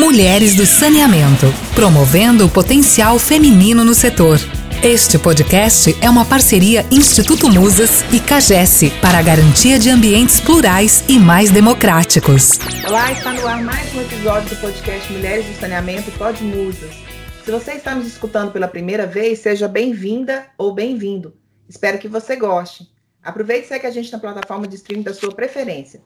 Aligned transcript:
Mulheres 0.00 0.54
do 0.56 0.64
Saneamento, 0.64 1.44
promovendo 1.74 2.46
o 2.46 2.50
potencial 2.50 3.18
feminino 3.18 3.84
no 3.84 3.92
setor. 3.92 4.38
Este 4.82 5.18
podcast 5.18 5.94
é 6.00 6.08
uma 6.08 6.24
parceria 6.24 6.86
Instituto 6.90 7.50
Musas 7.50 8.02
e 8.10 8.18
CAGES 8.18 8.94
para 9.02 9.18
a 9.18 9.22
garantia 9.22 9.78
de 9.78 9.90
ambientes 9.90 10.40
plurais 10.40 11.04
e 11.06 11.18
mais 11.18 11.50
democráticos. 11.50 12.52
Olá, 12.88 13.12
está 13.12 13.34
no 13.34 13.46
ar 13.46 13.62
mais 13.62 13.94
um 13.94 14.00
episódio 14.00 14.48
do 14.48 14.56
podcast 14.62 15.12
Mulheres 15.12 15.44
do 15.44 15.60
Saneamento 15.60 16.10
Pod 16.12 16.42
Musas. 16.42 16.94
Se 17.44 17.50
você 17.50 17.72
está 17.72 17.94
nos 17.94 18.06
escutando 18.06 18.52
pela 18.52 18.66
primeira 18.66 19.06
vez, 19.06 19.40
seja 19.40 19.68
bem-vinda 19.68 20.46
ou 20.56 20.72
bem-vindo. 20.72 21.34
Espero 21.68 21.98
que 21.98 22.08
você 22.08 22.36
goste. 22.36 22.88
Aproveite 23.22 23.66
e 23.66 23.68
segue 23.68 23.86
a 23.86 23.90
gente 23.90 24.10
na 24.10 24.18
plataforma 24.18 24.66
de 24.66 24.76
streaming 24.76 25.02
da 25.02 25.12
sua 25.12 25.34
preferência. 25.34 26.00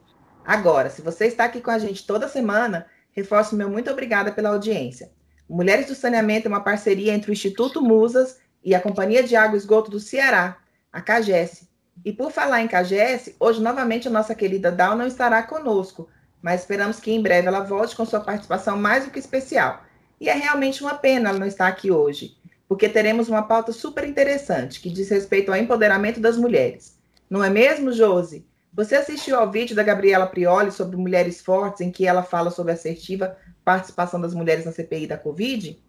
Agora, 0.45 0.89
se 0.89 1.01
você 1.01 1.27
está 1.27 1.45
aqui 1.45 1.61
com 1.61 1.71
a 1.71 1.79
gente 1.79 2.05
toda 2.05 2.27
semana, 2.27 2.85
reforço 3.15 3.55
meu 3.55 3.69
muito 3.69 3.89
obrigada 3.89 4.31
pela 4.31 4.49
audiência. 4.49 5.09
Mulheres 5.47 5.85
do 5.85 5.95
Saneamento 5.95 6.47
é 6.47 6.49
uma 6.49 6.63
parceria 6.63 7.13
entre 7.13 7.31
o 7.31 7.33
Instituto 7.33 7.81
Musas 7.81 8.39
e 8.63 8.75
a 8.75 8.81
Companhia 8.81 9.23
de 9.23 9.35
Água 9.35 9.55
e 9.55 9.59
Esgoto 9.59 9.89
do 9.89 9.99
Ceará, 9.99 10.57
a 10.91 11.01
CAGES. 11.01 11.67
E 12.03 12.11
por 12.11 12.31
falar 12.31 12.61
em 12.61 12.67
CAGES, 12.67 13.35
hoje 13.39 13.61
novamente 13.61 14.07
a 14.07 14.11
nossa 14.11 14.35
querida 14.35 14.71
Dal 14.71 14.97
não 14.97 15.07
estará 15.07 15.41
conosco, 15.43 16.09
mas 16.41 16.61
esperamos 16.61 16.99
que 16.99 17.11
em 17.11 17.21
breve 17.21 17.47
ela 17.47 17.61
volte 17.61 17.95
com 17.95 18.05
sua 18.05 18.19
participação 18.19 18.77
mais 18.77 19.05
do 19.05 19.11
que 19.11 19.19
especial. 19.19 19.83
E 20.19 20.27
é 20.27 20.33
realmente 20.33 20.81
uma 20.83 20.95
pena 20.95 21.29
ela 21.29 21.39
não 21.39 21.47
estar 21.47 21.67
aqui 21.67 21.89
hoje, 21.89 22.35
porque 22.67 22.89
teremos 22.89 23.29
uma 23.29 23.43
pauta 23.43 23.71
super 23.71 24.05
interessante 24.07 24.81
que 24.81 24.89
diz 24.89 25.09
respeito 25.09 25.51
ao 25.51 25.57
empoderamento 25.57 26.19
das 26.19 26.37
mulheres. 26.37 26.97
Não 27.29 27.43
é 27.43 27.49
mesmo, 27.49 27.91
Josi? 27.91 28.45
Você 28.75 28.95
assistiu 28.95 29.39
ao 29.39 29.49
vídeo 29.49 29.73
da 29.73 29.83
Gabriela 29.83 30.27
Prioli 30.27 30.69
sobre 30.69 30.97
mulheres 30.97 31.39
fortes, 31.39 31.79
em 31.79 31.89
que 31.89 32.05
ela 32.05 32.21
fala 32.21 32.51
sobre 32.51 32.73
a 32.73 32.75
assertiva 32.75 33.37
participação 33.63 34.19
das 34.19 34.33
mulheres 34.33 34.65
na 34.65 34.73
CPI 34.73 35.07
da 35.07 35.17
Covid? 35.17 35.81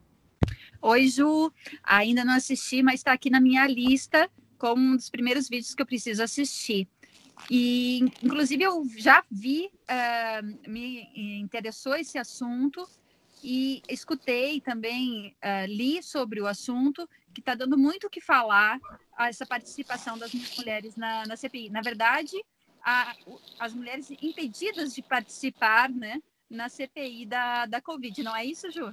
Oi, 0.81 1.09
Ju. 1.09 1.53
Ainda 1.83 2.25
não 2.25 2.35
assisti, 2.35 2.85
mas 2.85 3.01
está 3.01 3.13
aqui 3.13 3.29
na 3.29 3.41
minha 3.41 3.67
lista 3.67 4.31
como 4.57 4.81
um 4.81 4.95
dos 4.95 5.11
primeiros 5.11 5.49
vídeos 5.49 5.75
que 5.75 5.83
eu 5.83 5.87
preciso 5.87 6.23
assistir. 6.23 6.89
E, 7.51 8.05
inclusive, 8.23 8.63
eu 8.63 8.85
já 8.97 9.25
vi, 9.29 9.69
uh, 9.91 10.71
me 10.71 11.11
interessou 11.41 11.97
esse 11.97 12.19
assunto 12.19 12.89
e 13.43 13.83
escutei 13.89 14.61
também, 14.61 15.35
uh, 15.43 15.67
li 15.67 16.01
sobre 16.05 16.41
o 16.41 16.47
assunto, 16.47 17.09
que 17.35 17.41
está 17.41 17.57
dando 17.57 17.77
muito 17.77 18.07
o 18.07 18.11
que 18.11 18.21
falar, 18.21 18.79
essa 19.19 19.45
participação 19.45 20.17
das 20.17 20.33
mulheres 20.57 20.95
na, 20.95 21.27
na 21.27 21.37
CPI. 21.37 21.69
Na 21.69 21.81
verdade, 21.81 22.37
a, 22.87 23.17
as 23.59 23.75
mulheres 23.75 24.09
impedidas 24.23 24.95
de 24.95 25.03
participar 25.03 25.91
né, 25.91 26.23
na 26.49 26.69
CPI 26.69 27.27
da, 27.27 27.67
da 27.67 27.81
Covid, 27.81 28.23
não 28.23 28.35
é 28.35 28.45
isso, 28.45 28.71
Ju? 28.71 28.93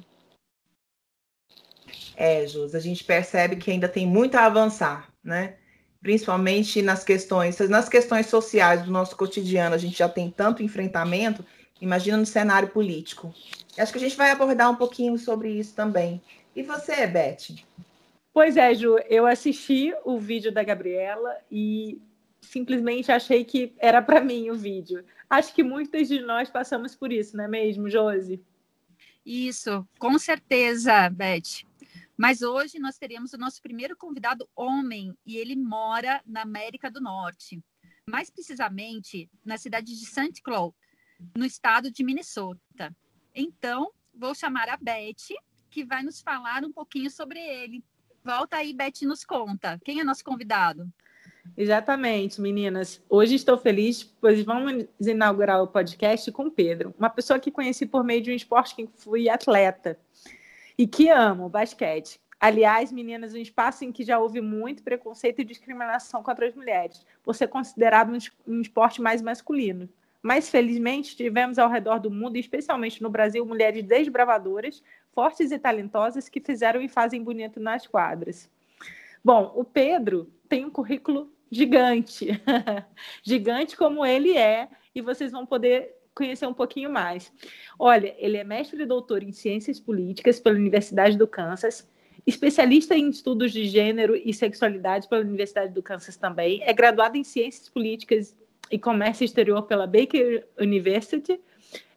É, 2.16 2.48
Jus, 2.48 2.74
a 2.74 2.80
gente 2.80 3.04
percebe 3.04 3.56
que 3.56 3.70
ainda 3.70 3.88
tem 3.88 4.08
muito 4.08 4.36
a 4.36 4.46
avançar, 4.46 5.14
né? 5.24 5.58
Principalmente 6.02 6.82
nas 6.82 7.04
questões, 7.04 7.60
nas 7.70 7.88
questões 7.88 8.26
sociais 8.26 8.84
do 8.84 8.92
nosso 8.92 9.16
cotidiano, 9.16 9.76
a 9.76 9.78
gente 9.78 9.98
já 9.98 10.10
tem 10.10 10.30
tanto 10.30 10.64
enfrentamento, 10.64 11.46
imagina 11.80 12.18
no 12.18 12.26
cenário 12.26 12.70
político. 12.70 13.34
Acho 13.78 13.92
que 13.92 14.00
a 14.00 14.02
gente 14.02 14.18
vai 14.18 14.32
abordar 14.32 14.72
um 14.72 14.76
pouquinho 14.76 15.18
sobre 15.18 15.52
isso 15.52 15.76
também. 15.76 16.22
E 16.56 16.64
você, 16.64 17.06
Beth? 17.06 17.64
Pois 18.34 18.58
é, 18.58 18.74
Ju, 18.74 18.98
eu 19.08 19.28
assisti 19.28 19.94
o 20.04 20.20
vídeo 20.20 20.52
da 20.52 20.64
Gabriela 20.64 21.38
e 21.52 22.02
simplesmente 22.44 23.12
achei 23.12 23.44
que 23.44 23.74
era 23.78 24.02
para 24.02 24.22
mim 24.22 24.50
o 24.50 24.56
vídeo. 24.56 25.04
Acho 25.30 25.54
que 25.54 25.64
muitas 25.64 26.08
de 26.08 26.22
nós 26.22 26.50
passamos 26.50 26.96
por 26.96 27.12
isso, 27.12 27.36
não 27.36 27.46
é 27.46 27.48
mesmo, 27.48 27.90
Josi? 27.90 28.44
Isso, 29.26 29.88
com 29.98 30.20
certeza, 30.20 31.10
Beth. 31.10 31.66
Mas 32.16 32.42
hoje 32.42 32.78
nós 32.78 32.98
teremos 32.98 33.34
o 33.34 33.38
nosso 33.38 33.62
primeiro 33.62 33.98
convidado 33.98 34.48
homem 34.56 35.18
e 35.26 35.38
ele 35.38 35.56
mora 35.56 36.22
na 36.26 36.42
América 36.42 36.92
do 36.92 37.02
Norte, 37.02 37.64
mais 38.08 38.30
precisamente 38.30 39.30
na 39.44 39.58
cidade 39.58 39.88
de 39.98 40.06
St. 40.06 40.42
Cloud, 40.44 40.76
no 41.36 41.46
estado 41.46 41.90
de 41.90 42.04
Minnesota. 42.04 42.96
Então, 43.34 43.92
vou 44.14 44.36
chamar 44.36 44.70
a 44.70 44.78
Beth, 44.78 45.36
que 45.70 45.84
vai 45.84 46.04
nos 46.04 46.22
falar 46.22 46.64
um 46.64 46.72
pouquinho 46.72 47.10
sobre 47.10 47.40
ele. 47.40 47.84
Volta 48.24 48.58
aí, 48.58 48.74
Beth, 48.74 49.02
nos 49.04 49.26
conta. 49.26 49.80
Quem 49.84 50.00
é 50.00 50.04
nosso 50.04 50.24
convidado? 50.24 50.88
Exatamente, 51.56 52.42
meninas. 52.42 53.04
Hoje 53.10 53.36
estou 53.36 53.58
feliz, 53.58 54.04
pois 54.04 54.44
vamos 54.44 54.86
inaugurar 55.00 55.62
o 55.62 55.68
podcast 55.68 56.32
com 56.32 56.50
Pedro, 56.50 56.96
uma 56.98 57.10
pessoa 57.10 57.40
que 57.40 57.52
conheci 57.52 57.86
por 57.86 58.04
meio 58.04 58.22
de 58.22 58.32
um 58.32 58.36
esporte 58.36 58.76
que 58.76 58.90
fui 58.96 59.30
atleta 59.30 60.00
e 60.78 60.88
que 60.88 61.10
amo, 61.10 61.50
basquete. 61.50 62.20
Aliás, 62.40 62.92
meninas, 62.92 63.34
um 63.34 63.38
espaço 63.38 63.86
em 63.86 63.92
que 63.92 64.04
já 64.04 64.20
houve 64.20 64.42
muito 64.42 64.84
preconceito 64.84 65.40
e 65.40 65.46
discriminação 65.46 66.24
contra 66.24 66.48
as 66.48 66.56
mulheres, 66.56 67.06
por 67.24 67.36
ser 67.36 67.48
considerado 67.48 68.12
um 68.48 68.60
esporte 68.60 69.02
mais 69.02 69.22
masculino. 69.22 69.88
Mas, 70.22 70.50
felizmente, 70.50 71.16
tivemos 71.16 71.60
ao 71.60 71.70
redor 71.70 72.00
do 72.00 72.10
mundo, 72.10 72.38
especialmente 72.38 73.02
no 73.02 73.10
Brasil, 73.10 73.46
mulheres 73.46 73.84
desbravadoras, 73.84 74.84
fortes 75.14 75.52
e 75.52 75.60
talentosas 75.60 76.28
que 76.30 76.40
fizeram 76.40 76.82
e 76.82 76.90
fazem 76.90 77.24
bonito 77.24 77.60
nas 77.60 77.86
quadras. 77.86 78.50
Bom, 79.24 79.54
o 79.56 79.64
Pedro 79.64 80.30
tem 80.50 80.66
um 80.66 80.70
currículo 80.70 81.32
gigante, 81.54 82.28
gigante 83.24 83.78
como 83.78 84.06
ele 84.06 84.36
é, 84.36 84.68
e 84.94 85.02
vocês 85.02 85.32
vão 85.32 85.46
poder 85.46 85.96
conhecer 86.14 86.46
um 86.46 86.54
pouquinho 86.54 86.92
mais. 86.92 87.32
Olha, 87.78 88.16
ele 88.18 88.38
é 88.38 88.44
mestre 88.44 88.82
e 88.82 88.86
doutor 88.86 89.24
em 89.24 89.32
Ciências 89.32 89.80
Políticas 89.80 90.40
pela 90.40 90.56
Universidade 90.56 91.18
do 91.18 91.28
Kansas, 91.28 91.90
especialista 92.26 92.96
em 92.96 93.10
estudos 93.10 93.52
de 93.52 93.66
gênero 93.66 94.16
e 94.16 94.34
sexualidade 94.34 95.08
pela 95.08 95.22
Universidade 95.22 95.74
do 95.74 95.84
Kansas 95.84 96.16
também, 96.16 96.62
é 96.64 96.74
graduado 96.74 97.18
em 97.18 97.24
Ciências 97.24 97.70
Políticas 97.70 98.36
e 98.72 98.80
Comércio 98.80 99.26
Exterior 99.26 99.64
pela 99.64 99.86
Baker 99.86 100.48
University, 100.60 101.40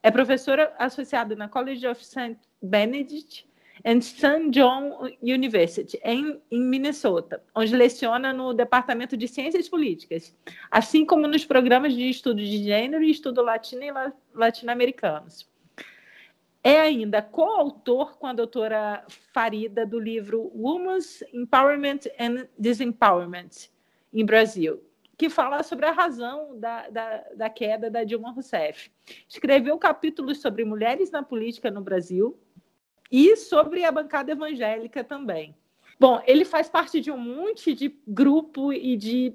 é 0.03 0.11
professora 0.11 0.75
associada 0.78 1.34
na 1.34 1.49
College 1.49 1.87
of 1.87 2.05
St. 2.05 2.37
Benedict 2.62 3.47
and 3.86 4.00
St. 4.00 4.50
John 4.50 5.08
University, 5.22 5.97
em, 6.02 6.42
em, 6.50 6.60
Minnesota, 6.60 7.41
onde 7.54 7.74
leciona 7.76 8.32
no 8.32 8.52
Departamento 8.52 9.16
de 9.16 9.28
Ciências 9.28 9.69
Políticas, 9.69 10.36
assim 10.69 11.06
como 11.06 11.28
nos 11.28 11.44
programas 11.44 11.94
de 11.94 12.10
estudo 12.10 12.42
de 12.42 12.64
gênero 12.64 13.04
e 13.04 13.12
estudo 13.12 13.41
latino 13.42 13.84
e 13.84 13.92
la, 13.92 14.12
latino-americanos. 14.34 15.48
É 16.64 16.80
ainda 16.80 17.22
coautor 17.22 18.19
com 18.19 18.26
a 18.26 18.32
doutora 18.32 19.04
Farida 19.32 19.86
do 19.86 20.00
livro 20.00 20.50
Women's 20.52 21.22
Empowerment 21.32 22.00
and 22.19 22.48
Disempowerment 22.58 23.69
em 24.12 24.26
Brasil, 24.26 24.82
que 25.16 25.30
fala 25.30 25.62
sobre 25.62 25.86
a 25.86 25.92
razão 25.92 26.58
da, 26.58 26.88
da, 26.88 27.25
da 27.36 27.48
queda 27.48 27.88
da 27.88 28.02
Dilma 28.02 28.32
Rousseff. 28.32 28.91
Escreveu 29.28 29.78
capítulos 29.78 30.41
sobre 30.41 30.64
mulheres 30.64 31.12
na 31.12 31.22
política 31.22 31.70
no 31.70 31.80
Brasil, 31.80 32.36
e 33.11 33.37
sobre 33.37 33.84
a 33.84 33.93
bancada 33.93 34.33
evangélica 34.33 35.03
também. 35.05 35.55
Bom, 35.99 36.21
ele 36.27 36.44
faz 36.44 36.69
parte 36.69 37.00
de 37.00 37.11
um 37.11 37.19
monte 37.19 37.75
de 37.75 37.94
grupo 38.06 38.72
e 38.72 38.97
de 38.97 39.34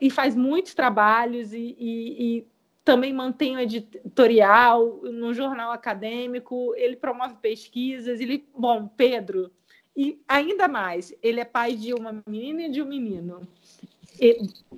e 0.00 0.10
faz 0.10 0.36
muitos 0.36 0.74
trabalhos 0.74 1.52
e, 1.52 1.76
e, 1.78 2.38
e 2.38 2.46
também 2.84 3.12
mantém 3.12 3.56
o 3.56 3.60
editorial 3.60 5.00
no 5.02 5.32
jornal 5.34 5.72
acadêmico, 5.72 6.72
ele 6.76 6.96
promove 6.96 7.34
pesquisas, 7.36 8.20
ele, 8.20 8.46
bom, 8.56 8.88
Pedro, 8.88 9.50
e 9.96 10.20
ainda 10.26 10.68
mais, 10.68 11.14
ele 11.22 11.40
é 11.40 11.44
pai 11.44 11.74
de 11.74 11.92
uma 11.92 12.22
menina 12.26 12.62
e 12.62 12.70
de 12.70 12.82
um 12.82 12.86
menino 12.86 13.46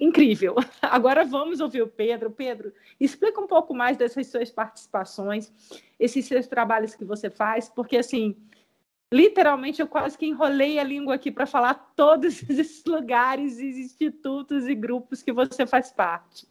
incrível. 0.01 0.57
Agora 0.81 1.25
vamos 1.25 1.61
ouvir 1.61 1.83
o 1.83 1.87
Pedro. 1.87 2.31
Pedro, 2.31 2.73
explica 2.99 3.41
um 3.41 3.47
pouco 3.47 3.75
mais 3.75 3.97
dessas 3.97 4.27
suas 4.27 4.51
participações, 4.51 5.53
esses 5.99 6.25
seus 6.25 6.47
trabalhos 6.47 6.95
que 6.95 7.05
você 7.05 7.29
faz, 7.29 7.69
porque 7.69 7.97
assim, 7.97 8.37
literalmente 9.13 9.81
eu 9.81 9.87
quase 9.87 10.17
que 10.17 10.27
enrolei 10.27 10.79
a 10.79 10.85
língua 10.85 11.15
aqui 11.15 11.31
para 11.31 11.47
falar 11.47 11.93
todos 11.95 12.43
esses 12.49 12.85
lugares, 12.87 13.59
institutos 13.61 14.67
e 14.67 14.75
grupos 14.75 15.23
que 15.23 15.33
você 15.33 15.67
faz 15.67 15.93
parte. 15.93 16.47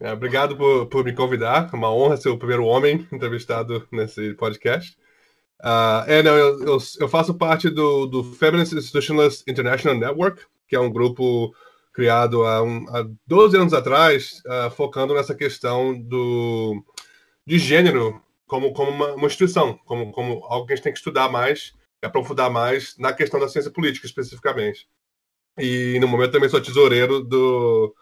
É, 0.00 0.12
obrigado 0.12 0.56
por, 0.56 0.86
por, 0.86 1.04
me 1.04 1.12
convidar. 1.12 1.68
É 1.72 1.76
uma 1.76 1.92
honra 1.92 2.16
ser 2.16 2.30
o 2.30 2.38
primeiro 2.38 2.64
homem 2.64 3.06
entrevistado 3.12 3.86
nesse 3.92 4.34
podcast. 4.34 4.96
Uh, 5.60 6.06
é, 6.06 6.22
não, 6.22 6.36
eu, 6.36 6.60
eu, 6.60 6.78
eu, 7.00 7.08
faço 7.08 7.34
parte 7.34 7.68
do, 7.68 8.06
do 8.06 8.22
Feminist 8.22 8.74
Institutionalist 8.74 9.42
International 9.48 9.98
Network, 9.98 10.42
que 10.68 10.76
é 10.76 10.80
um 10.80 10.90
grupo 10.90 11.52
criado 11.98 12.44
há, 12.44 12.62
um, 12.62 12.86
há 12.90 13.04
12 13.26 13.56
anos 13.56 13.74
atrás, 13.74 14.40
uh, 14.46 14.70
focando 14.70 15.14
nessa 15.14 15.34
questão 15.34 16.00
do, 16.00 16.80
de 17.44 17.58
gênero 17.58 18.22
como, 18.46 18.72
como 18.72 18.92
uma, 18.92 19.14
uma, 19.14 19.26
instituição, 19.26 19.76
como, 19.84 20.12
como 20.12 20.44
algo 20.44 20.64
que 20.64 20.74
a 20.74 20.76
gente 20.76 20.84
tem 20.84 20.92
que 20.92 21.00
estudar 21.00 21.28
mais, 21.28 21.74
aprofundar 22.00 22.52
mais 22.52 22.96
na 22.98 23.12
questão 23.12 23.40
da 23.40 23.48
ciência 23.48 23.72
política 23.72 24.06
especificamente. 24.06 24.86
E 25.58 25.98
no 26.00 26.06
momento 26.06 26.30
também 26.30 26.48
sou 26.48 26.60
tesoureiro 26.60 27.20
do, 27.20 27.92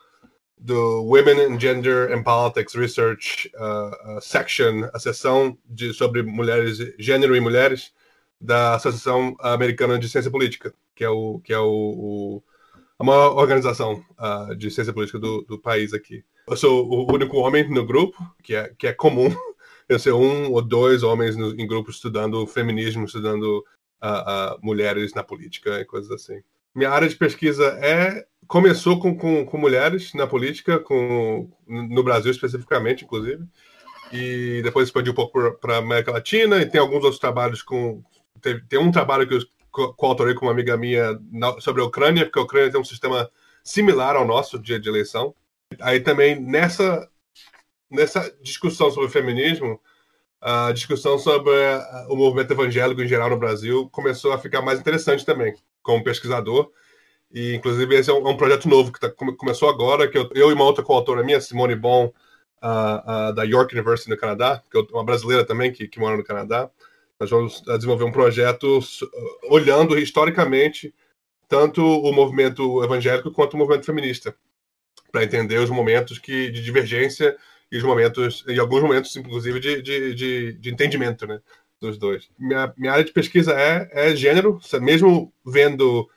do 0.58 1.04
Women 1.04 1.54
in 1.54 1.58
Gender 1.58 2.12
and 2.12 2.22
Politics 2.22 2.74
Research 2.74 3.50
uh, 3.54 4.20
Section, 4.20 4.90
a 4.92 4.98
seção 4.98 5.56
de, 5.64 5.94
sobre 5.94 6.22
mulheres, 6.22 6.76
gênero 6.98 7.34
e 7.34 7.40
mulheres, 7.40 7.94
da 8.38 8.74
Associação 8.74 9.34
Americana 9.40 9.98
de 9.98 10.06
Ciência 10.06 10.30
Política, 10.30 10.74
que 10.94 11.02
é, 11.02 11.08
o, 11.08 11.40
que 11.40 11.54
é 11.54 11.58
o, 11.58 11.64
o 11.64 12.42
a 12.98 13.04
maior 13.04 13.36
organização 13.36 14.04
uh, 14.18 14.54
de 14.56 14.70
ciência 14.70 14.92
política 14.92 15.18
do, 15.18 15.42
do 15.42 15.58
país 15.58 15.92
aqui. 15.92 16.24
Eu 16.48 16.56
sou 16.56 16.88
o 16.88 17.12
único 17.12 17.36
homem 17.38 17.68
no 17.68 17.84
grupo, 17.84 18.16
que 18.42 18.54
é, 18.54 18.72
que 18.76 18.86
é 18.86 18.92
comum 18.92 19.34
eu 19.88 19.98
ser 19.98 20.12
um 20.12 20.52
ou 20.52 20.62
dois 20.62 21.02
homens 21.02 21.36
no, 21.36 21.50
em 21.60 21.66
grupos 21.66 21.96
estudando 21.96 22.46
feminismo, 22.46 23.04
estudando 23.04 23.64
uh, 24.02 24.54
uh, 24.54 24.58
mulheres 24.62 25.12
na 25.14 25.22
política 25.22 25.80
e 25.80 25.84
coisas 25.84 26.10
assim. 26.10 26.40
Minha 26.74 26.90
área 26.90 27.08
de 27.08 27.16
pesquisa 27.16 27.66
é 27.82 28.26
começou 28.46 29.00
com, 29.00 29.16
com, 29.16 29.44
com 29.44 29.58
mulheres 29.58 30.14
na 30.14 30.26
política, 30.26 30.78
com, 30.78 31.50
no 31.66 32.02
Brasil 32.02 32.30
especificamente, 32.30 33.04
inclusive, 33.04 33.44
e 34.12 34.60
depois 34.62 34.86
expandiu 34.86 35.12
um 35.12 35.16
pouco 35.16 35.52
para 35.60 35.74
a 35.74 35.78
América 35.78 36.12
Latina 36.12 36.58
e 36.58 36.66
tem 36.66 36.80
alguns 36.80 37.02
outros 37.02 37.18
trabalhos 37.18 37.62
com 37.62 38.02
tem 38.68 38.78
um 38.78 38.92
trabalho 38.92 39.26
que 39.26 39.34
eu 39.34 39.40
coautorei 39.96 40.34
com 40.34 40.46
uma 40.46 40.52
amiga 40.52 40.76
minha 40.76 41.18
na, 41.30 41.60
sobre 41.60 41.82
a 41.82 41.84
Ucrânia, 41.84 42.24
porque 42.24 42.38
a 42.38 42.42
Ucrânia 42.42 42.70
tem 42.70 42.80
um 42.80 42.84
sistema 42.84 43.30
similar 43.62 44.16
ao 44.16 44.26
nosso 44.26 44.58
dia 44.58 44.78
de 44.80 44.88
eleição. 44.88 45.34
Aí 45.80 46.00
também 46.00 46.40
nessa 46.40 47.08
nessa 47.90 48.34
discussão 48.42 48.90
sobre 48.90 49.10
feminismo, 49.10 49.80
a 50.40 50.72
discussão 50.72 51.18
sobre 51.18 51.50
uh, 51.50 52.12
o 52.12 52.16
movimento 52.16 52.52
evangélico 52.52 53.02
em 53.02 53.08
geral 53.08 53.30
no 53.30 53.38
Brasil 53.38 53.88
começou 53.90 54.32
a 54.32 54.38
ficar 54.38 54.62
mais 54.62 54.78
interessante 54.78 55.24
também, 55.24 55.54
como 55.82 56.04
pesquisador. 56.04 56.70
E, 57.32 57.54
inclusive, 57.54 57.96
esse 57.96 58.10
é 58.10 58.12
um, 58.12 58.26
é 58.28 58.30
um 58.30 58.36
projeto 58.36 58.68
novo 58.68 58.92
que 58.92 59.00
tá, 59.00 59.10
começou 59.10 59.68
agora, 59.68 60.08
que 60.08 60.16
eu, 60.16 60.28
eu, 60.34 60.50
e 60.50 60.54
uma 60.54 60.64
outra 60.64 60.84
coautora 60.84 61.24
minha, 61.24 61.40
Simone 61.40 61.74
Bon, 61.74 62.12
uh, 62.62 63.30
uh, 63.30 63.34
da 63.34 63.42
York 63.42 63.74
University 63.74 64.08
no 64.08 64.16
Canadá, 64.16 64.62
que 64.70 64.78
é 64.78 64.82
uma 64.92 65.04
brasileira 65.04 65.44
também 65.44 65.72
que, 65.72 65.88
que 65.88 65.98
mora 65.98 66.16
no 66.16 66.24
Canadá, 66.24 66.70
nós 67.20 67.30
vamos 67.30 67.62
desenvolver 67.62 68.04
um 68.04 68.12
projeto 68.12 68.78
olhando 69.48 69.98
historicamente 69.98 70.94
tanto 71.48 71.82
o 71.82 72.12
movimento 72.12 72.82
evangélico 72.82 73.30
quanto 73.30 73.54
o 73.54 73.56
movimento 73.56 73.86
feminista, 73.86 74.34
para 75.12 75.24
entender 75.24 75.58
os 75.58 75.70
momentos 75.70 76.18
que, 76.18 76.50
de 76.50 76.62
divergência 76.62 77.36
e 77.70 77.78
os 77.78 77.82
momentos, 77.82 78.44
e 78.48 78.58
alguns 78.58 78.82
momentos, 78.82 79.14
inclusive, 79.16 79.60
de, 79.60 79.82
de, 79.82 80.14
de, 80.14 80.52
de 80.54 80.70
entendimento 80.70 81.26
né, 81.26 81.40
dos 81.80 81.98
dois. 81.98 82.28
Minha, 82.38 82.72
minha 82.76 82.92
área 82.92 83.04
de 83.04 83.12
pesquisa 83.12 83.52
é, 83.52 83.88
é 83.92 84.16
gênero, 84.16 84.60
mesmo 84.80 85.32
vendo, 85.44 86.08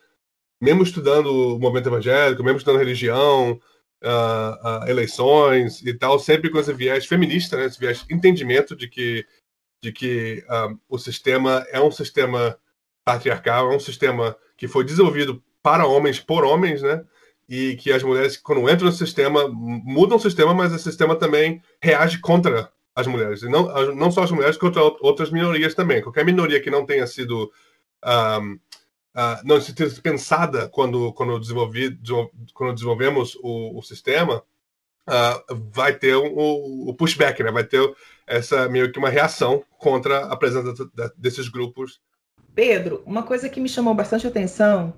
mesmo 0.59 0.83
estudando 0.83 1.55
o 1.55 1.59
movimento 1.59 1.89
evangélico, 1.89 2.43
mesmo 2.43 2.57
estudando 2.57 2.79
religião, 2.79 3.59
uh, 4.03 4.83
uh, 4.85 4.89
eleições 4.89 5.85
e 5.85 5.93
tal, 5.93 6.19
sempre 6.19 6.49
com 6.49 6.59
esse 6.59 6.73
viés 6.73 7.05
feminista, 7.05 7.57
né, 7.57 7.65
esse 7.65 7.79
viés 7.79 8.05
entendimento 8.09 8.75
de 8.75 8.87
que 8.87 9.25
de 9.81 9.91
que 9.91 10.43
um, 10.49 10.79
o 10.89 10.97
sistema 10.97 11.65
é 11.71 11.79
um 11.79 11.91
sistema 11.91 12.57
patriarcal, 13.03 13.71
é 13.71 13.75
um 13.75 13.79
sistema 13.79 14.35
que 14.57 14.67
foi 14.67 14.83
desenvolvido 14.83 15.41
para 15.63 15.85
homens, 15.85 16.19
por 16.19 16.43
homens, 16.43 16.81
né? 16.81 17.03
E 17.47 17.75
que 17.77 17.91
as 17.91 18.03
mulheres, 18.03 18.37
quando 18.37 18.69
entram 18.69 18.87
no 18.87 18.91
sistema, 18.91 19.47
mudam 19.47 20.17
o 20.17 20.21
sistema, 20.21 20.53
mas 20.53 20.71
o 20.71 20.77
sistema 20.77 21.15
também 21.15 21.61
reage 21.81 22.19
contra 22.19 22.71
as 22.95 23.07
mulheres. 23.07 23.41
E 23.41 23.49
não, 23.49 23.95
não 23.95 24.11
só 24.11 24.23
as 24.23 24.31
mulheres, 24.31 24.57
contra 24.57 24.83
outras 24.83 25.31
minorias 25.31 25.73
também. 25.73 26.01
Qualquer 26.01 26.25
minoria 26.25 26.61
que 26.61 26.69
não 26.69 26.85
tenha 26.85 27.07
sido. 27.07 27.51
Um, 28.05 28.53
uh, 29.15 29.41
não 29.43 29.59
tenha 29.59 29.89
sido 29.89 30.01
pensada 30.01 30.69
quando, 30.69 31.11
quando, 31.13 31.39
desenvolvi, 31.39 31.97
quando 32.53 32.73
desenvolvemos 32.73 33.35
o, 33.41 33.79
o 33.79 33.81
sistema, 33.81 34.43
uh, 35.09 35.69
vai 35.73 35.94
ter 35.94 36.15
o, 36.15 36.89
o, 36.89 36.94
pushback, 36.94 37.41
né? 37.44 37.51
Vai 37.51 37.63
ter 37.63 37.81
essa 38.27 38.69
meio 38.69 38.91
que 38.91 39.00
uma 39.00 39.09
reação 39.09 39.63
contra 39.77 40.25
a 40.25 40.38
presença 40.38 40.73
desses 41.17 41.50
grupos. 41.50 42.00
Pedro, 42.53 43.03
uma 43.06 43.23
coisa 43.23 43.50
que 43.50 43.59
me 43.59 43.69
chamou 43.69 43.94
bastante 43.94 44.27
atenção, 44.27 44.94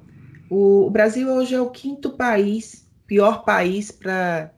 o, 0.49 0.87
o 0.87 0.89
Brasil 0.89 1.29
hoje 1.29 1.55
é 1.55 1.61
o 1.61 1.69
quinto 1.69 2.11
país, 2.11 2.89
pior 3.07 3.43
país 3.43 3.91
para 3.91 4.53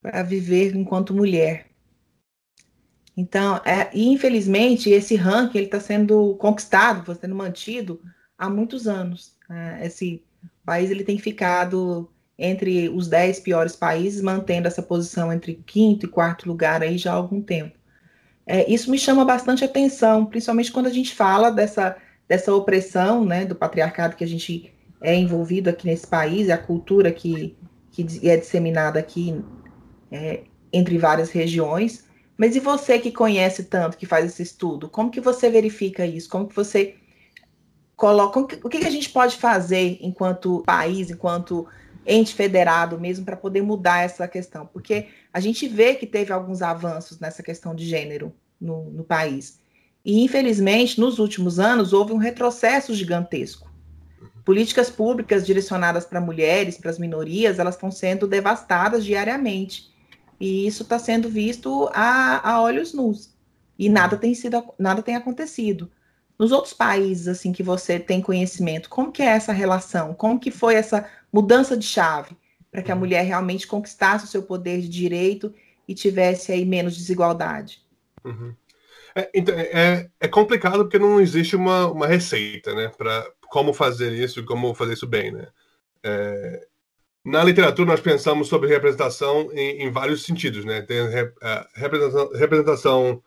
para 0.00 0.22
viver 0.22 0.76
enquanto 0.76 1.12
mulher. 1.12 1.66
Então, 3.16 3.56
é, 3.64 3.90
infelizmente, 3.92 4.90
esse 4.90 5.16
ranking 5.16 5.58
está 5.58 5.80
sendo 5.80 6.36
conquistado, 6.36 7.00
está 7.00 7.14
sendo 7.14 7.34
mantido 7.34 8.00
há 8.38 8.48
muitos 8.48 8.86
anos. 8.86 9.34
Né? 9.48 9.84
Esse 9.84 10.22
país 10.64 10.90
ele 10.90 11.02
tem 11.02 11.18
ficado 11.18 12.08
entre 12.38 12.88
os 12.88 13.08
dez 13.08 13.40
piores 13.40 13.74
países, 13.74 14.20
mantendo 14.20 14.68
essa 14.68 14.82
posição 14.82 15.32
entre 15.32 15.62
quinto 15.66 16.06
e 16.06 16.08
quarto 16.08 16.46
lugar 16.46 16.82
aí 16.82 16.98
já 16.98 17.12
há 17.12 17.16
algum 17.16 17.40
tempo. 17.40 17.76
É, 18.46 18.70
isso 18.70 18.90
me 18.90 18.98
chama 18.98 19.24
bastante 19.24 19.64
atenção, 19.64 20.26
principalmente 20.26 20.70
quando 20.70 20.86
a 20.86 20.92
gente 20.92 21.14
fala 21.14 21.50
dessa, 21.50 21.96
dessa 22.28 22.54
opressão 22.54 23.24
né, 23.24 23.44
do 23.44 23.54
patriarcado 23.54 24.16
que 24.16 24.22
a 24.22 24.28
gente 24.28 24.72
é 25.02 25.14
envolvido 25.14 25.68
aqui 25.68 25.86
nesse 25.86 26.06
país, 26.06 26.48
a 26.48 26.58
cultura 26.58 27.10
que, 27.10 27.56
que 27.90 28.28
é 28.28 28.36
disseminada 28.36 28.98
aqui 28.98 29.42
é, 30.12 30.42
entre 30.72 30.98
várias 30.98 31.30
regiões. 31.30 32.04
Mas 32.36 32.54
e 32.54 32.60
você 32.60 32.98
que 32.98 33.10
conhece 33.10 33.64
tanto, 33.64 33.96
que 33.96 34.06
faz 34.06 34.26
esse 34.26 34.42
estudo, 34.42 34.88
como 34.88 35.10
que 35.10 35.20
você 35.20 35.48
verifica 35.48 36.04
isso? 36.06 36.28
Como 36.28 36.46
que 36.46 36.54
você 36.54 36.96
coloca, 37.96 38.38
o 38.40 38.68
que, 38.68 38.78
que 38.78 38.86
a 38.86 38.90
gente 38.90 39.08
pode 39.08 39.36
fazer 39.36 39.98
enquanto 40.02 40.62
país, 40.66 41.10
enquanto 41.10 41.66
ente 42.06 42.34
federado 42.34 42.98
mesmo 42.98 43.24
para 43.24 43.36
poder 43.36 43.62
mudar 43.62 44.02
essa 44.02 44.28
questão, 44.28 44.66
porque 44.66 45.08
a 45.32 45.40
gente 45.40 45.66
vê 45.66 45.94
que 45.94 46.06
teve 46.06 46.32
alguns 46.32 46.62
avanços 46.62 47.18
nessa 47.18 47.42
questão 47.42 47.74
de 47.74 47.84
gênero 47.84 48.32
no, 48.60 48.90
no 48.90 49.04
país. 49.04 49.58
E, 50.04 50.22
infelizmente, 50.22 51.00
nos 51.00 51.18
últimos 51.18 51.58
anos, 51.58 51.92
houve 51.92 52.12
um 52.12 52.16
retrocesso 52.16 52.94
gigantesco. 52.94 53.68
Políticas 54.44 54.88
públicas 54.88 55.44
direcionadas 55.44 56.04
para 56.04 56.20
mulheres, 56.20 56.78
para 56.78 56.90
as 56.90 56.98
minorias, 56.98 57.58
elas 57.58 57.74
estão 57.74 57.90
sendo 57.90 58.28
devastadas 58.28 59.04
diariamente. 59.04 59.92
E 60.38 60.66
isso 60.66 60.84
está 60.84 60.98
sendo 60.98 61.28
visto 61.28 61.90
a, 61.92 62.48
a 62.48 62.62
olhos 62.62 62.92
nus. 62.94 63.34
E 63.76 63.88
nada 63.88 64.16
tem, 64.16 64.32
sido, 64.32 64.62
nada 64.78 65.02
tem 65.02 65.16
acontecido. 65.16 65.90
Nos 66.38 66.52
outros 66.52 66.72
países, 66.72 67.26
assim, 67.28 67.50
que 67.50 67.62
você 67.62 67.98
tem 67.98 68.20
conhecimento, 68.20 68.88
como 68.88 69.10
que 69.10 69.22
é 69.22 69.26
essa 69.26 69.52
relação? 69.52 70.14
Como 70.14 70.38
que 70.38 70.50
foi 70.50 70.74
essa 70.74 71.08
mudança 71.36 71.76
de 71.76 71.84
chave 71.84 72.34
para 72.70 72.82
que 72.82 72.90
a 72.90 72.94
uhum. 72.94 73.00
mulher 73.00 73.22
realmente 73.22 73.66
conquistasse 73.66 74.24
o 74.24 74.28
seu 74.28 74.42
poder 74.42 74.80
de 74.80 74.88
direito 74.88 75.54
e 75.86 75.94
tivesse 75.94 76.50
aí 76.50 76.64
menos 76.64 76.96
desigualdade? 76.96 77.84
Uhum. 78.24 78.54
É, 79.14 79.30
então, 79.34 79.54
é, 79.54 80.08
é, 80.18 80.28
complicado 80.28 80.78
porque 80.84 80.98
não 80.98 81.20
existe 81.20 81.54
uma, 81.54 81.86
uma 81.88 82.06
receita, 82.06 82.74
né, 82.74 82.90
para 82.96 83.30
como 83.48 83.74
fazer 83.74 84.12
isso 84.12 84.44
como 84.44 84.74
fazer 84.74 84.94
isso 84.94 85.06
bem, 85.06 85.30
né? 85.30 85.46
É, 86.02 86.66
na 87.24 87.44
literatura 87.44 87.90
nós 87.90 88.00
pensamos 88.00 88.48
sobre 88.48 88.68
representação 88.68 89.50
em, 89.52 89.82
em 89.82 89.90
vários 89.90 90.24
sentidos, 90.24 90.64
né? 90.64 90.80
Tem 90.82 90.98
representação, 91.74 92.32
representação 92.32 93.22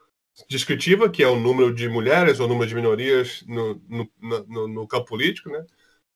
descritiva, 0.48 1.10
que 1.10 1.24
é 1.24 1.28
o 1.28 1.40
número 1.40 1.74
de 1.74 1.88
mulheres 1.90 2.40
ou 2.40 2.46
o 2.46 2.50
número 2.50 2.68
de 2.68 2.76
minorias 2.76 3.44
no, 3.48 3.82
no, 3.88 4.10
no, 4.48 4.68
no 4.68 4.88
campo 4.88 5.06
político, 5.06 5.50
né? 5.50 5.66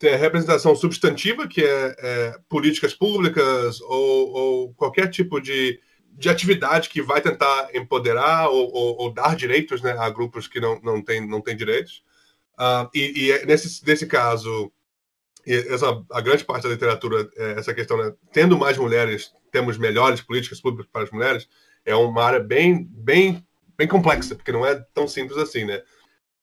Tem 0.04 0.16
a 0.16 0.18
representação 0.18 0.76
substantiva, 0.76 1.48
que 1.48 1.64
é, 1.64 1.96
é 1.98 2.38
políticas 2.50 2.94
públicas 2.94 3.80
ou, 3.80 4.34
ou, 4.34 4.74
qualquer 4.74 5.10
tipo 5.10 5.40
de, 5.40 5.80
de 6.12 6.28
atividade 6.28 6.90
que 6.90 7.02
vai 7.02 7.22
tentar 7.22 7.70
empoderar 7.74 8.50
ou, 8.50 8.70
ou, 8.70 8.98
ou 8.98 9.14
dar 9.14 9.34
direitos 9.34 9.82
né, 9.82 9.96
a 9.98 10.10
grupos 10.10 10.46
que 10.46 10.60
não, 10.60 10.78
não 10.82 11.02
têm 11.02 11.26
não 11.26 11.40
tem 11.40 11.56
direitos. 11.56 12.04
Uh, 12.60 12.90
e, 12.94 13.28
e 13.28 13.32
é 13.32 13.46
nesse, 13.46 13.82
nesse 13.88 14.06
caso, 14.06 14.70
essa, 15.48 16.04
a 16.12 16.20
grande 16.20 16.44
parte 16.44 16.64
da 16.64 16.70
literatura, 16.72 17.30
é 17.38 17.54
essa 17.54 17.74
questão, 17.74 17.96
né, 17.96 18.14
tendo 18.34 18.58
mais 18.58 18.78
mulheres, 18.78 19.32
temos 19.54 19.78
melhores 19.78 20.20
políticas 20.20 20.60
públicas 20.60 20.92
para 20.92 21.04
as 21.04 21.12
mulheres, 21.12 21.48
é 21.86 21.96
uma 21.96 22.26
área 22.26 22.42
bem, 22.42 22.84
bem 22.92 23.42
bem 23.78 23.88
complexa, 23.88 24.36
porque 24.36 24.52
não 24.52 24.66
é 24.66 24.76
tão 24.94 25.08
simples 25.08 25.38
assim, 25.38 25.64
né? 25.64 25.82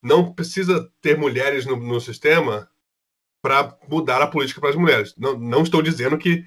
Não 0.02 0.32
precisa 0.32 0.90
ter 1.02 1.18
mulheres 1.18 1.66
no, 1.66 1.76
no 1.76 2.00
sistema 2.00 2.66
para 3.42 3.76
mudar 3.88 4.20
a 4.22 4.26
política 4.26 4.60
para 4.60 4.70
as 4.70 4.76
mulheres. 4.76 5.14
Não, 5.16 5.38
não 5.38 5.62
estou 5.62 5.82
dizendo 5.82 6.18
que, 6.18 6.44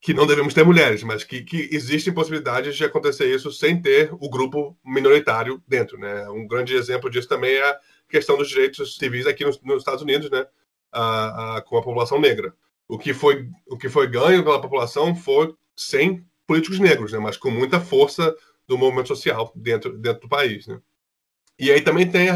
que 0.00 0.14
não 0.14 0.26
devemos 0.26 0.54
ter 0.54 0.64
mulheres, 0.64 1.02
mas 1.02 1.24
que, 1.24 1.42
que 1.42 1.68
existem 1.72 2.12
possibilidades 2.12 2.76
de 2.76 2.84
acontecer 2.84 3.32
isso 3.34 3.52
sem 3.52 3.80
ter 3.80 4.12
o 4.12 4.30
grupo 4.30 4.76
minoritário 4.84 5.62
dentro, 5.66 5.98
né? 5.98 6.28
Um 6.30 6.46
grande 6.46 6.74
exemplo 6.74 7.10
disso 7.10 7.28
também 7.28 7.54
é 7.54 7.70
a 7.70 7.78
questão 8.08 8.36
dos 8.36 8.48
direitos 8.48 8.96
civis 8.96 9.26
aqui 9.26 9.44
nos, 9.44 9.60
nos 9.62 9.78
Estados 9.78 10.02
Unidos, 10.02 10.30
né? 10.30 10.46
A, 10.92 11.56
a, 11.56 11.62
com 11.62 11.76
a 11.76 11.82
população 11.82 12.20
negra. 12.20 12.54
O 12.88 12.98
que 12.98 13.14
foi 13.14 13.48
o 13.68 13.78
que 13.78 13.88
foi 13.88 14.08
ganho 14.08 14.42
pela 14.42 14.60
população 14.60 15.14
foi 15.14 15.54
sem 15.76 16.24
políticos 16.46 16.80
negros, 16.80 17.12
né? 17.12 17.18
Mas 17.18 17.36
com 17.36 17.50
muita 17.50 17.80
força 17.80 18.34
do 18.70 18.78
movimento 18.78 19.08
social 19.08 19.52
dentro, 19.56 19.98
dentro 19.98 20.22
do 20.22 20.28
país. 20.28 20.68
Né? 20.68 20.80
E 21.58 21.72
aí 21.72 21.80
também 21.80 22.08
tem 22.08 22.28
a 22.28 22.32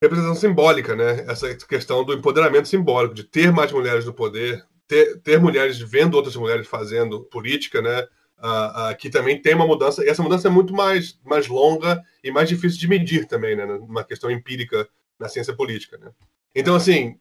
representação 0.00 0.36
simbólica, 0.36 0.94
né? 0.94 1.24
essa 1.28 1.54
questão 1.54 2.04
do 2.04 2.12
empoderamento 2.12 2.68
simbólico, 2.68 3.14
de 3.14 3.24
ter 3.24 3.52
mais 3.52 3.72
mulheres 3.72 4.04
no 4.04 4.14
poder, 4.14 4.64
ter, 4.86 5.20
ter 5.20 5.40
mulheres 5.40 5.78
vendo 5.78 6.14
outras 6.14 6.36
mulheres 6.36 6.66
fazendo 6.66 7.24
política, 7.24 7.82
né? 7.82 8.06
Uh, 8.38 8.92
uh, 8.92 8.96
que 8.96 9.10
também 9.10 9.42
tem 9.42 9.52
uma 9.52 9.66
mudança, 9.66 10.04
e 10.04 10.08
essa 10.08 10.22
mudança 10.22 10.46
é 10.46 10.50
muito 10.50 10.72
mais, 10.72 11.18
mais 11.24 11.48
longa 11.48 12.00
e 12.22 12.30
mais 12.30 12.48
difícil 12.48 12.78
de 12.78 12.86
medir 12.86 13.26
também, 13.26 13.56
né? 13.56 13.64
Uma 13.64 14.04
questão 14.04 14.30
empírica 14.30 14.88
na 15.18 15.28
ciência 15.28 15.52
política, 15.52 15.98
né? 15.98 16.12
Então, 16.54 16.76
assim, 16.76 17.18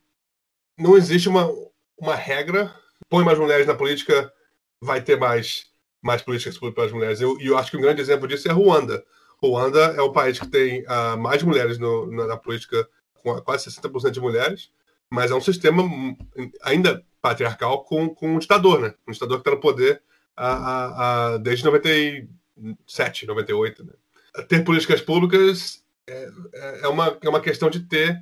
não 0.78 0.96
existe 0.96 1.28
uma, 1.28 1.52
uma 1.98 2.16
regra, 2.16 2.74
põe 3.10 3.26
mais 3.26 3.40
mulheres 3.40 3.66
na 3.66 3.74
política, 3.74 4.32
vai 4.80 5.02
ter 5.02 5.18
mais, 5.18 5.66
mais 6.02 6.22
políticas 6.22 6.58
para 6.58 6.86
as 6.86 6.92
mulheres. 6.92 7.20
E 7.20 7.24
eu, 7.24 7.38
eu, 7.42 7.58
acho 7.58 7.72
que 7.72 7.78
um 7.78 7.82
grande 7.82 8.00
exemplo 8.00 8.28
disso 8.28 8.48
é 8.48 8.52
Ruanda. 8.52 9.04
Ruanda 9.42 9.80
é 9.98 10.02
o 10.02 10.12
país 10.12 10.40
que 10.40 10.48
tem 10.48 10.84
uh, 10.84 11.18
mais 11.18 11.44
mulheres 11.44 11.78
no, 11.78 12.10
na, 12.12 12.28
na, 12.28 12.38
política, 12.38 12.88
com 13.24 13.40
quase 13.42 13.70
60% 13.70 14.12
de 14.12 14.20
mulheres, 14.20 14.72
mas 15.10 15.32
é 15.32 15.36
um 15.36 15.42
sistema 15.42 15.84
ainda 16.64 17.04
patriarcal 17.22 17.84
com, 17.84 18.10
com 18.10 18.36
um 18.36 18.40
ditador, 18.40 18.80
né? 18.80 18.94
Um 19.08 19.12
ditador 19.12 19.38
que 19.38 19.42
está 19.42 19.52
no 19.52 19.62
poder 19.62 20.02
a, 20.36 20.48
a, 20.48 21.34
a, 21.34 21.38
desde 21.38 21.66
97, 21.66 23.26
98. 23.26 23.86
Né? 23.86 23.94
Ter 24.48 24.64
políticas 24.64 25.02
públicas 25.02 25.84
é, 26.08 26.30
é, 26.54 26.80
é, 26.84 26.88
uma, 26.88 27.18
é 27.22 27.30
uma 27.30 27.42
questão 27.42 27.70
de 27.70 27.82
ter 27.82 28.20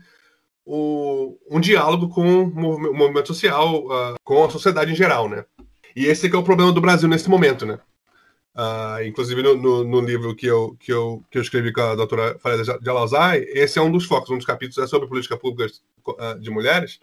o, 0.66 1.38
um 1.50 1.60
diálogo 1.60 2.10
com 2.10 2.44
o 2.44 2.94
movimento 2.94 3.28
social, 3.28 3.86
uh, 3.86 4.16
com 4.24 4.44
a 4.44 4.50
sociedade 4.50 4.92
em 4.92 4.96
geral, 4.96 5.30
né? 5.30 5.46
E 5.96 6.06
esse 6.06 6.28
é 6.28 6.38
o 6.38 6.44
problema 6.44 6.72
do 6.72 6.82
Brasil 6.82 7.08
nesse 7.08 7.30
momento, 7.30 7.66
né? 7.66 7.80
Uh, 8.56 9.04
inclusive 9.06 9.44
no, 9.44 9.56
no, 9.58 9.84
no, 9.84 10.00
livro 10.00 10.34
que 10.34 10.46
eu, 10.46 10.78
que, 10.80 10.94
eu, 10.94 11.22
que 11.30 11.38
eu 11.38 11.42
escrevi 11.42 11.74
com 11.74 11.82
a 11.82 11.94
doutora 11.94 12.40
Faria 12.40 12.64
de 12.64 12.90
Alauzai, 12.90 13.40
esse 13.50 13.78
é 13.78 13.82
um 13.82 13.92
dos 13.92 14.06
focos, 14.06 14.30
um 14.30 14.38
dos 14.38 14.46
capítulos 14.46 14.78
é 14.78 14.88
sobre 14.88 15.10
política 15.10 15.36
pública 15.36 15.74
uh, 16.08 16.40
de 16.40 16.50
mulheres, 16.50 17.02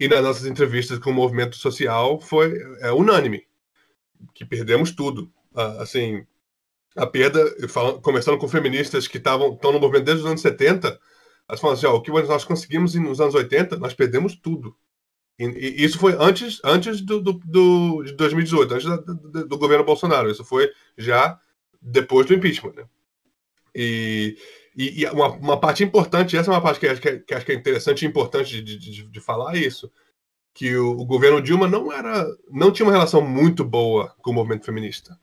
e 0.00 0.08
nas 0.08 0.22
nossas 0.22 0.46
entrevistas 0.46 0.98
com 0.98 1.10
o 1.10 1.14
movimento 1.14 1.56
social 1.56 2.18
foi 2.18 2.58
é, 2.80 2.90
unânime 2.92 3.46
que 4.34 4.44
perdemos 4.44 4.90
tudo. 4.90 5.30
Uh, 5.54 5.80
assim, 5.80 6.26
a 6.96 7.06
perda, 7.06 7.44
falando, 7.68 8.00
começando 8.00 8.38
com 8.38 8.48
feministas 8.48 9.06
que 9.06 9.18
estavam 9.18 9.52
estão 9.52 9.72
no 9.72 9.80
movimento 9.80 10.04
desde 10.04 10.22
os 10.22 10.30
anos 10.30 10.40
70, 10.40 10.98
elas 11.48 11.60
falam 11.60 11.76
assim, 11.76 11.86
o 11.86 12.00
que 12.00 12.10
nós 12.10 12.44
conseguimos 12.44 12.94
nos 12.94 13.20
anos 13.20 13.34
80, 13.34 13.76
nós 13.76 13.92
perdemos 13.92 14.34
tudo. 14.34 14.74
E, 15.38 15.84
isso 15.84 15.98
foi 15.98 16.16
antes, 16.18 16.60
antes 16.64 17.00
do, 17.00 17.20
do, 17.20 17.32
do 17.44 18.02
de 18.02 18.12
2018, 18.12 18.74
antes 18.74 18.86
do, 18.86 19.14
do, 19.14 19.48
do, 19.48 19.58
governo 19.58 19.84
Bolsonaro. 19.84 20.30
Isso 20.30 20.44
foi 20.44 20.70
já 20.96 21.38
depois 21.80 22.26
do 22.26 22.34
impeachment. 22.34 22.72
Né? 22.74 22.84
E, 23.74 24.38
e, 24.76 25.02
e 25.02 25.06
uma, 25.06 25.28
uma, 25.28 25.60
parte 25.60 25.84
importante, 25.84 26.36
essa 26.36 26.50
é 26.50 26.54
uma 26.54 26.62
parte 26.62 26.80
que 26.80 26.86
acho 26.88 27.00
que, 27.00 27.08
é, 27.08 27.18
que, 27.18 27.34
acho 27.34 27.44
que 27.44 27.52
é 27.52 27.54
interessante 27.54 28.02
e 28.02 28.08
importante 28.08 28.62
de, 28.62 28.78
de, 28.78 29.02
de 29.04 29.20
falar 29.20 29.56
isso, 29.56 29.92
que 30.54 30.74
o, 30.74 30.92
o, 30.92 31.04
governo 31.04 31.42
Dilma 31.42 31.68
não 31.68 31.92
era, 31.92 32.26
não 32.50 32.72
tinha 32.72 32.86
uma 32.86 32.92
relação 32.92 33.20
muito 33.20 33.62
boa 33.62 34.14
com 34.22 34.30
o 34.30 34.34
movimento 34.34 34.64
feminista. 34.64 35.18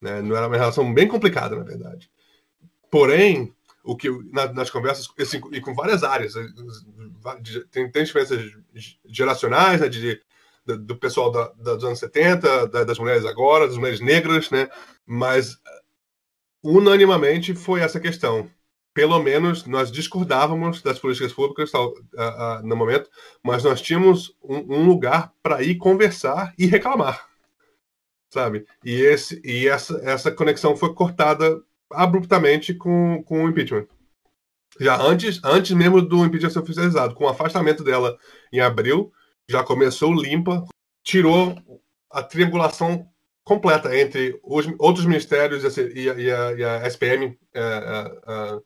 Né? 0.00 0.20
Não 0.20 0.36
era 0.36 0.48
uma 0.48 0.56
relação 0.56 0.92
bem 0.92 1.08
complicada, 1.08 1.56
na 1.56 1.64
verdade. 1.64 2.10
Porém, 2.90 3.54
o 3.82 3.96
que 3.96 4.10
na, 4.30 4.52
nas 4.52 4.68
conversas 4.68 5.08
e 5.52 5.60
com 5.60 5.74
várias 5.74 6.04
áreas 6.04 6.34
tem, 7.70 7.90
tem 7.90 8.04
diferenças 8.04 8.40
geracionais 9.06 9.80
né, 9.80 9.88
de, 9.88 10.00
de, 10.66 10.76
do 10.78 10.96
pessoal 10.96 11.30
da, 11.30 11.48
da, 11.52 11.74
dos 11.74 11.84
anos 11.84 11.98
70 11.98 12.68
da, 12.68 12.84
das 12.84 12.98
mulheres 12.98 13.24
agora 13.24 13.66
das 13.66 13.76
mulheres 13.76 14.00
negras 14.00 14.50
né 14.50 14.68
mas 15.06 15.58
unanimamente 16.62 17.54
foi 17.54 17.80
essa 17.80 17.98
questão 17.98 18.50
pelo 18.92 19.18
menos 19.22 19.64
nós 19.66 19.90
discordávamos 19.90 20.82
das 20.82 20.98
políticas 20.98 21.32
públicas 21.32 21.72
uh, 21.74 21.88
uh, 21.88 22.62
no 22.62 22.76
momento, 22.76 23.08
mas 23.42 23.62
nós 23.62 23.80
tínhamos 23.80 24.36
um, 24.42 24.78
um 24.78 24.86
lugar 24.86 25.32
para 25.42 25.62
ir 25.62 25.76
conversar 25.76 26.52
e 26.58 26.66
reclamar, 26.66 27.28
sabe? 28.28 28.66
E, 28.84 29.00
esse, 29.00 29.40
e 29.44 29.68
essa, 29.68 30.00
essa 30.04 30.30
conexão 30.30 30.76
foi 30.76 30.92
cortada 30.92 31.62
abruptamente 31.92 32.74
com, 32.74 33.22
com 33.24 33.44
o 33.44 33.48
impeachment. 33.48 33.86
Já 34.80 35.00
antes, 35.00 35.40
antes 35.44 35.72
mesmo 35.72 36.00
do 36.00 36.24
impeachment 36.24 36.50
ser 36.50 36.58
oficializado, 36.60 37.14
com 37.14 37.24
o 37.24 37.28
afastamento 37.28 37.84
dela 37.84 38.16
em 38.50 38.60
abril, 38.60 39.12
já 39.48 39.62
começou 39.62 40.14
limpa, 40.14 40.64
tirou 41.04 41.54
a 42.10 42.22
triangulação 42.22 43.06
completa 43.44 43.96
entre 43.96 44.38
os 44.42 44.66
outros 44.78 45.04
ministérios 45.04 45.64
e 45.76 46.08
a, 46.08 46.14
e 46.14 46.30
a, 46.30 46.52
e 46.52 46.64
a 46.64 46.86
SPM, 46.86 47.38
a, 47.54 48.60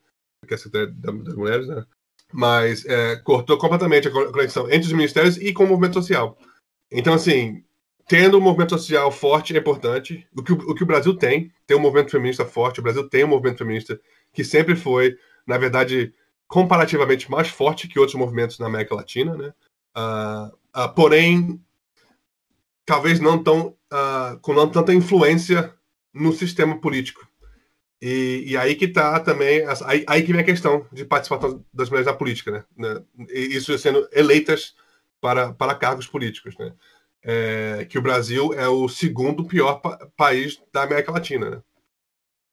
que 0.47 0.55
é 0.55 0.57
a 0.57 0.59
Secretaria 0.59 0.95
das 0.95 1.35
Mulheres, 1.35 1.67
né? 1.67 1.85
Mas 2.33 2.85
é, 2.87 3.17
cortou 3.17 3.57
completamente 3.59 4.09
a 4.09 4.11
conexão 4.11 4.67
entre 4.67 4.87
os 4.87 4.93
ministérios 4.93 5.37
e 5.37 5.53
com 5.53 5.65
o 5.65 5.69
movimento 5.69 5.95
social. 5.95 6.37
Então, 6.91 7.15
assim, 7.15 7.63
tendo 8.09 8.39
um 8.39 8.41
movimento 8.41 8.71
social 8.71 9.11
forte 9.11 9.55
é 9.55 9.59
importante. 9.59 10.27
O 10.37 10.43
que 10.43 10.53
o, 10.53 10.57
o 10.57 10.75
que 10.75 10.83
o 10.83 10.87
Brasil 10.87 11.17
tem, 11.17 11.53
tem 11.67 11.77
um 11.77 11.81
movimento 11.81 12.11
feminista 12.11 12.45
forte. 12.45 12.81
O 12.81 12.83
Brasil 12.83 13.09
tem 13.09 13.25
um 13.25 13.29
movimento 13.29 13.59
feminista 13.59 13.99
que 14.33 14.45
sempre 14.45 14.77
foi, 14.77 15.17
na 15.47 15.59
verdade, 15.59 16.13
comparativamente 16.47 17.31
mais 17.31 17.49
forte 17.49 17.89
que 17.89 17.99
outros 17.99 18.19
movimentos 18.19 18.59
na 18.59 18.67
América 18.67 18.95
Latina, 18.95 19.37
né? 19.37 19.53
Uh, 19.97 20.81
uh, 20.81 20.95
porém, 20.95 21.61
talvez 22.85 23.21
não 23.21 23.43
tão 23.43 23.77
uh, 23.93 24.39
com 24.41 24.53
não 24.53 24.69
tanta 24.69 24.95
influência 24.95 25.75
no 26.13 26.33
sistema 26.33 26.81
político. 26.81 27.27
E, 28.01 28.45
e, 28.49 28.57
aí 28.57 28.75
que 28.75 28.85
está 28.85 29.19
também, 29.19 29.65
aí, 29.87 30.05
aí, 30.07 30.23
que 30.23 30.33
vem 30.33 30.43
a 30.43 30.45
questão 30.45 30.87
de 30.93 31.07
participação 31.07 31.65
das 31.73 31.89
mulheres 31.89 32.07
na 32.07 32.13
política, 32.13 32.67
né? 32.77 33.03
Isso 33.31 33.77
sendo 33.79 34.07
eleitas 34.13 34.75
para, 35.21 35.55
para 35.55 35.75
cargos 35.75 36.07
políticos, 36.07 36.55
né? 36.59 36.75
É, 37.23 37.87
que 37.89 37.97
o 37.97 38.03
Brasil 38.03 38.53
é 38.53 38.69
o 38.69 38.87
segundo 38.87 39.47
pior 39.47 39.77
pa 39.77 39.97
país 40.15 40.63
da 40.71 40.83
América 40.83 41.13
Latina, 41.13 41.49
né? 41.49 41.63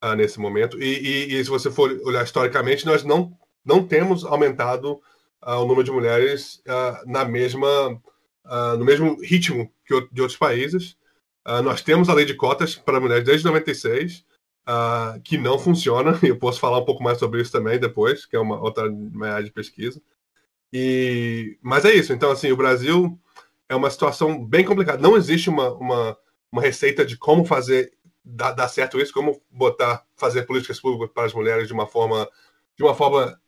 Ah, 0.01 0.15
nesse 0.15 0.39
momento. 0.39 0.81
E, 0.81 0.85
e, 0.85 1.35
e, 1.35 1.43
se 1.43 1.49
você 1.49 1.69
for 1.69 1.91
olhar 2.03 2.23
historicamente, 2.23 2.87
nós 2.87 3.03
não, 3.03 3.37
não 3.63 3.85
temos 3.85 4.25
aumentado 4.25 4.99
ah, 5.39 5.59
o 5.59 5.67
número 5.67 5.83
de 5.83 5.91
mulheres 5.91 6.59
ah, 6.67 7.03
na 7.05 7.23
mesma, 7.23 8.01
ah, 8.43 8.75
no 8.77 8.83
mesmo 8.83 9.21
ritmo 9.21 9.71
que 9.85 9.93
de 10.11 10.21
outros 10.21 10.37
países. 10.37 10.97
Ah, 11.45 11.61
nós 11.61 11.81
temos 11.81 12.09
a 12.09 12.13
lei 12.13 12.25
de 12.25 12.33
cotas 12.33 12.75
para 12.75 12.99
mulheres 12.99 13.23
desde 13.23 13.45
96, 13.45 14.25
uh, 14.67 15.21
que 15.23 15.37
não 15.37 15.57
funciona, 15.57 16.19
eu 16.23 16.37
posso 16.37 16.59
falar 16.59 16.79
um 16.79 16.85
pouco 16.85 17.03
mais 17.03 17.17
sobre 17.17 17.41
isso 17.41 17.51
também 17.51 17.79
depois, 17.79 18.25
que 18.25 18.35
é 18.35 18.39
uma 18.39 18.59
outra 18.59 18.83
área 19.23 19.43
de 19.43 19.51
pesquisa. 19.51 20.01
E, 20.73 21.57
mas 21.61 21.85
é 21.85 21.93
isso, 21.93 22.13
então 22.13 22.31
assim, 22.31 22.51
o 22.51 22.57
Brasil 22.57 23.19
é 23.67 23.75
uma 23.75 23.89
situação 23.89 24.45
bem 24.45 24.63
complicada. 24.65 25.01
Não 25.01 25.17
existe 25.17 25.49
uma, 25.49 25.71
uma, 25.73 26.17
uma 26.51 26.61
receita 26.61 27.05
de 27.05 27.17
como 27.17 27.45
fazer 27.45 27.91
dar, 28.23 28.67
certo 28.67 28.99
isso, 28.99 29.13
como 29.13 29.41
botar, 29.49 30.05
fazer 30.15 30.43
políticas 30.43 30.79
públicas 30.79 31.13
para 31.13 31.25
as 31.25 31.33
mulheres 31.33 31.67
de 31.67 31.73
uma 31.73 31.87
forma, 31.87 32.29
de 32.77 32.83
uma 32.83 32.93
forma 32.93 33.39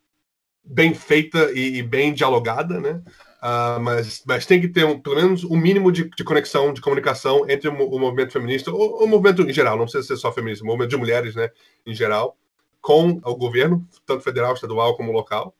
bem 0.64 0.94
feita 0.94 1.52
e, 1.52 1.78
e 1.78 1.82
bem 1.82 2.12
dialogada, 2.12 2.80
né? 2.80 3.02
Uh, 3.42 3.78
mas, 3.78 4.22
mas 4.26 4.46
tem 4.46 4.58
que 4.58 4.68
ter 4.68 4.84
um, 4.86 4.98
pelo 4.98 5.16
menos 5.16 5.44
um 5.44 5.56
mínimo 5.56 5.92
de, 5.92 6.08
de 6.08 6.24
conexão, 6.24 6.72
de 6.72 6.80
comunicação 6.80 7.44
entre 7.48 7.68
o, 7.68 7.74
o 7.74 7.98
movimento 7.98 8.32
feminista, 8.32 8.72
ou 8.72 9.04
o 9.04 9.06
movimento 9.06 9.42
em 9.42 9.52
geral, 9.52 9.76
não 9.76 9.84
precisa 9.84 10.02
ser 10.02 10.16
só 10.16 10.32
feminista, 10.32 10.64
o 10.64 10.66
movimento 10.66 10.90
de 10.90 10.96
mulheres, 10.96 11.34
né, 11.34 11.50
em 11.84 11.94
geral, 11.94 12.38
com 12.80 13.20
o 13.22 13.36
governo, 13.36 13.86
tanto 14.06 14.22
federal, 14.22 14.54
estadual 14.54 14.96
como 14.96 15.12
local. 15.12 15.54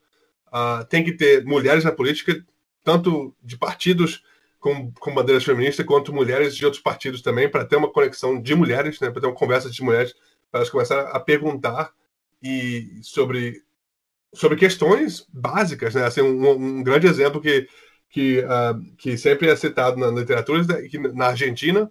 Uh, 0.48 0.84
tem 0.86 1.04
que 1.04 1.12
ter 1.12 1.44
mulheres 1.44 1.84
na 1.84 1.92
política, 1.92 2.42
tanto 2.82 3.34
de 3.42 3.58
partidos 3.58 4.22
com, 4.64 4.90
com 4.92 5.12
bandeiras 5.12 5.44
feministas, 5.44 5.84
quanto 5.84 6.10
mulheres 6.10 6.56
de 6.56 6.64
outros 6.64 6.82
partidos 6.82 7.20
também, 7.20 7.50
para 7.50 7.66
ter 7.66 7.76
uma 7.76 7.92
conexão 7.92 8.40
de 8.40 8.54
mulheres, 8.54 8.98
né, 8.98 9.10
para 9.10 9.20
ter 9.20 9.26
uma 9.26 9.36
conversa 9.36 9.68
de 9.68 9.82
mulheres, 9.82 10.14
para 10.50 10.60
elas 10.60 10.70
começarem 10.70 11.06
a 11.12 11.20
perguntar 11.20 11.92
e 12.42 12.98
sobre 13.02 13.62
sobre 14.32 14.56
questões 14.56 15.28
básicas, 15.32 15.94
né? 15.94 16.04
Assim, 16.04 16.22
um, 16.22 16.50
um 16.50 16.82
grande 16.82 17.06
exemplo 17.06 17.40
que, 17.40 17.68
que, 18.08 18.38
uh, 18.40 18.96
que 18.96 19.16
sempre 19.16 19.48
é 19.48 19.54
citado 19.54 19.96
na 19.96 20.08
literatura 20.08 20.64
é 20.78 20.88
que 20.88 20.98
na 20.98 21.26
Argentina 21.26 21.88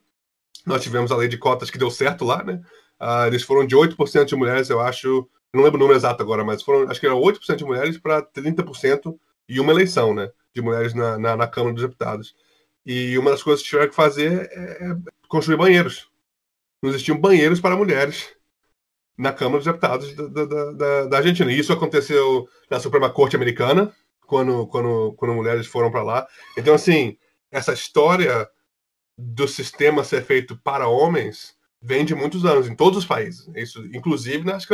nós 0.65 0.81
tivemos 0.81 1.11
a 1.11 1.15
lei 1.15 1.29
de 1.29 1.37
cotas 1.37 1.69
que 1.69 1.77
deu 1.77 1.91
certo 1.91 2.25
lá, 2.25 2.43
né? 2.43 2.59
Uh, 2.99 3.27
eles 3.27 3.43
foram 3.43 3.65
de 3.65 3.75
8% 3.75 4.25
de 4.25 4.35
mulheres, 4.35 4.69
eu 4.69 4.81
acho, 4.81 5.29
não 5.53 5.63
lembro 5.63 5.77
o 5.77 5.79
número 5.79 5.97
exato 5.97 6.21
agora, 6.21 6.43
mas 6.43 6.63
foram, 6.63 6.89
acho 6.89 6.99
que 6.99 7.05
eram 7.05 7.21
8% 7.21 7.55
de 7.55 7.65
mulheres 7.65 7.97
para 7.97 8.21
30% 8.21 9.15
e 9.47 9.59
uma 9.59 9.71
eleição, 9.71 10.13
né? 10.13 10.29
De 10.53 10.61
mulheres 10.61 10.93
na, 10.93 11.17
na, 11.17 11.37
na, 11.37 11.47
Câmara 11.47 11.73
dos 11.73 11.83
Deputados. 11.83 12.35
E 12.85 13.17
uma 13.17 13.31
das 13.31 13.43
coisas 13.43 13.63
que 13.63 13.69
tiveram 13.69 13.89
que 13.89 13.95
fazer 13.95 14.49
é, 14.51 14.91
é 14.91 14.95
construir 15.27 15.57
banheiros. 15.57 16.09
Não 16.81 16.89
existiam 16.89 17.17
banheiros 17.17 17.61
para 17.61 17.77
mulheres 17.77 18.35
na 19.17 19.31
Câmara 19.31 19.57
dos 19.57 19.65
Deputados 19.65 20.13
da, 20.15 20.45
da, 20.45 20.71
da, 20.71 21.05
da 21.05 21.17
Argentina. 21.17 21.51
E 21.51 21.59
isso 21.59 21.71
aconteceu 21.71 22.47
na 22.69 22.79
Suprema 22.79 23.09
Corte 23.09 23.35
Americana, 23.35 23.93
quando, 24.25 24.67
quando, 24.67 25.13
quando 25.13 25.33
mulheres 25.33 25.67
foram 25.67 25.91
para 25.91 26.03
lá. 26.03 26.27
Então, 26.57 26.73
assim, 26.73 27.17
essa 27.51 27.73
história 27.73 28.49
do 29.17 29.47
sistema 29.47 30.03
ser 30.03 30.23
feito 30.23 30.57
para 30.57 30.87
homens 30.87 31.55
vem 31.81 32.05
de 32.05 32.15
muitos 32.15 32.45
anos, 32.45 32.67
em 32.67 32.75
todos 32.75 32.99
os 32.99 33.05
países. 33.05 33.47
Isso, 33.55 33.85
inclusive 33.93 34.45
nas 34.45 34.65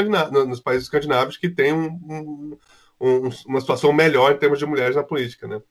nos 0.47 0.59
países 0.59 0.83
escandinavos, 0.83 1.37
que 1.37 1.49
tem 1.49 1.73
um, 1.73 1.87
um, 1.87 2.57
um, 3.01 3.29
uma 3.47 3.59
situação 3.59 3.91
melhor 3.91 4.31
em 4.31 4.37
termos 4.37 4.59
de 4.59 4.65
mulheres 4.65 4.95
na 4.95 5.03
política. 5.03 5.47
Né? 5.47 5.61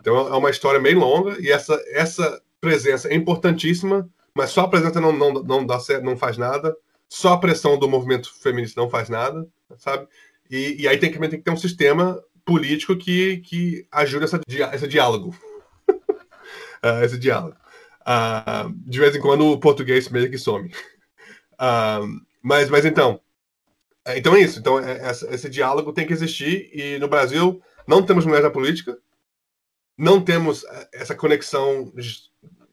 Então, 0.00 0.16
é 0.16 0.36
uma 0.36 0.50
história 0.50 0.80
bem 0.80 0.94
longa, 0.94 1.40
e 1.40 1.50
essa, 1.50 1.80
essa 1.88 2.40
presença 2.60 3.08
é 3.08 3.14
importantíssima, 3.14 4.08
mas 4.34 4.50
só 4.50 4.62
a 4.62 4.68
presença 4.68 5.00
não, 5.00 5.12
não, 5.12 5.32
não 5.32 5.66
dá 5.66 5.80
certo, 5.80 6.04
não 6.04 6.16
faz 6.16 6.36
nada. 6.36 6.76
Só 7.08 7.32
a 7.32 7.38
pressão 7.38 7.78
do 7.78 7.88
movimento 7.88 8.32
feminista 8.40 8.80
não 8.80 8.88
faz 8.88 9.08
nada, 9.08 9.46
sabe? 9.76 10.06
E, 10.50 10.82
e 10.82 10.88
aí 10.88 10.98
tem 10.98 11.10
que, 11.10 11.18
tem 11.18 11.30
que 11.30 11.38
ter 11.38 11.50
um 11.50 11.56
sistema 11.56 12.22
político 12.44 12.96
que, 12.96 13.38
que 13.38 13.86
ajude 13.90 14.24
essa, 14.24 14.40
esse 14.72 14.88
diálogo. 14.88 15.34
uh, 15.88 17.02
esse 17.04 17.18
diálogo. 17.18 17.56
Uh, 18.00 18.72
de 18.86 18.98
vez 18.98 19.14
em 19.14 19.20
quando 19.20 19.46
o 19.46 19.58
português 19.58 20.08
meio 20.08 20.30
que 20.30 20.38
some. 20.38 20.70
Uh, 21.54 22.20
mas, 22.42 22.70
mas 22.70 22.84
então, 22.84 23.20
então 24.16 24.34
é 24.34 24.40
isso. 24.40 24.58
Então 24.58 24.78
é, 24.78 25.10
esse, 25.10 25.26
esse 25.26 25.50
diálogo 25.50 25.92
tem 25.92 26.06
que 26.06 26.12
existir 26.12 26.70
e 26.72 26.98
no 26.98 27.08
Brasil 27.08 27.60
não 27.86 28.02
temos 28.02 28.24
mulheres 28.24 28.44
na 28.44 28.50
política, 28.50 28.96
não 29.98 30.22
temos 30.22 30.64
essa 30.92 31.14
conexão 31.14 31.92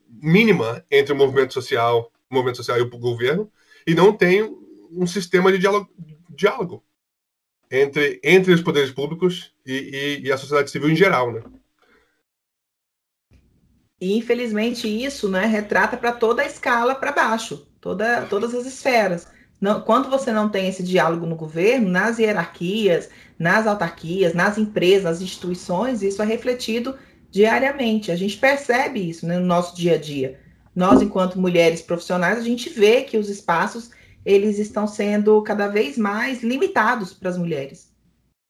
mínima 0.08 0.86
entre 0.91 1.12
o 1.12 1.15
movimento 1.15 1.53
social, 1.53 2.12
o 2.29 2.36
movimento 2.36 2.58
social 2.58 2.77
e 2.77 2.82
o 2.82 2.89
governo, 2.89 3.51
e 3.88 3.96
não 3.96 4.15
tem 4.15 4.44
um 4.91 5.08
sistema 5.08 5.51
de 5.51 5.58
diálogo, 5.58 5.89
diálogo 6.29 6.84
entre, 7.70 8.20
entre 8.24 8.53
os 8.53 8.62
poderes 8.62 8.91
públicos 8.91 9.53
e, 9.65 10.20
e, 10.22 10.27
e 10.27 10.32
a 10.32 10.38
sociedade 10.38 10.70
civil 10.70 10.89
em 10.89 10.96
geral, 10.96 11.32
né? 11.32 11.41
E 14.00 14.17
infelizmente 14.17 14.88
isso, 14.88 15.29
né, 15.29 15.46
retrata 15.46 15.98
para 15.98 16.12
toda 16.12 16.41
a 16.41 16.46
escala 16.46 16.94
para 16.94 17.12
baixo, 17.12 17.67
toda, 17.82 18.25
todas 18.25 18.53
as 18.53 18.65
esferas. 18.65 19.27
Não, 19.60 19.82
quando 19.82 20.10
você 20.10 20.32
não 20.32 20.50
tem 20.50 20.67
esse 20.67 20.84
diálogo 20.84 21.25
no 21.25 21.36
governo, 21.36 21.89
nas 21.89 22.20
hierarquias, 22.20 23.10
nas 23.39 23.65
autarquias, 23.65 24.34
nas 24.34 24.58
empresas, 24.58 25.03
nas 25.03 25.22
instituições, 25.22 26.03
isso 26.03 26.22
é 26.22 26.25
refletido 26.25 26.96
diariamente. 27.36 28.13
A 28.13 28.15
gente 28.15 28.38
percebe 28.38 29.10
isso 29.10 29.27
né, 29.27 29.38
no 29.38 29.46
nosso 29.46 29.75
dia 29.75 29.96
a 29.96 29.98
dia. 29.98 30.39
Nós, 30.74 31.01
enquanto 31.01 31.38
mulheres 31.38 31.82
profissionais, 31.82 32.38
a 32.38 32.42
gente 32.42 32.70
vê 32.70 33.01
que 33.01 33.18
os 33.18 33.30
espaços 33.30 33.92
eles 34.25 34.58
estão 34.58 34.88
sendo 34.88 35.42
cada 35.42 35.68
vez 35.68 35.98
mais 35.98 36.42
limitados 36.42 37.13
para 37.13 37.30
as 37.30 37.38
mulheres, 37.38 37.92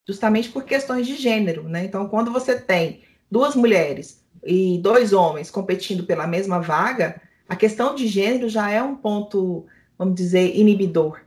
justamente 0.08 0.50
por 0.50 0.64
questões 0.64 1.08
de 1.08 1.16
gênero, 1.16 1.64
né? 1.68 1.84
Então, 1.84 2.08
quando 2.08 2.32
você 2.32 2.58
tem 2.60 3.02
duas 3.30 3.56
mulheres 3.56 4.24
e 4.46 4.78
dois 4.78 5.12
homens 5.14 5.50
competindo 5.50 6.06
pela 6.06 6.28
mesma 6.28 6.62
vaga, 6.62 7.20
a 7.50 7.56
questão 7.56 7.96
de 7.96 8.08
gênero 8.08 8.48
já 8.48 8.70
é 8.70 8.82
um 8.82 8.96
ponto, 8.96 9.66
vamos 9.98 10.16
dizer, 10.16 10.56
inibidor, 10.56 11.20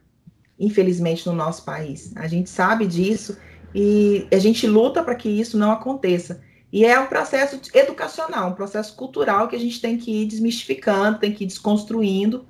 infelizmente, 0.59 1.27
no 1.27 1.35
nosso 1.35 1.65
país. 1.65 2.13
A 2.17 2.29
gente 2.29 2.49
sabe 2.49 2.87
disso 2.87 3.37
e 3.75 4.27
a 4.33 4.39
gente 4.39 4.67
luta 4.67 5.03
para 5.03 5.17
que 5.17 5.29
isso 5.29 5.59
não 5.59 5.73
aconteça. 5.73 6.41
E 6.73 6.85
é 6.85 6.99
um 7.01 7.07
processo 7.07 7.61
educacional, 7.75 8.51
um 8.51 8.55
processo 8.55 8.95
cultural 8.95 9.49
que 9.49 9.57
a 9.57 9.61
gente 9.61 9.81
tem 9.81 9.97
que 9.97 10.23
ir 10.23 10.27
desmistificando, 10.27 11.19
tem 11.19 11.33
que 11.33 11.45
ir 11.45 11.47
desconstruindo, 11.47 12.47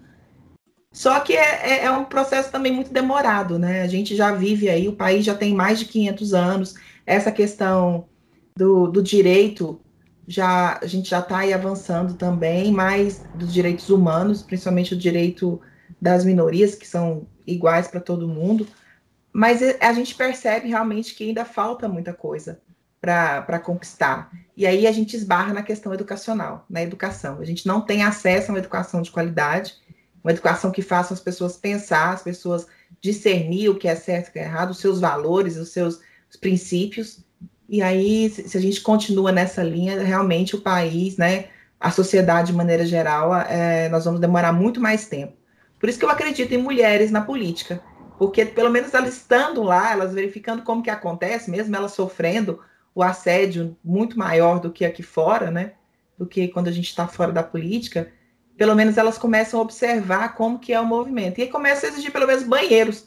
só 0.92 1.20
que 1.20 1.34
é, 1.34 1.70
é, 1.70 1.84
é, 1.84 1.90
um 1.90 2.04
processo 2.04 2.50
também 2.50 2.72
muito 2.72 2.92
demorado, 2.92 3.58
né? 3.58 3.82
A 3.82 3.86
gente 3.86 4.16
já 4.16 4.32
vive 4.32 4.68
aí, 4.68 4.88
o 4.88 4.96
país 4.96 5.24
já 5.24 5.34
tem 5.34 5.54
mais 5.54 5.78
de 5.78 5.84
500 5.84 6.34
anos, 6.34 6.74
essa 7.06 7.30
questão 7.30 8.08
do, 8.56 8.88
do 8.88 9.02
direito, 9.02 9.80
já 10.26 10.78
a 10.82 10.86
gente 10.86 11.08
já 11.10 11.20
está 11.20 11.38
aí 11.38 11.52
avançando 11.52 12.14
também, 12.14 12.72
mais 12.72 13.24
dos 13.34 13.52
direitos 13.52 13.90
humanos, 13.90 14.42
principalmente 14.42 14.94
o 14.94 14.98
direito 14.98 15.60
das 16.00 16.24
minorias, 16.24 16.74
que 16.74 16.86
são 16.86 17.26
iguais 17.46 17.88
para 17.88 18.00
todo 18.00 18.26
mundo, 18.26 18.66
mas 19.32 19.60
a 19.80 19.92
gente 19.92 20.14
percebe 20.14 20.68
realmente 20.68 21.14
que 21.14 21.24
ainda 21.24 21.44
falta 21.44 21.88
muita 21.88 22.12
coisa 22.12 22.60
para 23.00 23.58
conquistar. 23.58 24.30
E 24.56 24.66
aí 24.66 24.86
a 24.86 24.92
gente 24.92 25.16
esbarra 25.16 25.54
na 25.54 25.62
questão 25.62 25.94
educacional, 25.94 26.64
na 26.68 26.82
educação. 26.82 27.38
A 27.40 27.44
gente 27.44 27.66
não 27.66 27.80
tem 27.80 28.02
acesso 28.02 28.50
a 28.50 28.54
uma 28.54 28.58
educação 28.58 29.02
de 29.02 29.10
qualidade, 29.10 29.74
uma 30.22 30.32
educação 30.32 30.70
que 30.70 30.82
faça 30.82 31.14
as 31.14 31.20
pessoas 31.20 31.56
pensar, 31.56 32.12
as 32.12 32.22
pessoas 32.22 32.66
discernir 33.00 33.68
o 33.68 33.76
que 33.76 33.86
é 33.86 33.94
certo 33.94 34.26
e 34.26 34.30
o 34.30 34.32
que 34.32 34.38
é 34.38 34.44
errado, 34.44 34.70
os 34.70 34.80
seus 34.80 35.00
valores, 35.00 35.56
os 35.56 35.70
seus 35.70 36.00
os 36.30 36.36
princípios. 36.36 37.24
E 37.68 37.82
aí, 37.82 38.30
se 38.30 38.56
a 38.56 38.60
gente 38.60 38.80
continua 38.80 39.32
nessa 39.32 39.62
linha, 39.62 40.02
realmente 40.02 40.54
o 40.54 40.60
país, 40.60 41.16
né, 41.16 41.46
a 41.78 41.90
sociedade 41.90 42.48
de 42.48 42.56
maneira 42.56 42.84
geral, 42.84 43.34
é, 43.34 43.88
nós 43.88 44.04
vamos 44.04 44.20
demorar 44.20 44.52
muito 44.52 44.80
mais 44.80 45.06
tempo. 45.06 45.34
Por 45.78 45.88
isso 45.88 45.98
que 45.98 46.04
eu 46.04 46.10
acredito 46.10 46.52
em 46.52 46.58
mulheres 46.58 47.10
na 47.10 47.20
política, 47.20 47.80
porque 48.18 48.44
pelo 48.44 48.70
menos 48.70 48.92
elas 48.94 49.14
estando 49.14 49.62
lá, 49.62 49.92
elas 49.92 50.12
verificando 50.12 50.62
como 50.62 50.82
que 50.82 50.90
acontece, 50.90 51.50
mesmo 51.50 51.74
elas 51.76 51.92
sofrendo 51.92 52.60
o 52.94 53.02
assédio 53.02 53.76
muito 53.84 54.18
maior 54.18 54.60
do 54.60 54.70
que 54.70 54.84
aqui 54.84 55.02
fora, 55.02 55.50
né, 55.50 55.72
do 56.18 56.26
que 56.26 56.48
quando 56.48 56.68
a 56.68 56.72
gente 56.72 56.88
está 56.88 57.06
fora 57.06 57.32
da 57.32 57.42
política, 57.42 58.10
pelo 58.56 58.74
menos 58.74 58.98
elas 58.98 59.16
começam 59.16 59.60
a 59.60 59.62
observar 59.62 60.34
como 60.34 60.58
que 60.58 60.72
é 60.72 60.80
o 60.80 60.84
movimento. 60.84 61.38
E 61.38 61.42
aí 61.42 61.48
começa 61.48 61.86
a 61.86 61.88
exigir 61.90 62.10
pelo 62.10 62.26
menos 62.26 62.42
banheiros, 62.42 63.06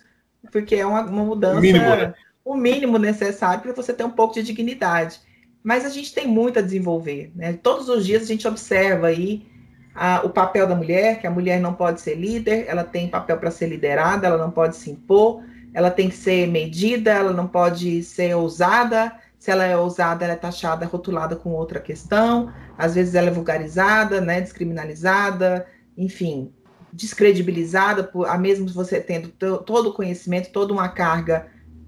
porque 0.50 0.76
é 0.76 0.86
uma, 0.86 1.02
uma 1.02 1.26
mudança, 1.26 1.60
mínimo, 1.60 1.90
né? 1.90 2.14
o 2.44 2.56
mínimo 2.56 2.98
necessário 2.98 3.62
para 3.62 3.74
você 3.74 3.94
ter 3.94 4.06
um 4.06 4.12
pouco 4.12 4.34
de 4.34 4.44
dignidade. 4.44 5.20
Mas 5.62 5.86
a 5.86 5.90
gente 5.90 6.14
tem 6.14 6.26
muito 6.26 6.58
a 6.58 6.62
desenvolver. 6.62 7.32
Né? 7.36 7.54
Todos 7.62 7.90
os 7.90 8.06
dias 8.06 8.24
a 8.24 8.26
gente 8.26 8.48
observa 8.48 9.08
aí 9.08 9.46
a, 9.94 10.22
o 10.24 10.30
papel 10.30 10.66
da 10.66 10.74
mulher, 10.74 11.20
que 11.20 11.28
a 11.28 11.32
mulher 11.32 11.60
não 11.60 11.74
pode 11.74 12.02
ser 12.02 12.16
líder, 12.16 12.66
ela 12.68 12.84
tem 12.84 13.10
papel 13.10 13.38
para 13.38 13.52
ser 13.52 13.68
liderada, 13.68 14.28
ela 14.28 14.38
não 14.38 14.52
pode 14.52 14.78
se 14.78 14.90
impor, 14.90 15.44
ela 15.74 15.92
tem 15.92 16.10
que 16.10 16.16
ser 16.16 16.48
medida, 16.48 17.12
ela 17.12 17.34
não 17.34 17.48
pode 17.48 18.04
ser 18.04 18.36
ousada, 18.36 19.14
se 19.42 19.50
ela 19.50 19.66
é 19.66 19.76
ousada, 19.76 20.24
ela 20.24 20.36
é 20.36 20.38
taxada, 20.38 20.86
rotulada 20.86 21.36
com 21.36 21.50
outra 21.50 21.80
questão, 21.80 22.54
às 22.78 22.94
vezes 22.94 23.16
ela 23.16 23.30
é 23.30 23.32
vulgarizada, 23.32 24.22
né, 24.22 24.40
descriminalizada, 24.40 25.66
enfim, 25.98 26.54
descredibilizada, 26.94 28.04
por, 28.04 28.28
a 28.28 28.38
mesmo 28.38 28.68
você 28.68 29.02
tendo 29.02 29.30
todo 29.30 29.90
o 29.90 29.94
conhecimento, 29.94 30.52
toda 30.52 30.72
uma 30.72 30.90
carga 30.90 31.48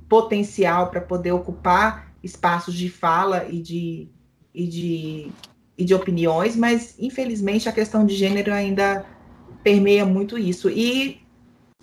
potencial 0.10 0.90
para 0.90 1.00
poder 1.00 1.32
ocupar 1.32 2.12
espaços 2.24 2.74
de 2.74 2.90
fala 2.90 3.46
e 3.48 3.62
de, 3.62 4.10
e, 4.52 4.68
de, 4.68 5.32
e 5.78 5.86
de 5.86 5.94
opiniões, 5.94 6.56
mas 6.56 6.96
infelizmente 6.98 7.70
a 7.70 7.72
questão 7.72 8.04
de 8.04 8.16
gênero 8.16 8.52
ainda 8.52 9.06
permeia 9.64 10.08
muito 10.08 10.40
isso. 10.40 10.72
E, 10.72 11.22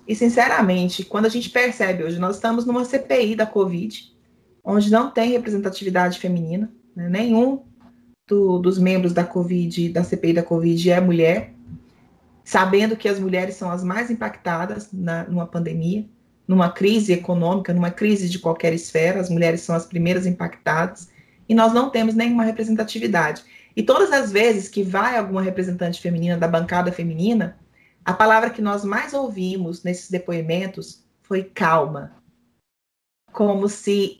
e 0.05 0.17
sinceramente, 0.17 1.05
quando 1.05 1.27
a 1.27 1.31
gente 1.31 1.49
percebe 1.49 2.03
hoje, 2.03 2.19
nós 2.19 2.35
estamos 2.35 2.67
numa 2.67 2.85
CPI 2.85 3.37
da 3.37 3.47
Covid, 3.47 4.19
onde 4.64 4.90
não 4.90 5.11
tem 5.11 5.33
representatividade 5.33 6.18
feminina, 6.18 6.70
né? 6.94 7.09
nenhum 7.09 7.62
do, 8.29 8.59
dos 8.59 8.79
membros 8.79 9.12
da 9.12 9.25
Covid, 9.25 9.88
da 9.90 10.05
CPI 10.05 10.35
da 10.35 10.42
Covid 10.42 10.90
é 10.90 11.01
mulher, 11.01 11.53
sabendo 12.44 12.96
que 12.96 13.09
as 13.09 13.18
mulheres 13.18 13.57
são 13.57 13.70
as 13.70 13.83
mais 13.83 14.11
impactadas 14.11 14.88
na, 14.92 15.25
numa 15.25 15.46
pandemia, 15.46 16.05
numa 16.46 16.70
crise 16.70 17.12
econômica, 17.12 17.73
numa 17.73 17.90
crise 17.90 18.29
de 18.29 18.38
qualquer 18.38 18.73
esfera, 18.73 19.20
as 19.20 19.31
mulheres 19.31 19.61
são 19.61 19.75
as 19.75 19.87
primeiras 19.87 20.27
impactadas, 20.27 21.09
e 21.49 21.55
nós 21.55 21.73
não 21.73 21.90
temos 21.90 22.14
nenhuma 22.14 22.44
representatividade. 22.44 23.44
E 23.77 23.83
todas 23.83 24.12
as 24.12 24.33
vezes 24.33 24.68
que 24.68 24.83
vai 24.83 25.16
alguma 25.16 25.42
representante 25.42 26.01
feminina 26.01 26.37
da 26.37 26.49
bancada 26.49 26.90
feminina, 26.92 27.57
a 28.05 28.12
palavra 28.12 28.51
que 28.51 28.62
nós 28.62 28.85
mais 28.85 29.14
ouvimos 29.14 29.83
nesses 29.83 30.11
depoimentos 30.11 31.05
foi 31.23 31.44
calma. 31.44 32.12
Como 33.33 33.68
se 33.68 34.20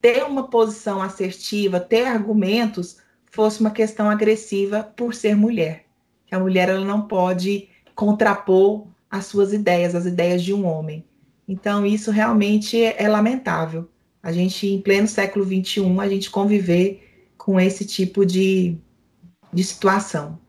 ter 0.00 0.24
uma 0.24 0.48
posição 0.48 1.02
assertiva, 1.02 1.80
ter 1.80 2.06
argumentos, 2.06 2.98
fosse 3.30 3.60
uma 3.60 3.70
questão 3.70 4.08
agressiva 4.08 4.82
por 4.82 5.14
ser 5.14 5.34
mulher. 5.34 5.86
A 6.30 6.38
mulher 6.38 6.68
ela 6.68 6.84
não 6.84 7.06
pode 7.06 7.68
contrapor 7.94 8.86
as 9.10 9.26
suas 9.26 9.52
ideias, 9.52 9.94
as 9.94 10.06
ideias 10.06 10.42
de 10.42 10.52
um 10.52 10.66
homem. 10.66 11.04
Então, 11.48 11.86
isso 11.86 12.10
realmente 12.10 12.82
é, 12.82 13.02
é 13.02 13.08
lamentável. 13.08 13.88
A 14.22 14.32
gente, 14.32 14.66
em 14.66 14.82
pleno 14.82 15.06
século 15.06 15.44
XXI, 15.44 16.00
a 16.00 16.08
gente 16.08 16.30
conviver 16.30 17.32
com 17.38 17.60
esse 17.60 17.86
tipo 17.86 18.26
de, 18.26 18.76
de 19.52 19.62
situação. 19.62 20.40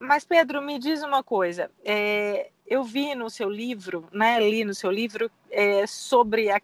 Mas, 0.00 0.24
Pedro, 0.24 0.60
me 0.60 0.78
diz 0.78 1.02
uma 1.02 1.22
coisa. 1.22 1.70
É, 1.82 2.50
eu 2.66 2.84
vi 2.84 3.14
no 3.14 3.30
seu 3.30 3.48
livro, 3.48 4.06
né, 4.12 4.38
li 4.38 4.64
no 4.64 4.74
seu 4.74 4.90
livro, 4.90 5.30
é, 5.50 5.86
sobre 5.86 6.50
a, 6.50 6.60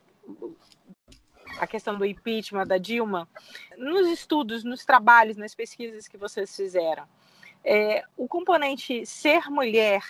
a 1.60 1.66
questão 1.66 1.98
do 1.98 2.06
impeachment 2.06 2.66
da 2.66 2.78
Dilma, 2.78 3.28
nos 3.76 4.08
estudos, 4.08 4.64
nos 4.64 4.82
trabalhos, 4.82 5.36
nas 5.36 5.54
pesquisas 5.54 6.08
que 6.08 6.16
vocês 6.16 6.56
fizeram, 6.56 7.04
é, 7.62 8.02
o 8.16 8.26
componente 8.26 9.04
ser 9.04 9.50
mulher, 9.50 10.02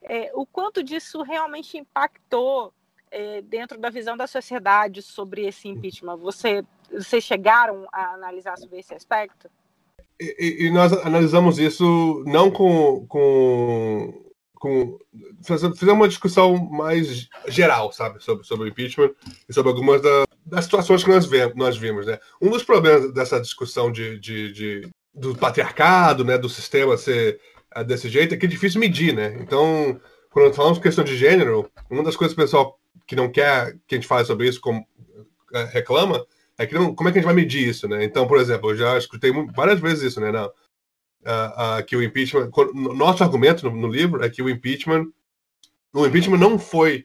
é, 0.00 0.30
o 0.34 0.46
quanto 0.46 0.84
disso 0.84 1.22
realmente 1.22 1.76
impactou 1.76 2.72
é, 3.10 3.42
dentro 3.42 3.76
da 3.76 3.90
visão 3.90 4.16
da 4.16 4.28
sociedade 4.28 5.02
sobre 5.02 5.44
esse 5.44 5.66
impeachment? 5.66 6.16
Você, 6.18 6.64
vocês 6.92 7.24
chegaram 7.24 7.88
a 7.92 8.14
analisar 8.14 8.56
sobre 8.56 8.78
esse 8.78 8.94
aspecto? 8.94 9.50
E, 10.20 10.66
e 10.66 10.70
nós 10.70 10.92
analisamos 10.92 11.58
isso 11.58 12.22
não 12.24 12.52
com, 12.52 13.04
com 13.08 14.32
com 14.64 14.98
fazer 15.42 15.90
uma 15.90 16.08
discussão 16.08 16.56
mais 16.56 17.28
geral, 17.48 17.92
sabe, 17.92 18.24
sobre, 18.24 18.46
sobre 18.46 18.64
o 18.64 18.68
impeachment 18.68 19.10
e 19.46 19.52
sobre 19.52 19.70
algumas 19.70 20.00
da, 20.00 20.24
das 20.46 20.64
situações 20.64 21.04
que 21.04 21.10
nós, 21.10 21.26
vemos, 21.26 21.54
nós 21.54 21.76
vimos, 21.76 22.06
né? 22.06 22.18
Um 22.40 22.48
dos 22.48 22.62
problemas 22.62 23.12
dessa 23.12 23.38
discussão 23.38 23.92
de, 23.92 24.18
de, 24.18 24.52
de, 24.54 24.88
do 25.14 25.36
patriarcado, 25.36 26.24
né, 26.24 26.38
do 26.38 26.48
sistema 26.48 26.96
ser 26.96 27.38
uh, 27.76 27.84
desse 27.84 28.08
jeito, 28.08 28.32
é 28.32 28.38
que 28.38 28.46
é 28.46 28.48
difícil 28.48 28.80
medir, 28.80 29.14
né? 29.14 29.36
Então, 29.38 30.00
quando 30.30 30.54
falamos 30.54 30.78
questão 30.78 31.04
de 31.04 31.14
gênero, 31.14 31.70
uma 31.90 32.02
das 32.02 32.16
coisas 32.16 32.34
que 32.34 32.40
o 32.40 32.44
pessoal 32.44 32.80
que 33.06 33.14
não 33.14 33.30
quer 33.30 33.76
que 33.86 33.96
a 33.96 33.98
gente 33.98 34.08
fale 34.08 34.24
sobre 34.24 34.48
isso 34.48 34.62
como, 34.62 34.80
uh, 34.80 35.66
reclama 35.72 36.24
é 36.56 36.64
que 36.64 36.74
não, 36.74 36.94
como 36.94 37.10
é 37.10 37.12
que 37.12 37.18
a 37.18 37.20
gente 37.20 37.26
vai 37.26 37.36
medir 37.36 37.68
isso, 37.68 37.86
né? 37.86 38.02
Então, 38.02 38.26
por 38.26 38.38
exemplo, 38.38 38.70
eu 38.70 38.76
já 38.76 38.96
escutei 38.96 39.30
várias 39.54 39.78
vezes 39.78 40.04
isso, 40.04 40.22
né? 40.22 40.32
Não, 40.32 40.50
uh, 41.24 41.84
que 41.84 41.96
o 41.96 42.02
impeachment, 42.02 42.50
nosso 42.74 43.22
argumento 43.22 43.68
no, 43.68 43.76
no, 43.76 43.88
livro 43.88 44.24
é 44.24 44.30
que 44.30 44.42
o 44.42 44.48
impeachment, 44.48 45.06
o 45.92 46.06
impeachment 46.06 46.38
não 46.38 46.58
foi 46.58 47.04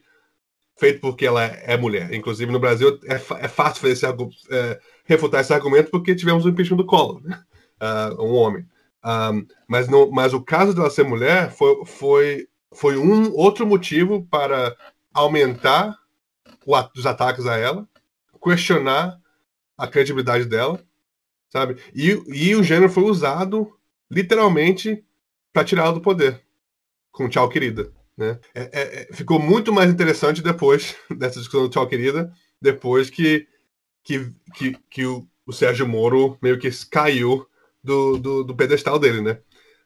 feito 0.78 1.00
porque 1.00 1.26
ela 1.26 1.44
é, 1.44 1.76
mulher. 1.76 2.12
Inclusive 2.12 2.50
no 2.50 2.60
Brasil 2.60 2.98
é, 3.04 3.14
é 3.14 3.48
fácil 3.48 3.82
fazer 3.82 3.92
esse, 3.92 4.06
é, 4.06 4.80
refutar 5.04 5.40
esse 5.40 5.52
argumento 5.52 5.90
porque 5.90 6.14
tivemos 6.14 6.44
o 6.44 6.48
impeachment 6.48 6.78
do 6.78 6.86
Collor, 6.86 7.22
né? 7.22 7.42
uh, 7.80 8.20
um 8.22 8.32
homem. 8.34 8.66
Um, 9.04 9.46
mas, 9.66 9.88
no, 9.88 10.10
mas 10.10 10.34
o 10.34 10.42
caso 10.42 10.74
dela 10.74 10.90
ser 10.90 11.04
mulher 11.04 11.50
foi, 11.50 11.84
foi, 11.86 12.48
foi 12.72 12.96
um 12.96 13.32
outro 13.34 13.66
motivo 13.66 14.26
para 14.30 14.76
aumentar 15.12 15.96
o, 16.66 16.74
os 16.96 17.06
ataques 17.06 17.46
a 17.46 17.56
ela, 17.56 17.88
questionar 18.42 19.18
a 19.76 19.86
credibilidade 19.86 20.44
dela, 20.44 20.78
sabe? 21.48 21.76
E, 21.94 22.10
e 22.28 22.54
o 22.54 22.62
gênero 22.62 22.90
foi 22.90 23.04
usado 23.04 23.72
literalmente 24.10 25.04
para 25.52 25.64
tirá-la 25.64 25.92
do 25.92 26.00
poder, 26.00 26.42
com 27.10 27.28
tchau 27.28 27.48
querida. 27.48 27.92
Né? 28.16 28.38
É, 28.54 28.62
é, 28.62 29.02
é, 29.02 29.12
ficou 29.12 29.38
muito 29.38 29.72
mais 29.72 29.90
interessante 29.90 30.42
depois 30.42 30.96
dessa 31.16 31.38
discussão 31.38 31.62
do 31.62 31.70
tchau 31.70 31.86
querida, 31.86 32.32
depois 32.60 33.08
que, 33.08 33.46
que, 34.04 34.32
que, 34.54 34.78
que 34.90 35.06
o, 35.06 35.26
o 35.46 35.52
Sérgio 35.52 35.88
Moro 35.88 36.38
meio 36.42 36.58
que 36.58 36.70
caiu 36.90 37.46
do, 37.82 38.18
do, 38.18 38.44
do 38.44 38.54
pedestal 38.54 38.98
dele, 38.98 39.20
né? 39.20 39.40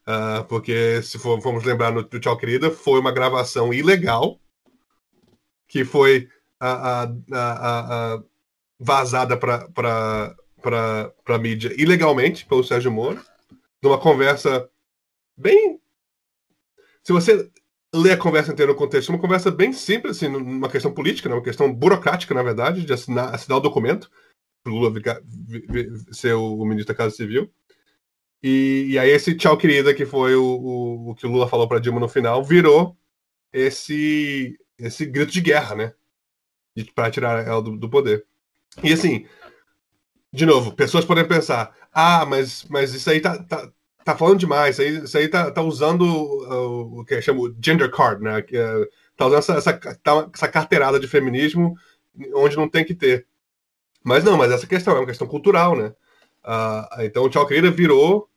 Uh, 0.06 0.44
porque, 0.44 1.00
se 1.02 1.18
for, 1.18 1.40
formos 1.40 1.64
lembrar 1.64 1.90
no, 1.90 2.02
no 2.02 2.20
Tchau 2.20 2.36
Querida, 2.36 2.70
foi 2.70 3.00
uma 3.00 3.10
gravação 3.10 3.72
ilegal 3.72 4.38
que 5.66 5.82
foi 5.82 6.28
a, 6.60 7.02
a, 7.02 8.14
a, 8.14 8.22
vazada 8.78 9.36
para 9.36 10.36
a 11.26 11.38
mídia 11.38 11.72
ilegalmente 11.78 12.44
pelo 12.44 12.62
Sérgio 12.62 12.92
Moro, 12.92 13.24
numa 13.84 14.00
conversa 14.00 14.68
bem. 15.36 15.80
Se 17.02 17.12
você 17.12 17.50
ler 17.94 18.12
a 18.12 18.16
conversa 18.16 18.52
inteira 18.52 18.72
no 18.72 18.78
contexto, 18.78 19.10
uma 19.10 19.20
conversa 19.20 19.50
bem 19.50 19.72
simples, 19.72 20.16
assim, 20.16 20.26
uma 20.26 20.68
questão 20.68 20.92
política, 20.92 21.28
né? 21.28 21.34
uma 21.34 21.44
questão 21.44 21.72
burocrática, 21.72 22.34
na 22.34 22.42
verdade, 22.42 22.84
de 22.84 22.92
assinar, 22.92 23.32
assinar 23.32 23.58
o 23.58 23.60
documento, 23.60 24.10
para 24.64 24.72
Lula 24.72 24.92
ser 26.10 26.32
o, 26.32 26.56
o 26.56 26.64
ministro 26.64 26.94
da 26.94 26.98
Casa 26.98 27.14
Civil. 27.14 27.52
E, 28.42 28.86
e 28.90 28.98
aí 28.98 29.10
esse 29.10 29.34
tchau 29.36 29.56
querida, 29.56 29.94
que 29.94 30.04
foi 30.04 30.34
o, 30.34 30.44
o, 30.44 31.10
o 31.10 31.14
que 31.14 31.26
o 31.26 31.30
Lula 31.30 31.48
falou 31.48 31.68
para 31.68 31.78
Dilma 31.78 32.00
no 32.00 32.08
final, 32.08 32.42
virou 32.42 32.96
esse 33.52 34.58
esse 34.78 35.06
grito 35.06 35.32
de 35.32 35.40
guerra, 35.40 35.74
né? 35.76 35.94
Para 36.94 37.10
tirar 37.10 37.46
ela 37.46 37.62
do, 37.62 37.76
do, 37.76 37.88
poder. 37.88 38.26
E 38.82 38.92
assim, 38.92 39.26
de 40.34 40.44
novo, 40.44 40.72
pessoas 40.72 41.04
podem 41.04 41.26
pensar, 41.26 41.72
ah, 41.92 42.26
mas, 42.26 42.64
mas 42.68 42.92
isso 42.92 43.08
aí 43.08 43.20
tá, 43.20 43.40
tá, 43.44 43.70
tá 44.04 44.16
falando 44.16 44.40
demais, 44.40 44.74
isso 44.74 44.82
aí, 44.82 45.04
isso 45.04 45.16
aí 45.16 45.28
tá, 45.28 45.48
tá 45.48 45.62
usando 45.62 46.02
uh, 46.02 47.00
o 47.00 47.04
que 47.04 47.14
eu 47.14 47.22
chamo 47.22 47.54
gender 47.62 47.88
card, 47.88 48.20
né? 48.20 48.42
Que, 48.42 48.58
uh, 48.58 48.88
tá 49.16 49.26
usando 49.26 49.38
essa, 49.38 49.54
essa, 49.54 49.72
tá, 49.72 50.28
essa 50.34 50.48
carteirada 50.48 50.98
de 50.98 51.06
feminismo 51.06 51.76
onde 52.34 52.56
não 52.56 52.68
tem 52.68 52.84
que 52.84 52.96
ter. 52.96 53.28
Mas 54.02 54.24
não, 54.24 54.36
mas 54.36 54.50
essa 54.50 54.66
questão 54.66 54.96
é 54.96 55.00
uma 55.00 55.06
questão 55.06 55.28
cultural, 55.28 55.76
né? 55.76 55.94
Uh, 56.44 57.02
então 57.02 57.22
o 57.22 57.30
Tchau 57.30 57.46
Querida 57.46 57.70
virou 57.70 58.28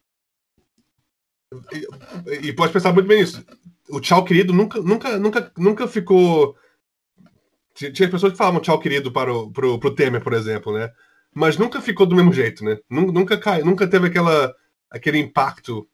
e, 2.28 2.50
e, 2.50 2.54
pode 2.54 2.74
pensar 2.74 2.94
muito 2.94 3.08
bem 3.08 3.22
nisso. 3.22 3.44
O 3.90 4.00
tchau 4.00 4.24
querido 4.24 4.54
nunca, 4.54 4.80
nunca, 4.82 5.18
nunca, 5.18 5.52
nunca 5.58 5.88
ficou. 5.88 6.56
Tinha 7.74 8.10
pessoas 8.10 8.34
que 8.34 8.38
falavam 8.38 8.60
tchau 8.60 8.80
querido 8.80 9.12
para 9.12 9.34
o 9.34 9.52
pro, 9.52 9.80
pro 9.80 9.96
Temer, 9.96 10.22
por 10.22 10.34
exemplo, 10.34 10.74
né? 10.74 10.92
Mas 11.34 11.58
nunca 11.58 11.82
ficou 11.82 12.06
do 12.06 12.16
mesmo 12.16 12.34
jeito, 12.34 12.64
né? 12.64 12.80
Nunca 12.90 13.38
cai, 13.38 13.62
nunca 13.62 13.88
teve 13.88 14.08
aquela, 14.08 14.56
aquele 14.90 15.20
impacto 15.20 15.88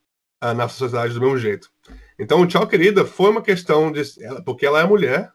uh, 0.44 0.54
na 0.54 0.68
sociedade 0.70 1.14
do 1.14 1.22
mesmo 1.22 1.38
jeito. 1.38 1.70
Então, 2.18 2.48
tchau 2.48 2.68
querida 2.68 3.06
foi 3.06 3.30
uma 3.32 3.42
questão 3.42 3.92
de. 3.92 4.02
Porque 4.46 4.66
ela 4.66 4.80
é 4.80 4.86
mulher, 4.86 5.32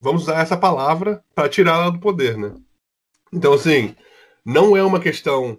vamos 0.00 0.22
usar 0.22 0.40
essa 0.40 0.56
palavra 0.56 1.24
para 1.34 1.48
tirá-la 1.48 1.90
do 1.90 2.00
poder, 2.00 2.36
né? 2.36 2.54
Então, 3.32 3.54
assim, 3.54 3.96
não 4.44 4.76
é 4.76 4.82
uma 4.82 5.00
questão 5.00 5.58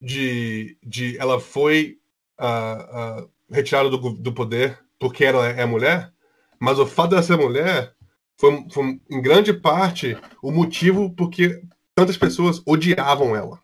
de, 0.00 0.76
de 0.82 1.16
ela 1.18 1.40
foi 1.40 1.98
uh, 2.38 3.22
uh, 3.22 3.30
retirada 3.50 3.88
do, 3.88 4.10
do 4.10 4.32
poder 4.32 4.78
porque 4.98 5.24
ela 5.24 5.46
é 5.48 5.64
mulher, 5.64 6.12
mas 6.58 6.78
o 6.78 6.86
fato 6.86 7.10
dela 7.10 7.22
ser 7.22 7.36
mulher 7.36 7.94
foi, 8.38 8.66
foi, 8.70 9.00
em 9.10 9.22
grande 9.22 9.52
parte 9.52 10.16
o 10.42 10.50
motivo 10.50 11.14
porque 11.14 11.62
tantas 11.94 12.16
pessoas 12.16 12.62
odiavam 12.66 13.36
ela. 13.36 13.58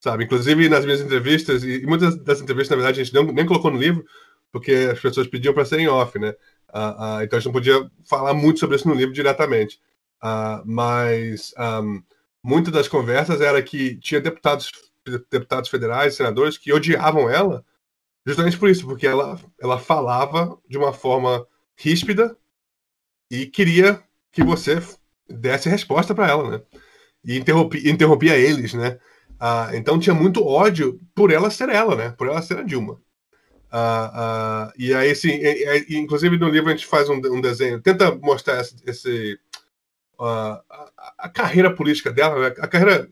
Sabe? 0.00 0.24
Inclusive 0.24 0.68
nas 0.68 0.84
minhas 0.84 1.00
entrevistas, 1.00 1.64
e 1.64 1.84
muitas 1.86 2.16
das 2.22 2.40
entrevistas, 2.40 2.70
na 2.70 2.82
verdade, 2.82 3.00
a 3.00 3.04
gente 3.04 3.14
não, 3.14 3.32
nem 3.32 3.46
colocou 3.46 3.70
no 3.70 3.78
livro, 3.78 4.04
porque 4.52 4.72
as 4.92 5.00
pessoas 5.00 5.26
pediam 5.26 5.52
para 5.52 5.64
serem 5.64 5.88
off, 5.88 6.18
né? 6.18 6.30
Uh, 6.70 7.18
uh, 7.18 7.22
então 7.22 7.36
a 7.36 7.40
gente 7.40 7.46
não 7.46 7.52
podia 7.52 7.90
falar 8.08 8.34
muito 8.34 8.60
sobre 8.60 8.76
isso 8.76 8.88
no 8.88 8.94
livro 8.94 9.12
diretamente. 9.12 9.80
Uh, 10.22 10.62
mas 10.64 11.52
um, 11.58 12.02
muitas 12.42 12.72
das 12.72 12.88
conversas 12.88 13.40
era 13.40 13.62
que 13.62 13.96
tinha 13.96 14.20
deputados 14.20 14.70
deputados 15.30 15.70
federais, 15.70 16.14
senadores, 16.14 16.58
que 16.58 16.72
odiavam 16.72 17.30
ela, 17.30 17.64
justamente 18.26 18.58
por 18.58 18.68
isso, 18.68 18.86
porque 18.86 19.06
ela, 19.06 19.40
ela 19.58 19.78
falava 19.78 20.58
de 20.68 20.76
uma 20.76 20.92
forma 20.92 21.46
ríspida 21.76 22.36
e 23.30 23.46
queria 23.46 24.02
que 24.30 24.42
você 24.42 24.78
desse 25.28 25.68
resposta 25.68 26.14
para 26.14 26.28
ela, 26.28 26.50
né? 26.50 26.62
E 27.28 27.36
interrompia, 27.36 27.90
interrompia 27.90 28.38
eles, 28.38 28.72
né? 28.72 28.98
Ah, 29.38 29.70
então 29.74 29.98
tinha 30.00 30.14
muito 30.14 30.44
ódio 30.44 30.98
por 31.14 31.30
ela 31.30 31.50
ser 31.50 31.68
ela, 31.68 31.94
né? 31.94 32.10
Por 32.16 32.26
ela 32.26 32.40
ser 32.40 32.58
a 32.58 32.62
Dilma. 32.62 32.98
Ah, 33.70 34.70
ah, 34.70 34.72
e 34.78 34.94
aí, 34.94 35.10
assim, 35.10 35.28
e, 35.28 35.86
e, 35.90 35.96
inclusive 35.98 36.38
no 36.38 36.48
livro 36.48 36.70
a 36.70 36.72
gente 36.72 36.86
faz 36.86 37.08
um, 37.10 37.16
um 37.16 37.40
desenho, 37.40 37.82
tenta 37.82 38.14
mostrar 38.16 38.60
esse, 38.62 38.76
esse 38.86 39.38
a, 40.18 40.62
a, 41.18 41.28
carreira 41.28 41.74
política 41.74 42.10
dela, 42.10 42.40
né? 42.40 42.54
a 42.58 42.66
carreira 42.66 43.06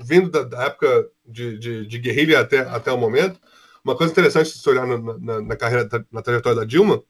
vindo 0.00 0.30
da, 0.30 0.42
da 0.42 0.64
época 0.64 1.08
de, 1.24 1.58
de, 1.58 1.86
de, 1.86 1.98
guerrilha 1.98 2.40
até, 2.40 2.58
até 2.60 2.92
o 2.92 2.98
momento, 2.98 3.40
uma 3.84 3.96
coisa 3.96 4.12
interessante 4.12 4.50
se 4.50 4.68
olhar 4.68 4.86
na, 4.86 4.98
na, 4.98 5.42
na, 5.42 5.56
carreira, 5.56 5.88
na 6.10 6.22
trajetória 6.22 6.58
da 6.58 6.66
Dilma, 6.66 7.02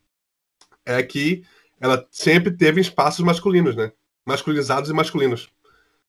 é 0.84 1.02
que 1.02 1.42
ela 1.80 2.06
sempre 2.10 2.52
teve 2.52 2.80
espaços 2.80 3.24
masculinos, 3.24 3.74
né? 3.74 3.92
Masculinizados 4.26 4.90
e 4.90 4.92
masculinos, 4.92 5.48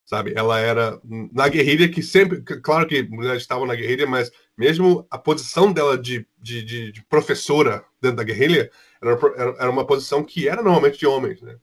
sabe? 0.06 0.34
Ela 0.36 0.60
era 0.60 1.00
na 1.32 1.48
guerrilha 1.48 1.90
que 1.90 2.02
sempre, 2.02 2.42
claro 2.42 2.88
que 2.88 3.04
mulheres 3.04 3.42
estavam 3.42 3.66
na 3.66 3.76
guerrilha, 3.76 4.06
mas 4.08 4.32
mesmo 4.58 5.06
a 5.10 5.18
posição 5.18 5.72
dela 5.72 5.98
de, 5.98 6.26
de, 6.38 6.64
de, 6.64 6.92
de 6.92 7.04
professora 7.06 7.84
dentro 8.02 8.18
da 8.18 8.24
guerrilha 8.24 8.70
era, 9.02 9.20
era 9.60 9.70
uma 9.70 9.86
posição 9.86 10.24
que 10.24 10.48
era 10.48 10.62
normalmente 10.62 11.00
de 11.00 11.08
homens, 11.08 11.42
né? 11.42 11.58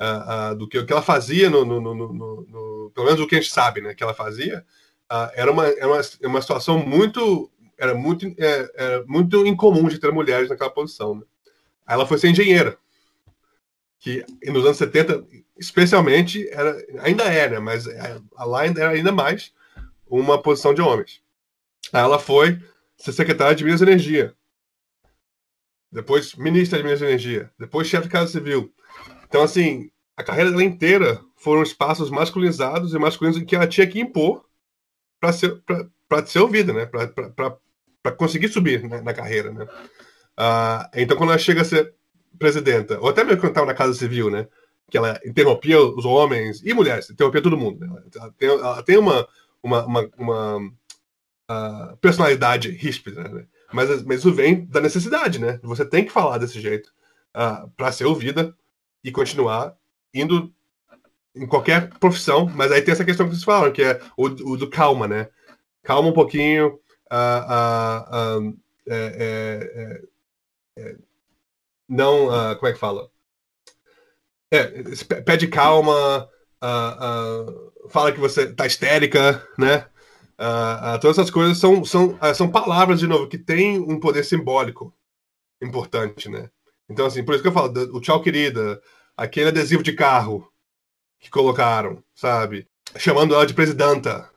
Uh, 0.00 0.54
do 0.54 0.66
que 0.66 0.78
o 0.78 0.86
que 0.86 0.92
ela 0.92 1.02
fazia 1.02 1.50
no, 1.50 1.62
no, 1.62 1.78
no, 1.78 1.94
no, 1.94 2.92
pelo 2.94 3.06
menos 3.06 3.20
o 3.20 3.26
que 3.26 3.34
a 3.34 3.40
gente 3.40 3.52
sabe, 3.52 3.82
né? 3.82 3.94
Que 3.94 4.02
ela 4.02 4.14
fazia 4.14 4.64
era, 5.34 5.50
uma, 5.50 5.66
era 5.66 5.88
uma, 5.88 6.00
uma 6.22 6.40
situação 6.40 6.78
muito 6.78 7.50
era 7.76 7.94
muito 7.94 8.26
é, 8.38 8.70
era 8.74 9.04
muito 9.06 9.44
incomum 9.46 9.88
de 9.88 9.98
ter 9.98 10.12
mulheres 10.12 10.48
naquela 10.48 10.70
posição. 10.70 11.16
Né? 11.16 11.22
Ela 11.88 12.06
foi 12.06 12.18
ser 12.18 12.28
engenheira, 12.28 12.78
que 14.00 14.24
nos 14.46 14.64
anos 14.64 14.78
70, 14.78 15.26
especialmente, 15.58 16.48
era, 16.48 16.76
ainda 17.00 17.24
era, 17.24 17.56
né? 17.56 17.60
mas 17.60 17.86
é, 17.86 18.18
lá 18.38 18.64
era 18.64 18.88
ainda 18.88 19.12
mais 19.12 19.52
uma 20.06 20.42
posição 20.42 20.72
de 20.72 20.80
homens. 20.80 21.22
Aí 21.92 22.00
ela 22.00 22.18
foi 22.18 22.58
ser 22.96 23.12
secretária 23.12 23.54
de 23.54 23.62
Minas 23.62 23.80
e 23.80 23.84
Energia, 23.84 24.34
depois 25.92 26.34
ministra 26.34 26.78
de 26.78 26.84
Minas 26.84 27.02
e 27.02 27.04
Energia, 27.04 27.50
depois 27.58 27.88
chefe 27.88 28.04
de 28.04 28.12
Casa 28.12 28.32
Civil. 28.32 28.72
Então, 29.28 29.42
assim, 29.42 29.90
a 30.16 30.22
carreira 30.22 30.50
dela 30.50 30.64
inteira 30.64 31.20
foram 31.36 31.62
espaços 31.62 32.10
masculinizados 32.10 32.94
e 32.94 32.98
masculinos 32.98 33.42
que 33.42 33.54
ela 33.54 33.66
tinha 33.66 33.86
que 33.86 34.00
impor 34.00 34.44
para 35.20 35.32
ser, 35.32 35.62
ser 36.26 36.38
ouvida, 36.38 36.72
né? 36.72 36.86
Para 36.86 38.12
conseguir 38.12 38.48
subir 38.48 38.82
né? 38.88 39.02
na 39.02 39.12
carreira, 39.12 39.52
né? 39.52 39.64
Uh, 40.38 40.88
então, 40.94 41.16
quando 41.18 41.30
ela 41.30 41.38
chega 41.38 41.60
a 41.60 41.64
ser 41.64 41.94
presidenta, 42.38 42.98
ou 43.00 43.08
até 43.08 43.24
mesmo 43.24 43.40
quando 43.40 43.50
estava 43.50 43.66
na 43.66 43.74
Casa 43.74 43.94
Civil, 43.94 44.30
né? 44.30 44.46
Que 44.90 44.96
ela 44.96 45.20
interrompia 45.24 45.80
os 45.80 46.04
homens 46.04 46.62
e 46.64 46.74
mulheres, 46.74 47.10
interrompia 47.10 47.42
todo 47.42 47.56
mundo. 47.56 47.80
Né? 47.80 48.02
Ela 48.14 48.34
tem, 48.36 48.48
ela 48.48 48.82
tem 48.82 48.98
uma, 48.98 49.28
uma, 49.62 49.84
uma, 49.86 50.10
uma 50.18 50.56
uh, 50.58 51.96
personalidade 52.00 52.70
ríspida, 52.70 53.22
né? 53.24 53.46
Mas, 53.72 54.02
mas 54.02 54.18
isso 54.18 54.32
vem 54.32 54.64
da 54.66 54.80
necessidade, 54.80 55.38
né? 55.38 55.60
Você 55.62 55.84
tem 55.84 56.04
que 56.04 56.10
falar 56.10 56.38
desse 56.38 56.60
jeito 56.60 56.88
uh, 56.88 56.90
ah, 57.34 57.68
para 57.76 57.92
ser 57.92 58.04
ouvida 58.04 58.54
e 59.04 59.12
continuar 59.12 59.76
indo 60.12 60.52
em 61.36 61.46
qualquer 61.46 61.88
profissão, 62.00 62.50
mas 62.52 62.72
aí 62.72 62.82
tem 62.82 62.90
essa 62.92 63.04
questão 63.04 63.26
que 63.26 63.32
vocês 63.32 63.44
falaram, 63.44 63.72
que 63.72 63.82
é 63.82 64.00
o, 64.16 64.26
o 64.26 64.56
do 64.56 64.68
calma, 64.68 65.06
né? 65.06 65.28
calma 65.82 66.08
um 66.08 66.12
pouquinho, 66.12 66.78
uh, 67.10 68.48
uh, 68.48 68.58
é, 68.88 70.02
é, 70.76 70.96
não, 71.90 72.26
como 72.56 72.68
é 72.68 72.72
que 72.72 72.78
fala? 72.78 73.10
pede 75.26 75.48
calma, 75.48 76.28
fala 77.88 78.12
que 78.12 78.20
você 78.20 78.52
tá 78.52 78.66
histérica, 78.66 79.46
né? 79.58 79.86
todas 81.00 81.18
essas 81.18 81.30
coisas 81.30 81.58
são, 81.58 81.84
são, 81.84 82.18
são 82.34 82.50
palavras, 82.50 83.00
de 83.00 83.06
novo, 83.06 83.28
que 83.28 83.38
têm 83.38 83.78
um 83.78 84.00
poder 84.00 84.24
simbólico 84.24 84.94
importante, 85.62 86.28
né? 86.28 86.48
Então, 86.88 87.06
assim, 87.06 87.24
por 87.24 87.34
isso 87.34 87.42
que 87.42 87.48
eu 87.48 87.52
falo, 87.52 87.72
o 87.94 88.00
tchau 88.00 88.22
querida, 88.22 88.80
aquele 89.16 89.48
adesivo 89.48 89.82
de 89.82 89.92
carro 89.92 90.50
que 91.20 91.30
colocaram, 91.30 92.02
sabe? 92.14 92.66
Chamando 92.96 93.34
ela 93.34 93.46
de 93.46 93.54
presidenta, 93.54 94.28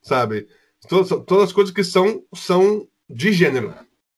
sabe? 0.00 0.48
Todas, 0.88 1.08
todas 1.26 1.44
as 1.44 1.52
coisas 1.52 1.74
que 1.74 1.82
são, 1.82 2.24
são 2.34 2.88
de 3.10 3.32
gênero. 3.32 3.74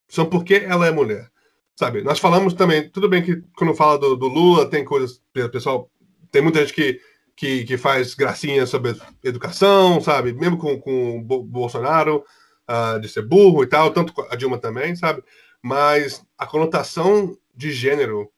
São 0.08 0.26
porque 0.26 0.54
ela 0.54 0.86
é 0.86 0.90
mulher. 0.90 1.30
Sabe? 1.80 2.02
Nós 2.02 2.18
falamos 2.18 2.52
também, 2.52 2.90
tudo 2.90 3.08
bem 3.08 3.22
que 3.22 3.42
quando 3.56 3.74
fala 3.74 3.98
do, 3.98 4.14
do 4.14 4.28
Lula, 4.28 4.68
tem 4.68 4.84
coisas, 4.84 5.22
pessoal, 5.50 5.90
tem 6.30 6.42
muita 6.42 6.60
gente 6.60 6.74
que, 6.74 7.00
que, 7.34 7.64
que 7.64 7.78
faz 7.78 8.12
gracinha 8.12 8.66
sobre 8.66 8.94
educação, 9.24 9.98
sabe? 9.98 10.34
Mesmo 10.34 10.58
com, 10.58 10.78
com 10.78 11.20
o 11.20 11.42
Bolsonaro, 11.42 12.22
uh, 12.68 13.00
de 13.00 13.08
ser 13.08 13.22
burro 13.22 13.62
e 13.62 13.66
tal, 13.66 13.90
tanto 13.92 14.12
a 14.30 14.36
Dilma 14.36 14.58
também, 14.58 14.94
sabe? 14.94 15.24
Mas 15.62 16.22
a 16.36 16.44
conotação 16.44 17.34
de 17.56 17.72
gênero 17.72 18.30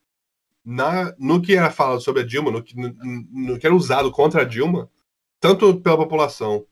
na, 0.65 1.13
no 1.19 1.43
que 1.43 1.57
era 1.57 1.69
falado 1.69 2.01
sobre 2.01 2.23
a 2.23 2.25
Dilma, 2.25 2.53
no 2.53 2.63
que, 2.63 2.77
no, 2.77 2.95
no 3.29 3.59
que 3.59 3.67
era 3.67 3.75
usado 3.75 4.13
contra 4.13 4.43
a 4.43 4.45
Dilma, 4.45 4.89
tanto 5.41 5.81
pela 5.81 5.97
população 5.97 6.65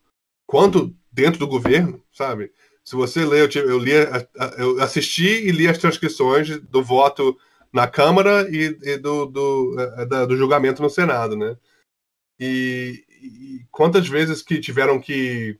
quanto 0.47 0.95
dentro 1.11 1.37
do 1.37 1.47
governo, 1.47 2.01
sabe? 2.13 2.49
Se 2.91 2.95
você 2.97 3.23
lê, 3.23 3.41
eu, 3.41 3.49
eu, 3.61 3.79
li, 3.79 3.91
eu 4.57 4.81
assisti 4.83 5.47
e 5.47 5.49
li 5.49 5.65
as 5.65 5.77
transcrições 5.77 6.59
do 6.59 6.83
voto 6.83 7.39
na 7.71 7.87
Câmara 7.87 8.45
e, 8.51 8.77
e 8.83 8.97
do, 8.97 9.27
do, 9.27 9.75
é, 9.79 10.25
do, 10.27 10.35
julgamento 10.35 10.81
no 10.81 10.89
Senado, 10.89 11.37
né? 11.37 11.55
E, 12.37 13.01
e, 13.09 13.65
quantas 13.71 14.09
vezes 14.09 14.41
que 14.41 14.59
tiveram 14.59 14.99
que 14.99 15.57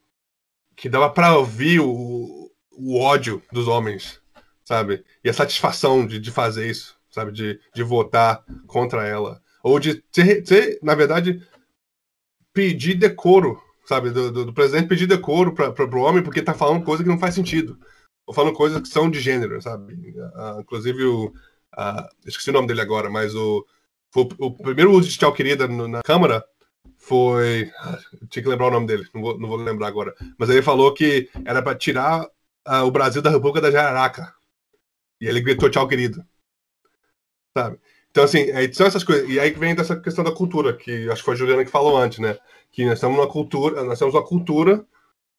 que 0.75 0.89
dava 0.89 1.09
para 1.09 1.37
ouvir 1.37 1.79
o, 1.79 2.51
o 2.69 2.99
ódio 2.99 3.41
dos 3.49 3.65
homens 3.65 4.19
sabe? 4.65 5.01
E 5.23 5.29
a 5.29 5.33
satisfação 5.33 6.05
de, 6.05 6.19
de 6.19 6.31
fazer 6.31 6.69
isso, 6.69 6.99
sabe? 7.09 7.31
De, 7.31 7.61
de 7.73 7.81
votar 7.81 8.43
contra 8.67 9.07
ela. 9.07 9.41
Ou 9.63 9.79
de 9.79 10.03
ser, 10.11 10.45
ser 10.45 10.79
na 10.83 10.95
verdade, 10.95 11.41
pedir 12.51 12.95
decoro, 12.95 13.57
sabe? 13.85 14.09
Do, 14.11 14.31
do, 14.31 14.45
do 14.45 14.53
presidente 14.53 14.87
pedir 14.87 15.07
decoro 15.07 15.53
para 15.53 15.97
o 15.97 16.01
homem 16.01 16.23
porque 16.23 16.41
tá 16.41 16.53
falando 16.53 16.83
coisa 16.83 17.03
que 17.03 17.09
não 17.09 17.19
faz 17.19 17.35
sentido. 17.35 17.79
Ou 18.25 18.33
falando 18.33 18.53
coisas 18.53 18.81
que 18.81 18.87
são 18.87 19.09
de 19.09 19.19
gênero, 19.19 19.61
sabe? 19.61 19.93
Uh, 19.93 20.61
inclusive 20.61 21.03
o. 21.03 21.27
Uh, 21.27 22.07
esqueci 22.25 22.49
o 22.49 22.53
nome 22.53 22.67
dele 22.67 22.81
agora, 22.81 23.09
mas 23.09 23.33
o. 23.35 23.65
o, 24.15 24.21
o 24.39 24.51
primeiro 24.51 24.91
uso 24.91 25.09
de 25.09 25.17
tchau 25.17 25.33
querida 25.33 25.67
no, 25.67 25.87
na 25.87 26.01
Câmara 26.01 26.43
foi. 26.97 27.71
Tinha 28.29 28.43
que 28.43 28.49
lembrar 28.49 28.67
o 28.67 28.71
nome 28.71 28.87
dele, 28.87 29.07
não 29.13 29.21
vou, 29.21 29.39
não 29.39 29.49
vou 29.49 29.57
lembrar 29.57 29.87
agora. 29.87 30.15
Mas 30.37 30.49
ele 30.49 30.61
falou 30.61 30.93
que 30.93 31.29
era 31.45 31.61
para 31.61 31.77
tirar 31.77 32.27
o 32.85 32.91
Brasil 32.91 33.21
da 33.21 33.29
República 33.29 33.61
da 33.61 33.71
Jararaca. 33.71 34.33
E 35.19 35.27
ele 35.27 35.41
gritou 35.41 35.69
tchau, 35.69 35.87
querido. 35.87 36.23
Sabe? 37.57 37.79
Então, 38.11 38.25
assim, 38.25 38.51
aí 38.51 38.71
são 38.73 38.85
essas 38.85 39.03
coisas. 39.03 39.27
E 39.29 39.39
aí 39.39 39.51
que 39.51 39.59
vem 39.59 39.73
dessa 39.73 39.95
questão 39.95 40.23
da 40.23 40.33
cultura, 40.33 40.75
que 40.75 41.09
acho 41.09 41.21
que 41.21 41.25
foi 41.25 41.33
a 41.33 41.37
Juliana 41.37 41.65
que 41.65 41.71
falou 41.71 41.97
antes, 41.97 42.19
né? 42.19 42.37
Que 42.71 42.85
nós 42.85 42.99
temos 42.99 43.17
uma 43.17 43.27
cultura, 43.27 43.83
nós 43.83 43.97
temos 43.97 44.13
uma 44.13 44.25
cultura 44.25 44.85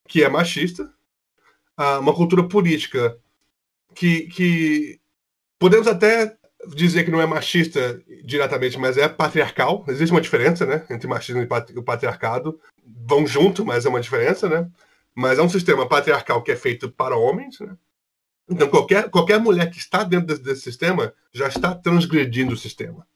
que 0.09 0.25
é 0.25 0.29
machista, 0.29 0.91
uma 2.01 2.15
cultura 2.15 2.43
política 2.49 3.19
que, 3.95 4.23
que 4.29 5.01
podemos 5.59 5.87
até 5.87 6.37
dizer 6.75 7.05
que 7.05 7.11
não 7.11 7.21
é 7.21 7.27
machista 7.27 8.03
diretamente, 8.25 8.79
mas 8.79 8.97
é 8.97 9.09
patriarcal. 9.09 9.85
Existe 9.89 10.13
uma 10.13 10.21
diferença, 10.21 10.65
né? 10.65 10.85
Entre 10.91 11.07
machismo 11.07 11.43
e 11.43 11.83
patriarcado. 11.83 12.59
Vão 13.07 13.27
junto, 13.27 13.67
mas 13.67 13.85
é 13.85 13.89
uma 13.89 14.01
diferença, 14.01 14.49
né? 14.49 14.69
Mas 15.15 15.39
é 15.39 15.43
um 15.43 15.49
sistema 15.49 15.87
patriarcal 15.87 16.43
que 16.43 16.53
é 16.53 16.57
feito 16.57 16.91
para 16.91 17.17
homens, 17.17 17.61
né? 17.61 17.77
Então, 18.53 18.69
qualquer, 18.69 19.11
qualquer 19.11 19.41
mulher 19.41 19.71
que 19.71 19.79
está 19.79 20.05
dentro 20.05 20.27
desse, 20.27 20.43
desse, 20.43 20.61
sistema 20.63 21.15
já 21.33 21.49
está 21.49 21.75
transgredindo 21.75 22.53
o 22.53 22.57
sistema. 22.57 23.07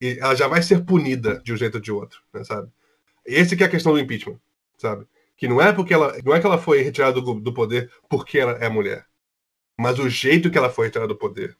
E 0.00 0.18
ela 0.18 0.34
já 0.34 0.48
vai 0.48 0.62
ser 0.62 0.84
punida 0.84 1.40
de 1.42 1.52
um 1.52 1.56
jeito 1.56 1.74
ou 1.74 1.80
de 1.80 1.92
outro, 1.92 2.20
né, 2.32 2.42
sabe? 2.42 2.70
Esse 3.24 3.56
que 3.56 3.62
é 3.62 3.66
a 3.66 3.70
questão 3.70 3.92
do 3.92 3.98
impeachment, 3.98 4.40
sabe? 4.78 5.06
Que 5.36 5.46
não 5.46 5.60
é 5.60 5.72
porque 5.72 5.92
ela, 5.92 6.16
não 6.24 6.34
é 6.34 6.40
que 6.40 6.46
ela 6.46 6.58
foi 6.58 6.82
retirada 6.82 7.20
do, 7.20 7.34
do 7.34 7.52
poder 7.52 7.90
porque 8.08 8.38
ela 8.38 8.52
é 8.52 8.68
mulher, 8.68 9.06
mas 9.78 9.98
o 9.98 10.08
jeito 10.08 10.50
que 10.50 10.56
ela 10.56 10.70
foi 10.70 10.86
retirada 10.86 11.08
do 11.08 11.18
poder. 11.18 11.56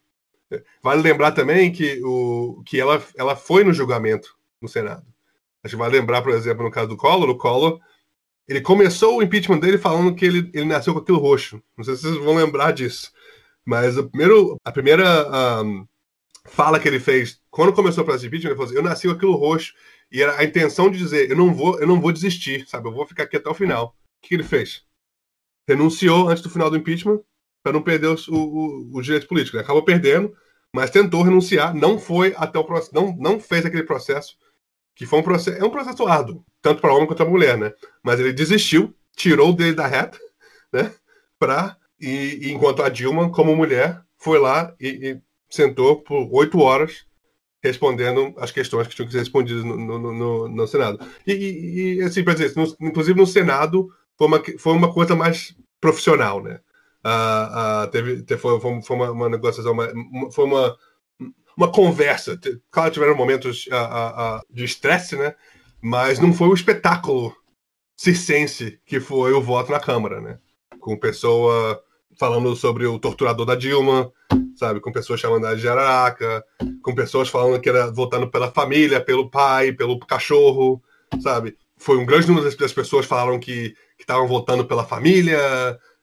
Vale 0.82 1.02
lembrar 1.02 1.32
também 1.32 1.70
que, 1.70 2.02
o, 2.02 2.62
que 2.66 2.80
ela, 2.80 3.02
ela 3.16 3.36
foi 3.36 3.62
no 3.62 3.72
julgamento 3.72 4.36
no 4.60 4.68
Senado. 4.68 5.06
A 5.62 5.68
gente 5.68 5.78
vai 5.78 5.90
lembrar, 5.90 6.22
por 6.22 6.32
exemplo, 6.32 6.64
no 6.64 6.70
caso 6.70 6.88
do 6.88 6.96
Collor, 6.96 7.28
o 7.28 7.36
Collor 7.36 7.78
ele 8.50 8.60
começou 8.60 9.16
o 9.16 9.22
impeachment 9.22 9.60
dele 9.60 9.78
falando 9.78 10.12
que 10.12 10.24
ele, 10.24 10.50
ele 10.52 10.64
nasceu 10.64 10.92
com 10.92 10.98
aquilo 10.98 11.20
roxo. 11.20 11.62
Não 11.78 11.84
sei 11.84 11.94
se 11.94 12.02
vocês 12.02 12.16
vão 12.16 12.34
lembrar 12.34 12.72
disso. 12.72 13.12
Mas 13.64 13.96
o 13.96 14.10
primeiro, 14.10 14.56
a 14.64 14.72
primeira 14.72 15.62
um, 15.62 15.86
fala 16.46 16.80
que 16.80 16.88
ele 16.88 16.98
fez 16.98 17.40
quando 17.48 17.72
começou 17.72 18.02
o 18.02 18.04
processo 18.04 18.22
de 18.22 18.26
impeachment, 18.26 18.50
ele 18.50 18.56
falou 18.56 18.68
assim, 18.68 18.76
eu 18.76 18.82
nasci 18.82 19.06
com 19.06 19.14
aquilo 19.14 19.36
roxo. 19.36 19.72
E 20.10 20.20
era 20.20 20.36
a 20.36 20.42
intenção 20.42 20.90
de 20.90 20.98
dizer, 20.98 21.30
eu 21.30 21.36
não 21.36 21.54
vou, 21.54 21.78
eu 21.78 21.86
não 21.86 22.00
vou 22.00 22.10
desistir, 22.10 22.66
sabe? 22.66 22.88
Eu 22.88 22.92
vou 22.92 23.06
ficar 23.06 23.22
aqui 23.22 23.36
até 23.36 23.48
o 23.48 23.54
final. 23.54 23.94
O 24.20 24.26
que 24.26 24.34
ele 24.34 24.42
fez? 24.42 24.82
Renunciou 25.68 26.28
antes 26.28 26.42
do 26.42 26.50
final 26.50 26.68
do 26.68 26.76
impeachment 26.76 27.20
para 27.62 27.72
não 27.72 27.82
perder 27.82 28.08
o, 28.08 28.16
o, 28.34 28.98
o 28.98 29.00
direito 29.00 29.28
político. 29.28 29.56
Ele 29.56 29.62
acabou 29.62 29.84
perdendo, 29.84 30.36
mas 30.74 30.90
tentou 30.90 31.22
renunciar, 31.22 31.72
não 31.72 32.00
foi 32.00 32.34
até 32.36 32.58
o 32.58 32.64
processo, 32.64 32.92
não, 32.92 33.16
não 33.16 33.38
fez 33.38 33.64
aquele 33.64 33.84
processo 33.84 34.36
que 35.00 35.06
foi 35.06 35.18
um 35.18 35.22
processo, 35.22 35.56
é 35.56 35.64
um 35.64 35.70
processo 35.70 36.06
árduo, 36.06 36.44
tanto 36.60 36.82
para 36.82 36.92
homem 36.92 37.06
quanto 37.06 37.16
para 37.16 37.30
mulher, 37.30 37.56
né? 37.56 37.72
Mas 38.02 38.20
ele 38.20 38.34
desistiu, 38.34 38.94
tirou 39.16 39.48
o 39.48 39.52
dele 39.54 39.72
da 39.72 39.86
reta, 39.86 40.18
né? 40.70 40.92
Para 41.38 41.74
e, 41.98 42.38
e, 42.42 42.52
enquanto 42.52 42.82
a 42.82 42.90
Dilma, 42.90 43.30
como 43.30 43.56
mulher, 43.56 44.02
foi 44.18 44.38
lá 44.38 44.74
e, 44.78 44.88
e 44.88 45.20
sentou 45.48 46.02
por 46.02 46.28
oito 46.32 46.60
horas 46.60 47.06
respondendo 47.62 48.34
as 48.36 48.50
questões 48.50 48.88
que 48.88 48.94
tinham 48.94 49.06
que 49.06 49.12
ser 49.12 49.20
respondidas 49.20 49.64
no, 49.64 49.74
no, 49.78 50.12
no, 50.12 50.48
no 50.48 50.66
Senado. 50.66 50.98
E, 51.26 51.32
e, 51.32 52.02
assim, 52.02 52.22
para 52.22 52.34
dizer, 52.34 52.54
no, 52.54 52.64
inclusive 52.86 53.18
no 53.18 53.26
Senado 53.26 53.88
foi 54.18 54.26
uma, 54.26 54.42
foi 54.58 54.72
uma 54.74 54.92
coisa 54.92 55.16
mais 55.16 55.56
profissional, 55.80 56.42
né? 56.42 56.60
Uh, 57.02 57.86
uh, 57.86 57.90
teve, 57.90 58.22
teve, 58.22 58.38
foi, 58.38 58.60
foi 58.60 58.96
uma, 58.96 59.10
uma 59.10 59.28
negociação, 59.30 59.72
uma, 59.72 59.90
foi 60.30 60.44
uma 60.44 60.76
uma 61.60 61.70
conversa. 61.70 62.40
Claro, 62.70 62.90
tiveram 62.90 63.14
momentos 63.14 63.66
uh, 63.66 64.38
uh, 64.38 64.40
de 64.48 64.64
estresse, 64.64 65.14
né? 65.14 65.34
Mas 65.82 66.18
não 66.18 66.32
foi 66.32 66.48
o 66.48 66.54
espetáculo 66.54 67.36
circense 67.94 68.80
que 68.86 68.98
foi 68.98 69.32
o 69.34 69.42
voto 69.42 69.70
na 69.70 69.78
Câmara, 69.78 70.22
né? 70.22 70.38
Com 70.80 70.96
pessoa 70.96 71.78
falando 72.18 72.56
sobre 72.56 72.86
o 72.86 72.98
torturador 72.98 73.44
da 73.44 73.54
Dilma, 73.54 74.10
sabe? 74.56 74.80
Com 74.80 74.90
pessoas 74.90 75.20
chamando 75.20 75.46
ela 75.46 75.54
de 75.54 75.62
Jararaca, 75.62 76.42
com 76.82 76.94
pessoas 76.94 77.28
falando 77.28 77.60
que 77.60 77.68
era 77.68 77.90
votando 77.90 78.30
pela 78.30 78.50
família, 78.50 79.04
pelo 79.04 79.30
pai, 79.30 79.72
pelo 79.72 79.98
cachorro, 80.00 80.82
sabe? 81.22 81.58
Foi 81.76 81.98
um 81.98 82.06
grande 82.06 82.26
número 82.26 82.44
das 82.56 82.72
pessoas 82.72 83.04
falaram 83.04 83.38
que 83.38 83.74
estavam 83.98 84.26
votando 84.26 84.64
pela 84.64 84.84
família, 84.84 85.38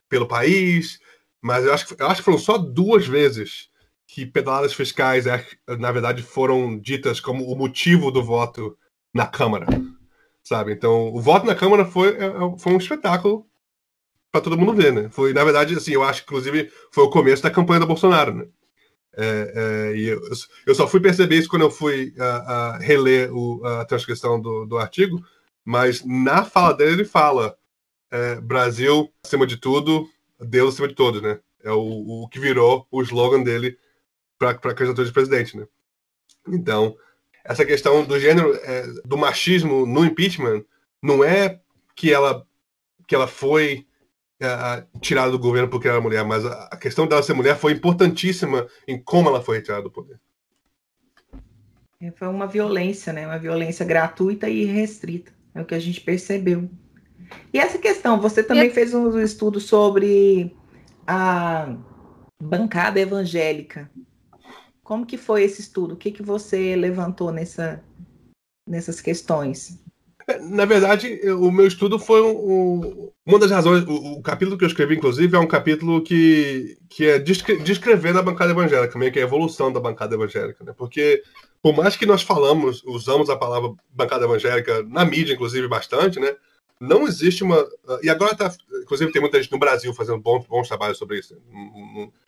pelo 0.08 0.28
país, 0.28 1.00
mas 1.42 1.64
eu 1.64 1.74
acho, 1.74 1.96
eu 1.98 2.06
acho 2.06 2.20
que 2.20 2.24
foram 2.24 2.38
só 2.38 2.56
duas 2.58 3.06
vezes 3.06 3.68
que 4.08 4.24
pedaladas 4.24 4.72
fiscais, 4.72 5.26
é, 5.26 5.44
na 5.78 5.92
verdade, 5.92 6.22
foram 6.22 6.78
ditas 6.78 7.20
como 7.20 7.44
o 7.44 7.54
motivo 7.54 8.10
do 8.10 8.24
voto 8.24 8.76
na 9.12 9.26
Câmara, 9.26 9.66
sabe? 10.42 10.72
Então, 10.72 11.12
o 11.14 11.20
voto 11.20 11.44
na 11.44 11.54
Câmara 11.54 11.84
foi, 11.84 12.16
é, 12.16 12.24
é, 12.24 12.58
foi 12.58 12.72
um 12.72 12.78
espetáculo 12.78 13.46
para 14.32 14.40
todo 14.40 14.56
mundo 14.56 14.72
ver, 14.72 14.94
né? 14.94 15.10
Foi, 15.10 15.34
na 15.34 15.44
verdade, 15.44 15.74
assim, 15.74 15.92
eu 15.92 16.02
acho 16.02 16.22
que, 16.22 16.26
inclusive, 16.26 16.72
foi 16.90 17.04
o 17.04 17.10
começo 17.10 17.42
da 17.42 17.50
campanha 17.50 17.80
do 17.80 17.86
Bolsonaro, 17.86 18.34
né? 18.34 18.46
É, 19.14 19.52
é, 19.92 19.96
e 19.96 20.06
eu, 20.06 20.20
eu, 20.66 20.74
só 20.74 20.86
fui 20.88 21.00
perceber 21.00 21.36
isso 21.36 21.48
quando 21.48 21.62
eu 21.62 21.70
fui 21.70 22.14
uh, 22.16 22.76
uh, 22.76 22.78
reler 22.80 23.30
o, 23.34 23.64
a 23.66 23.84
transcrição 23.84 24.40
do, 24.40 24.64
do 24.64 24.78
artigo, 24.78 25.20
mas 25.64 26.04
na 26.04 26.44
fala 26.44 26.72
dele 26.72 26.92
ele 26.92 27.04
fala 27.04 27.56
é, 28.10 28.40
Brasil 28.40 29.12
acima 29.24 29.46
de 29.46 29.56
tudo, 29.56 30.08
Deus 30.40 30.74
acima 30.74 30.88
de 30.88 30.94
todos, 30.94 31.20
né? 31.20 31.40
É 31.62 31.72
o, 31.72 32.22
o 32.22 32.28
que 32.28 32.38
virou 32.38 32.86
o 32.90 33.02
slogan 33.02 33.42
dele 33.42 33.76
para 34.38 34.50
a 34.50 34.74
candidatura 34.74 35.06
de 35.06 35.12
presidente, 35.12 35.56
né? 35.56 35.66
Então, 36.46 36.96
essa 37.44 37.64
questão 37.64 38.04
do 38.04 38.18
gênero, 38.18 38.54
é, 38.62 38.86
do 39.04 39.16
machismo 39.16 39.86
no 39.86 40.04
impeachment, 40.04 40.64
não 41.02 41.24
é 41.24 41.60
que 41.94 42.12
ela, 42.12 42.46
que 43.06 43.14
ela 43.14 43.26
foi 43.26 43.86
é, 44.40 44.84
tirada 45.00 45.32
do 45.32 45.38
governo 45.38 45.68
porque 45.68 45.88
era 45.88 46.00
mulher, 46.00 46.24
mas 46.24 46.44
a, 46.44 46.68
a 46.72 46.76
questão 46.76 47.06
dela 47.06 47.22
ser 47.22 47.34
mulher 47.34 47.56
foi 47.56 47.72
importantíssima 47.72 48.66
em 48.86 49.00
como 49.02 49.28
ela 49.28 49.42
foi 49.42 49.56
retirada 49.56 49.82
do 49.82 49.90
poder. 49.90 50.20
É, 52.00 52.12
foi 52.12 52.28
uma 52.28 52.46
violência, 52.46 53.12
né? 53.12 53.26
Uma 53.26 53.38
violência 53.38 53.84
gratuita 53.84 54.48
e 54.48 54.64
restrita. 54.64 55.32
É 55.54 55.60
o 55.60 55.64
que 55.64 55.74
a 55.74 55.80
gente 55.80 56.00
percebeu. 56.00 56.70
E 57.52 57.58
essa 57.58 57.78
questão, 57.78 58.20
você 58.20 58.42
também 58.42 58.70
fez 58.70 58.94
um 58.94 59.20
estudo 59.20 59.60
sobre 59.60 60.56
a 61.06 61.74
bancada 62.40 63.00
evangélica. 63.00 63.90
Como 64.88 65.04
que 65.04 65.18
foi 65.18 65.42
esse 65.42 65.60
estudo? 65.60 65.92
O 65.92 65.96
que, 65.98 66.10
que 66.10 66.22
você 66.22 66.74
levantou 66.74 67.30
nessa, 67.30 67.84
nessas 68.66 69.02
questões? 69.02 69.78
Na 70.40 70.64
verdade, 70.64 71.20
o 71.30 71.52
meu 71.52 71.66
estudo 71.66 71.98
foi 71.98 72.22
um, 72.22 73.12
uma 73.26 73.38
das 73.38 73.50
razões. 73.50 73.84
O, 73.84 74.14
o, 74.14 74.22
capítulo 74.22 74.56
que 74.56 74.64
eu 74.64 74.68
escrevi, 74.68 74.96
inclusive, 74.96 75.36
é 75.36 75.38
um 75.38 75.46
capítulo 75.46 76.02
que, 76.02 76.78
que 76.88 77.04
é 77.04 77.18
descrevendo 77.18 78.18
a 78.18 78.22
bancada 78.22 78.52
evangélica, 78.52 78.98
meio 78.98 79.12
que 79.12 79.18
a 79.18 79.22
evolução 79.22 79.70
da 79.70 79.78
bancada 79.78 80.14
evangélica. 80.14 80.64
Né? 80.64 80.72
Porque, 80.74 81.22
por 81.60 81.76
mais 81.76 81.94
que 81.94 82.06
nós 82.06 82.22
falamos, 82.22 82.82
usamos 82.86 83.28
a 83.28 83.36
palavra 83.36 83.70
bancada 83.90 84.24
evangélica 84.24 84.82
na 84.84 85.04
mídia, 85.04 85.34
inclusive, 85.34 85.68
bastante, 85.68 86.18
né? 86.18 86.34
Não 86.80 87.06
existe 87.06 87.42
uma. 87.42 87.58
Ah, 87.88 87.98
e 88.02 88.08
agora 88.08 88.34
tá. 88.34 88.52
Inclusive, 88.82 89.12
tem 89.12 89.20
muita 89.20 89.40
gente 89.40 89.50
no 89.52 89.58
Brasil 89.58 89.92
fazendo 89.92 90.18
bons, 90.18 90.46
bons 90.46 90.68
trabalhos 90.68 90.96
sobre 90.96 91.18
isso. 91.18 91.36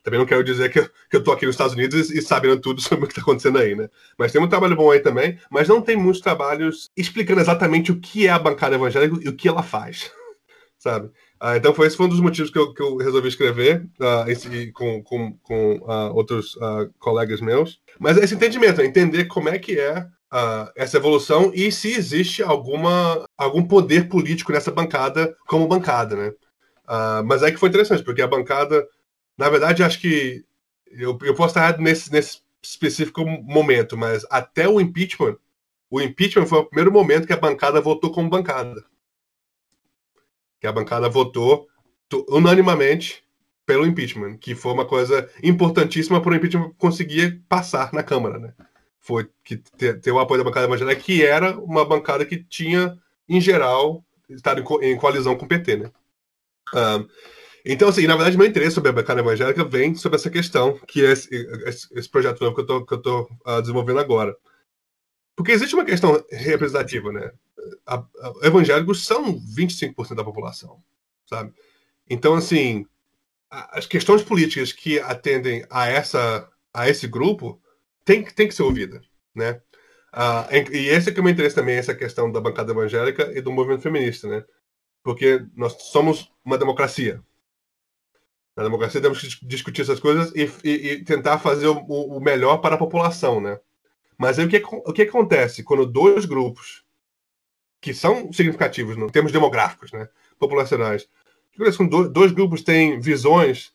Também 0.02 0.18
não 0.18 0.26
quero 0.26 0.42
dizer 0.44 0.70
que 0.70 0.80
eu, 0.80 0.90
que 1.08 1.16
eu 1.16 1.22
tô 1.22 1.32
aqui 1.32 1.46
nos 1.46 1.54
Estados 1.54 1.74
Unidos 1.74 2.10
e, 2.10 2.20
sabendo 2.20 2.60
tudo 2.60 2.80
sobre 2.82 3.04
o 3.04 3.08
que 3.08 3.12
está 3.12 3.22
acontecendo 3.22 3.58
aí, 3.58 3.74
né? 3.74 3.88
Mas 4.18 4.32
tem 4.32 4.40
um 4.40 4.48
trabalho 4.48 4.76
bom 4.76 4.90
aí 4.90 5.00
também, 5.00 5.38
mas 5.50 5.68
não 5.68 5.80
tem 5.80 5.96
muitos 5.96 6.20
trabalhos 6.20 6.90
explicando 6.96 7.40
exatamente 7.40 7.92
o 7.92 8.00
que 8.00 8.26
é 8.26 8.30
a 8.30 8.38
bancada 8.38 8.74
evangélica 8.74 9.16
e 9.22 9.28
o 9.28 9.36
que 9.36 9.48
ela 9.48 9.62
faz. 9.62 10.10
Sabe? 10.78 11.10
Ah, 11.38 11.56
então, 11.56 11.72
foi 11.72 11.86
esse 11.86 11.96
foi 11.96 12.06
um 12.06 12.10
dos 12.10 12.20
motivos 12.20 12.50
que 12.50 12.58
eu, 12.58 12.74
que 12.74 12.82
eu 12.82 12.96
resolvi 12.96 13.28
escrever 13.28 13.86
uh, 14.00 14.28
esse, 14.28 14.72
com, 14.72 15.02
com, 15.02 15.32
com 15.42 15.76
uh, 15.76 16.14
outros 16.14 16.56
colegas 16.98 17.40
meus. 17.40 17.80
Mas 17.98 18.18
é 18.18 18.24
esse 18.24 18.34
entendimento, 18.34 18.80
é 18.80 18.86
entender 18.86 19.26
como 19.26 19.48
é 19.48 19.58
que 19.58 19.78
é 19.78 20.06
uh, 20.32 20.70
essa 20.76 20.96
evolução 20.96 21.52
e 21.54 21.70
se 21.70 21.92
existe 21.92 22.42
alguma, 22.42 23.24
algum 23.36 23.66
poder 23.66 24.08
político 24.08 24.52
nessa 24.52 24.70
bancada 24.70 25.36
como 25.46 25.68
bancada, 25.68 26.16
né? 26.16 26.28
Uh, 26.88 27.24
mas 27.24 27.42
é 27.42 27.50
que 27.50 27.56
foi 27.56 27.68
interessante, 27.68 28.02
porque 28.02 28.22
a 28.22 28.26
bancada, 28.26 28.86
na 29.36 29.48
verdade, 29.48 29.82
acho 29.82 30.00
que 30.00 30.44
eu, 30.90 31.16
eu 31.22 31.34
posso 31.34 31.56
estar 31.56 31.78
nesse, 31.78 32.10
nesse 32.12 32.40
específico 32.62 33.24
momento, 33.24 33.96
mas 33.96 34.26
até 34.30 34.68
o 34.68 34.80
impeachment, 34.80 35.36
o 35.88 36.00
impeachment 36.00 36.46
foi 36.46 36.58
o 36.58 36.64
primeiro 36.64 36.92
momento 36.92 37.26
que 37.26 37.32
a 37.32 37.36
bancada 37.36 37.80
votou 37.80 38.12
como 38.12 38.28
bancada. 38.28 38.84
Que 40.60 40.66
a 40.66 40.72
bancada 40.72 41.08
votou 41.08 41.68
unanimamente 42.28 43.24
pelo 43.64 43.86
impeachment, 43.86 44.36
que 44.36 44.54
foi 44.54 44.72
uma 44.72 44.84
coisa 44.84 45.30
importantíssima 45.42 46.20
para 46.20 46.32
o 46.32 46.34
impeachment 46.34 46.72
conseguir 46.76 47.42
passar 47.48 47.92
na 47.92 48.02
Câmara, 48.02 48.38
né? 48.38 48.52
Foi 49.00 49.28
que 49.42 49.56
ter 49.56 50.12
o 50.12 50.18
apoio 50.20 50.38
da 50.38 50.48
bancada 50.48 50.66
evangélica, 50.66 51.00
que 51.00 51.24
era 51.24 51.58
uma 51.58 51.84
bancada 51.84 52.24
que 52.24 52.42
tinha, 52.44 52.98
em 53.28 53.40
geral, 53.40 54.04
estado 54.28 54.60
em, 54.60 54.92
em 54.92 54.96
coalizão 54.96 55.36
com 55.36 55.46
o 55.46 55.48
PT, 55.48 55.76
né? 55.76 55.92
Um, 56.74 57.08
então, 57.64 57.88
assim, 57.88 58.06
na 58.06 58.16
verdade, 58.16 58.38
meu 58.38 58.46
interesse 58.46 58.74
sobre 58.74 58.90
a 58.90 58.92
bancada 58.92 59.20
evangélica 59.20 59.64
vem 59.64 59.94
sobre 59.94 60.16
essa 60.16 60.30
questão, 60.30 60.78
que 60.86 61.04
é 61.04 61.12
esse, 61.12 61.28
esse 61.92 62.08
projeto 62.08 62.40
novo 62.42 62.54
que 62.54 62.94
eu 62.94 62.98
estou 62.98 63.30
uh, 63.46 63.60
desenvolvendo 63.60 64.00
agora. 64.00 64.36
Porque 65.36 65.52
existe 65.52 65.74
uma 65.74 65.84
questão 65.84 66.22
representativa, 66.30 67.12
né? 67.12 67.32
A, 67.86 67.96
a, 67.96 68.46
evangélicos 68.46 69.04
são 69.04 69.38
25% 69.40 70.14
da 70.14 70.24
população, 70.24 70.82
sabe? 71.26 71.52
Então, 72.08 72.34
assim, 72.34 72.86
a, 73.50 73.78
as 73.78 73.86
questões 73.86 74.22
políticas 74.22 74.72
que 74.72 74.98
atendem 75.00 75.64
a, 75.68 75.86
essa, 75.86 76.48
a 76.72 76.88
esse 76.88 77.06
grupo 77.06 77.60
tem, 78.04 78.24
tem 78.24 78.48
que 78.48 78.54
ser 78.54 78.62
ouvida, 78.62 79.00
né? 79.34 79.60
Ah, 80.12 80.48
e 80.52 80.88
esse 80.88 81.10
é 81.10 81.12
que 81.12 81.18
é 81.18 81.20
o 81.20 81.24
meu 81.24 81.32
interesse 81.32 81.54
também, 81.54 81.76
essa 81.76 81.94
questão 81.94 82.30
da 82.32 82.40
bancada 82.40 82.72
evangélica 82.72 83.30
e 83.36 83.40
do 83.40 83.52
movimento 83.52 83.82
feminista, 83.82 84.28
né? 84.28 84.44
Porque 85.02 85.46
nós 85.54 85.74
somos 85.84 86.32
uma 86.44 86.58
democracia. 86.58 87.22
Na 88.56 88.64
democracia 88.64 89.00
temos 89.00 89.20
que 89.20 89.46
discutir 89.46 89.82
essas 89.82 90.00
coisas 90.00 90.32
e, 90.34 90.50
e, 90.64 90.92
e 90.92 91.04
tentar 91.04 91.38
fazer 91.38 91.68
o, 91.68 91.78
o, 91.78 92.20
melhor 92.20 92.58
para 92.58 92.74
a 92.74 92.78
população, 92.78 93.40
né? 93.40 93.58
Mas 94.18 94.38
aí 94.38 94.44
o 94.44 94.48
que, 94.48 94.62
o 94.62 94.92
que 94.92 95.02
acontece 95.02 95.62
quando 95.62 95.86
dois 95.86 96.26
grupos 96.26 96.84
que 97.80 97.94
são 97.94 98.30
significativos 98.32 98.98
em 98.98 99.08
termos 99.08 99.32
demográficos, 99.32 99.90
né, 99.92 100.06
populacionais, 100.38 101.08
quando 101.76 102.10
dois 102.10 102.30
grupos 102.30 102.62
têm 102.62 103.00
visões 103.00 103.72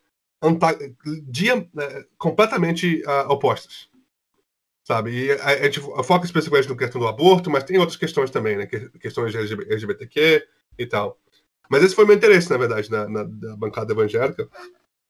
dia, 1.24 1.68
né, 1.74 2.06
completamente 2.18 3.02
uh, 3.08 3.32
opostas? 3.32 3.90
Sabe? 4.86 5.12
E 5.12 5.32
a, 5.32 5.46
a 5.46 5.64
gente 5.64 5.82
foca 5.82 6.26
especificamente 6.26 6.70
na 6.70 6.78
questão 6.78 7.02
do 7.02 7.08
aborto, 7.08 7.50
mas 7.50 7.64
tem 7.64 7.78
outras 7.78 7.98
questões 7.98 8.30
também, 8.30 8.56
né? 8.56 8.68
questões 9.02 9.32
de 9.32 9.38
LGBTQ 9.38 10.48
e 10.78 10.86
tal. 10.86 11.20
Mas 11.70 11.84
esse 11.84 11.96
foi 11.96 12.06
meu 12.06 12.16
interesse, 12.16 12.50
na 12.50 12.58
verdade, 12.58 12.90
na, 12.92 13.10
na, 13.10 13.26
bancada 13.58 13.92
evangélica. 13.92 14.48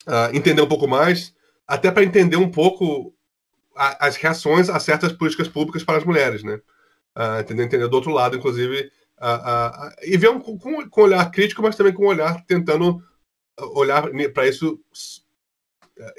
Uh, 0.08 0.34
entender 0.34 0.62
um 0.62 0.68
pouco 0.68 0.88
mais, 0.88 1.36
até 1.68 1.92
para 1.92 2.04
entender 2.04 2.38
um 2.38 2.50
pouco 2.50 3.14
a, 3.76 4.08
as 4.08 4.16
reações 4.16 4.70
a 4.70 4.80
certas 4.80 5.12
políticas 5.12 5.50
públicas 5.50 5.84
para 5.84 5.98
as 5.98 6.06
mulheres, 6.06 6.44
né? 6.44 6.62
Uh, 7.18 7.42
entender, 7.42 7.64
entender 7.64 7.88
do 7.90 7.96
outro 7.96 8.12
lado, 8.12 8.38
inclusive, 8.38 8.90
uh, 9.20 9.92
e 10.04 10.16
ver 10.16 10.30
um, 10.30 10.40
com, 10.40 10.90
com 10.90 11.02
olhar 11.02 11.30
crítico, 11.32 11.62
mas 11.62 11.76
também 11.76 11.94
com 11.94 12.04
um 12.04 12.10
olhar 12.10 12.46
tentando 12.46 13.04
olhar 13.58 14.10
para 14.34 14.48
isso 14.48 14.80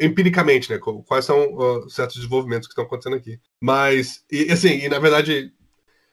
empiricamente, 0.00 0.70
né? 0.70 0.78
Quais 0.78 1.24
são 1.24 1.54
uh, 1.54 1.90
certos 1.90 2.16
desenvolvimentos 2.16 2.66
que 2.66 2.72
estão 2.72 2.84
acontecendo 2.84 3.16
aqui. 3.16 3.38
Mas, 3.60 4.24
e, 4.30 4.50
assim, 4.50 4.78
e 4.78 4.88
na 4.88 4.98
verdade, 4.98 5.52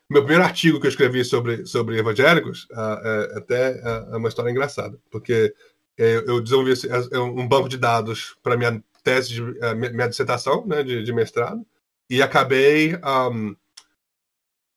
meu 0.10 0.21
primeiro 0.21 0.43
artigo 0.43 0.80
que 0.80 0.88
eu 0.88 0.89
escrevi 0.89 1.23
sobre, 1.23 1.65
sobre 1.65 1.97
evangélicos 1.97 2.65
uh, 2.71 3.08
é 3.08 3.38
até 3.38 3.71
uh, 3.71 4.15
é 4.15 4.17
uma 4.17 4.30
história 4.30 4.52
engraçada, 4.52 4.99
porque 5.10 5.54
eu 5.95 6.41
desenvolvi 6.41 6.73
é, 6.88 7.15
é 7.15 7.19
um 7.19 7.47
banco 7.47 7.69
de 7.69 7.78
dados 7.78 8.36
para 8.41 8.58
minha 8.58 8.84
tese, 9.04 9.30
de, 9.30 9.41
minha 9.76 10.08
dissertação 10.08 10.65
né, 10.65 10.82
de, 10.82 11.04
de 11.04 11.13
mestrado, 11.13 11.63
e 12.10 12.21
acabei. 12.21 12.95
Um, 12.95 13.56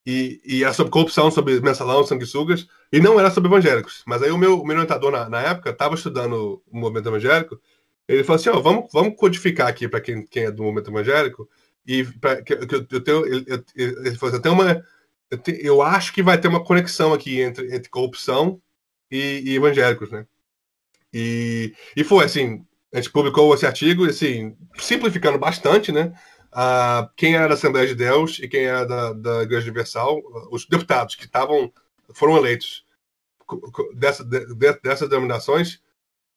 e, 0.05 0.39
e 0.45 0.63
era 0.63 0.73
sobre 0.73 0.91
corrupção, 0.91 1.29
sobre 1.29 1.59
mensalão, 1.59 2.05
sanguessugas, 2.05 2.65
e 2.93 2.99
não 2.99 3.19
era 3.19 3.29
sobre 3.29 3.49
evangélicos. 3.49 4.03
Mas 4.05 4.21
aí 4.23 4.31
o 4.31 4.37
meu, 4.37 4.63
meu 4.63 4.75
orientador 4.75 5.11
na, 5.11 5.27
na 5.27 5.41
época 5.41 5.71
estava 5.71 5.95
estudando 5.95 6.63
o 6.71 6.79
movimento 6.79 7.09
evangélico 7.09 7.59
ele 8.07 8.23
falou 8.23 8.39
assim: 8.39 8.49
ó, 8.49 8.59
vamos, 8.59 8.91
vamos 8.91 9.15
codificar 9.17 9.67
aqui 9.67 9.87
para 9.87 10.01
quem, 10.01 10.25
quem 10.25 10.45
é 10.45 10.51
do 10.51 10.63
momento 10.63 10.89
evangélico. 10.89 11.49
E 11.85 12.03
pra, 12.03 12.41
que, 12.41 12.55
que 12.55 12.75
eu, 12.75 12.87
eu 12.91 13.03
tenho. 13.03 13.25
Ele, 13.25 13.45
ele 13.75 14.15
falou 14.17 14.29
assim: 14.29 14.37
eu 14.37 14.41
tenho 14.41 14.55
uma. 14.55 14.83
Eu, 15.29 15.37
te, 15.37 15.59
eu, 15.61 15.81
acho 15.81 16.13
que 16.13 16.23
vai 16.23 16.39
ter 16.39 16.47
uma 16.47 16.63
conexão 16.63 17.13
aqui 17.13 17.41
entre, 17.41 17.75
entre 17.75 17.89
corrupção 17.89 18.61
e, 19.11 19.41
e 19.45 19.55
evangélicos, 19.55 20.09
né? 20.11 20.25
E, 21.13 21.73
e 21.95 22.03
foi 22.03 22.25
assim: 22.25 22.65
a 22.93 22.97
gente 22.97 23.11
publicou 23.11 23.53
esse 23.53 23.65
artigo, 23.65 24.05
assim, 24.05 24.55
simplificando 24.77 25.37
bastante, 25.37 25.91
né? 25.91 26.13
Uh, 26.53 27.09
quem 27.15 27.35
era 27.35 27.47
da 27.47 27.55
Assembleia 27.55 27.87
de 27.87 27.95
Deus 27.95 28.39
e 28.39 28.47
quem 28.47 28.63
era 28.65 28.85
da, 28.85 29.13
da 29.13 29.43
Igreja 29.43 29.65
Universal, 29.65 30.21
os 30.49 30.65
deputados 30.65 31.15
que 31.15 31.25
estavam 31.25 31.71
foram 32.13 32.37
eleitos 32.37 32.85
dessa, 33.95 34.23
de, 34.23 34.45
dessas 34.81 35.09
denominações, 35.09 35.75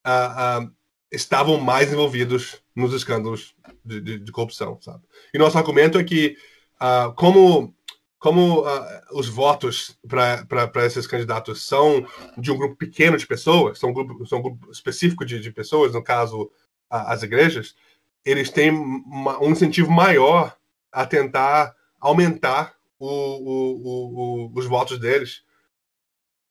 uh, 0.06 0.64
uh, 0.64 0.72
estavam 1.10 1.58
mais 1.58 1.92
envolvidos 1.92 2.62
nos 2.74 2.94
escândalos 2.94 3.54
de, 3.84 4.00
de, 4.00 4.18
de 4.18 4.32
corrupção, 4.32 4.78
sabe? 4.80 5.02
E 5.34 5.38
nosso 5.38 5.58
argumento 5.58 5.98
é 5.98 6.04
que 6.04 6.36
uh, 6.80 7.12
como 7.14 7.74
como 8.18 8.60
uh, 8.60 8.84
os 9.12 9.28
votos 9.28 9.98
para 10.06 10.84
esses 10.84 11.06
candidatos 11.06 11.66
são 11.66 12.06
de 12.36 12.52
um 12.52 12.56
grupo 12.58 12.76
pequeno 12.76 13.16
de 13.16 13.26
pessoas, 13.26 13.78
são 13.78 13.88
um 13.88 13.94
grupo, 13.94 14.26
são 14.26 14.40
um 14.40 14.42
grupo 14.42 14.70
específico 14.70 15.24
de, 15.24 15.40
de 15.40 15.50
pessoas, 15.50 15.94
no 15.94 16.04
caso 16.04 16.42
uh, 16.42 16.50
as 16.90 17.22
igrejas, 17.22 17.74
eles 18.22 18.50
têm 18.50 18.70
uma, 18.70 19.42
um 19.42 19.50
incentivo 19.50 19.90
maior 19.90 20.54
a 20.92 21.06
tentar 21.06 21.74
aumentar 21.98 22.74
o, 22.98 23.08
o, 23.08 24.48
o, 24.48 24.52
os 24.54 24.66
votos 24.66 24.98
deles, 24.98 25.42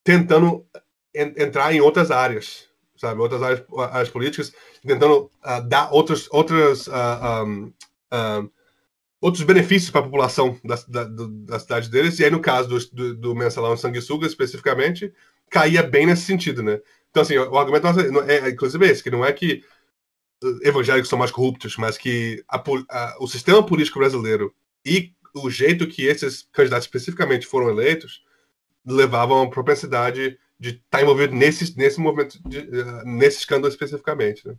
tentando 0.04 0.66
en, 1.14 1.36
entrar 1.38 1.72
em 1.72 1.82
outras 1.82 2.10
áreas 2.10 2.69
sabe, 3.00 3.22
outras 3.22 3.42
áreas, 3.42 3.64
áreas 3.92 4.10
políticas, 4.10 4.54
tentando 4.86 5.32
uh, 5.46 5.68
dar 5.68 5.90
outros, 5.92 6.28
outras, 6.32 6.88
uh, 6.88 7.46
um, 7.46 7.74
uh, 8.14 8.52
outros 9.22 9.44
benefícios 9.44 9.90
para 9.90 10.02
a 10.02 10.04
população 10.04 10.60
da, 10.64 10.76
da, 10.88 11.04
da, 11.06 11.60
cidade 11.60 11.90
deles. 11.90 12.20
E 12.20 12.26
aí, 12.26 12.32
no 12.32 12.42
caso 12.42 12.68
do, 12.68 12.80
do, 12.92 13.16
do 13.16 13.36
mensalão 13.36 13.78
sanguessuga, 13.78 14.28
especificamente, 14.28 15.14
caía 15.50 15.82
bem 15.82 16.06
nesse 16.06 16.24
sentido, 16.24 16.62
né? 16.62 16.82
Então, 17.10 17.24
assim, 17.24 17.38
o, 17.38 17.52
o 17.52 17.58
argumento 17.58 17.88
é, 17.88 18.36
é, 18.36 18.50
inclusive, 18.50 18.86
esse, 18.86 19.02
que 19.02 19.10
não 19.10 19.24
é 19.24 19.32
que 19.32 19.64
evangélicos 20.62 21.10
são 21.10 21.20
mais 21.20 21.32
corruptos, 21.32 21.78
mas 21.78 21.98
que 21.98 22.44
a, 22.50 22.62
a, 22.90 23.16
o 23.20 23.28
sistema 23.28 23.66
político 23.66 24.00
brasileiro 24.00 24.54
e 24.86 25.14
o 25.34 25.50
jeito 25.50 25.88
que 25.88 26.06
esses 26.06 26.48
candidatos 26.52 26.86
especificamente 26.86 27.46
foram 27.48 27.70
eleitos 27.70 28.24
levavam 28.86 29.42
a 29.42 29.50
propensidade 29.50 30.38
de 30.60 30.70
estar 30.72 30.98
tá 30.98 31.02
envolvido 31.02 31.34
nesse, 31.34 31.78
nesse 31.78 32.00
movimento, 32.00 32.38
de, 32.48 32.60
uh, 32.60 33.06
nesse 33.06 33.40
escândalo 33.40 33.72
especificamente. 33.72 34.48
Né? 34.48 34.56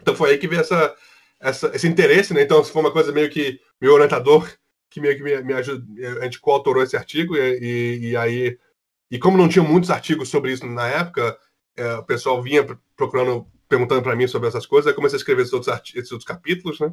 Então 0.00 0.14
foi 0.14 0.30
aí 0.30 0.38
que 0.38 0.48
veio 0.48 0.60
essa, 0.60 0.94
essa, 1.40 1.70
esse 1.74 1.86
interesse, 1.86 2.34
né? 2.34 2.42
Então 2.42 2.62
foi 2.64 2.82
uma 2.82 2.92
coisa 2.92 3.12
meio 3.12 3.30
que 3.30 3.60
meu 3.80 3.94
orientador 3.94 4.50
que 4.90 5.00
meio 5.00 5.16
que 5.16 5.22
me, 5.22 5.40
me 5.42 5.52
a 5.54 5.62
gente 5.62 6.40
coautorou 6.40 6.82
esse 6.82 6.96
artigo 6.96 7.36
e, 7.36 7.58
e, 7.60 8.08
e 8.10 8.16
aí 8.16 8.58
E 9.10 9.18
como 9.18 9.36
não 9.36 9.48
tinha 9.48 9.62
muitos 9.62 9.90
artigos 9.90 10.28
sobre 10.28 10.52
isso 10.52 10.66
na 10.66 10.88
época, 10.88 11.38
é, 11.76 11.94
o 11.94 12.04
pessoal 12.04 12.42
vinha 12.42 12.66
procurando, 12.96 13.46
perguntando 13.68 14.02
para 14.02 14.16
mim 14.16 14.26
sobre 14.26 14.48
essas 14.48 14.66
coisas, 14.66 14.88
aí 14.88 14.94
comecei 14.94 15.16
a 15.16 15.20
escrever 15.20 15.42
esses 15.42 15.52
outros, 15.52 15.94
esses 15.94 16.10
outros 16.10 16.26
capítulos, 16.26 16.80
né? 16.80 16.92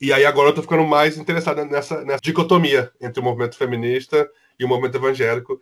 E 0.00 0.12
aí 0.12 0.24
agora 0.24 0.50
eu 0.50 0.54
tô 0.54 0.62
ficando 0.62 0.84
mais 0.84 1.18
interessado 1.18 1.64
nessa, 1.64 2.04
nessa 2.04 2.20
dicotomia 2.22 2.92
entre 3.00 3.20
o 3.20 3.24
movimento 3.24 3.56
feminista 3.56 4.30
e 4.58 4.64
o 4.64 4.68
movimento 4.68 4.96
evangélico. 4.96 5.60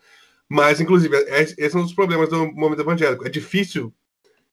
Mas, 0.49 0.81
inclusive, 0.81 1.17
é, 1.17 1.43
esse 1.43 1.77
é 1.77 1.79
um 1.79 1.83
dos 1.83 1.95
problemas 1.95 2.29
do 2.29 2.47
movimento 2.53 2.83
evangélico. 2.83 3.27
É 3.27 3.31
difícil, 3.31 3.93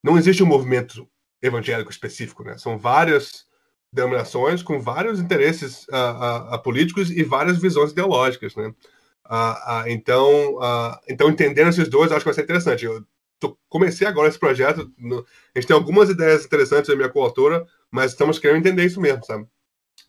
não 0.04 0.18
existe 0.18 0.42
um 0.42 0.48
movimento 0.48 1.08
evangélico 1.42 1.92
específico, 1.92 2.44
né? 2.44 2.58
São 2.58 2.78
várias 2.78 3.46
denominações 3.92 4.64
com 4.64 4.80
vários 4.80 5.20
interesses 5.20 5.86
uh, 5.90 6.56
uh, 6.56 6.64
políticos 6.64 7.12
e 7.12 7.24
várias 7.24 7.60
visões 7.60 7.92
ideológicas, 7.92 8.56
né? 8.56 8.74
Uh, 9.26 9.88
então, 9.88 10.60
então, 11.08 11.30
entendendo 11.30 11.70
esses 11.70 11.88
dois, 11.88 12.12
acho 12.12 12.22
que 12.22 12.26
vai 12.26 12.34
ser 12.34 12.44
interessante. 12.44 12.86
Eu 12.86 13.06
tô, 13.40 13.58
comecei 13.70 14.08
agora 14.08 14.28
esse 14.28 14.40
projeto, 14.40 14.92
no, 14.98 15.20
a 15.20 15.60
gente 15.60 15.68
tem 15.68 15.76
algumas 15.76 16.10
ideias 16.10 16.44
interessantes 16.44 16.90
da 16.90 16.96
minha 16.96 17.10
coautora, 17.10 17.66
mas 17.92 18.12
estamos 18.12 18.40
querendo 18.40 18.60
entender 18.60 18.84
isso 18.86 19.00
mesmo, 19.00 19.24
sabe? 19.24 19.46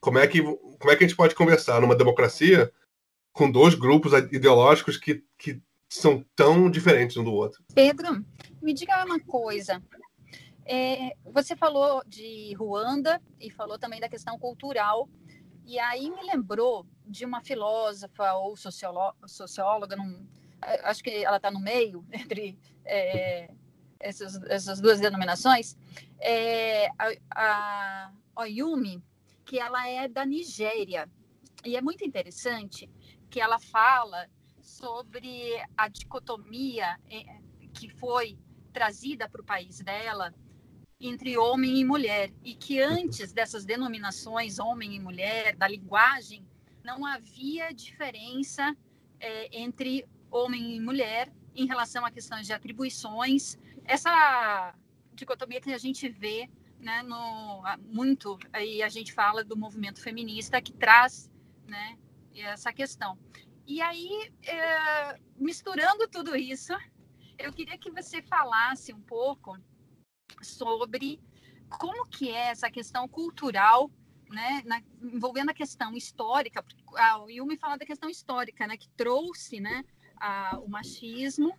Como 0.01 0.19
é 0.19 0.27
que, 0.27 0.43
como 0.43 0.91
é 0.91 0.97
que 0.97 1.05
a 1.05 1.07
gente 1.07 1.17
pode 1.17 1.35
conversar 1.35 1.81
numa 1.81 1.95
democracia 1.95 2.73
com 3.33 3.51
dois 3.51 3.75
grupos 3.75 4.13
ideológicos 4.33 4.97
que, 4.97 5.23
que 5.39 5.61
são 6.01 6.25
tão 6.35 6.71
diferentes 6.71 7.17
um 7.17 7.25
do 7.25 7.33
outro? 7.33 7.63
Pedro, 7.75 8.25
me 8.61 8.73
diga 8.73 9.05
uma 9.05 9.21
coisa. 9.21 9.83
É, 10.67 11.15
você 11.25 11.55
falou 11.55 12.03
de 12.07 12.53
Ruanda 12.55 13.23
e 13.39 13.51
falou 13.51 13.79
também 13.79 14.01
da 14.01 14.09
questão 14.09 14.39
cultural. 14.39 15.09
E 15.65 15.79
aí 15.79 16.11
me 16.11 16.23
lembrou 16.25 16.87
de 17.07 17.25
uma 17.25 17.41
filósofa 17.41 18.35
ou 18.35 18.57
socióloga, 18.57 19.97
num, 19.97 20.27
acho 20.83 21.03
que 21.03 21.25
ela 21.25 21.37
está 21.37 21.51
no 21.51 21.61
meio 21.61 22.05
entre 22.13 22.59
é, 22.85 23.51
essas, 24.01 24.43
essas, 24.45 24.81
duas 24.81 25.01
denominações, 25.01 25.77
é, 26.21 26.89
a, 26.99 27.13
a 27.31 28.13
Oyumi, 28.43 29.03
que 29.45 29.59
ela 29.59 29.89
é 29.89 30.09
da 30.09 30.27
Nigéria. 30.27 31.09
E 31.65 31.77
é 31.77 31.81
muito 31.81 32.05
interessante 32.05 32.91
que 33.31 33.41
ela 33.41 33.59
fala 33.59 34.29
sobre 34.85 35.51
a 35.79 35.89
dicotomia 35.89 37.01
é, 37.11 37.41
que 37.73 37.89
foi 37.89 38.39
trazida 38.71 39.27
para 39.27 39.41
o 39.41 39.45
país 39.45 39.81
dela 39.81 40.35
entre 41.01 41.39
homem 41.39 41.79
e 41.79 41.85
mulher, 41.85 42.31
e 42.45 42.55
que 42.55 42.81
antes 42.81 43.33
dessas 43.33 43.65
denominações, 43.65 44.59
homem 44.59 44.95
e 44.95 45.01
mulher, 45.01 45.57
da 45.57 45.67
linguagem, 45.67 46.47
não 46.83 47.07
havia 47.07 47.73
diferença 47.73 48.77
é, 49.19 49.59
entre 49.59 50.07
homem 50.31 50.77
e 50.77 50.81
mulher 50.81 51.33
em 51.55 51.67
relação 51.67 52.05
a 52.05 52.11
questões 52.11 52.47
de 52.47 52.53
atribuições. 52.53 53.57
Essa 53.87 54.75
dicotomia 55.15 55.63
que 55.63 55.73
a 55.73 55.79
gente 55.79 56.11
vê 56.11 56.51
né, 56.79 57.03
no, 57.03 57.63
muito, 57.87 58.39
aí 58.53 58.83
a 58.83 58.91
gente 58.91 59.15
fala 59.15 59.43
do 59.43 59.57
movimento 59.57 60.01
feminista 60.01 60.61
que 60.61 60.75
traz 60.75 61.31
né, 61.67 61.97
essa 62.35 62.71
questão. 62.71 63.19
E 63.67 63.81
aí, 63.81 64.31
é, 64.43 65.19
misturando 65.37 66.07
tudo 66.09 66.37
isso, 66.37 66.73
eu 67.39 67.53
queria 67.53 67.79
que 67.79 67.91
você 67.91 68.21
falasse 68.21 68.93
um 68.93 69.01
pouco 69.01 69.57
sobre 70.43 71.21
como 71.79 72.07
que 72.07 72.31
é 72.31 72.51
essa 72.51 72.71
questão 72.71 73.09
cultural, 73.09 73.91
né, 74.29 74.63
na, 74.65 74.83
envolvendo 75.03 75.51
a 75.51 75.55
questão 75.55 75.97
histórica, 75.97 76.65
a, 76.97 77.23
o 77.23 77.31
Yumi 77.31 77.57
fala 77.57 77.77
da 77.77 77.87
questão 77.87 78.09
histórica, 78.09 78.67
né, 78.67 78.77
que 78.77 78.89
trouxe, 78.91 79.61
né, 79.61 79.85
a, 80.17 80.59
o 80.59 80.69
machismo 80.69 81.57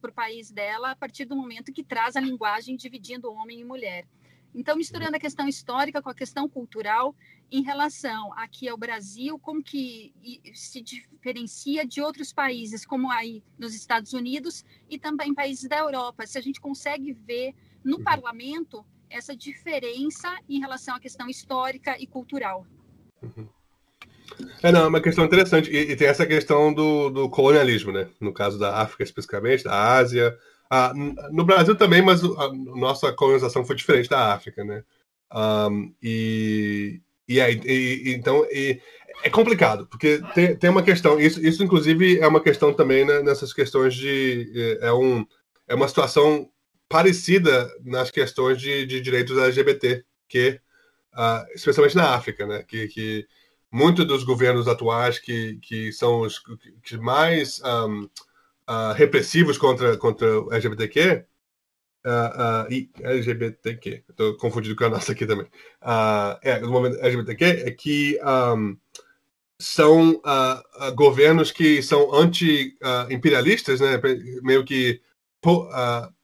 para 0.00 0.10
o 0.10 0.14
país 0.14 0.50
dela 0.50 0.90
a 0.90 0.96
partir 0.96 1.24
do 1.24 1.34
momento 1.34 1.72
que 1.72 1.82
traz 1.82 2.16
a 2.16 2.20
linguagem 2.20 2.76
dividindo 2.76 3.32
homem 3.32 3.60
e 3.60 3.64
mulher. 3.64 4.06
Então, 4.54 4.76
misturando 4.76 5.16
a 5.16 5.20
questão 5.20 5.48
histórica 5.48 6.00
com 6.00 6.08
a 6.08 6.14
questão 6.14 6.48
cultural 6.48 7.14
em 7.50 7.62
relação 7.62 8.32
aqui 8.34 8.68
ao 8.68 8.76
Brasil, 8.76 9.38
como 9.38 9.62
que 9.62 10.14
se 10.54 10.80
diferencia 10.80 11.84
de 11.84 12.00
outros 12.00 12.32
países, 12.32 12.86
como 12.86 13.10
aí 13.10 13.42
nos 13.58 13.74
Estados 13.74 14.12
Unidos 14.12 14.64
e 14.88 14.98
também 14.98 15.34
países 15.34 15.68
da 15.68 15.78
Europa. 15.78 16.26
Se 16.26 16.38
a 16.38 16.40
gente 16.40 16.60
consegue 16.60 17.12
ver 17.12 17.54
no 17.84 17.98
uhum. 17.98 18.04
parlamento 18.04 18.84
essa 19.10 19.36
diferença 19.36 20.36
em 20.48 20.60
relação 20.60 20.94
à 20.96 21.00
questão 21.00 21.28
histórica 21.28 21.96
e 22.00 22.06
cultural. 22.06 22.66
Uhum. 23.22 23.48
É, 24.62 24.72
não, 24.72 24.84
é 24.84 24.86
uma 24.86 25.00
questão 25.00 25.24
interessante. 25.24 25.70
E, 25.70 25.92
e 25.92 25.96
tem 25.96 26.08
essa 26.08 26.26
questão 26.26 26.72
do, 26.72 27.10
do, 27.10 27.28
colonialismo, 27.28 27.92
né? 27.92 28.08
No 28.20 28.32
caso 28.32 28.58
da 28.58 28.80
África, 28.80 29.02
especificamente, 29.02 29.64
da 29.64 29.96
Ásia. 29.96 30.36
Ah, 30.70 30.92
no 31.30 31.44
Brasil 31.44 31.76
também, 31.76 32.02
mas 32.02 32.22
a 32.24 32.52
nossa 32.52 33.12
colonização 33.12 33.64
foi 33.64 33.76
diferente 33.76 34.08
da 34.08 34.32
África, 34.32 34.64
né? 34.64 34.82
Um, 35.32 35.94
e, 36.02 37.00
e, 37.28 37.40
aí, 37.40 37.60
e, 37.64 38.14
então 38.14 38.44
e, 38.50 38.80
é 39.22 39.30
complicado, 39.30 39.86
porque 39.86 40.20
tem, 40.34 40.56
tem 40.56 40.70
uma 40.70 40.82
questão, 40.82 41.20
isso, 41.20 41.44
isso 41.44 41.62
inclusive 41.62 42.18
é 42.18 42.26
uma 42.26 42.40
questão 42.40 42.72
também 42.72 43.04
né, 43.04 43.20
nessas 43.22 43.52
questões 43.52 43.94
de. 43.94 44.78
É, 44.80 44.88
é, 44.88 44.92
um, 44.92 45.26
é 45.68 45.74
uma 45.74 45.88
situação 45.88 46.48
parecida 46.88 47.70
nas 47.84 48.10
questões 48.10 48.60
de, 48.60 48.86
de 48.86 49.00
direitos 49.00 49.38
LGBT, 49.38 50.04
que, 50.28 50.60
uh, 51.14 51.46
especialmente 51.54 51.96
na 51.96 52.14
África, 52.14 52.46
né? 52.46 52.62
Que, 52.62 52.88
que 52.88 53.26
muitos 53.70 54.06
dos 54.06 54.22
governos 54.24 54.68
atuais 54.68 55.18
que, 55.18 55.58
que 55.62 55.92
são 55.92 56.20
os 56.20 56.40
que 56.82 56.96
mais 56.96 57.60
um, 57.64 58.08
uh, 58.68 58.72
ah, 58.72 58.92
repressivos 58.92 59.58
contra, 59.58 59.96
contra 59.96 60.40
o 60.40 60.52
LGBTQ, 60.52 61.24
uh, 62.04 62.68
uh, 62.68 62.72
e 62.72 62.90
LGBTQ, 63.00 64.04
estou 64.08 64.36
confundido 64.36 64.76
com 64.76 64.84
a 64.84 64.90
nossa 64.90 65.12
aqui 65.12 65.26
também, 65.26 65.46
uh, 65.82 66.38
é, 66.42 66.58
o 66.64 66.70
movimento 66.70 67.00
LGBTQ 67.00 67.44
é 67.44 67.70
que 67.70 68.18
um, 68.56 68.76
são 69.58 70.20
governos 70.96 71.52
que 71.52 71.80
são 71.82 72.12
anti-imperialistas, 72.12 73.80
né, 73.80 74.00
meio 74.42 74.64
que 74.64 75.00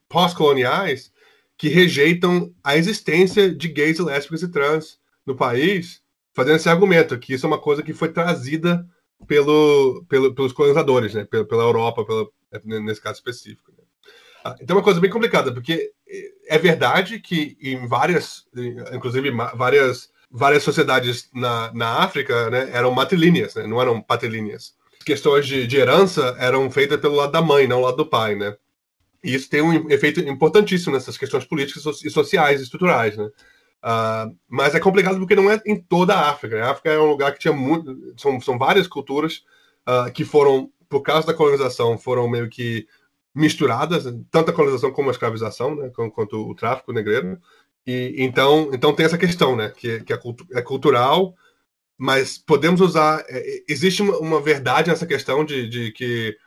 pós-coloniais, 0.09 1.11
que 1.57 1.69
rejeitam 1.69 2.53
a 2.63 2.75
existência 2.75 3.53
de 3.53 3.67
gays, 3.69 3.99
lésbicas 3.99 4.43
e 4.43 4.51
trans 4.51 4.99
no 5.25 5.35
país 5.35 6.01
fazendo 6.33 6.57
esse 6.57 6.69
argumento, 6.69 7.17
que 7.17 7.33
isso 7.33 7.45
é 7.45 7.49
uma 7.49 7.59
coisa 7.59 7.83
que 7.83 7.93
foi 7.93 8.09
trazida 8.09 8.87
pelo, 9.27 10.05
pelo 10.07 10.33
pelos 10.33 10.53
colonizadores, 10.53 11.13
né? 11.13 11.25
pela, 11.25 11.45
pela 11.45 11.63
Europa, 11.63 12.05
pela, 12.05 12.27
nesse 12.63 13.01
caso 13.01 13.15
específico. 13.15 13.71
Né? 13.71 13.83
Ah, 14.43 14.55
então 14.59 14.75
é 14.75 14.79
uma 14.79 14.83
coisa 14.83 14.99
bem 14.99 15.09
complicada, 15.09 15.53
porque 15.53 15.91
é 16.47 16.57
verdade 16.57 17.19
que 17.19 17.57
em 17.61 17.87
várias, 17.87 18.45
inclusive 18.93 19.31
várias, 19.55 20.09
várias 20.29 20.63
sociedades 20.63 21.29
na, 21.33 21.71
na 21.73 21.99
África 21.99 22.49
né, 22.49 22.69
eram 22.73 22.91
matrilíneas, 22.91 23.55
né? 23.55 23.67
não 23.67 23.81
eram 23.81 24.01
patilíneas. 24.01 24.73
Questões 25.05 25.47
de, 25.47 25.65
de 25.65 25.77
herança 25.77 26.35
eram 26.39 26.69
feitas 26.69 26.99
pelo 26.99 27.15
lado 27.15 27.31
da 27.31 27.41
mãe, 27.41 27.67
não 27.67 27.81
lado 27.81 27.97
do 27.97 28.05
pai, 28.05 28.35
né? 28.35 28.55
E 29.23 29.33
isso 29.33 29.49
tem 29.49 29.61
um 29.61 29.89
efeito 29.89 30.19
importantíssimo 30.19 30.93
nessas 30.93 31.17
questões 31.17 31.45
políticas 31.45 31.83
e 32.03 32.09
sociais 32.09 32.61
estruturais, 32.61 33.17
né? 33.17 33.29
Uh, 33.83 34.37
mas 34.47 34.75
é 34.75 34.79
complicado 34.79 35.17
porque 35.17 35.35
não 35.35 35.49
é 35.49 35.59
em 35.65 35.75
toda 35.75 36.13
a 36.13 36.29
África. 36.29 36.55
Né? 36.55 36.61
A 36.61 36.71
África 36.71 36.91
é 36.91 36.99
um 36.99 37.09
lugar 37.09 37.33
que 37.33 37.39
tinha 37.39 37.53
muito. 37.53 38.13
São, 38.17 38.39
são 38.39 38.57
várias 38.57 38.87
culturas 38.87 39.43
uh, 39.87 40.11
que 40.11 40.23
foram, 40.23 40.71
por 40.87 41.01
causa 41.01 41.25
da 41.25 41.33
colonização, 41.33 41.97
foram 41.97 42.29
meio 42.29 42.49
que 42.49 42.87
misturadas, 43.33 44.03
tanto 44.29 44.51
a 44.51 44.53
colonização 44.53 44.91
como 44.91 45.09
a 45.09 45.11
escravização, 45.11 45.75
né? 45.75 45.89
quanto 45.89 46.49
o 46.49 46.53
tráfico 46.53 46.91
negreiro. 46.91 47.39
E, 47.85 48.15
então, 48.17 48.69
então 48.73 48.93
tem 48.93 49.05
essa 49.05 49.17
questão, 49.17 49.55
né? 49.55 49.69
Que, 49.69 50.01
que 50.01 50.13
é, 50.13 50.17
cultu 50.17 50.45
é 50.51 50.61
cultural, 50.61 51.35
mas 51.97 52.37
podemos 52.37 52.81
usar. 52.81 53.25
É, 53.27 53.63
existe 53.67 54.01
uma, 54.01 54.17
uma, 54.19 54.41
verdade 54.41 54.89
nessa 54.89 55.07
questão 55.07 55.43
de, 55.43 55.67
de 55.67 55.91
que 55.91 56.37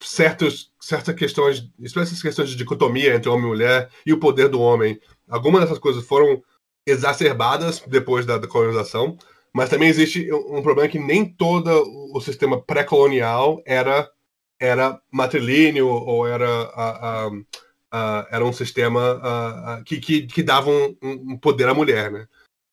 certos, 0.00 0.72
certas 0.80 1.14
questões, 1.16 1.68
essas 1.82 2.22
questões 2.22 2.50
de 2.50 2.56
dicotomia 2.56 3.14
entre 3.14 3.28
homem 3.28 3.44
e 3.44 3.48
mulher 3.48 3.90
e 4.04 4.12
o 4.12 4.20
poder 4.20 4.48
do 4.48 4.60
homem 4.60 5.00
Algumas 5.28 5.62
dessas 5.62 5.78
coisas 5.78 6.04
foram 6.04 6.42
exacerbadas 6.86 7.82
depois 7.86 8.24
da, 8.24 8.38
colonização, 8.46 9.18
mas 9.52 9.68
também 9.68 9.88
existe 9.88 10.32
um 10.32 10.62
problema 10.62 10.88
que 10.88 10.98
nem 10.98 11.24
todo 11.24 11.70
o 12.14 12.20
sistema 12.20 12.60
pré-colonial 12.60 13.62
era 13.66 14.08
era 14.58 15.00
matrilíneo 15.12 15.86
ou 15.86 16.26
era 16.26 16.48
uh, 16.48 17.34
uh, 17.34 17.40
uh, 17.40 18.26
era 18.30 18.44
um 18.44 18.52
sistema 18.52 19.20
que, 19.84 19.98
que, 19.98 20.26
que, 20.26 20.42
dava 20.42 20.70
um, 20.70 20.96
um, 21.02 21.38
poder 21.38 21.68
à 21.68 21.74
mulher, 21.74 22.10
né? 22.10 22.26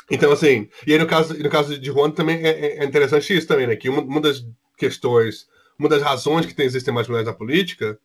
Então, 0.09 0.31
assim, 0.31 0.69
e 0.85 0.93
aí 0.93 0.99
no 0.99 1.07
caso, 1.07 1.37
no 1.37 1.49
caso 1.49 1.77
de 1.77 1.87
Juan 1.87 2.11
também 2.11 2.37
é, 2.37 2.49
é, 2.49 2.77
é 2.79 2.85
interessante 2.85 3.35
isso 3.35 3.47
também, 3.47 3.67
né? 3.67 3.75
Que 3.75 3.89
uma, 3.89 4.01
uma, 4.01 4.21
das 4.21 4.45
questões, 4.77 5.47
uma 5.77 5.89
das 5.89 6.01
razões 6.01 6.45
que 6.45 6.53
tem, 6.53 6.65
existem 6.65 6.93
mais 6.93 7.07
mulheres 7.07 7.27
na 7.27 7.33
política 7.33 7.99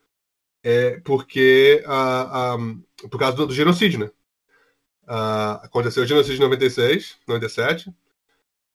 é 0.63 1.01
porque, 1.05 1.85
um, 2.59 2.83
por 3.09 3.19
causa 3.19 3.37
do, 3.37 3.47
do 3.47 3.55
genocídio, 3.55 4.01
né? 4.01 4.11
Uh, 5.09 5.65
aconteceu 5.65 6.03
o 6.03 6.07
genocídio 6.07 6.37
de 6.37 6.43
96, 6.43 7.17
97. 7.27 7.91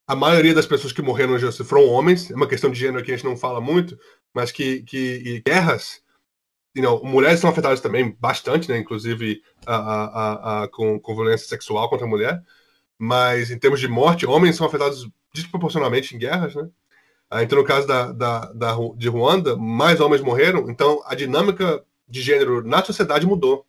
A 0.06 0.16
maioria 0.16 0.52
das 0.52 0.66
pessoas 0.66 0.92
que 0.92 1.00
morreram 1.00 1.38
foram 1.52 1.86
homens. 1.86 2.30
É 2.30 2.34
uma 2.34 2.48
questão 2.48 2.70
de 2.70 2.78
gênero 2.78 3.04
que 3.04 3.12
a 3.12 3.16
gente 3.16 3.24
não 3.24 3.36
fala 3.36 3.60
muito, 3.60 3.96
mas 4.34 4.50
que, 4.50 4.82
que 4.82 5.40
guerras, 5.46 6.02
you 6.74 6.82
know, 6.82 7.04
mulheres 7.04 7.38
são 7.38 7.48
afetadas 7.48 7.80
também 7.80 8.16
bastante, 8.18 8.68
né? 8.68 8.76
Inclusive 8.78 9.42
a, 9.64 9.76
a, 9.76 10.64
a, 10.64 10.68
com, 10.68 10.98
com 10.98 11.14
violência 11.14 11.46
sexual 11.46 11.88
contra 11.88 12.04
a 12.04 12.10
mulher. 12.10 12.42
Mas 12.98 13.52
em 13.52 13.58
termos 13.58 13.78
de 13.78 13.86
morte, 13.86 14.26
homens 14.26 14.56
são 14.56 14.66
afetados 14.66 15.08
desproporcionalmente 15.32 16.16
em 16.16 16.18
guerras, 16.18 16.54
né? 16.56 16.68
Ah, 17.30 17.42
então, 17.42 17.58
no 17.58 17.64
caso 17.64 17.86
da, 17.86 18.12
da, 18.12 18.52
da, 18.52 18.76
de 18.96 19.08
Ruanda, 19.08 19.56
mais 19.56 20.00
homens 20.00 20.20
morreram, 20.20 20.68
então 20.68 21.02
a 21.06 21.14
dinâmica 21.14 21.84
de 22.08 22.20
gênero 22.20 22.62
na 22.62 22.84
sociedade 22.84 23.26
mudou. 23.26 23.66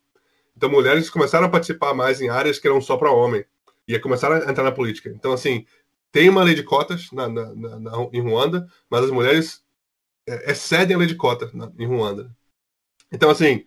Então, 0.56 0.70
mulheres 0.70 1.10
começaram 1.10 1.46
a 1.46 1.50
participar 1.50 1.94
mais 1.94 2.20
em 2.20 2.28
áreas 2.28 2.58
que 2.58 2.66
eram 2.66 2.80
só 2.80 2.96
para 2.96 3.12
homem, 3.12 3.44
e 3.86 3.98
começaram 3.98 4.36
a 4.36 4.50
entrar 4.50 4.64
na 4.64 4.72
política. 4.72 5.10
Então, 5.10 5.32
assim, 5.32 5.64
tem 6.10 6.28
uma 6.28 6.42
lei 6.42 6.54
de 6.54 6.62
cotas 6.62 7.10
na, 7.12 7.28
na, 7.28 7.54
na, 7.54 7.92
em 8.12 8.20
Ruanda, 8.20 8.66
mas 8.90 9.04
as 9.04 9.10
mulheres 9.10 9.62
é, 10.28 10.50
excedem 10.50 10.96
a 10.96 10.98
lei 10.98 11.06
de 11.06 11.14
cotas 11.14 11.52
em 11.78 11.86
Ruanda. 11.86 12.34
Então, 13.12 13.30
assim, 13.30 13.64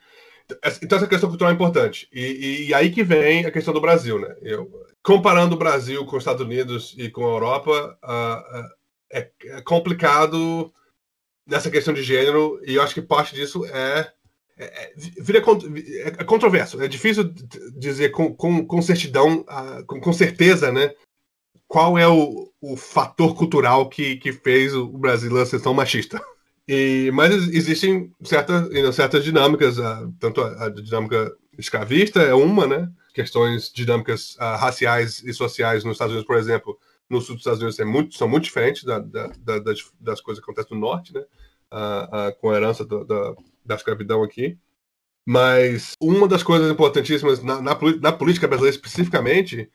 então 0.82 0.98
essa 0.98 1.08
questão 1.08 1.30
cultural 1.30 1.52
é 1.52 1.56
importante. 1.56 2.10
E, 2.12 2.22
e, 2.22 2.68
e, 2.68 2.74
aí 2.74 2.92
que 2.92 3.04
vem 3.04 3.46
a 3.46 3.52
questão 3.52 3.74
do 3.74 3.82
Brasil, 3.82 4.20
né? 4.20 4.36
Eu, 4.42 4.70
comparando 5.04 5.56
o 5.56 5.60
Brasil 5.60 6.06
com 6.06 6.18
os 6.18 6.22
Estados 6.24 6.42
Unidos 6.42 6.96
e 6.98 7.10
com 7.10 7.26
a 7.26 7.30
Europa, 7.30 7.98
uh, 8.04 8.60
uh, 8.60 8.70
é, 9.12 9.32
é 9.46 9.62
complicado 9.62 10.74
nessa 11.48 11.72
questão 11.72 11.94
de 11.94 12.04
gênero, 12.04 12.60
e 12.64 12.76
eu 12.76 12.82
acho 12.82 12.94
que 12.94 13.02
parte 13.02 13.34
disso 13.34 13.66
é 13.66 14.12
é, 14.60 14.66
é 14.66 14.94
vira 15.22 15.40
é 15.40 16.24
controverso. 16.26 16.82
É 16.82 16.88
difícil 16.88 17.34
dizer 17.78 18.10
com, 18.10 18.34
com, 18.36 18.66
com 18.66 18.82
certidão, 18.82 19.46
com, 19.88 20.02
com 20.02 20.14
certeza, 20.14 20.72
né? 20.72 20.94
Qual 21.68 21.98
é 21.98 22.08
o, 22.08 22.52
o 22.60 22.76
fator 22.76 23.36
cultural 23.36 23.88
que, 23.88 24.18
que 24.18 24.34
fez 24.34 24.76
o 24.76 24.88
Brasil 24.88 25.46
ser 25.46 25.62
tão 25.62 25.74
machista? 25.74 26.22
E, 26.68 27.10
mas 27.14 27.34
existem 27.34 28.12
certas, 28.24 28.96
certas 28.96 29.24
dinâmicas, 29.24 29.78
tanto 30.20 30.42
a, 30.42 30.66
a, 30.66 30.70
dinâmica 30.70 31.34
escravista 31.58 32.22
é 32.22 32.34
uma, 32.34 32.68
né? 32.68 32.92
Questões 33.14 33.72
dinâmicas 33.74 34.36
raciais 34.40 35.24
e 35.24 35.34
sociais 35.34 35.84
nos 35.84 35.94
Estados 35.94 36.14
Unidos, 36.14 36.28
por 36.28 36.38
exemplo, 36.38 36.78
no 37.10 37.22
sul 37.22 37.36
dos 37.36 37.42
Estados 37.42 37.60
Unidos 37.60 37.80
é 37.80 37.86
muito, 37.86 38.16
são 38.16 38.28
muito 38.28 38.44
diferentes 38.44 38.84
da, 38.84 39.00
da, 39.00 39.28
da, 39.40 39.60
das, 39.60 39.80
das, 40.00 40.22
coisas 40.22 40.44
que 40.44 40.50
acontecem 40.50 40.78
no 40.78 40.82
norte, 40.82 41.14
né? 41.14 41.24
com 42.40 42.52
a 42.52 42.56
herança 42.56 42.86
do, 42.86 43.04
da, 43.04 43.34
da 43.70 43.76
escravidão 43.76 44.24
aqui. 44.24 44.58
Mas 45.26 45.94
uma 46.02 46.28
das 46.28 46.44
coisas 46.44 46.70
importantíssimas 46.72 47.42
na, 47.44 47.62
na, 47.62 47.78
na 48.02 48.12
política 48.12 48.48
brasileira 48.48 48.76
especificamente, 48.76 49.70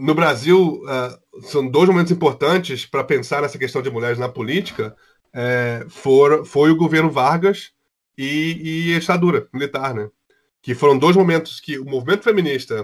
no 0.00 0.14
Brasil, 0.14 0.82
uh, 0.84 1.42
são 1.42 1.66
dois 1.66 1.88
momentos 1.88 2.12
importantes 2.12 2.86
para 2.86 3.02
pensar 3.02 3.42
nessa 3.42 3.58
questão 3.58 3.82
de 3.82 3.90
mulheres 3.90 4.18
na 4.18 4.28
política. 4.28 4.94
É, 5.34 5.86
for, 5.88 6.44
foi 6.44 6.70
o 6.70 6.76
governo 6.76 7.10
Vargas 7.10 7.72
e, 8.16 8.90
e 8.90 8.94
a 8.94 8.98
ditadura 8.98 9.48
militar, 9.52 9.94
né? 9.94 10.08
Que 10.60 10.74
foram 10.74 10.98
dois 10.98 11.16
momentos 11.16 11.58
que 11.58 11.78
o 11.78 11.84
movimento 11.84 12.22
feminista, 12.22 12.82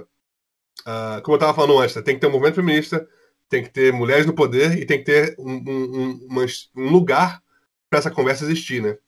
uh, 0.80 1.22
como 1.22 1.34
eu 1.34 1.38
estava 1.38 1.54
falando 1.54 1.78
antes, 1.78 1.94
tem 2.02 2.14
que 2.14 2.20
ter 2.20 2.26
um 2.26 2.32
movimento 2.32 2.56
feminista 2.56 3.06
tem 3.48 3.62
que 3.62 3.70
ter 3.70 3.92
mulheres 3.92 4.26
no 4.26 4.34
poder 4.34 4.78
e 4.78 4.84
tem 4.84 4.98
que 4.98 5.04
ter 5.04 5.34
um, 5.38 5.54
um, 5.54 6.26
uma, 6.30 6.44
um 6.76 6.90
lugar 6.90 7.42
para 7.88 7.98
essa 7.98 8.10
conversa 8.10 8.44
existir, 8.44 8.82
né? 8.82 8.98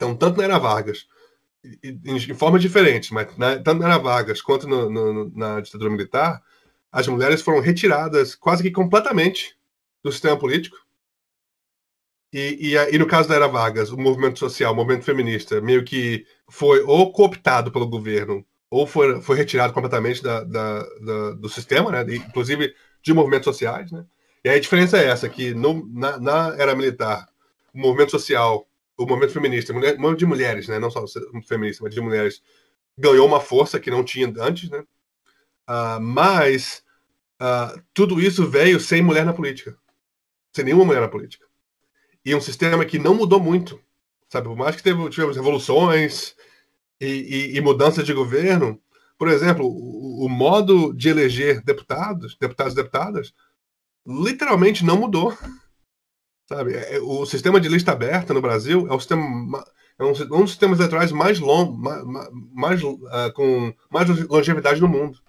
Então, 0.00 0.16
tanto 0.16 0.38
na 0.38 0.44
Era 0.44 0.58
Vargas, 0.58 1.06
em, 1.84 2.34
formas 2.34 2.62
diferentes, 2.62 3.10
mas 3.10 3.36
na, 3.36 3.58
tanto 3.58 3.80
na 3.80 3.84
Era 3.84 3.98
Vargas 3.98 4.40
quanto 4.40 4.66
no, 4.66 4.88
no, 4.88 5.30
na 5.36 5.60
ditadura 5.60 5.90
militar, 5.90 6.42
as 6.90 7.06
mulheres 7.06 7.42
foram 7.42 7.60
retiradas 7.60 8.34
quase 8.34 8.62
que 8.62 8.70
completamente 8.70 9.54
do 10.02 10.10
sistema 10.10 10.38
político. 10.38 10.78
E, 12.32 12.72
e, 12.72 12.94
e, 12.94 12.98
no 12.98 13.06
caso 13.06 13.28
da 13.28 13.34
Era 13.34 13.46
Vargas, 13.46 13.90
o 13.92 13.98
movimento 13.98 14.38
social, 14.38 14.72
o 14.72 14.76
movimento 14.76 15.04
feminista, 15.04 15.60
meio 15.60 15.84
que 15.84 16.24
foi 16.48 16.80
ou 16.80 17.12
cooptado 17.12 17.70
pelo 17.70 17.86
governo, 17.86 18.42
ou 18.70 18.86
foi, 18.86 19.20
foi 19.20 19.36
retirado 19.36 19.74
completamente 19.74 20.22
da, 20.22 20.44
da, 20.44 20.82
da 20.82 21.32
do 21.32 21.48
sistema, 21.50 21.90
né? 21.90 22.14
Inclusive, 22.14 22.74
de 23.02 23.12
movimentos 23.12 23.44
sociais, 23.44 23.92
né? 23.92 24.06
E 24.42 24.48
aí 24.48 24.56
a 24.56 24.60
diferença 24.60 24.96
é 24.96 25.08
essa, 25.08 25.28
que 25.28 25.52
no, 25.52 25.86
na, 25.92 26.18
na 26.18 26.54
era 26.56 26.74
militar, 26.74 27.28
o 27.74 27.78
movimento 27.78 28.12
social, 28.12 28.66
o 29.00 29.06
movimento 29.06 29.32
feminista, 29.32 29.72
mulher, 29.72 29.96
de 30.16 30.26
mulheres, 30.26 30.68
né? 30.68 30.78
Não 30.78 30.90
só 30.90 31.04
feminista, 31.46 31.82
mas 31.82 31.94
de 31.94 32.00
mulheres, 32.00 32.42
ganhou 32.96 33.26
uma 33.26 33.40
força 33.40 33.80
que 33.80 33.90
não 33.90 34.04
tinha 34.04 34.32
antes, 34.38 34.68
né? 34.68 34.84
Uh, 35.68 36.00
mas 36.00 36.84
uh, 37.40 37.80
tudo 37.94 38.20
isso 38.20 38.46
veio 38.46 38.78
sem 38.78 39.00
mulher 39.00 39.24
na 39.24 39.32
política. 39.32 39.76
Sem 40.54 40.66
nenhuma 40.66 40.84
mulher 40.84 41.00
na 41.00 41.08
política. 41.08 41.46
E 42.24 42.34
um 42.34 42.40
sistema 42.40 42.84
que 42.84 42.98
não 42.98 43.14
mudou 43.14 43.40
muito. 43.40 43.80
Sabe, 44.28 44.48
por 44.48 44.56
mais 44.56 44.76
que 44.76 44.82
teve, 44.82 45.08
tivemos 45.08 45.36
revoluções 45.36 46.36
e, 47.00 47.06
e, 47.06 47.56
e 47.56 47.60
mudanças 47.60 48.04
de 48.04 48.12
governo, 48.12 48.80
por 49.18 49.28
exemplo, 49.28 49.66
o, 49.66 50.26
o, 50.26 50.28
modo 50.28 50.92
de 50.92 51.08
eleger 51.08 51.62
deputados, 51.62 52.36
deputados 52.38 52.74
e 52.74 52.76
deputadas, 52.76 53.34
literalmente 54.06 54.84
não 54.84 54.98
mudou. 54.98 55.36
Sabe? 56.50 56.74
É, 56.74 56.96
é, 56.96 57.00
o 57.00 57.24
sistema 57.24 57.60
de 57.60 57.68
lista 57.68 57.92
aberta 57.92 58.34
no 58.34 58.42
Brasil 58.42 58.88
é, 58.88 58.92
o 58.92 58.98
sistema, 58.98 59.64
é 59.98 60.04
um, 60.04 60.10
um 60.10 60.42
dos 60.42 60.50
sistemas 60.50 60.78
eleitorais 60.78 61.12
mais 61.12 61.38
longos, 61.38 61.78
mais, 61.78 62.30
mais 62.52 62.82
uh, 62.82 63.32
com 63.34 63.72
mais 63.88 64.08
longevidade 64.26 64.80
no 64.80 64.88
mundo. 64.88 65.20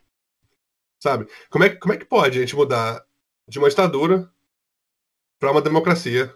Sabe? 1.00 1.28
Como 1.50 1.64
é, 1.64 1.70
como 1.70 1.94
é 1.94 1.98
que 1.98 2.06
pode 2.06 2.38
a 2.38 2.42
gente 2.42 2.56
mudar 2.56 3.06
de 3.48 3.60
uma 3.60 3.70
ditadura 3.70 4.32
para 5.40 5.52
uma 5.52 5.62
democracia, 5.62 6.36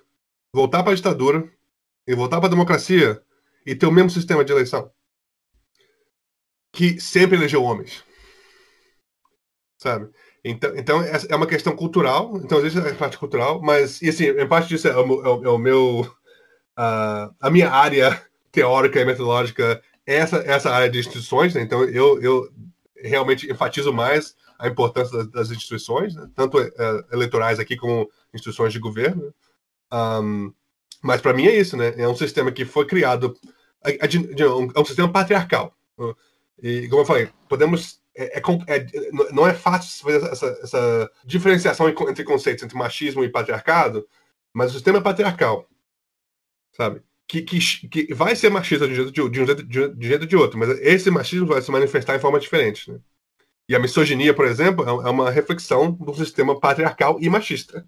voltar 0.53 0.83
para 0.83 0.91
a 0.93 0.95
ditadura 0.95 1.49
e 2.07 2.13
voltar 2.13 2.37
para 2.37 2.47
a 2.47 2.51
democracia 2.51 3.23
e 3.65 3.75
ter 3.75 3.87
o 3.87 3.91
mesmo 3.91 4.09
sistema 4.11 4.45
de 4.45 4.51
eleição? 4.51 4.91
que 6.75 6.99
sempre 6.99 7.37
elegeu 7.37 7.63
homens. 7.63 8.03
Sabe? 9.77 10.11
Então, 10.47 10.77
então 10.77 11.01
é 11.01 11.35
uma 11.35 11.47
questão 11.47 11.75
cultural, 11.75 12.37
então 12.37 12.59
existe 12.59 12.77
a 12.77 12.93
parte 12.93 13.17
cultural, 13.17 13.59
mas, 13.63 13.99
e 13.99 14.09
assim, 14.09 14.25
em 14.25 14.47
parte 14.47 14.69
disso 14.69 14.87
é 14.87 14.95
o, 14.95 15.25
é 15.25 15.29
o, 15.29 15.45
é 15.45 15.49
o 15.49 15.57
meu. 15.57 16.01
Uh, 16.77 17.33
a 17.41 17.49
minha 17.49 17.71
área 17.71 18.21
teórica 18.51 19.01
e 19.01 19.05
metodológica 19.05 19.81
é 20.05 20.17
essa, 20.17 20.37
essa 20.37 20.69
área 20.69 20.87
de 20.87 20.99
instituições, 20.99 21.55
né? 21.55 21.61
então 21.61 21.83
eu, 21.85 22.21
eu 22.21 22.49
realmente 22.95 23.51
enfatizo 23.51 23.91
mais 23.91 24.35
a 24.59 24.67
importância 24.67 25.17
das, 25.17 25.31
das 25.31 25.51
instituições, 25.51 26.13
né? 26.13 26.29
tanto 26.35 26.59
uh, 26.59 27.05
eleitorais 27.11 27.59
aqui 27.59 27.75
como 27.75 28.07
instituições 28.31 28.71
de 28.71 28.79
governo. 28.79 29.33
Um, 29.91 30.53
mas 31.01 31.21
para 31.21 31.33
mim 31.33 31.47
é 31.47 31.55
isso, 31.55 31.75
né? 31.75 31.93
É 31.97 32.07
um 32.07 32.15
sistema 32.15 32.51
que 32.51 32.65
foi 32.65 32.85
criado, 32.85 33.35
é 33.83 34.79
um 34.79 34.85
sistema 34.85 35.11
patriarcal. 35.11 35.75
E, 36.61 36.87
como 36.87 37.01
eu 37.01 37.05
falei, 37.05 37.29
podemos. 37.47 38.01
É, 38.17 38.39
é, 38.39 38.77
é, 38.77 38.85
não 39.33 39.45
é 39.45 39.53
fácil 39.53 40.05
fazer 40.05 40.25
essa, 40.31 40.47
essa, 40.63 41.11
diferenciação 41.25 41.89
entre 41.89 42.23
conceitos 42.23 42.63
entre 42.63 42.77
machismo 42.77 43.23
e 43.23 43.29
patriarcado, 43.29 44.07
mas 44.53 44.71
o 44.71 44.73
sistema 44.75 44.99
é 44.99 45.01
patriarcal, 45.01 45.67
sabe? 46.71 47.01
Que, 47.27 47.41
que, 47.41 47.59
que 47.89 48.13
vai 48.13 48.35
ser 48.35 48.49
machista 48.49 48.87
de 48.87 48.93
um, 48.93 48.95
jeito, 48.95 49.11
de, 49.29 49.41
um 49.41 49.45
jeito, 49.45 49.63
de, 49.63 49.81
um 49.81 50.01
jeito 50.01 50.25
de 50.25 50.35
outro, 50.35 50.57
mas 50.57 50.69
esse 50.79 51.11
machismo 51.11 51.47
vai 51.47 51.61
se 51.61 51.71
manifestar 51.71 52.15
em 52.15 52.19
forma 52.19 52.39
diferente. 52.39 52.89
Né? 52.89 52.99
E 53.67 53.75
a 53.75 53.79
misoginia, 53.79 54.33
por 54.33 54.45
exemplo, 54.45 54.85
é, 54.85 55.07
é 55.07 55.11
uma 55.11 55.29
reflexão 55.29 55.91
do 55.91 56.13
sistema 56.13 56.57
patriarcal 56.57 57.17
e 57.19 57.29
machista, 57.29 57.85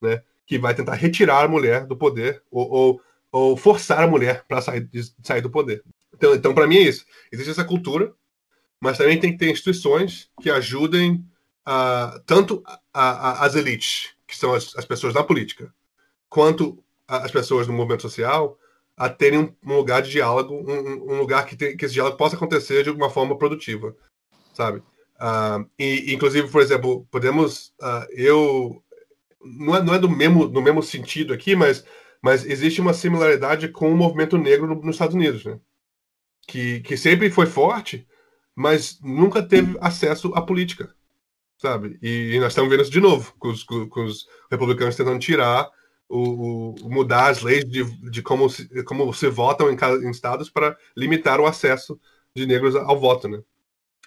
né? 0.00 0.22
que 0.46 0.58
vai 0.58 0.74
tentar 0.74 0.94
retirar 0.94 1.44
a 1.44 1.48
mulher 1.48 1.86
do 1.86 1.96
poder 1.96 2.42
ou, 2.50 2.70
ou, 2.70 3.02
ou 3.30 3.56
forçar 3.56 4.02
a 4.02 4.06
mulher 4.06 4.44
para 4.48 4.62
sair, 4.62 4.88
sair 5.22 5.42
do 5.42 5.50
poder. 5.50 5.84
Então, 6.14 6.34
então 6.34 6.54
para 6.54 6.66
mim 6.66 6.78
é 6.78 6.82
isso. 6.82 7.04
Existe 7.30 7.50
essa 7.50 7.64
cultura, 7.64 8.14
mas 8.80 8.98
também 8.98 9.18
tem 9.18 9.32
que 9.32 9.38
ter 9.38 9.50
instituições 9.50 10.30
que 10.40 10.50
ajudem 10.50 11.24
uh, 11.66 12.20
tanto 12.26 12.62
a, 12.64 12.80
a, 12.92 13.44
as 13.44 13.54
elites, 13.54 14.10
que 14.26 14.36
são 14.36 14.54
as, 14.54 14.76
as, 14.76 14.84
pessoas 14.84 15.14
da 15.14 15.24
política, 15.24 15.72
quanto 16.28 16.82
as 17.06 17.30
pessoas 17.30 17.66
do 17.66 17.72
movimento 17.72 18.02
social, 18.02 18.58
a 18.96 19.08
terem 19.08 19.38
um, 19.38 19.54
um 19.64 19.76
lugar 19.76 20.02
de 20.02 20.10
diálogo, 20.10 20.54
um, 20.54 21.14
um 21.14 21.18
lugar 21.18 21.46
que, 21.46 21.56
tem, 21.56 21.76
que 21.76 21.84
esse 21.84 21.94
diálogo 21.94 22.16
possa 22.16 22.36
acontecer 22.36 22.84
de 22.84 22.90
uma 22.90 23.10
forma 23.10 23.36
produtiva, 23.36 23.96
sabe? 24.52 24.78
Uh, 25.20 25.68
e, 25.78 26.12
inclusive, 26.12 26.48
por 26.48 26.60
exemplo, 26.60 27.06
podemos, 27.10 27.72
uh, 27.80 28.06
eu 28.10 28.82
não 29.42 29.76
é, 29.76 29.82
não 29.82 29.94
é 29.94 29.98
do 29.98 30.08
mesmo 30.08 30.48
no 30.48 30.60
mesmo 30.60 30.82
sentido 30.82 31.32
aqui, 31.32 31.56
mas 31.56 31.84
mas 32.20 32.44
existe 32.44 32.80
uma 32.80 32.92
similaridade 32.92 33.68
com 33.68 33.92
o 33.92 33.96
movimento 33.96 34.36
negro 34.36 34.66
no, 34.66 34.74
nos 34.74 34.96
Estados 34.96 35.14
Unidos, 35.14 35.44
né? 35.44 35.58
que, 36.48 36.80
que 36.80 36.96
sempre 36.96 37.30
foi 37.30 37.46
forte, 37.46 38.06
mas 38.58 38.98
nunca 39.00 39.40
teve 39.40 39.78
acesso 39.80 40.32
à 40.34 40.42
política, 40.42 40.92
sabe? 41.58 41.96
E, 42.02 42.32
e 42.34 42.40
nós 42.40 42.48
estamos 42.48 42.68
vendo 42.68 42.82
isso 42.82 42.90
de 42.90 43.00
novo, 43.00 43.32
com 43.38 43.50
os, 43.50 43.62
com, 43.62 44.02
os 44.02 44.26
republicanos 44.50 44.96
tentando 44.96 45.20
tirar, 45.20 45.70
o, 46.08 46.74
o, 46.74 46.90
mudar 46.90 47.28
as 47.28 47.40
leis 47.40 47.64
de, 47.64 47.84
de 48.10 48.20
como, 48.20 48.50
se, 48.50 48.82
como 48.82 49.14
se 49.14 49.28
votam 49.28 49.70
em, 49.70 49.76
em 50.04 50.10
estados 50.10 50.50
para 50.50 50.76
limitar 50.96 51.38
o 51.38 51.46
acesso 51.46 52.00
de 52.34 52.46
negros 52.46 52.74
ao 52.74 52.98
voto, 52.98 53.28
né? 53.28 53.38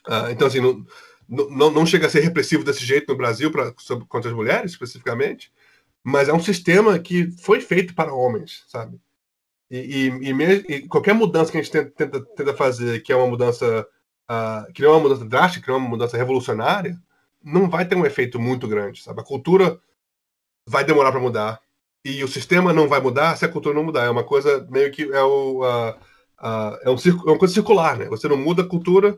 Uh, 0.05 0.31
então, 0.31 0.47
assim, 0.47 0.59
não, 0.59 0.85
não, 1.29 1.71
não 1.71 1.85
chega 1.85 2.07
a 2.07 2.09
ser 2.09 2.19
repressivo 2.19 2.65
desse 2.65 2.83
jeito 2.83 3.09
no 3.09 3.17
Brasil 3.17 3.49
pra, 3.53 3.73
sobre, 3.77 4.05
contra 4.05 4.31
as 4.31 4.35
mulheres, 4.35 4.71
especificamente, 4.71 5.49
mas 6.03 6.27
é 6.27 6.33
um 6.33 6.43
sistema 6.43 6.99
que 6.99 7.31
foi 7.39 7.61
feito 7.61 7.95
para 7.95 8.13
homens, 8.13 8.65
sabe? 8.67 8.99
E, 9.69 9.77
e, 9.77 10.29
e, 10.29 10.75
e, 10.75 10.87
qualquer 10.89 11.13
mudança 11.13 11.49
que 11.53 11.57
a 11.57 11.61
gente 11.61 11.71
tenta, 11.71 11.89
tenta, 11.91 12.25
tenta 12.35 12.53
fazer, 12.53 13.01
que 13.01 13.13
é 13.13 13.15
uma 13.15 13.27
mudança 13.27 13.87
que 14.73 14.82
não 14.82 14.89
é 14.89 14.93
uma 14.93 15.01
mudança 15.01 15.25
drástica, 15.25 15.65
que 15.65 15.69
não 15.69 15.77
é 15.77 15.79
uma 15.79 15.89
mudança 15.89 16.17
revolucionária, 16.17 16.97
não 17.43 17.69
vai 17.69 17.86
ter 17.86 17.95
um 17.95 18.05
efeito 18.05 18.39
muito 18.39 18.67
grande, 18.67 19.01
sabe? 19.01 19.21
A 19.21 19.23
cultura 19.23 19.79
vai 20.67 20.84
demorar 20.84 21.11
para 21.11 21.19
mudar 21.19 21.59
e 22.05 22.23
o 22.23 22.27
sistema 22.27 22.73
não 22.73 22.88
vai 22.88 22.99
mudar 22.99 23.36
se 23.36 23.45
a 23.45 23.49
cultura 23.49 23.75
não 23.75 23.84
mudar. 23.84 24.05
É 24.05 24.09
uma 24.09 24.23
coisa 24.23 24.65
meio 24.69 24.91
que 24.91 25.03
é 25.03 25.23
o 25.23 25.61
uh, 25.61 25.91
uh, 26.39 26.77
é, 26.84 26.89
um 26.89 26.95
é 26.95 27.32
uma 27.32 27.38
coisa 27.38 27.53
circular, 27.53 27.97
né? 27.97 28.05
Você 28.05 28.27
não 28.27 28.38
muda 28.38 28.63
a 28.63 28.67
cultura 28.67 29.17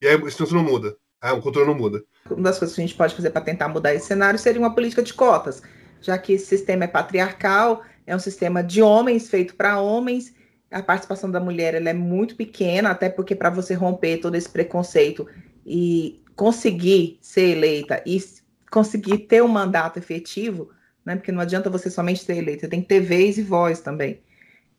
e 0.00 0.06
aí 0.06 0.14
a 0.14 0.30
situação 0.30 0.58
não 0.58 0.64
muda. 0.64 0.96
A 1.20 1.34
cultura 1.40 1.66
não 1.66 1.74
muda. 1.74 2.02
Uma 2.30 2.44
das 2.44 2.58
coisas 2.58 2.74
que 2.74 2.80
a 2.80 2.86
gente 2.86 2.96
pode 2.96 3.14
fazer 3.14 3.30
para 3.30 3.42
tentar 3.42 3.68
mudar 3.68 3.92
esse 3.92 4.06
cenário 4.06 4.38
seria 4.38 4.60
uma 4.60 4.74
política 4.74 5.02
de 5.02 5.12
cotas, 5.12 5.62
já 6.00 6.16
que 6.16 6.34
esse 6.34 6.46
sistema 6.46 6.84
é 6.84 6.88
patriarcal, 6.88 7.82
é 8.06 8.14
um 8.14 8.20
sistema 8.20 8.62
de 8.62 8.80
homens 8.80 9.28
feito 9.28 9.56
para 9.56 9.80
homens. 9.80 10.32
A 10.70 10.82
participação 10.82 11.30
da 11.30 11.40
mulher 11.40 11.74
ela 11.74 11.88
é 11.88 11.94
muito 11.94 12.36
pequena, 12.36 12.90
até 12.90 13.08
porque 13.08 13.34
para 13.34 13.50
você 13.50 13.74
romper 13.74 14.18
todo 14.18 14.34
esse 14.34 14.48
preconceito 14.48 15.26
e 15.64 16.22
conseguir 16.36 17.18
ser 17.20 17.56
eleita 17.56 18.02
e 18.06 18.22
conseguir 18.70 19.18
ter 19.18 19.42
um 19.42 19.48
mandato 19.48 19.98
efetivo, 19.98 20.70
né? 21.04 21.16
Porque 21.16 21.32
não 21.32 21.40
adianta 21.40 21.70
você 21.70 21.90
somente 21.90 22.22
ser 22.22 22.36
eleita, 22.36 22.60
você 22.60 22.68
tem 22.68 22.82
que 22.82 22.88
ter 22.88 23.00
vez 23.00 23.38
e 23.38 23.42
voz 23.42 23.80
também. 23.80 24.22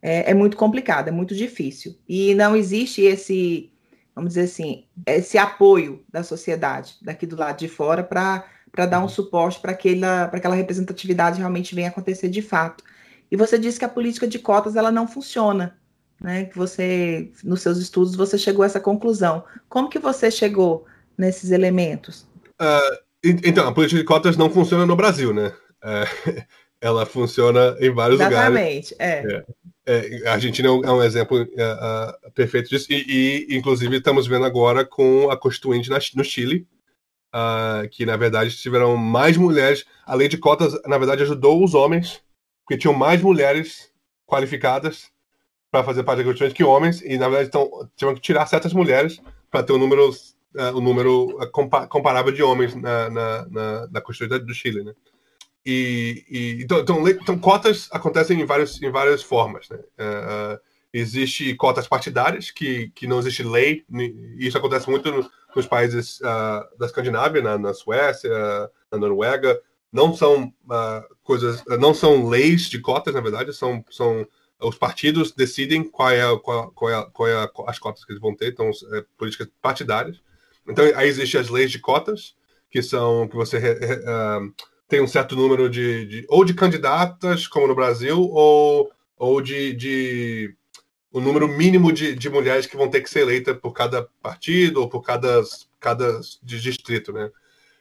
É, 0.02 0.32
é 0.32 0.34
muito 0.34 0.56
complicado, 0.56 1.08
é 1.08 1.12
muito 1.12 1.36
difícil. 1.36 1.98
E 2.08 2.34
não 2.36 2.56
existe 2.56 3.02
esse, 3.02 3.72
vamos 4.16 4.30
dizer 4.30 4.44
assim, 4.44 4.86
esse 5.08 5.38
apoio 5.38 6.04
da 6.08 6.24
sociedade 6.24 6.96
daqui 7.02 7.26
do 7.26 7.36
lado 7.36 7.58
de 7.58 7.68
fora 7.68 8.04
para 8.04 8.86
dar 8.86 9.04
um 9.04 9.10
suporte 9.10 9.60
para 9.60 9.72
aquela, 9.72 10.26
aquela 10.26 10.56
representatividade 10.56 11.40
realmente 11.40 11.74
venha 11.76 11.90
acontecer 11.90 12.30
de 12.30 12.42
fato. 12.42 12.84
E 13.32 13.36
você 13.36 13.60
disse 13.60 13.80
que 13.80 13.86
a 13.86 13.90
política 13.90 14.28
de 14.28 14.40
cotas 14.40 14.76
ela 14.76 14.92
não 14.92 15.08
funciona, 15.08 15.78
né? 16.20 16.46
Que 16.46 16.58
você, 16.58 17.32
nos 17.44 17.62
seus 17.62 17.78
estudos, 17.78 18.16
você 18.16 18.38
chegou 18.38 18.64
a 18.64 18.66
essa 18.66 18.80
conclusão. 18.80 19.44
Como 19.68 19.90
que 19.90 20.00
você 20.00 20.30
chegou 20.30 20.86
nesses 21.18 21.52
elementos? 21.52 22.28
Uh, 22.62 22.98
então, 23.24 23.68
a 23.68 23.74
política 23.74 24.00
de 24.00 24.06
cotas 24.06 24.38
não 24.38 24.50
funciona 24.50 24.86
no 24.86 24.96
Brasil, 24.96 25.34
né? 25.34 25.54
É, 25.84 26.04
ela 26.82 27.06
funciona 27.06 27.76
em 27.80 27.90
vários 27.90 28.20
Exatamente, 28.20 28.94
lugares. 28.94 28.96
É. 29.00 29.44
É, 29.86 30.30
a 30.30 30.34
Argentina 30.34 30.68
é 30.68 30.72
um, 30.72 30.86
é 30.86 30.92
um 30.92 31.04
exemplo 31.04 31.42
uh, 31.42 32.32
perfeito 32.34 32.70
disso. 32.70 32.88
E, 32.92 33.48
e, 33.50 33.58
inclusive, 33.58 33.98
estamos 33.98 34.28
vendo 34.28 34.46
agora 34.46 34.86
com 34.86 35.32
a 35.32 35.38
Constituinte 35.38 35.90
na, 35.90 35.98
no 36.16 36.24
Chile, 36.24 36.68
uh, 37.34 37.90
que, 37.90 38.06
na 38.06 38.16
verdade, 38.16 38.56
tiveram 38.56 38.96
mais 38.96 39.36
mulheres. 39.36 39.86
A 40.06 40.14
lei 40.14 40.28
de 40.28 40.38
cotas, 40.38 40.80
na 40.86 40.98
verdade, 40.98 41.24
ajudou 41.24 41.64
os 41.64 41.74
homens, 41.74 42.22
porque 42.64 42.80
tinham 42.80 42.94
mais 42.94 43.20
mulheres 43.22 43.90
qualificadas 44.28 45.10
para 45.72 45.84
fazer 45.84 46.04
parte 46.04 46.20
da 46.20 46.24
Constituinte 46.24 46.56
que 46.56 46.64
homens, 46.64 47.02
e, 47.02 47.18
na 47.18 47.30
verdade, 47.30 47.50
então, 47.50 47.70
tinham 47.96 48.16
que 48.16 48.22
tirar 48.22 48.46
certas 48.48 48.74
mulheres 48.74 49.22
para 49.52 49.64
ter 49.64 49.74
um 49.74 49.78
número 49.78 50.10
uh, 50.10 50.76
o 50.76 50.82
número 50.82 51.38
uh, 51.40 51.88
comparável 51.88 52.32
de 52.32 52.42
homens 52.42 52.76
na, 52.76 53.10
na, 53.10 53.48
na, 53.48 53.88
na 53.88 54.02
Constituição 54.02 54.46
do 54.46 54.54
Chile, 54.54 54.84
né? 54.84 54.94
E, 55.66 56.26
e 56.30 56.64
então, 56.64 56.80
então, 56.80 57.08
então, 57.08 57.38
cotas 57.38 57.90
acontecem 57.92 58.40
em, 58.40 58.46
vários, 58.46 58.82
em 58.82 58.90
várias 58.90 59.22
formas, 59.22 59.70
né? 59.70 59.78
Uh, 59.78 60.60
existe 60.92 61.54
cotas 61.56 61.88
partidárias, 61.88 62.50
que, 62.50 62.90
que 62.96 63.06
não 63.06 63.20
existe 63.20 63.44
lei, 63.44 63.84
e 63.92 64.48
isso 64.48 64.58
acontece 64.58 64.90
muito 64.90 65.12
no, 65.12 65.30
nos 65.56 65.68
países 65.68 66.20
uh, 66.22 66.78
da 66.80 66.88
Escandinávia, 66.88 67.44
na, 67.44 67.58
na, 67.60 67.74
Suécia, 67.76 68.32
na 68.92 68.98
Noruega, 68.98 69.62
não 69.92 70.16
são 70.16 70.52
coisas, 71.24 71.64
não 71.80 71.94
são 71.94 72.28
leis 72.28 72.70
de 72.70 72.80
cotas, 72.80 73.14
na 73.14 73.22
verdade, 73.22 73.54
são, 73.54 73.84
são 73.90 74.26
os 74.62 74.78
partidos 74.78 75.32
decidem 75.32 75.84
qual 75.84 76.10
é, 76.10 76.40
qual, 76.40 76.72
qual 76.72 76.90
é, 76.92 77.08
qual 77.12 77.30
é 77.30 77.50
as 77.68 77.80
cotas 77.80 78.04
que 78.04 78.12
eles 78.12 78.22
vão 78.22 78.36
ter, 78.36 78.50
então 78.50 78.70
é, 78.94 79.06
políticas 79.18 79.48
partidárias. 79.62 80.22
Então, 80.68 80.86
aí 80.96 81.08
existem 81.08 81.40
as 81.40 81.50
leis 81.50 81.72
de 81.72 81.80
cotas, 81.80 82.36
que 82.70 82.82
são 82.82 83.28
que 83.28 83.36
você 83.36 83.58
uh, 83.58 84.54
tem 84.88 85.02
um 85.02 85.08
certo 85.08 85.36
número 85.36 85.70
de, 85.70 86.06
de, 86.06 86.26
ou 86.30 86.44
de 86.44 86.54
candidatas, 86.54 87.48
como 87.48 87.68
no 87.68 87.76
Brasil, 87.76 88.20
ou, 88.20 88.92
ou 89.18 89.42
de, 89.42 89.74
de 89.74 90.56
o 91.12 91.20
número 91.20 91.48
mínimo 91.48 91.92
de, 91.92 92.14
de 92.16 92.30
mulheres 92.30 92.68
que 92.68 92.78
vão 92.78 92.90
ter 92.90 93.02
que 93.02 93.10
ser 93.10 93.22
eleitas 93.22 93.58
por 93.58 93.72
cada 93.72 94.08
partido 94.22 94.82
ou 94.82 94.90
por 94.90 95.02
cada, 95.02 95.42
cada 95.80 96.20
distrito, 96.44 97.12
né? 97.12 97.32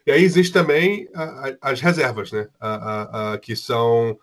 E 0.07 0.11
aí 0.11 0.23
existe 0.23 0.53
também 0.53 1.07
a, 1.13 1.23
a, 1.23 1.71
as 1.71 1.81
reservas, 1.81 2.31
né? 2.31 2.47
A, 2.59 3.37
que 3.41 3.55
são 3.55 4.17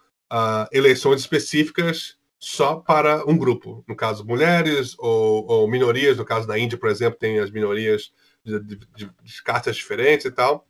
eleições 0.72 1.20
específicas 1.20 2.15
só 2.38 2.76
para 2.76 3.24
um 3.28 3.36
grupo, 3.36 3.84
no 3.88 3.96
caso 3.96 4.24
mulheres 4.24 4.94
ou, 4.98 5.46
ou 5.46 5.68
minorias, 5.68 6.16
no 6.16 6.24
caso 6.24 6.46
da 6.46 6.58
Índia, 6.58 6.78
por 6.78 6.90
exemplo, 6.90 7.18
tem 7.18 7.38
as 7.38 7.50
minorias 7.50 8.12
de, 8.44 8.60
de, 8.60 9.10
de 9.22 9.42
cartas 9.42 9.76
diferentes 9.76 10.26
e 10.26 10.30
tal. 10.30 10.66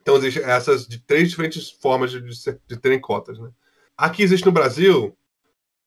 Então, 0.00 0.16
existem 0.16 0.42
essas 0.42 0.86
de 0.86 0.98
três 0.98 1.30
diferentes 1.30 1.70
formas 1.70 2.10
de, 2.10 2.20
de, 2.20 2.60
de 2.66 2.76
terem 2.76 3.00
cotas. 3.00 3.38
Né? 3.38 3.50
Aqui 3.96 4.22
existe 4.22 4.46
no 4.46 4.52
Brasil, 4.52 5.16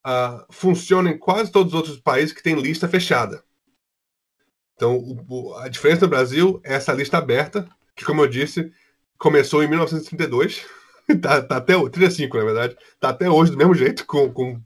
uh, 0.06 0.44
funciona 0.50 1.10
em 1.10 1.18
quase 1.18 1.50
todos 1.50 1.72
os 1.72 1.78
outros 1.78 1.98
países 1.98 2.32
que 2.32 2.42
tem 2.42 2.54
lista 2.54 2.88
fechada. 2.88 3.42
Então, 4.74 4.96
o, 4.96 5.24
o, 5.28 5.54
a 5.56 5.68
diferença 5.68 6.02
no 6.02 6.10
Brasil 6.10 6.60
é 6.64 6.74
essa 6.74 6.92
lista 6.92 7.18
aberta, 7.18 7.68
que, 7.94 8.04
como 8.04 8.20
eu 8.20 8.28
disse, 8.28 8.72
começou 9.18 9.62
em 9.62 9.68
1932, 9.68 10.66
tá, 11.22 11.42
tá 11.42 11.56
até 11.56 11.74
35, 11.88 12.36
na 12.36 12.44
verdade, 12.44 12.76
tá 12.98 13.10
até 13.10 13.30
hoje 13.30 13.52
do 13.52 13.56
mesmo 13.56 13.74
jeito, 13.74 14.04
com, 14.06 14.32
com 14.32 14.60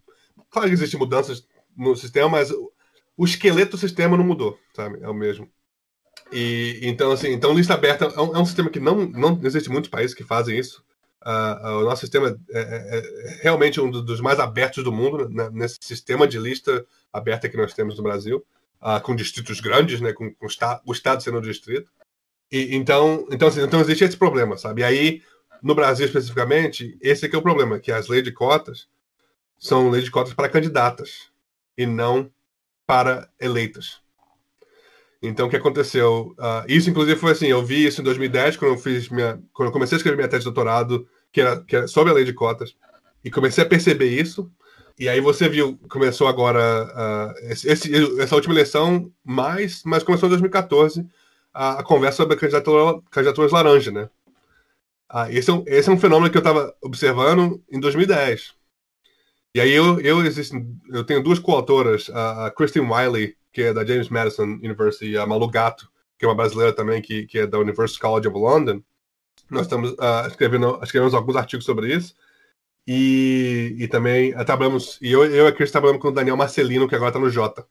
claro 0.56 0.68
que 0.68 0.74
existem 0.74 0.98
mudanças 0.98 1.46
no 1.76 1.94
sistema, 1.94 2.30
mas 2.30 2.50
o, 2.50 3.24
esqueleto 3.24 3.72
do 3.72 3.78
sistema 3.78 4.16
não 4.16 4.24
mudou, 4.24 4.58
sabe? 4.74 4.98
É 5.02 5.08
o 5.08 5.12
mesmo. 5.12 5.50
E, 6.32 6.80
então, 6.82 7.12
assim, 7.12 7.28
então 7.28 7.52
lista 7.52 7.74
aberta 7.74 8.06
é 8.06 8.20
um, 8.20 8.34
é 8.34 8.38
um, 8.38 8.46
sistema 8.46 8.70
que 8.70 8.80
não, 8.80 9.04
não 9.06 9.38
existe 9.44 9.68
muitos 9.68 9.90
países 9.90 10.14
que 10.14 10.24
fazem 10.24 10.58
isso. 10.58 10.82
Uh, 11.22 11.66
uh, 11.66 11.80
o 11.80 11.84
nosso 11.84 12.00
sistema 12.00 12.38
é, 12.50 12.58
é, 12.58 12.98
é, 12.98 13.42
realmente 13.42 13.80
um 13.80 13.90
dos 13.90 14.20
mais 14.20 14.40
abertos 14.40 14.82
do 14.82 14.92
mundo, 14.92 15.28
né, 15.28 15.50
nesse 15.52 15.76
sistema 15.82 16.26
de 16.26 16.38
lista 16.38 16.86
aberta 17.12 17.48
que 17.48 17.56
nós 17.56 17.74
temos 17.74 17.98
no 17.98 18.02
Brasil, 18.02 18.42
uh, 18.80 19.00
com 19.02 19.14
distritos 19.14 19.60
grandes, 19.60 20.00
né, 20.00 20.14
com, 20.14 20.32
com 20.32 20.46
o 20.86 20.92
Estado 20.92 21.22
sendo 21.22 21.38
o 21.38 21.42
distrito. 21.42 21.90
E, 22.50 22.74
então, 22.74 23.26
então, 23.30 23.48
assim, 23.48 23.60
então 23.60 23.80
existe 23.80 24.04
esse 24.04 24.16
problema, 24.16 24.56
sabe? 24.56 24.80
E 24.80 24.84
aí, 24.84 25.22
no 25.62 25.74
Brasil 25.74 26.06
especificamente, 26.06 26.96
esse 27.02 27.26
é 27.26 27.36
o 27.36 27.42
problema, 27.42 27.78
que 27.78 27.92
as 27.92 28.08
leis 28.08 28.24
de 28.24 28.32
cotas 28.32 28.88
são 29.58 29.90
leis 29.90 30.04
de 30.04 30.10
cotas 30.10 30.34
para 30.34 30.48
candidatas 30.48 31.30
e 31.76 31.86
não 31.86 32.30
para 32.86 33.28
eleitas. 33.40 34.00
Então, 35.22 35.46
o 35.46 35.50
que 35.50 35.56
aconteceu? 35.56 36.34
Uh, 36.38 36.64
isso, 36.68 36.88
inclusive, 36.90 37.18
foi 37.18 37.32
assim: 37.32 37.46
eu 37.46 37.64
vi 37.64 37.86
isso 37.86 38.00
em 38.00 38.04
2010, 38.04 38.56
quando 38.56 38.72
eu, 38.72 38.78
fiz 38.78 39.08
minha, 39.08 39.40
quando 39.52 39.68
eu 39.68 39.72
comecei 39.72 39.96
a 39.96 39.98
escrever 39.98 40.16
minha 40.16 40.28
tese 40.28 40.40
de 40.40 40.52
doutorado, 40.52 41.06
que 41.32 41.40
era, 41.40 41.60
que 41.62 41.76
era 41.76 41.88
sobre 41.88 42.12
a 42.12 42.14
lei 42.14 42.24
de 42.24 42.32
cotas, 42.32 42.76
e 43.24 43.30
comecei 43.30 43.64
a 43.64 43.68
perceber 43.68 44.08
isso. 44.08 44.50
E 44.98 45.08
aí 45.08 45.20
você 45.20 45.48
viu, 45.48 45.78
começou 45.90 46.26
agora 46.26 46.86
uh, 46.86 47.52
esse, 47.52 47.70
essa 48.18 48.34
última 48.34 48.54
eleição, 48.54 49.10
mais, 49.22 49.82
mas 49.84 50.02
começou 50.02 50.26
em 50.26 50.30
2014 50.30 51.06
a, 51.52 51.80
a 51.80 51.82
conversa 51.82 52.18
sobre 52.18 52.34
a 52.34 52.38
candidatura, 52.38 53.00
candidaturas 53.10 53.52
laranja, 53.52 53.90
né? 53.90 54.08
Uh, 55.12 55.30
esse, 55.30 55.50
é 55.50 55.52
um, 55.52 55.64
esse 55.66 55.88
é 55.88 55.92
um 55.92 55.98
fenômeno 55.98 56.30
que 56.30 56.36
eu 56.36 56.40
estava 56.40 56.74
observando 56.82 57.62
em 57.70 57.78
2010. 57.78 58.55
E 59.56 59.60
aí 59.60 59.72
eu, 59.72 59.98
eu, 60.00 60.22
existo, 60.22 60.54
eu 60.90 61.02
tenho 61.02 61.22
duas 61.22 61.38
coautoras, 61.38 62.10
a, 62.10 62.44
a 62.44 62.50
Kristen 62.50 62.82
Wiley, 62.82 63.38
que 63.50 63.62
é 63.62 63.72
da 63.72 63.86
James 63.86 64.10
Madison 64.10 64.42
University, 64.42 65.16
a 65.16 65.26
Malu 65.26 65.48
Gato, 65.48 65.90
que 66.18 66.26
é 66.26 66.28
uma 66.28 66.34
brasileira 66.34 66.74
também, 66.74 67.00
que, 67.00 67.24
que 67.24 67.38
é 67.38 67.46
da 67.46 67.58
University 67.58 67.98
College 67.98 68.28
of 68.28 68.36
London. 68.36 68.82
Nós 69.48 69.62
estamos 69.62 69.92
uh, 69.92 70.26
escrevendo, 70.28 70.78
escrevemos 70.82 71.14
alguns 71.14 71.36
artigos 71.36 71.64
sobre 71.64 71.90
isso. 71.90 72.14
E, 72.86 73.74
e 73.78 73.88
também 73.88 74.38
uh, 74.38 74.44
trabalhamos, 74.44 74.98
e 75.00 75.10
eu, 75.10 75.24
eu 75.24 75.46
e 75.46 75.48
a 75.48 75.52
Cris 75.52 75.70
trabalhamos 75.70 76.02
com 76.02 76.08
o 76.08 76.12
Daniel 76.12 76.36
Marcelino, 76.36 76.86
que 76.86 76.94
agora 76.94 77.08
está 77.08 77.18
no 77.18 77.30
Jota. 77.30 77.66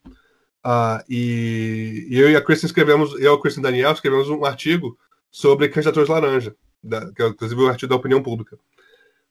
Uh, 0.65 1.05
e, 1.07 2.07
e, 2.09 2.19
eu 2.19 2.31
e 2.31 2.35
a 2.35 2.41
Cris 2.41 2.63
escrevemos, 2.63 3.13
eu, 3.21 3.35
a 3.35 3.47
e 3.47 3.59
o 3.59 3.61
Daniel 3.61 3.91
escrevemos 3.91 4.27
um 4.27 4.43
artigo 4.43 4.97
sobre 5.29 5.69
candidaturas 5.69 6.09
laranja, 6.09 6.55
da, 6.83 7.13
que 7.13 7.21
é 7.21 7.27
inclusive 7.27 7.61
um 7.61 7.67
artigo 7.67 7.91
da 7.91 7.95
opinião 7.95 8.23
pública. 8.23 8.57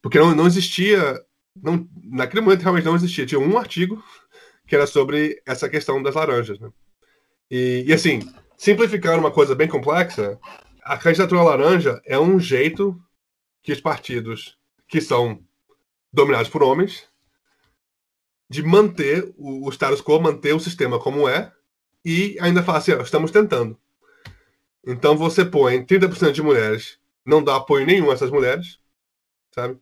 Porque 0.01 0.17
não, 0.17 0.33
não 0.33 0.47
existia, 0.47 1.21
não, 1.55 1.87
naquele 2.03 2.41
momento 2.41 2.61
realmente 2.61 2.85
não 2.85 2.95
existia, 2.95 3.25
tinha 3.25 3.39
um 3.39 3.57
artigo 3.57 4.03
que 4.67 4.75
era 4.75 4.85
sobre 4.85 5.41
essa 5.45 5.69
questão 5.69 6.01
das 6.01 6.15
laranjas. 6.15 6.59
Né? 6.59 6.69
E, 7.49 7.85
e, 7.87 7.93
assim, 7.93 8.19
simplificando 8.57 9.19
uma 9.19 9.31
coisa 9.31 9.55
bem 9.55 9.67
complexa, 9.67 10.39
a 10.83 10.97
candidatura 10.97 11.43
laranja 11.43 12.01
é 12.05 12.19
um 12.19 12.39
jeito 12.39 12.99
que 13.61 13.71
os 13.71 13.81
partidos 13.81 14.57
que 14.87 15.01
são 15.01 15.39
dominados 16.11 16.49
por 16.49 16.63
homens 16.63 17.07
de 18.49 18.61
manter 18.63 19.33
o, 19.37 19.67
o 19.67 19.71
status 19.71 20.01
quo, 20.01 20.19
manter 20.19 20.53
o 20.53 20.59
sistema 20.59 20.99
como 20.99 21.27
é, 21.27 21.51
e 22.03 22.37
ainda 22.39 22.63
falar 22.63 22.77
assim, 22.77 22.91
ó, 22.91 23.01
estamos 23.01 23.31
tentando. 23.31 23.77
Então 24.85 25.17
você 25.17 25.43
põe 25.43 25.83
30% 25.83 26.31
de 26.31 26.43
mulheres, 26.43 26.99
não 27.25 27.43
dá 27.43 27.55
apoio 27.55 27.85
nenhum 27.85 28.11
a 28.11 28.13
essas 28.13 28.29
mulheres, 28.29 28.79
sabe? 29.51 29.79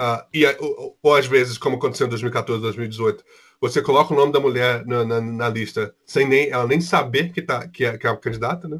Uh, 0.00 0.22
e, 0.32 0.46
ou, 0.60 0.98
ou, 1.02 1.14
às 1.14 1.26
vezes, 1.26 1.56
como 1.56 1.76
aconteceu 1.76 2.06
em 2.06 2.10
2014, 2.10 2.60
2018, 2.60 3.24
você 3.60 3.80
coloca 3.80 4.12
o 4.12 4.16
nome 4.16 4.32
da 4.32 4.40
mulher 4.40 4.84
na, 4.84 5.04
na, 5.04 5.20
na 5.20 5.48
lista 5.48 5.94
sem 6.04 6.28
nem, 6.28 6.50
ela 6.50 6.66
nem 6.66 6.80
saber 6.80 7.32
que, 7.32 7.40
tá, 7.40 7.66
que, 7.66 7.84
é, 7.84 7.96
que 7.96 8.06
é 8.06 8.10
a 8.10 8.16
candidata, 8.16 8.68
né? 8.68 8.76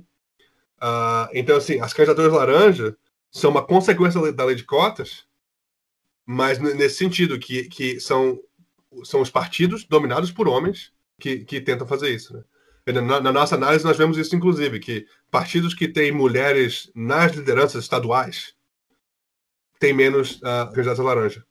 Uh, 0.77 1.29
então, 1.33 1.57
assim, 1.57 1.81
as 1.81 1.95
candidaturas 1.95 2.33
laranja 2.33 2.97
são 3.31 3.51
uma 3.51 3.65
consequência 3.65 4.33
da 4.33 4.45
lei 4.45 4.55
de 4.55 4.65
cotas, 4.65 5.25
mas 6.27 6.59
nesse 6.59 6.97
sentido, 6.97 7.39
que, 7.39 7.65
que 7.65 7.99
são, 7.99 8.39
são 9.05 9.23
os 9.23 9.31
partidos 9.31 9.85
dominados 9.85 10.31
por 10.31 10.47
homens 10.47 10.93
que, 11.19 11.39
que 11.45 11.61
tentam 11.61 11.87
fazer 11.87 12.11
isso, 12.11 12.35
né? 12.35 12.45
Na, 12.87 13.21
na, 13.21 13.33
nossa 13.33 13.57
análise, 13.57 13.85
nós 13.85 13.97
vemos 13.97 14.17
isso, 14.17 14.37
inclusive, 14.37 14.79
que 14.79 15.07
partidos 15.29 15.75
que 15.75 15.89
têm 15.89 16.13
mulheres 16.13 16.89
nas 16.95 17.33
lideranças 17.35 17.83
estaduais 17.83 18.56
têm 19.79 19.93
menos 19.93 20.37
uh, 20.37 20.73
candidatos 20.73 21.05
laranja. 21.05 21.45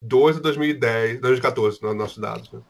2 0.00 0.36
de 0.36 0.42
2010, 0.42 1.20
2014, 1.20 1.82
nos 1.82 1.96
nossos 1.96 2.18
dados. 2.18 2.50
Né? 2.52 2.60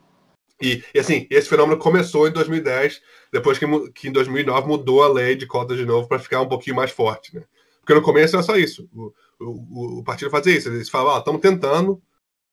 E, 0.61 0.83
e, 0.93 0.99
assim, 0.99 1.27
esse 1.29 1.49
fenômeno 1.49 1.77
começou 1.77 2.27
em 2.27 2.31
2010, 2.31 3.01
depois 3.31 3.59
que, 3.59 3.65
que 3.91 4.07
em 4.07 4.11
2009 4.11 4.67
mudou 4.67 5.03
a 5.03 5.07
lei 5.07 5.35
de 5.35 5.45
cotas 5.45 5.77
de 5.77 5.85
novo 5.85 6.07
para 6.07 6.19
ficar 6.19 6.41
um 6.41 6.47
pouquinho 6.47 6.75
mais 6.75 6.91
forte. 6.91 7.35
Né? 7.35 7.43
Porque 7.81 7.93
no 7.93 8.01
começo 8.01 8.35
era 8.35 8.43
só 8.43 8.55
isso. 8.55 8.89
O, 8.93 9.13
o, 9.39 9.99
o 9.99 10.03
partido 10.03 10.31
fazia 10.31 10.55
isso. 10.55 10.69
Eles 10.69 10.89
falavam, 10.89 11.19
estamos 11.19 11.41
tentando, 11.41 12.01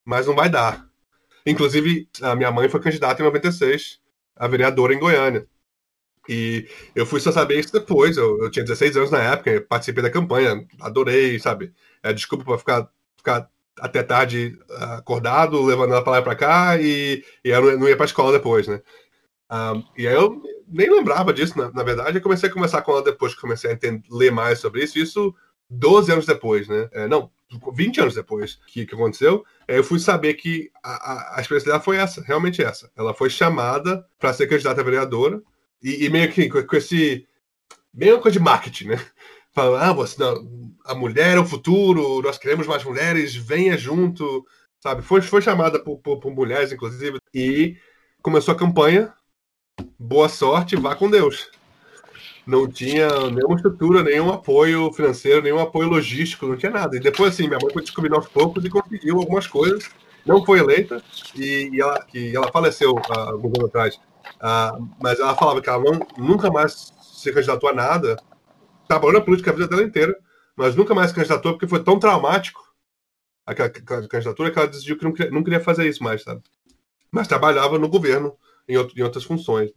mas 0.05 0.27
não 0.27 0.35
vai 0.35 0.49
dar. 0.49 0.85
Inclusive, 1.47 2.09
a 2.21 2.35
minha 2.35 2.51
mãe 2.51 2.69
foi 2.69 2.81
candidata 2.81 3.23
em 3.23 3.25
96 3.25 4.01
a 4.35 4.49
vereadora 4.49 4.95
em 4.95 4.99
Goiânia. 4.99 5.47
E 6.29 6.69
eu 6.95 7.05
fui 7.05 7.21
só 7.21 7.33
saber 7.33 7.59
isso 7.59 7.73
depois. 7.73 8.17
Eu, 8.17 8.43
eu 8.43 8.51
tinha 8.51 8.65
16 8.65 8.97
anos 8.97 9.11
na 9.11 9.23
época, 9.23 9.65
participei 9.69 10.03
da 10.03 10.11
campanha, 10.11 10.67
adorei, 10.81 11.39
sabe? 11.39 11.73
É, 12.03 12.13
desculpa 12.13 12.45
para 12.45 12.59
ficar, 12.59 12.91
ficar 13.17 13.51
até 13.79 14.03
tarde 14.03 14.59
ah, 14.71 14.97
acordado, 14.99 15.63
levando 15.63 15.95
a 15.95 16.03
palavra 16.03 16.25
para 16.25 16.37
cá 16.37 16.81
e, 16.81 17.25
e 17.45 17.49
eu 17.51 17.79
não 17.79 17.89
ia 17.89 17.97
para 17.97 18.07
escola 18.07 18.33
depois, 18.33 18.69
né? 18.69 18.77
Um, 19.51 19.55
ah, 19.55 19.83
e 19.97 20.07
aí 20.07 20.15
eu 20.15 20.43
nem 20.69 20.91
lembrava 20.91 21.33
disso, 21.33 21.59
na, 21.59 21.71
na, 21.71 21.83
verdade. 21.83 22.19
Eu 22.19 22.23
comecei 22.23 22.49
a 22.49 22.53
conversar 22.53 22.83
com 22.83 22.93
ela 22.93 23.03
depois 23.03 23.35
que 23.35 23.41
comecei 23.41 23.71
a 23.71 23.75
entender, 23.75 24.03
ler 24.11 24.31
mais 24.31 24.59
sobre 24.61 24.83
isso. 24.83 24.99
Isso 24.99 25.35
12 25.69 26.13
anos 26.13 26.27
depois, 26.27 26.69
né? 26.69 26.89
É, 26.93 27.09
não, 27.09 27.31
20 27.75 28.01
anos 28.01 28.15
depois 28.15 28.59
que, 28.67 28.87
que 28.87 28.95
aconteceu. 28.95 29.45
Aí 29.69 29.77
eu 29.77 29.85
fui 29.85 29.99
saber 29.99 30.35
que 30.35 30.71
a, 30.83 31.13
a, 31.13 31.39
a 31.39 31.41
experiência 31.41 31.71
dela 31.71 31.83
foi 31.83 31.97
essa, 31.97 32.23
realmente 32.23 32.63
essa. 32.63 32.91
Ela 32.97 33.13
foi 33.13 33.29
chamada 33.29 34.07
para 34.19 34.33
ser 34.33 34.47
candidata 34.47 34.81
a 34.81 34.85
vereadora 34.85 35.43
e, 35.83 36.07
e 36.07 36.11
meio 36.11 36.31
que 36.33 36.49
com, 36.49 36.63
com 36.63 36.77
esse. 36.77 37.27
meio 37.93 38.21
coisa 38.21 38.39
de 38.39 38.45
marketing, 38.45 38.89
né? 38.89 39.07
Falando, 39.53 39.83
ah, 39.83 39.93
você, 39.93 40.19
não, 40.19 40.73
a 40.85 40.95
mulher 40.95 41.37
é 41.37 41.41
o 41.41 41.45
futuro, 41.45 42.23
nós 42.23 42.39
queremos 42.39 42.67
mais 42.67 42.83
mulheres, 42.85 43.35
venha 43.35 43.77
junto, 43.77 44.47
sabe? 44.81 45.03
Foi, 45.03 45.21
foi 45.21 45.43
chamada 45.43 45.79
por, 45.79 45.99
por, 45.99 46.19
por 46.19 46.33
mulheres, 46.33 46.73
inclusive, 46.73 47.19
e 47.35 47.77
começou 48.23 48.55
a 48.55 48.59
campanha. 48.59 49.13
Boa 49.99 50.29
sorte, 50.29 50.77
vá 50.77 50.95
com 50.95 51.11
Deus. 51.11 51.51
Não 52.47 52.67
tinha 52.67 53.09
nenhuma 53.31 53.57
estrutura, 53.57 54.03
nenhum 54.03 54.31
apoio 54.33 54.93
financeiro, 54.93 55.43
nenhum 55.43 55.61
apoio 55.61 55.89
logístico, 55.89 56.47
não 56.47 56.57
tinha 56.57 56.73
nada. 56.73 56.97
E 56.97 57.01
depois, 57.01 57.35
assim, 57.35 57.47
minha 57.47 57.59
mãe 57.61 57.73
foi 57.73 57.83
descobrindo 57.83 58.17
aos 58.17 58.29
poucos 58.29 58.65
e 58.65 58.71
conseguiu 58.71 59.19
algumas 59.19 59.47
coisas. 59.47 59.89
Não 60.27 60.45
foi 60.45 60.59
eleita 60.59 61.03
e, 61.37 61.71
e 61.73 61.81
ela, 61.81 62.07
e 62.13 62.35
ela 62.35 62.51
faleceu 62.51 62.97
há 63.11 63.31
alguns 63.31 63.53
anos 63.59 63.69
atrás. 63.69 64.01
Uh, 64.43 64.89
mas 65.01 65.21
ela 65.21 65.37
falava 65.37 65.63
que 65.63 65.71
ela 65.71 65.83
não, 65.83 66.01
nunca 66.19 66.51
mais 66.51 66.93
se 67.01 67.33
candidatou 67.33 67.71
a 67.71 67.73
nada. 67.73 68.17
Trabalhou 68.89 69.15
na 69.15 69.25
política 69.25 69.51
a 69.51 69.55
vida 69.55 69.69
dela 69.69 69.83
inteira, 69.85 70.19
mas 70.57 70.75
nunca 70.75 70.95
mais 70.95 71.11
se 71.11 71.15
candidatou 71.15 71.53
porque 71.53 71.69
foi 71.69 71.83
tão 71.83 71.99
traumático 71.99 72.61
aquela, 73.47 73.69
aquela 73.69 74.09
candidatura 74.09 74.51
que 74.51 74.59
ela 74.59 74.69
decidiu 74.69 74.99
que 74.99 75.05
não 75.05 75.13
queria, 75.13 75.31
não 75.31 75.45
queria 75.45 75.61
fazer 75.61 75.89
isso 75.89 76.03
mais, 76.03 76.23
sabe? 76.23 76.43
Mas 77.11 77.29
trabalhava 77.29 77.79
no 77.79 77.89
governo 77.89 78.37
em, 78.69 78.77
outro, 78.77 78.99
em 78.99 79.03
outras 79.03 79.25
funções. 79.25 79.71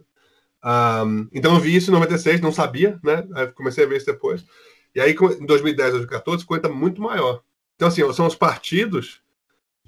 Um, 0.64 1.28
então 1.32 1.54
eu 1.54 1.60
vi 1.60 1.76
isso 1.76 1.90
em 1.90 1.94
96, 1.94 2.40
não 2.40 2.52
sabia, 2.52 2.98
né? 3.04 3.26
Aí 3.34 3.46
comecei 3.52 3.84
a 3.84 3.86
ver 3.86 3.98
isso 3.98 4.06
depois. 4.06 4.44
E 4.94 5.00
aí, 5.00 5.12
em 5.12 5.46
2010, 5.46 5.90
2014, 5.90 6.42
ficou 6.42 6.54
ainda 6.54 6.70
muito 6.70 7.02
maior. 7.02 7.42
Então, 7.74 7.88
assim, 7.88 8.10
são 8.12 8.26
os 8.26 8.34
partidos 8.34 9.20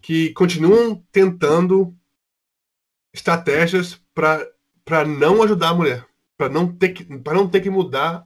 que 0.03 0.33
continuam 0.35 1.03
tentando 1.11 1.97
estratégias 3.13 4.01
para 4.15 4.47
não 5.05 5.43
ajudar 5.43 5.71
a 5.71 5.75
mulher, 5.75 6.07
para 6.37 6.49
não 6.49 6.73
ter 6.73 6.91
que, 6.91 7.05
para 7.19 7.35
não 7.35 7.49
ter 7.49 7.61
que 7.61 7.71
mudar 7.71 8.25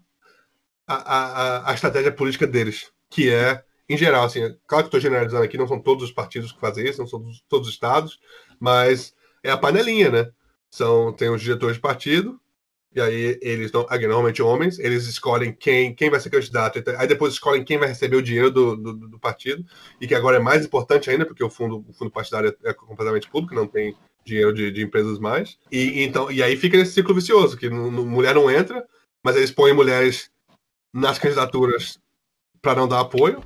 a, 0.87 0.95
a, 0.95 1.71
a 1.71 1.75
estratégia 1.75 2.13
política 2.13 2.47
deles, 2.47 2.91
que 3.09 3.31
é, 3.31 3.63
em 3.89 3.97
geral, 3.97 4.25
assim, 4.25 4.41
claro 4.67 4.85
que 4.85 4.89
estou 4.89 5.01
generalizando 5.01 5.45
aqui, 5.45 5.59
não 5.59 5.69
são 5.69 5.81
todos 5.81 6.05
os 6.05 6.13
partidos 6.13 6.53
que 6.53 6.61
fazem 6.61 6.87
isso, 6.87 7.01
não 7.01 7.07
são 7.07 7.23
todos, 7.49 7.69
os 7.69 7.75
estados, 7.75 8.19
mas 8.61 9.15
é 9.43 9.51
a 9.51 9.57
panelinha, 9.57 10.11
né? 10.11 10.31
São, 10.71 11.13
tem 11.13 11.29
os 11.29 11.43
diretores 11.43 11.77
de 11.77 11.83
partido, 11.83 12.41
e 12.95 13.01
aí 13.01 13.39
eles, 13.41 13.73
normalmente 13.73 14.43
homens, 14.43 14.79
eles 14.79 15.07
escolhem 15.07 15.53
quem, 15.53 15.95
quem 15.95 16.11
vai 16.11 16.21
ser 16.21 16.31
candidato, 16.31 16.83
aí 16.99 17.07
depois 17.07 17.33
escolhem 17.33 17.65
quem 17.65 17.79
vai 17.79 17.89
receber 17.89 18.17
o 18.17 18.23
dinheiro 18.23 18.51
do, 18.51 18.77
do, 18.77 19.09
do 19.09 19.19
partido, 19.19 19.65
e 20.01 20.07
que 20.07 20.15
agora 20.15 20.37
é 20.37 20.41
mais 20.41 20.65
importante 20.65 21.11
ainda, 21.11 21.25
porque 21.25 21.43
o 21.43 21.51
fundo, 21.51 21.85
o 21.89 21.93
fundo 21.93 22.11
partidário 22.11 22.55
é 22.65 22.73
completamente 22.75 23.31
público, 23.31 23.55
não 23.55 23.67
tem 23.67 23.97
dinheiro 24.25 24.53
de, 24.53 24.71
de 24.71 24.83
empresas 24.83 25.19
mais. 25.19 25.59
E, 25.71 26.03
então, 26.03 26.31
e 26.31 26.43
aí 26.43 26.57
fica 26.57 26.77
nesse 26.77 26.93
ciclo 26.93 27.15
vicioso, 27.15 27.57
que 27.57 27.69
no, 27.69 27.91
no, 27.91 28.05
mulher 28.05 28.35
não 28.35 28.51
entra, 28.51 28.87
mas 29.23 29.37
eles 29.37 29.51
põem 29.51 29.73
mulheres 29.73 30.31
nas 30.93 31.19
candidaturas 31.19 31.99
para 32.61 32.77
não 32.77 32.89
dar 32.89 33.01
apoio, 33.01 33.43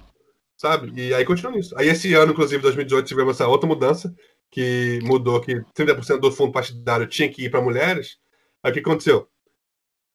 sabe? 0.57 0.93
E 1.01 1.15
aí 1.15 1.25
continua 1.25 1.53
nisso. 1.53 1.77
Aí 1.79 1.89
esse 1.89 2.13
ano, 2.15 2.33
inclusive, 2.33 2.63
2018, 2.63 3.07
tivemos 3.07 3.37
essa 3.37 3.49
outra 3.49 3.69
mudança, 3.69 4.15
que 4.51 5.01
mudou 5.03 5.41
que 5.41 5.55
30% 5.75 6.19
do 6.19 6.33
fundo 6.33 6.53
partidário 6.53 7.07
tinha 7.07 7.31
que 7.31 7.45
ir 7.45 7.51
para 7.51 7.61
mulheres. 7.61 8.19
Aí 8.63 8.71
o 8.71 8.75
que 8.75 8.81
aconteceu? 8.81 9.29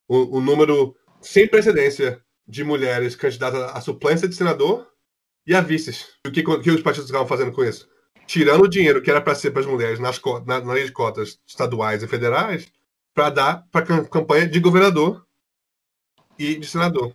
O, 0.08 0.38
o 0.38 0.40
número 0.40 0.96
sem 1.20 1.46
precedência 1.46 2.22
de 2.46 2.64
mulheres 2.64 3.14
candidatas 3.14 3.62
à 3.74 3.80
suplência 3.80 4.28
de 4.28 4.34
senador 4.34 4.86
e 5.46 5.54
a 5.54 5.60
vices. 5.60 6.08
O 6.26 6.30
que, 6.30 6.42
que 6.42 6.70
os 6.70 6.82
partidos 6.82 7.08
estavam 7.08 7.26
fazendo 7.26 7.52
com 7.52 7.64
isso? 7.64 7.88
Tirando 8.32 8.62
o 8.62 8.68
dinheiro 8.68 9.02
que 9.02 9.10
era 9.10 9.20
para 9.20 9.34
ser 9.34 9.50
para 9.50 9.60
as 9.60 9.66
mulheres 9.66 10.00
nas, 10.00 10.18
na, 10.46 10.58
na 10.58 10.72
lei 10.72 10.86
de 10.86 10.92
cotas 10.92 11.38
estaduais 11.46 12.02
e 12.02 12.08
federais, 12.08 12.72
para 13.12 13.28
dar 13.28 13.66
para 13.70 13.84
campanha 14.06 14.48
de 14.48 14.58
governador 14.58 15.26
e 16.38 16.56
de 16.56 16.66
senador. 16.66 17.14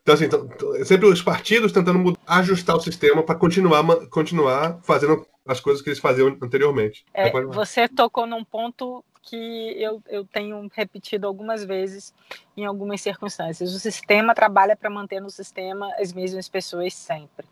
Então, 0.00 0.14
assim, 0.14 0.26
então, 0.26 0.48
sempre 0.84 1.06
os 1.06 1.20
partidos 1.20 1.72
tentando 1.72 1.98
mudar, 1.98 2.20
ajustar 2.24 2.76
o 2.76 2.80
sistema 2.80 3.24
para 3.24 3.34
continuar, 3.34 3.82
continuar 4.06 4.78
fazendo 4.84 5.26
as 5.44 5.58
coisas 5.58 5.82
que 5.82 5.88
eles 5.88 5.98
faziam 5.98 6.28
anteriormente. 6.40 7.04
É, 7.12 7.32
você 7.46 7.88
tocou 7.88 8.24
num 8.24 8.44
ponto 8.44 9.04
que 9.22 9.74
eu, 9.76 10.00
eu 10.08 10.24
tenho 10.24 10.70
repetido 10.72 11.26
algumas 11.26 11.64
vezes 11.64 12.14
em 12.56 12.64
algumas 12.64 13.00
circunstâncias. 13.00 13.74
O 13.74 13.80
sistema 13.80 14.36
trabalha 14.36 14.76
para 14.76 14.88
manter 14.88 15.20
no 15.20 15.30
sistema 15.30 15.90
as 15.98 16.12
mesmas 16.12 16.48
pessoas 16.48 16.94
sempre. 16.94 17.44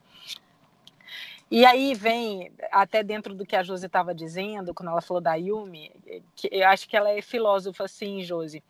E 1.55 1.67
aí 1.67 1.93
vem, 1.93 2.51
até 2.71 3.03
dentro 3.03 3.35
do 3.35 3.45
que 3.45 3.55
a 3.55 3.63
Josi 3.63 3.85
estava 3.85 4.15
dizendo, 4.15 4.73
quando 4.73 4.89
ela 4.89 5.03
falou 5.03 5.21
da 5.21 5.35
Yumi, 5.35 5.93
que 6.35 6.49
eu 6.51 6.67
acho 6.67 6.89
que 6.89 6.97
ela 6.97 7.11
é 7.11 7.21
filósofa, 7.21 7.87
sim, 7.87 8.23
Josi. 8.23 8.65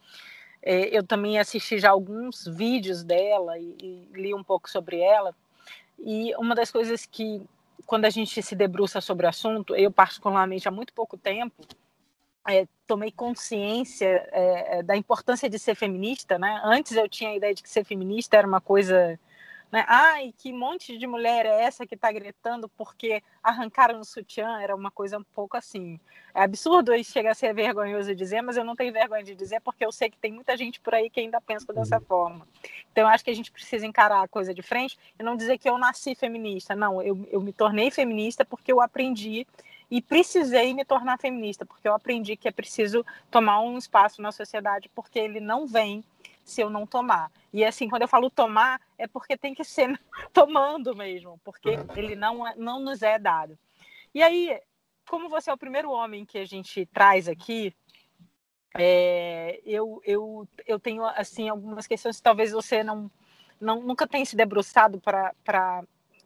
É, 0.60 0.88
eu 0.88 1.06
também 1.06 1.38
assisti 1.38 1.78
já 1.78 1.90
alguns 1.90 2.44
vídeos 2.44 3.04
dela 3.04 3.56
e, 3.56 3.76
e, 3.80 4.08
li 4.12 4.34
um 4.34 4.42
pouco 4.42 4.68
sobre 4.68 4.98
ela. 4.98 5.32
E 5.96 6.34
uma 6.34 6.56
das 6.56 6.72
coisas 6.72 7.06
que, 7.06 7.40
quando 7.86 8.04
a 8.04 8.10
gente 8.10 8.42
se 8.42 8.56
debruça 8.56 9.00
sobre 9.00 9.26
o 9.26 9.28
assunto, 9.28 9.76
eu, 9.76 9.92
particularmente, 9.92 10.66
há 10.66 10.72
muito 10.72 10.92
pouco 10.92 11.16
tempo, 11.16 11.64
é, 12.48 12.66
tomei 12.84 13.12
consciência 13.12 14.28
é, 14.32 14.78
é 14.78 14.82
da 14.82 14.96
importância 14.96 15.48
de 15.48 15.56
ser 15.56 15.76
feminista. 15.76 16.36
Né? 16.36 16.60
Antes 16.64 16.96
eu 16.96 17.08
tinha 17.08 17.30
a 17.30 17.36
ideia 17.36 17.54
de 17.54 17.62
que 17.62 17.70
ser 17.70 17.84
feminista 17.84 18.36
era 18.36 18.46
uma 18.46 18.60
coisa 18.60 19.16
né? 19.72 19.86
Ai, 19.88 20.34
que 20.36 20.52
monte 20.52 20.98
de 20.98 21.06
mulher 21.06 21.46
é 21.46 21.62
essa 21.62 21.86
que 21.86 21.94
está 21.94 22.12
gritando 22.12 22.68
porque 22.68 23.22
arrancaram 23.42 23.98
o 23.98 24.04
sutiã? 24.04 24.60
Era 24.60 24.76
uma 24.76 24.90
coisa 24.90 25.16
um 25.16 25.24
pouco 25.24 25.56
assim. 25.56 25.98
É 26.34 26.42
absurdo 26.42 26.94
e 26.94 27.02
chega 27.02 27.30
a 27.30 27.34
ser 27.34 27.54
vergonhoso 27.54 28.14
dizer, 28.14 28.42
mas 28.42 28.58
eu 28.58 28.64
não 28.64 28.76
tenho 28.76 28.92
vergonha 28.92 29.24
de 29.24 29.34
dizer 29.34 29.60
porque 29.62 29.84
eu 29.84 29.90
sei 29.90 30.10
que 30.10 30.18
tem 30.18 30.30
muita 30.30 30.54
gente 30.58 30.78
por 30.78 30.94
aí 30.94 31.08
que 31.08 31.20
ainda 31.20 31.40
pensa 31.40 31.72
dessa 31.72 31.96
uhum. 31.96 32.04
forma. 32.04 32.48
Então, 32.92 33.04
eu 33.04 33.08
acho 33.08 33.24
que 33.24 33.30
a 33.30 33.34
gente 33.34 33.50
precisa 33.50 33.86
encarar 33.86 34.22
a 34.22 34.28
coisa 34.28 34.52
de 34.52 34.60
frente 34.60 34.98
e 35.18 35.22
não 35.22 35.36
dizer 35.36 35.56
que 35.56 35.68
eu 35.68 35.78
nasci 35.78 36.14
feminista. 36.14 36.76
Não, 36.76 37.00
eu, 37.00 37.26
eu 37.30 37.40
me 37.40 37.52
tornei 37.52 37.90
feminista 37.90 38.44
porque 38.44 38.70
eu 38.70 38.78
aprendi 38.78 39.46
e 39.90 40.02
precisei 40.02 40.72
me 40.74 40.84
tornar 40.84 41.18
feminista, 41.18 41.66
porque 41.66 41.88
eu 41.88 41.94
aprendi 41.94 42.36
que 42.36 42.48
é 42.48 42.50
preciso 42.50 43.04
tomar 43.30 43.60
um 43.60 43.76
espaço 43.76 44.20
na 44.22 44.32
sociedade, 44.32 44.90
porque 44.94 45.18
ele 45.18 45.40
não 45.40 45.66
vem 45.66 46.04
se 46.44 46.60
eu 46.60 46.70
não 46.70 46.86
tomar. 46.86 47.30
E 47.52 47.64
assim, 47.64 47.88
quando 47.88 48.02
eu 48.02 48.08
falo 48.08 48.30
tomar, 48.30 48.80
é 48.98 49.06
porque 49.06 49.36
tem 49.36 49.54
que 49.54 49.64
ser 49.64 49.98
tomando 50.32 50.94
mesmo, 50.94 51.38
porque 51.44 51.78
ele 51.96 52.16
não, 52.16 52.46
é, 52.46 52.54
não 52.56 52.80
nos 52.80 53.02
é 53.02 53.18
dado. 53.18 53.58
E 54.14 54.22
aí, 54.22 54.58
como 55.08 55.28
você 55.28 55.50
é 55.50 55.54
o 55.54 55.58
primeiro 55.58 55.90
homem 55.90 56.24
que 56.24 56.38
a 56.38 56.44
gente 56.44 56.86
traz 56.86 57.28
aqui, 57.28 57.74
é, 58.74 59.60
eu, 59.64 60.00
eu, 60.04 60.48
eu 60.66 60.80
tenho 60.80 61.04
assim 61.04 61.48
algumas 61.48 61.86
questões 61.86 62.16
que 62.16 62.22
talvez 62.22 62.52
você 62.52 62.82
não, 62.82 63.10
não 63.60 63.82
nunca 63.82 64.06
tenha 64.06 64.24
se 64.24 64.36
debruçado 64.36 65.00
para 65.00 65.34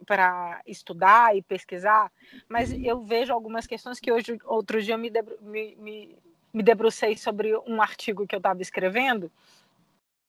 para 0.05 0.61
estudar 0.67 1.35
e 1.35 1.41
pesquisar, 1.41 2.12
mas 2.49 2.71
eu 2.71 3.03
vejo 3.03 3.33
algumas 3.33 3.67
questões 3.67 3.99
que 3.99 4.12
hoje, 4.12 4.39
outro 4.45 4.83
dia, 4.83 4.95
eu 4.95 4.99
me, 4.99 5.09
debru 5.09 5.39
me, 5.41 5.75
me, 5.77 6.19
me 6.53 6.62
debrucei 6.62 7.17
sobre 7.17 7.57
um 7.67 7.81
artigo 7.81 8.27
que 8.27 8.35
eu 8.35 8.39
estava 8.39 8.61
escrevendo 8.61 9.33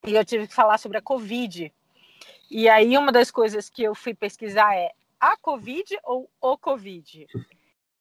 e 0.07 0.15
eu 0.15 0.23
tive 0.23 0.47
que 0.47 0.53
falar 0.53 0.77
sobre 0.77 0.97
a 0.97 1.01
Covid. 1.01 1.73
E 2.49 2.69
aí, 2.69 2.97
uma 2.97 3.11
das 3.11 3.29
coisas 3.29 3.69
que 3.69 3.83
eu 3.83 3.93
fui 3.93 4.13
pesquisar 4.13 4.73
é 4.73 4.93
a 5.19 5.35
Covid 5.35 5.99
ou 6.03 6.29
o 6.39 6.57
Covid? 6.57 7.27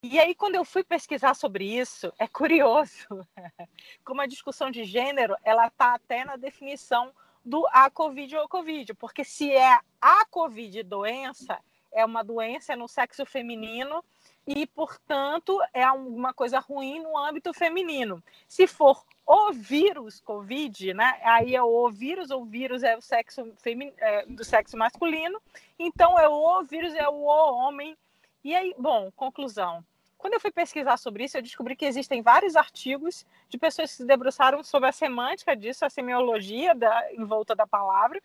E 0.02 0.20
aí, 0.20 0.34
quando 0.34 0.54
eu 0.54 0.64
fui 0.64 0.84
pesquisar 0.84 1.34
sobre 1.34 1.64
isso, 1.64 2.12
é 2.16 2.28
curioso 2.28 3.08
como 4.04 4.20
a 4.20 4.26
discussão 4.26 4.70
de 4.70 4.84
gênero 4.84 5.34
ela 5.42 5.66
está 5.66 5.94
até 5.94 6.24
na 6.24 6.36
definição 6.36 7.12
do 7.44 7.66
a 7.72 7.90
Covid 7.90 8.36
ou 8.36 8.48
Covid, 8.48 8.94
porque 8.94 9.24
se 9.24 9.50
é 9.52 9.80
a 10.00 10.24
Covid 10.26 10.84
doença, 10.84 11.58
é 11.92 12.04
uma 12.04 12.22
doença 12.22 12.76
no 12.76 12.86
sexo 12.86 13.26
feminino 13.26 14.04
e, 14.46 14.64
portanto, 14.66 15.58
é 15.72 15.90
uma 15.90 16.32
coisa 16.32 16.60
ruim 16.60 17.00
no 17.00 17.18
âmbito 17.18 17.52
feminino. 17.52 18.22
Se 18.46 18.66
for 18.66 19.04
o 19.26 19.52
vírus 19.52 20.20
Covid, 20.20 20.94
né? 20.94 21.18
Aí 21.22 21.56
é 21.56 21.62
o 21.62 21.90
vírus, 21.90 22.30
o 22.30 22.44
vírus 22.44 22.84
é 22.84 22.96
o 22.96 23.02
sexo 23.02 23.52
femin... 23.60 23.92
É, 23.98 24.24
do 24.26 24.44
sexo 24.44 24.76
masculino, 24.76 25.42
então 25.78 26.18
é 26.18 26.28
o 26.28 26.62
vírus, 26.62 26.94
é 26.94 27.08
o 27.08 27.22
homem. 27.22 27.96
E 28.44 28.54
aí, 28.54 28.72
bom, 28.78 29.10
conclusão. 29.16 29.84
Quando 30.16 30.34
eu 30.34 30.40
fui 30.40 30.50
pesquisar 30.50 30.96
sobre 30.96 31.24
isso, 31.24 31.36
eu 31.36 31.42
descobri 31.42 31.76
que 31.76 31.84
existem 31.84 32.22
vários 32.22 32.56
artigos 32.56 33.26
de 33.48 33.58
pessoas 33.58 33.90
que 33.90 33.96
se 33.98 34.04
debruçaram 34.04 34.62
sobre 34.62 34.88
a 34.88 34.92
semântica 34.92 35.56
disso, 35.56 35.84
a 35.84 35.90
semiologia 35.90 36.74
da, 36.74 37.12
em 37.12 37.24
volta 37.24 37.54
da 37.54 37.66
palavra, 37.66 38.22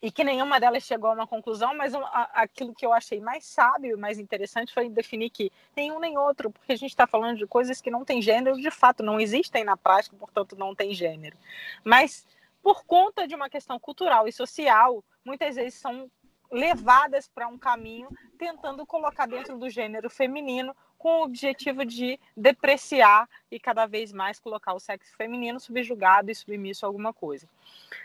e 0.00 0.12
que 0.12 0.22
nenhuma 0.22 0.60
delas 0.60 0.84
chegou 0.84 1.10
a 1.10 1.14
uma 1.14 1.26
conclusão, 1.26 1.74
mas 1.76 1.92
aquilo 2.32 2.74
que 2.74 2.86
eu 2.86 2.92
achei 2.92 3.20
mais 3.20 3.44
sábio, 3.44 3.98
mais 3.98 4.18
interessante, 4.18 4.72
foi 4.72 4.88
definir 4.88 5.30
que 5.30 5.50
nenhum 5.76 5.98
nem 5.98 6.16
outro, 6.16 6.50
porque 6.50 6.72
a 6.72 6.76
gente 6.76 6.90
está 6.90 7.06
falando 7.06 7.36
de 7.36 7.46
coisas 7.46 7.80
que 7.80 7.90
não 7.90 8.04
têm 8.04 8.22
gênero, 8.22 8.56
de 8.56 8.70
fato, 8.70 9.02
não 9.02 9.18
existem 9.18 9.64
na 9.64 9.76
prática, 9.76 10.16
portanto, 10.16 10.56
não 10.56 10.74
tem 10.74 10.94
gênero. 10.94 11.36
Mas, 11.82 12.26
por 12.62 12.84
conta 12.84 13.26
de 13.26 13.34
uma 13.34 13.50
questão 13.50 13.78
cultural 13.78 14.28
e 14.28 14.32
social, 14.32 15.02
muitas 15.24 15.56
vezes 15.56 15.74
são 15.74 16.08
levadas 16.50 17.28
para 17.28 17.48
um 17.48 17.58
caminho 17.58 18.08
tentando 18.38 18.86
colocar 18.86 19.26
dentro 19.26 19.58
do 19.58 19.68
gênero 19.68 20.08
feminino 20.08 20.74
com 20.98 21.20
o 21.20 21.24
objetivo 21.24 21.84
de 21.84 22.18
depreciar 22.36 23.28
e 23.50 23.58
cada 23.58 23.86
vez 23.86 24.12
mais 24.12 24.40
colocar 24.40 24.74
o 24.74 24.80
sexo 24.80 25.16
feminino 25.16 25.60
subjugado 25.60 26.30
e 26.30 26.34
submisso 26.34 26.84
a 26.84 26.88
alguma 26.88 27.12
coisa. 27.12 27.48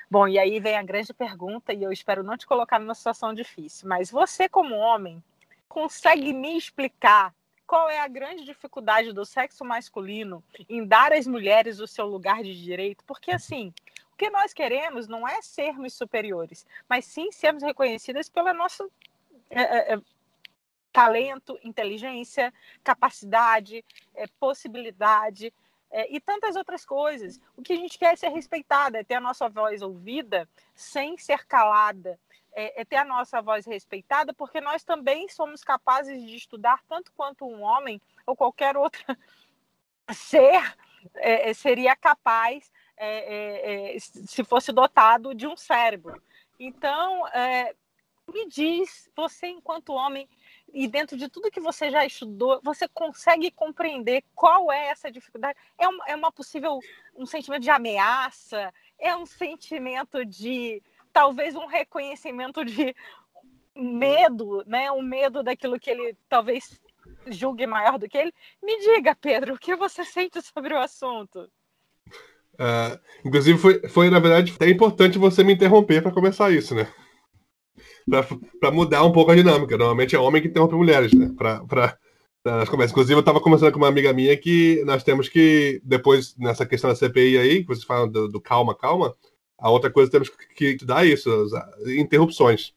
Bom, 0.09 0.27
e 0.27 0.37
aí 0.37 0.59
vem 0.59 0.77
a 0.77 0.83
grande 0.83 1.13
pergunta, 1.13 1.73
e 1.73 1.83
eu 1.83 1.91
espero 1.91 2.23
não 2.23 2.37
te 2.37 2.45
colocar 2.45 2.79
numa 2.79 2.93
situação 2.93 3.33
difícil, 3.33 3.89
mas 3.89 4.11
você, 4.11 4.47
como 4.47 4.75
homem, 4.75 5.21
consegue 5.67 6.31
me 6.31 6.55
explicar 6.55 7.33
qual 7.65 7.89
é 7.89 7.99
a 7.99 8.07
grande 8.07 8.45
dificuldade 8.45 9.11
do 9.11 9.25
sexo 9.25 9.65
masculino 9.65 10.43
em 10.69 10.85
dar 10.85 11.11
às 11.11 11.25
mulheres 11.25 11.79
o 11.79 11.87
seu 11.87 12.05
lugar 12.05 12.43
de 12.43 12.61
direito? 12.61 13.03
Porque, 13.05 13.31
assim, 13.31 13.73
o 14.13 14.15
que 14.15 14.29
nós 14.29 14.53
queremos 14.53 15.07
não 15.07 15.27
é 15.27 15.41
sermos 15.41 15.93
superiores, 15.93 16.67
mas 16.87 17.05
sim 17.05 17.31
sermos 17.31 17.63
reconhecidas 17.63 18.29
pelo 18.29 18.53
nosso 18.53 18.91
é, 19.49 19.61
é, 19.61 19.93
é, 19.93 20.01
talento, 20.93 21.59
inteligência, 21.63 22.53
capacidade, 22.83 23.83
é, 24.13 24.27
possibilidade 24.39 25.51
é, 25.89 26.13
e 26.13 26.19
tantas 26.19 26.55
outras 26.55 26.85
coisas. 26.85 27.41
O 27.57 27.63
que 27.63 27.73
a 27.73 27.75
gente 27.75 27.97
quer 27.97 28.13
é 28.13 28.15
ser 28.15 28.29
respeitada, 28.29 28.99
é 28.99 29.03
ter 29.03 29.15
a 29.15 29.21
nossa 29.21 29.49
voz 29.49 29.81
ouvida 29.81 30.47
sem 30.75 31.17
ser 31.17 31.45
calada, 31.45 32.19
é, 32.53 32.81
é 32.81 32.85
ter 32.85 32.97
a 32.97 33.05
nossa 33.05 33.41
voz 33.41 33.65
respeitada, 33.65 34.33
porque 34.33 34.61
nós 34.61 34.83
também 34.83 35.27
somos 35.27 35.63
capazes 35.63 36.23
de 36.23 36.35
estudar 36.35 36.83
tanto 36.87 37.11
quanto 37.13 37.45
um 37.45 37.63
homem 37.63 37.99
ou 38.25 38.35
qualquer 38.35 38.77
outro 38.77 39.03
ser 40.13 40.75
é, 41.15 41.53
seria 41.53 41.95
capaz 41.95 42.71
é, 42.95 43.07
é, 43.07 43.95
é, 43.95 43.99
se 43.99 44.43
fosse 44.43 44.71
dotado 44.71 45.33
de 45.33 45.47
um 45.47 45.57
cérebro. 45.57 46.21
Então, 46.59 47.27
é, 47.29 47.75
me 48.31 48.47
diz, 48.47 49.09
você 49.15 49.47
enquanto 49.47 49.93
homem, 49.93 50.29
e 50.73 50.87
dentro 50.87 51.15
de 51.15 51.29
tudo 51.29 51.51
que 51.51 51.59
você 51.59 51.91
já 51.91 52.03
estudou, 52.03 52.59
você 52.63 52.87
consegue 52.87 53.51
compreender 53.51 54.23
qual 54.33 54.71
é 54.71 54.87
essa 54.87 55.11
dificuldade? 55.11 55.57
É 55.77 55.87
uma, 55.87 56.05
é 56.07 56.15
uma 56.15 56.31
possível, 56.31 56.79
um 57.15 57.27
sentimento 57.27 57.61
de 57.61 57.69
ameaça? 57.69 58.73
É 58.97 59.15
um 59.15 59.25
sentimento 59.25 60.25
de, 60.25 60.81
talvez 61.11 61.55
um 61.55 61.67
reconhecimento 61.67 62.65
de 62.65 62.95
medo, 63.75 64.63
né? 64.65 64.91
Um 64.91 65.03
medo 65.03 65.43
daquilo 65.43 65.79
que 65.79 65.91
ele 65.91 66.17
talvez 66.27 66.81
julgue 67.27 67.67
maior 67.67 67.99
do 67.99 68.09
que 68.09 68.17
ele. 68.17 68.33
Me 68.61 68.79
diga, 68.79 69.15
Pedro, 69.15 69.53
o 69.53 69.59
que 69.59 69.75
você 69.75 70.03
sente 70.03 70.41
sobre 70.41 70.73
o 70.73 70.79
assunto? 70.79 71.51
Uh, 72.55 72.99
inclusive, 73.23 73.59
foi, 73.59 73.87
foi, 73.89 74.09
na 74.09 74.19
verdade, 74.19 74.53
até 74.55 74.69
importante 74.69 75.19
você 75.19 75.43
me 75.43 75.53
interromper 75.53 76.01
para 76.01 76.11
começar 76.11 76.51
isso, 76.51 76.73
né? 76.73 76.91
Para 78.59 78.71
mudar 78.71 79.03
um 79.03 79.11
pouco 79.11 79.31
a 79.31 79.35
dinâmica. 79.35 79.77
Normalmente 79.77 80.15
é 80.15 80.19
homem 80.19 80.41
que 80.41 80.47
interrompe 80.47 80.75
mulheres, 80.75 81.13
né? 81.13 81.31
Pra, 81.37 81.63
pra, 81.63 81.97
conversas. 82.69 82.91
Inclusive, 82.91 83.15
eu 83.15 83.19
estava 83.19 83.39
conversando 83.39 83.71
com 83.71 83.77
uma 83.77 83.87
amiga 83.87 84.13
minha 84.13 84.35
que 84.35 84.83
nós 84.85 85.03
temos 85.03 85.29
que, 85.29 85.81
depois, 85.83 86.35
nessa 86.37 86.65
questão 86.65 86.89
da 86.89 86.95
CPI 86.95 87.37
aí, 87.37 87.61
que 87.61 87.67
vocês 87.67 87.85
falam 87.85 88.09
do, 88.09 88.27
do 88.27 88.41
calma, 88.41 88.75
calma, 88.75 89.15
a 89.57 89.69
outra 89.69 89.89
coisa 89.89 90.11
temos 90.11 90.29
que 90.29 90.65
estudar 90.65 91.05
isso, 91.05 91.31
as 91.31 91.87
interrupções. 91.87 92.73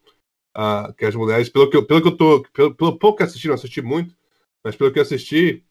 Uh, 0.57 0.91
que 0.95 1.05
as 1.05 1.15
mulheres, 1.15 1.51
pelo 1.51 1.69
que 1.69 1.83
pelo 1.83 2.01
que 2.01 2.09
eu 2.09 2.17
tô, 2.17 2.43
pelo, 2.55 2.75
pelo 2.75 2.99
pouco 2.99 3.19
que 3.19 3.25
assisti, 3.25 3.47
não 3.47 3.57
assisti 3.57 3.83
muito, 3.83 4.17
mas 4.65 4.75
pelo 4.75 4.91
que 4.91 4.99
eu 4.99 5.03
assisti, 5.03 5.63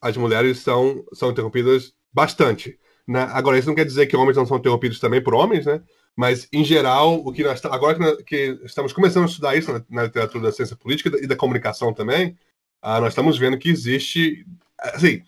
as 0.00 0.16
mulheres 0.16 0.60
são, 0.60 1.04
são 1.12 1.30
interrompidas 1.30 1.92
bastante. 2.10 2.78
Né? 3.06 3.20
Agora, 3.32 3.58
isso 3.58 3.68
não 3.68 3.74
quer 3.74 3.84
dizer 3.84 4.06
que 4.06 4.16
homens 4.16 4.36
não 4.36 4.46
são 4.46 4.56
interrompidos 4.56 4.98
também 4.98 5.22
por 5.22 5.34
homens, 5.34 5.66
né? 5.66 5.82
Mas, 6.16 6.48
em 6.52 6.64
geral, 6.64 7.20
o 7.24 7.32
que 7.32 7.42
nós 7.42 7.64
agora 7.64 7.94
que, 7.94 8.00
nós, 8.00 8.22
que 8.22 8.58
estamos 8.64 8.92
começando 8.92 9.24
a 9.24 9.28
estudar 9.28 9.56
isso 9.56 9.72
na, 9.72 9.84
na, 9.90 10.02
literatura 10.04 10.44
da 10.44 10.52
ciência 10.52 10.76
política 10.76 11.10
e 11.20 11.26
da 11.26 11.34
comunicação 11.34 11.92
também, 11.92 12.38
ah, 12.80 13.00
nós 13.00 13.10
estamos 13.10 13.36
vendo 13.36 13.58
que 13.58 13.68
existe, 13.68 14.46
assim, 14.78 15.22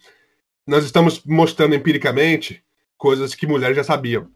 nós 0.66 0.84
estamos 0.84 1.24
mostrando 1.24 1.74
empiricamente 1.74 2.62
coisas 2.96 3.34
que 3.34 3.46
mulheres 3.46 3.76
já 3.76 3.82
sabiam, 3.82 4.30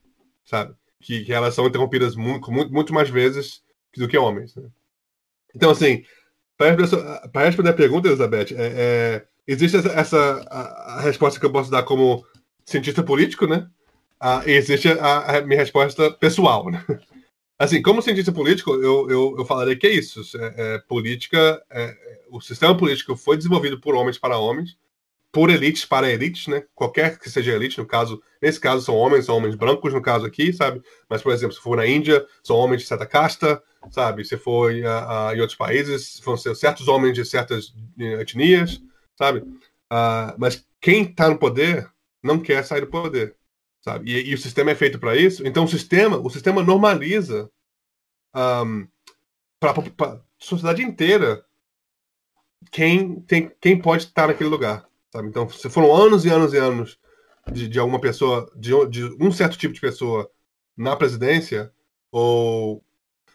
sabe? 0.44 0.74
Que, 1.00 1.24
que 1.24 1.32
elas 1.32 1.54
são 1.54 1.66
interrompidas 1.66 2.16
muito, 2.16 2.50
muito, 2.50 2.72
muito 2.72 2.92
mais 2.92 3.08
vezes 3.08 3.62
do 3.96 4.08
que 4.08 4.18
homens. 4.18 4.54
Né? 4.54 4.68
Então, 5.54 5.70
assim, 5.70 6.04
para 6.56 7.44
responder 7.44 7.70
a 7.70 7.74
pergunta, 7.74 8.08
Elizabeth, 8.08 8.54
é, 8.54 8.56
é, 8.56 9.26
existe 9.46 9.76
essa, 9.76 9.88
essa 9.88 10.46
a, 10.50 10.98
a 10.98 11.00
resposta 11.00 11.38
que 11.38 11.46
eu 11.46 11.52
posso 11.52 11.70
dar 11.70 11.84
como 11.84 12.24
cientista 12.64 13.02
político, 13.02 13.46
né? 13.46 13.68
Ah, 14.20 14.42
existe 14.44 14.88
a, 14.88 15.38
a, 15.38 15.40
minha 15.42 15.58
resposta 15.58 16.10
pessoal, 16.12 16.70
né? 16.70 16.84
Assim, 17.58 17.82
como 17.82 18.02
cientista 18.02 18.32
político, 18.32 18.72
eu, 18.74 19.10
eu, 19.10 19.34
eu 19.38 19.44
falaria 19.44 19.76
que 19.76 19.86
é 19.86 19.90
isso. 19.90 20.20
É, 20.38 20.74
é 20.74 20.78
política, 20.80 21.62
é, 21.70 21.96
o 22.30 22.40
sistema 22.40 22.76
político 22.76 23.16
foi 23.16 23.36
desenvolvido 23.36 23.80
por 23.80 23.94
homens 23.94 24.18
para 24.18 24.38
homens, 24.38 24.76
por 25.32 25.48
elites 25.48 25.84
para 25.84 26.10
elites, 26.10 26.48
né? 26.48 26.64
Qualquer 26.74 27.18
que 27.18 27.30
seja 27.30 27.52
elite, 27.52 27.78
no 27.78 27.86
caso, 27.86 28.20
nesse 28.42 28.58
caso 28.58 28.84
são 28.84 28.94
homens, 28.94 29.26
são 29.26 29.36
homens 29.36 29.54
brancos, 29.54 29.92
no 29.92 30.02
caso 30.02 30.26
aqui, 30.26 30.52
sabe? 30.52 30.82
Mas, 31.08 31.22
por 31.22 31.32
exemplo, 31.32 31.54
se 31.54 31.60
for 31.60 31.76
na 31.76 31.86
Índia, 31.86 32.26
são 32.42 32.56
homens 32.56 32.82
de 32.82 32.88
certa 32.88 33.06
casta, 33.06 33.62
sabe? 33.90 34.24
Se 34.24 34.36
for 34.36 34.72
uh, 34.72 34.74
uh, 34.74 35.34
em 35.34 35.40
outros 35.40 35.56
países, 35.56 36.20
vão 36.24 36.36
ser 36.36 36.54
certos 36.56 36.88
homens 36.88 37.14
de 37.14 37.24
certas 37.24 37.72
eh, 37.98 38.20
etnias, 38.20 38.80
sabe? 39.16 39.40
Uh, 39.40 40.34
mas 40.36 40.66
quem 40.80 41.04
está 41.04 41.28
no 41.28 41.38
poder 41.38 41.88
não 42.22 42.38
quer 42.38 42.64
sair 42.64 42.80
do 42.80 42.86
poder, 42.88 43.36
sabe? 43.82 44.10
E, 44.10 44.30
e 44.30 44.34
o 44.34 44.38
sistema 44.38 44.70
é 44.70 44.74
feito 44.74 44.98
para 44.98 45.16
isso. 45.16 45.46
Então 45.46 45.64
o 45.64 45.68
sistema, 45.68 46.18
o 46.18 46.30
sistema 46.30 46.62
normaliza 46.62 47.50
um, 48.34 48.86
para 49.58 49.72
a 49.72 50.20
sociedade 50.38 50.82
inteira 50.82 51.44
quem 52.70 53.20
tem, 53.22 53.50
quem 53.60 53.80
pode 53.80 54.04
estar 54.04 54.28
naquele 54.28 54.50
lugar, 54.50 54.86
sabe? 55.10 55.28
Então 55.28 55.48
se 55.48 55.68
foram 55.70 55.94
anos 55.94 56.24
e 56.24 56.28
anos 56.28 56.52
e 56.52 56.58
anos 56.58 56.98
de, 57.50 57.68
de 57.68 57.78
alguma 57.78 58.00
pessoa, 58.00 58.50
de, 58.56 58.70
de 58.88 59.04
um 59.20 59.32
certo 59.32 59.56
tipo 59.56 59.74
de 59.74 59.80
pessoa 59.80 60.30
na 60.76 60.94
presidência 60.96 61.72
ou 62.12 62.82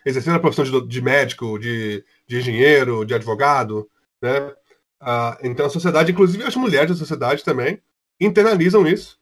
exercendo 0.06 0.36
a 0.36 0.40
profissão 0.40 0.64
de, 0.64 0.88
de 0.88 1.02
médico, 1.02 1.58
de, 1.58 2.04
de, 2.28 2.38
engenheiro, 2.38 3.04
de 3.06 3.14
advogado, 3.14 3.90
né? 4.22 4.54
Uh, 5.02 5.38
então 5.44 5.66
a 5.66 5.70
sociedade, 5.70 6.12
inclusive 6.12 6.44
as 6.44 6.56
mulheres 6.56 6.90
da 6.90 6.96
sociedade 6.96 7.44
também, 7.44 7.82
internalizam 8.20 8.88
isso 8.88 9.20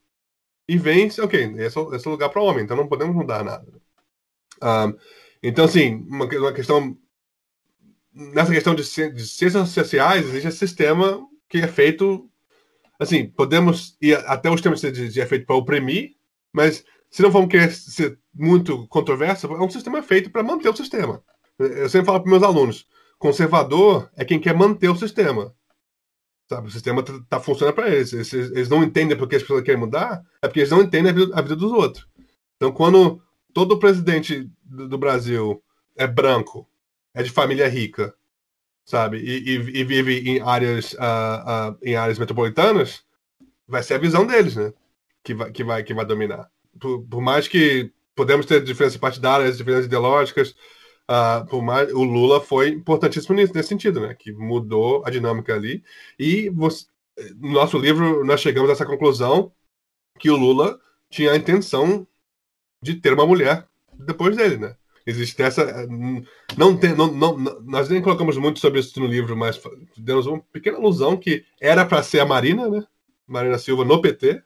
e 0.68 0.78
veem, 0.78 1.08
ok, 1.08 1.54
esse, 1.58 1.78
é 1.78 1.82
esse 1.96 2.06
é 2.06 2.08
o 2.08 2.10
lugar 2.10 2.30
para 2.30 2.40
o 2.40 2.44
homem, 2.44 2.64
então 2.64 2.76
não 2.76 2.88
podemos 2.88 3.14
mudar 3.14 3.44
nada. 3.44 3.66
Um, 4.62 4.96
então, 5.42 5.64
assim, 5.64 5.96
uma, 6.08 6.24
uma, 6.24 6.52
questão. 6.52 6.96
Nessa 8.12 8.52
questão 8.52 8.74
de, 8.74 8.82
de 8.82 9.26
ciências 9.26 9.68
sociais, 9.70 10.24
existe 10.26 10.48
esse 10.48 10.58
sistema 10.58 11.20
que 11.48 11.58
é 11.58 11.66
feito. 11.66 12.30
Assim, 12.98 13.26
podemos 13.26 13.96
ir 14.00 14.16
até 14.26 14.48
os 14.48 14.60
termos 14.60 14.80
de, 14.80 15.08
de 15.08 15.26
feito 15.26 15.44
para 15.44 15.56
oprimir, 15.56 16.14
mas 16.52 16.84
se 17.10 17.22
não 17.22 17.30
vamos 17.30 17.50
querer 17.50 17.72
ser 17.72 18.18
muito 18.32 18.86
controverso, 18.88 19.46
é 19.46 19.62
um 19.62 19.68
sistema 19.68 20.02
feito 20.02 20.30
para 20.30 20.42
manter 20.42 20.68
o 20.68 20.76
sistema. 20.76 21.22
Eu 21.58 21.88
sempre 21.88 22.06
falo 22.06 22.20
para 22.20 22.30
meus 22.30 22.42
alunos: 22.42 22.86
conservador 23.18 24.10
é 24.16 24.24
quem 24.24 24.40
quer 24.40 24.54
manter 24.54 24.88
o 24.88 24.96
sistema. 24.96 25.54
Sabe? 26.48 26.68
O 26.68 26.70
sistema 26.70 27.02
tá, 27.02 27.12
tá 27.28 27.40
funcionando 27.40 27.74
para 27.74 27.88
eles. 27.88 28.12
eles. 28.12 28.32
eles. 28.32 28.68
não 28.68 28.82
entendem 28.82 29.16
porque 29.16 29.36
as 29.36 29.42
pessoas 29.42 29.62
querem 29.62 29.80
mudar, 29.80 30.22
é 30.42 30.46
porque 30.46 30.60
eles 30.60 30.70
não 30.70 30.82
entendem 30.82 31.10
a 31.10 31.14
vida, 31.14 31.38
a 31.38 31.42
vida 31.42 31.56
dos 31.56 31.72
outros. 31.72 32.06
Então, 32.56 32.72
quando 32.72 33.22
todo 33.52 33.78
presidente 33.78 34.50
do, 34.62 34.88
do, 34.88 34.98
Brasil 34.98 35.62
é 35.96 36.06
branco, 36.06 36.68
é 37.14 37.22
de 37.22 37.30
família 37.30 37.68
rica, 37.68 38.14
sabe, 38.84 39.18
e, 39.18 39.50
e, 39.50 39.80
e 39.80 39.84
vive 39.84 40.18
em 40.28 40.40
áreas, 40.40 40.92
uh, 40.94 41.72
uh, 41.72 41.78
em 41.82 41.96
áreas 41.96 42.18
metropolitanas, 42.18 43.04
vai 43.66 43.82
ser 43.82 43.94
a 43.94 43.98
visão 43.98 44.26
deles, 44.26 44.56
né? 44.56 44.72
Que 45.22 45.34
vai, 45.34 45.50
que 45.50 45.64
vai, 45.64 45.82
que 45.82 45.94
vai 45.94 46.04
dominar. 46.04 46.50
Por, 46.78 47.02
por 47.04 47.20
mais 47.20 47.48
que 47.48 47.90
podemos 48.14 48.46
ter 48.46 48.62
diferenças 48.62 48.98
partidárias, 48.98 49.56
diferenças 49.56 49.86
ideológicas, 49.86 50.54
Uh, 51.10 51.46
por 51.46 51.62
mais, 51.62 51.92
o 51.92 52.02
Lula 52.02 52.40
foi 52.40 52.70
importantíssimo 52.70 53.36
nisso, 53.36 53.52
nesse 53.54 53.68
sentido, 53.68 54.00
né? 54.00 54.14
Que 54.14 54.32
mudou 54.32 55.02
a 55.04 55.10
dinâmica 55.10 55.54
ali. 55.54 55.84
E 56.18 56.48
você, 56.50 56.86
no 57.36 57.52
nosso 57.52 57.78
livro 57.78 58.24
nós 58.24 58.40
chegamos 58.40 58.70
a 58.70 58.72
essa 58.72 58.86
conclusão 58.86 59.52
que 60.18 60.30
o 60.30 60.36
Lula 60.36 60.78
tinha 61.10 61.32
a 61.32 61.36
intenção 61.36 62.06
de 62.82 62.94
ter 62.94 63.12
uma 63.12 63.26
mulher 63.26 63.66
depois 63.92 64.36
dele, 64.36 64.56
né? 64.56 64.76
Existe 65.06 65.42
essa. 65.42 65.86
Não 66.56 66.76
tem, 66.76 66.94
não, 66.94 67.12
não, 67.12 67.36
nós 67.36 67.90
nem 67.90 68.00
colocamos 68.00 68.38
muito 68.38 68.58
sobre 68.58 68.80
isso 68.80 68.98
no 68.98 69.06
livro, 69.06 69.36
mas 69.36 69.60
demos 69.96 70.26
uma 70.26 70.40
pequena 70.40 70.78
alusão 70.78 71.16
que 71.16 71.44
era 71.60 71.84
para 71.84 72.02
ser 72.02 72.20
a 72.20 72.26
Marina, 72.26 72.68
né? 72.68 72.86
Marina 73.26 73.58
Silva 73.58 73.84
no 73.84 74.00
PT, 74.00 74.42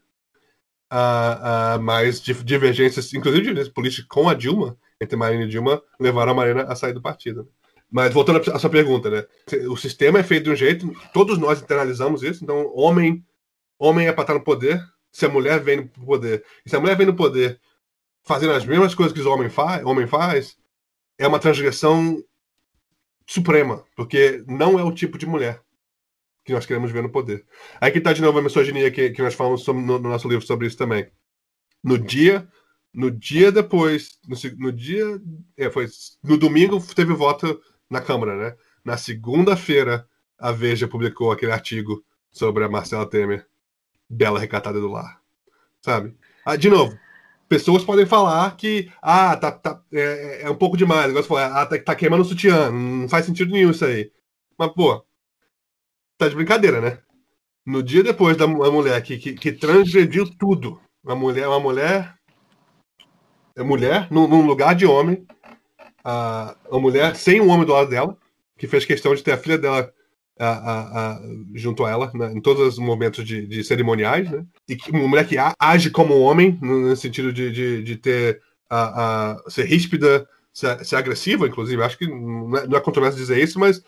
uh, 0.92 1.76
uh, 1.78 1.82
mas 1.82 2.20
divergências, 2.20 3.12
inclusive 3.14 3.42
divergências 3.42 3.72
políticas 3.72 4.06
com 4.08 4.28
a 4.28 4.34
Dilma, 4.34 4.76
entre 5.00 5.16
Marina 5.16 5.44
e 5.44 5.48
Dilma 5.48 5.82
levaram 5.98 6.32
a 6.32 6.34
Marina 6.34 6.62
a 6.64 6.74
sair 6.74 6.92
do 6.92 7.02
partido. 7.02 7.48
Mas 7.90 8.12
voltando 8.12 8.50
à 8.50 8.58
sua 8.58 8.68
pergunta, 8.68 9.08
né? 9.08 9.24
O 9.68 9.76
sistema 9.76 10.18
é 10.18 10.22
feito 10.22 10.44
de 10.44 10.50
um 10.50 10.56
jeito, 10.56 10.92
todos 11.12 11.38
nós 11.38 11.62
internalizamos 11.62 12.22
isso, 12.22 12.44
então 12.44 12.70
homem, 12.74 13.24
homem 13.78 14.08
é 14.08 14.12
para 14.12 14.22
estar 14.22 14.34
no 14.34 14.44
poder, 14.44 14.82
se 15.10 15.24
a 15.24 15.28
mulher 15.28 15.60
vem 15.60 15.78
no 15.78 15.88
poder. 15.88 16.44
E 16.66 16.70
se 16.70 16.76
a 16.76 16.80
mulher 16.80 16.96
vem 16.96 17.06
no 17.06 17.16
poder 17.16 17.58
fazendo 18.24 18.52
as 18.52 18.66
mesmas 18.66 18.94
coisas 18.94 19.14
que 19.14 19.26
o 19.26 19.32
homem 19.32 19.48
faz, 19.48 19.82
homem 19.86 20.06
faz, 20.06 20.58
é 21.16 21.26
uma 21.26 21.38
transgressão 21.38 22.22
suprema, 23.26 23.84
porque 23.96 24.44
não 24.46 24.78
é 24.78 24.82
o 24.82 24.92
tipo 24.92 25.16
de 25.16 25.24
mulher 25.24 25.62
que 26.44 26.52
nós 26.52 26.66
queremos 26.66 26.90
ver 26.90 27.02
no 27.02 27.10
poder. 27.10 27.46
Aí 27.80 27.90
que 27.90 27.98
está 27.98 28.12
de 28.12 28.20
novo 28.20 28.38
a 28.38 28.42
misoginia 28.42 28.90
que, 28.90 29.10
que 29.10 29.22
nós 29.22 29.34
falamos 29.34 29.62
sobre, 29.62 29.82
no, 29.82 29.98
no 29.98 30.10
nosso 30.10 30.28
livro 30.28 30.46
sobre 30.46 30.66
isso 30.66 30.76
também. 30.76 31.10
No 31.82 31.98
dia 31.98 32.46
no 32.98 33.12
dia 33.12 33.52
depois, 33.52 34.18
no, 34.26 34.36
no 34.58 34.72
dia. 34.72 35.04
É, 35.56 35.70
foi, 35.70 35.86
no 36.24 36.36
domingo 36.36 36.82
teve 36.96 37.14
voto 37.14 37.60
na 37.88 38.00
Câmara, 38.00 38.36
né? 38.36 38.56
Na 38.84 38.96
segunda-feira, 38.96 40.04
a 40.36 40.50
Veja 40.50 40.88
publicou 40.88 41.30
aquele 41.30 41.52
artigo 41.52 42.04
sobre 42.28 42.64
a 42.64 42.68
Marcela 42.68 43.08
Temer, 43.08 43.46
bela 44.10 44.40
recatada 44.40 44.80
do 44.80 44.88
lar. 44.88 45.20
Sabe? 45.80 46.16
Ah, 46.44 46.56
de 46.56 46.68
novo, 46.68 46.98
pessoas 47.48 47.84
podem 47.84 48.04
falar 48.04 48.56
que 48.56 48.90
ah, 49.00 49.36
tá, 49.36 49.52
tá, 49.52 49.80
é, 49.92 50.42
é 50.42 50.50
um 50.50 50.56
pouco 50.56 50.76
demais. 50.76 51.04
Agora 51.04 51.22
você 51.22 51.28
fala, 51.28 51.62
ah, 51.62 51.66
tá, 51.66 51.78
tá 51.78 51.94
queimando 51.94 52.24
o 52.24 52.26
sutiã. 52.26 52.68
Não 52.72 53.08
faz 53.08 53.24
sentido 53.24 53.52
nenhum 53.52 53.70
isso 53.70 53.84
aí. 53.84 54.10
Mas, 54.58 54.72
pô, 54.72 55.06
tá 56.16 56.28
de 56.28 56.34
brincadeira, 56.34 56.80
né? 56.80 56.98
No 57.64 57.80
dia 57.80 58.02
depois 58.02 58.36
da 58.36 58.48
mulher 58.48 59.00
que, 59.02 59.18
que, 59.18 59.34
que 59.34 59.52
transgrediu 59.52 60.28
tudo, 60.36 60.80
uma 61.04 61.14
mulher, 61.14 61.46
uma 61.46 61.60
mulher 61.60 62.17
é 62.17 62.17
mulher 63.64 64.08
num, 64.10 64.26
num 64.26 64.46
lugar 64.46 64.74
de 64.74 64.86
homem, 64.86 65.26
a, 66.04 66.56
a 66.70 66.78
mulher 66.78 67.16
sem 67.16 67.40
um 67.40 67.48
homem 67.48 67.66
do 67.66 67.72
lado 67.72 67.90
dela, 67.90 68.16
que 68.56 68.66
fez 68.66 68.84
questão 68.84 69.14
de 69.14 69.22
ter 69.22 69.32
a 69.32 69.38
filha 69.38 69.58
dela 69.58 69.92
a, 70.38 70.48
a, 70.48 70.80
a, 70.80 71.20
junto 71.54 71.84
a 71.84 71.90
ela, 71.90 72.10
né, 72.14 72.32
em 72.32 72.40
todos 72.40 72.74
os 72.74 72.78
momentos 72.78 73.24
de, 73.24 73.46
de, 73.46 73.64
cerimoniais, 73.64 74.30
né? 74.30 74.44
E 74.68 74.76
que, 74.76 74.90
uma 74.90 75.08
mulher 75.08 75.26
que 75.26 75.36
age 75.58 75.90
como 75.90 76.16
um 76.16 76.22
homem, 76.22 76.56
no, 76.62 76.88
no 76.88 76.96
sentido 76.96 77.32
de, 77.32 77.50
de, 77.50 77.82
de 77.82 77.96
ter 77.96 78.40
a, 78.70 79.36
ser 79.48 79.64
ríspida, 79.64 80.28
ser, 80.52 80.84
ser, 80.84 80.96
agressiva, 80.96 81.46
inclusive. 81.46 81.82
Acho 81.82 81.98
que 81.98 82.06
não 82.06 82.56
é, 82.56 82.66
não 82.66 82.78
é 82.78 82.80
controverso 82.80 83.18
dizer 83.18 83.42
isso, 83.42 83.58
mas, 83.58 83.82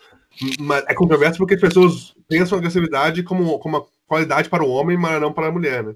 mas, 0.60 0.84
é 0.88 0.94
controverso 0.94 1.38
porque 1.38 1.54
as 1.54 1.60
pessoas 1.60 2.14
pensam 2.28 2.58
agressividade 2.58 3.22
como, 3.22 3.58
como 3.58 3.78
uma 3.78 3.86
qualidade 4.06 4.48
para 4.48 4.64
o 4.64 4.70
homem, 4.70 4.96
mas 4.96 5.20
não 5.20 5.32
para 5.32 5.48
a 5.48 5.52
mulher, 5.52 5.84
né? 5.84 5.94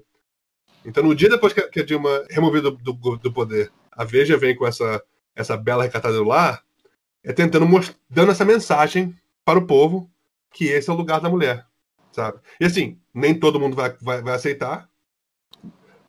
Então, 0.85 1.03
no 1.03 1.15
dia 1.15 1.29
depois 1.29 1.51
que 1.51 1.79
a 1.79 1.83
Dilma 1.83 2.09
é 2.29 2.35
removida 2.35 2.69
do, 2.69 2.93
do, 2.93 3.17
do, 3.17 3.33
poder, 3.33 3.71
a 3.91 4.03
Veja 4.03 4.37
vem 4.37 4.55
com 4.55 4.67
essa, 4.67 5.01
essa 5.35 5.57
bela 5.57 5.83
recatada 5.83 6.15
do 6.15 6.23
lar, 6.23 6.63
é 7.23 7.33
tentando 7.33 7.65
dando 8.09 8.31
essa 8.31 8.45
mensagem 8.45 9.15
para 9.43 9.57
o 9.57 9.65
povo 9.65 10.09
que 10.53 10.65
esse 10.65 10.89
é 10.89 10.93
o 10.93 10.95
lugar 10.95 11.19
da 11.19 11.29
mulher, 11.29 11.65
sabe? 12.11 12.39
E 12.59 12.65
assim, 12.65 12.99
nem 13.13 13.37
todo 13.37 13.59
mundo 13.59 13.75
vai, 13.75 13.95
vai, 13.99 14.21
vai 14.21 14.35
aceitar, 14.35 14.87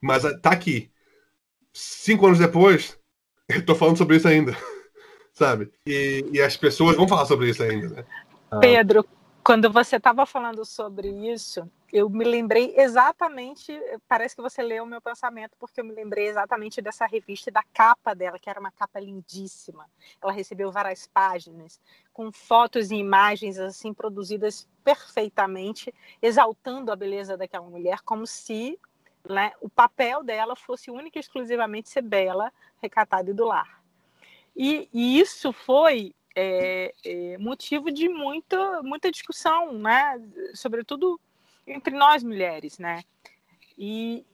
mas 0.01 0.23
tá 0.41 0.51
aqui. 0.51 0.91
Cinco 1.73 2.27
anos 2.27 2.39
depois, 2.39 2.99
eu 3.49 3.65
tô 3.65 3.75
falando 3.75 3.97
sobre 3.97 4.17
isso 4.17 4.29
ainda, 4.29 4.57
sabe? 5.33 5.71
E, 5.87 6.25
e 6.33 6.41
as 6.41 6.57
pessoas 6.57 6.97
vão 6.97 7.09
falar 7.09 7.25
sobre 7.27 7.49
isso 7.49 7.63
ainda, 7.63 7.89
né? 7.89 8.05
Pedro, 8.61 9.05
quando 9.47 9.71
você 9.71 9.95
estava 9.95 10.27
falando 10.27 10.65
sobre 10.65 11.09
isso, 11.33 11.71
eu 11.93 12.11
me 12.11 12.25
lembrei 12.25 12.75
exatamente, 12.77 13.81
parece 14.09 14.35
que 14.35 14.43
você 14.43 14.61
leu 14.61 14.83
o 14.83 14.87
meu 14.89 15.01
pensamento, 15.01 15.53
porque 15.57 15.81
eu 15.81 15.85
me 15.85 15.95
lembrei 15.95 16.27
exatamente 16.27 16.83
dessa 16.83 17.07
revista 17.07 17.49
e 17.49 17.53
da 17.53 17.63
capa 17.73 18.13
dela, 18.13 18.41
que 18.41 18.51
era 18.51 18.59
uma 18.59 18.73
capa 18.73 18.99
lindíssima. 18.99 19.89
Ela 20.21 20.33
recebeu 20.33 20.73
várias 20.73 21.07
páginas, 21.07 21.81
com 22.13 22.33
fotos 22.33 22.91
e 22.91 22.97
imagens 22.97 23.57
assim 23.57 23.95
produzidas 23.95 24.67
perfeitamente, 24.83 25.95
exaltando 26.21 26.91
a 26.91 26.97
beleza 26.97 27.37
daquela 27.37 27.71
mulher, 27.71 28.01
como 28.01 28.27
se 28.27 28.77
né, 29.31 29.53
o 29.61 29.69
papel 29.69 30.25
dela 30.25 30.57
fosse 30.57 30.91
única 30.91 31.21
e 31.21 31.21
exclusivamente 31.21 31.89
ser 31.89 32.03
bela, 32.03 32.53
recatada 32.83 33.31
e 33.31 33.33
do 33.33 33.45
lar. 33.45 33.81
E, 34.57 34.89
e 34.93 35.21
isso 35.21 35.53
foi 35.53 36.16
é, 36.37 36.93
é, 37.03 37.39
motivo 37.39 37.91
de 37.91 38.09
muita, 38.11 38.83
muita 38.83 39.11
discussão, 39.11 39.73
né? 39.73 40.21
Sobretudo 40.55 41.19
entre 41.67 41.97
nós 41.97 42.23
mulheres, 42.23 42.79
né? 42.79 43.03
E, 43.79 44.25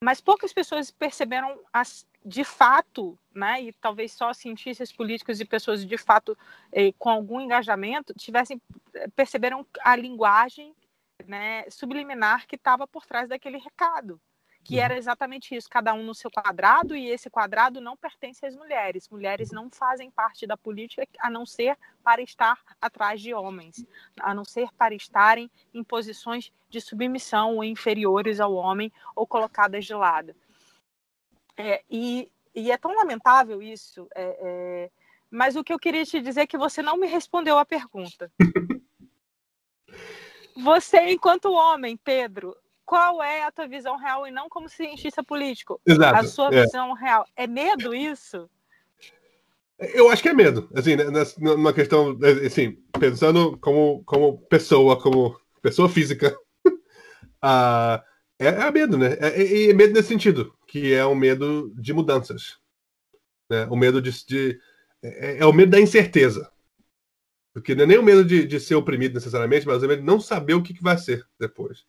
mas 0.00 0.20
poucas 0.20 0.52
pessoas 0.52 0.92
perceberam 0.92 1.58
as, 1.72 2.06
de 2.24 2.44
fato, 2.44 3.18
né? 3.34 3.60
E 3.62 3.72
talvez 3.72 4.12
só 4.12 4.32
cientistas 4.32 4.92
políticos 4.92 5.40
e 5.40 5.44
pessoas 5.44 5.84
de 5.84 5.98
fato 5.98 6.38
é, 6.70 6.92
com 6.92 7.10
algum 7.10 7.40
engajamento 7.40 8.14
tivessem 8.14 8.62
perceberam 9.16 9.66
a 9.80 9.96
linguagem, 9.96 10.72
né? 11.26 11.68
Subliminar 11.68 12.46
que 12.46 12.54
estava 12.54 12.86
por 12.86 13.04
trás 13.04 13.28
daquele 13.28 13.58
recado 13.58 14.20
que 14.64 14.80
era 14.80 14.94
uhum. 14.94 14.98
exatamente 14.98 15.54
isso, 15.54 15.68
cada 15.68 15.92
um 15.92 16.02
no 16.02 16.14
seu 16.14 16.30
quadrado, 16.30 16.96
e 16.96 17.08
esse 17.08 17.28
quadrado 17.28 17.82
não 17.82 17.96
pertence 17.96 18.46
às 18.46 18.56
mulheres. 18.56 19.08
Mulheres 19.10 19.52
não 19.52 19.70
fazem 19.70 20.10
parte 20.10 20.46
da 20.46 20.56
política 20.56 21.06
a 21.20 21.28
não 21.28 21.44
ser 21.44 21.76
para 22.02 22.22
estar 22.22 22.58
atrás 22.80 23.20
de 23.20 23.34
homens, 23.34 23.84
a 24.18 24.32
não 24.32 24.44
ser 24.44 24.72
para 24.72 24.94
estarem 24.94 25.50
em 25.72 25.84
posições 25.84 26.50
de 26.70 26.80
submissão 26.80 27.56
ou 27.56 27.64
inferiores 27.64 28.40
ao 28.40 28.54
homem 28.54 28.90
ou 29.14 29.26
colocadas 29.26 29.84
de 29.84 29.94
lado. 29.94 30.34
É, 31.56 31.84
e, 31.88 32.32
e, 32.54 32.72
é 32.72 32.78
tão 32.78 32.96
lamentável 32.96 33.62
isso, 33.62 34.08
é, 34.14 34.38
é, 34.40 34.90
mas 35.30 35.56
o 35.56 35.62
que 35.62 35.72
eu 35.72 35.78
queria 35.78 36.04
te 36.04 36.20
dizer 36.20 36.40
é 36.40 36.46
que 36.46 36.58
você 36.58 36.82
não 36.82 36.96
me 36.96 37.06
respondeu 37.06 37.58
a 37.58 37.64
pergunta. 37.66 38.32
Você, 40.56 41.10
enquanto 41.10 41.52
homem, 41.52 41.96
Pedro, 41.96 42.56
qual 42.94 43.20
é 43.20 43.42
a 43.42 43.50
tua 43.50 43.66
visão 43.66 43.96
real 43.96 44.24
e 44.24 44.30
não 44.30 44.48
como 44.48 44.68
cientista 44.68 45.20
político. 45.20 45.80
Exato. 45.84 46.16
A 46.16 46.22
sua 46.22 46.54
é. 46.54 46.62
visão 46.62 46.92
real. 46.92 47.26
É 47.34 47.44
medo 47.44 47.92
isso? 47.92 48.48
Eu 49.76 50.08
acho 50.10 50.22
que 50.22 50.28
é 50.28 50.32
medo. 50.32 50.70
Assim, 50.72 50.94
né, 50.94 51.06
numa 51.38 51.72
questão, 51.72 52.16
assim, 52.46 52.78
pensando 53.00 53.58
como, 53.58 54.04
como 54.04 54.38
pessoa, 54.46 54.96
como 55.00 55.36
pessoa 55.60 55.88
física, 55.88 56.38
uh, 56.68 57.98
é, 58.38 58.46
é 58.46 58.70
medo, 58.70 58.96
né? 58.96 59.16
É, 59.18 59.42
é, 59.42 59.70
é, 59.70 59.72
medo 59.72 59.92
nesse 59.92 60.06
sentido, 60.06 60.54
que 60.64 60.94
é 60.94 61.04
o 61.04 61.16
medo 61.16 61.74
de 61.76 61.92
mudanças. 61.92 62.58
Né? 63.50 63.66
O 63.68 63.74
medo 63.74 64.00
de. 64.00 64.12
de 64.24 64.60
é, 65.02 65.38
é, 65.38 65.46
o 65.46 65.52
medo 65.52 65.72
da 65.72 65.80
incerteza. 65.80 66.48
Porque 67.52 67.74
não 67.74 67.82
é 67.82 67.86
nem 67.88 67.98
o 67.98 68.04
medo 68.04 68.24
de, 68.24 68.46
de 68.46 68.60
ser 68.60 68.76
oprimido 68.76 69.14
necessariamente, 69.14 69.66
mas 69.66 69.82
é 69.82 69.86
o 69.86 69.88
medo 69.88 70.00
de 70.00 70.06
não 70.06 70.20
saber 70.20 70.54
o 70.54 70.62
que, 70.62 70.74
que 70.74 70.82
vai 70.82 70.96
ser 70.96 71.26
depois. 71.40 71.84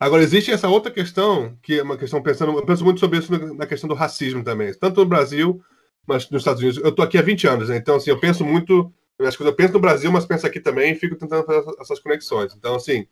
Agora, 0.00 0.22
existe 0.22 0.50
essa 0.50 0.66
outra 0.66 0.90
questão, 0.90 1.58
que 1.62 1.78
é 1.78 1.82
uma 1.82 1.98
questão 1.98 2.22
pensando. 2.22 2.56
Eu 2.56 2.64
penso 2.64 2.82
muito 2.82 2.98
sobre 2.98 3.18
isso 3.18 3.30
na 3.54 3.66
questão 3.66 3.86
do 3.86 3.94
racismo 3.94 4.42
também, 4.42 4.72
tanto 4.72 4.98
no 4.98 5.06
Brasil, 5.06 5.62
mas 6.06 6.28
nos 6.30 6.40
Estados 6.40 6.62
Unidos. 6.62 6.82
Eu 6.82 6.88
estou 6.88 7.04
aqui 7.04 7.18
há 7.18 7.22
20 7.22 7.46
anos, 7.46 7.68
né? 7.68 7.76
então, 7.76 7.96
assim, 7.96 8.08
eu 8.08 8.18
penso 8.18 8.42
muito. 8.42 8.90
As 9.20 9.36
coisas, 9.36 9.52
eu 9.52 9.56
penso 9.56 9.74
no 9.74 9.80
Brasil, 9.80 10.10
mas 10.10 10.24
penso 10.24 10.46
aqui 10.46 10.58
também 10.58 10.92
e 10.92 10.94
fico 10.94 11.14
tentando 11.14 11.44
fazer 11.44 11.70
essas 11.78 12.00
conexões. 12.00 12.54
Então, 12.54 12.74
assim. 12.76 13.06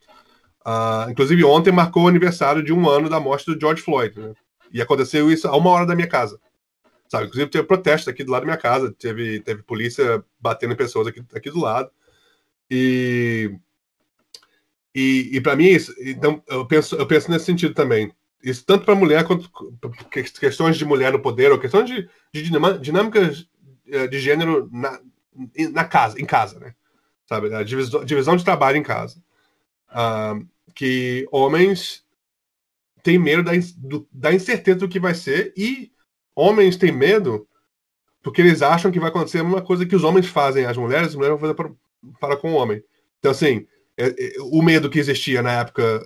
Uh, 0.66 1.10
inclusive, 1.10 1.44
ontem 1.44 1.70
marcou 1.70 2.04
o 2.04 2.08
aniversário 2.08 2.62
de 2.62 2.72
um 2.72 2.88
ano 2.88 3.08
da 3.08 3.20
morte 3.20 3.46
do 3.46 3.58
George 3.58 3.82
Floyd, 3.82 4.18
né? 4.18 4.32
E 4.72 4.80
aconteceu 4.80 5.30
isso 5.30 5.46
a 5.46 5.56
uma 5.56 5.70
hora 5.70 5.86
da 5.86 5.94
minha 5.94 6.08
casa. 6.08 6.40
Sabe? 7.08 7.26
Inclusive, 7.26 7.50
teve 7.50 7.66
protesto 7.66 8.08
aqui 8.08 8.24
do 8.24 8.32
lado 8.32 8.42
da 8.42 8.46
minha 8.46 8.56
casa, 8.56 8.94
teve, 8.98 9.40
teve 9.40 9.62
polícia 9.62 10.22
batendo 10.40 10.72
em 10.72 10.76
pessoas 10.76 11.06
aqui, 11.06 11.22
aqui 11.34 11.50
do 11.50 11.60
lado. 11.60 11.90
E. 12.70 13.54
E, 14.98 15.36
e 15.36 15.40
para 15.40 15.54
mim, 15.54 15.66
isso, 15.66 15.94
então, 16.00 16.42
eu 16.48 16.66
penso, 16.66 16.96
eu 16.96 17.06
penso 17.06 17.30
nesse 17.30 17.44
sentido 17.44 17.72
também. 17.72 18.12
Isso 18.42 18.64
tanto 18.66 18.84
para 18.84 18.96
mulher 18.96 19.24
quanto 19.24 19.48
questões 20.40 20.76
de 20.76 20.84
mulher 20.84 21.12
no 21.12 21.22
poder, 21.22 21.52
ou 21.52 21.58
questões 21.58 21.88
de, 21.88 22.08
de 22.34 22.50
dinâmicas 22.80 23.46
eh, 23.86 24.08
de 24.08 24.18
gênero 24.18 24.68
na, 24.72 25.00
na 25.70 25.84
casa, 25.84 26.20
em 26.20 26.24
casa, 26.24 26.58
né? 26.58 26.74
Sabe? 27.28 27.54
A 27.54 27.62
divisão, 27.62 28.04
divisão 28.04 28.36
de 28.36 28.42
trabalho 28.42 28.76
em 28.76 28.82
casa. 28.82 29.22
Uh, 29.90 30.44
que 30.74 31.28
homens 31.30 32.04
têm 33.04 33.20
medo 33.20 33.44
da, 33.44 33.52
do, 33.76 34.08
da 34.10 34.32
incerteza 34.32 34.80
do 34.80 34.88
que 34.88 34.98
vai 34.98 35.14
ser 35.14 35.52
e 35.56 35.92
homens 36.34 36.76
têm 36.76 36.90
medo 36.90 37.48
porque 38.20 38.40
eles 38.40 38.62
acham 38.62 38.90
que 38.90 38.98
vai 38.98 39.10
acontecer 39.10 39.38
a 39.38 39.44
mesma 39.44 39.62
coisa 39.62 39.86
que 39.86 39.94
os 39.94 40.02
homens 40.02 40.26
fazem 40.26 40.66
às 40.66 40.76
mulheres, 40.76 41.08
as 41.08 41.14
mulheres 41.14 41.38
vão 41.38 41.40
fazer 41.40 41.54
para, 41.54 41.70
para 42.20 42.36
com 42.36 42.52
o 42.52 42.56
homem. 42.56 42.82
Então, 43.18 43.30
assim, 43.30 43.66
o 44.50 44.62
medo 44.62 44.88
que 44.88 44.98
existia 44.98 45.42
na 45.42 45.52
época, 45.52 46.00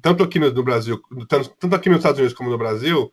tanto 0.00 0.22
aqui 0.22 0.38
no, 0.38 0.62
Brasil, 0.62 1.00
tanto, 1.28 1.50
tanto, 1.50 1.74
aqui 1.74 1.88
nos 1.88 1.98
Estados 1.98 2.18
Unidos 2.18 2.36
como 2.36 2.50
no 2.50 2.56
Brasil, 2.56 3.12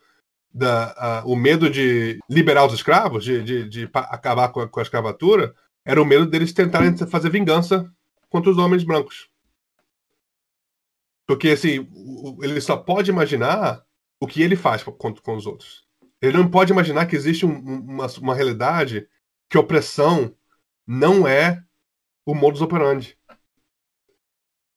da, 0.54 1.24
o 1.26 1.36
medo 1.36 1.70
de 1.70 2.20
liberar 2.30 2.66
os 2.66 2.74
escravos, 2.74 3.24
de, 3.24 3.44
de, 3.44 3.70
de 3.70 3.90
acabar 3.94 4.50
com 4.50 4.62
a, 4.62 4.68
com 4.68 4.80
a, 4.80 4.84
escravatura, 4.84 5.54
era 5.86 6.02
o 6.02 6.06
medo 6.06 6.26
deles 6.26 6.54
tentarem 6.54 6.96
fazer 6.98 7.30
vingança 7.30 7.92
contra 8.30 8.50
os 8.50 8.58
homens 8.58 8.84
brancos. 8.84 9.30
Porque, 11.28 11.50
assim, 11.50 11.88
ele 12.42 12.62
só 12.62 12.78
pode 12.78 13.12
imaginar 13.12 13.84
o 14.20 14.26
que 14.26 14.42
ele 14.42 14.56
faz 14.56 14.82
com, 14.82 15.14
com 15.14 15.36
os 15.36 15.46
outros. 15.46 15.84
Ele 16.22 16.38
não 16.38 16.50
pode 16.50 16.72
imaginar 16.72 17.06
que 17.06 17.16
existe 17.16 17.46
um, 17.46 17.60
uma, 17.60 18.08
uma 18.18 18.36
realidade 18.36 19.08
que 19.50 19.58
opressão 19.58 20.36
não 20.88 21.28
é 21.28 21.64
o 22.26 22.34
modus 22.34 22.62
operandi. 22.62 23.19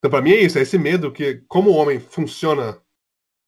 Então, 0.02 0.10
para 0.10 0.20
mim 0.20 0.32
é 0.32 0.40
isso, 0.40 0.58
é 0.58 0.62
esse 0.62 0.76
medo 0.76 1.12
que, 1.12 1.44
como 1.46 1.70
o 1.70 1.76
homem 1.76 2.00
funciona, 2.00 2.76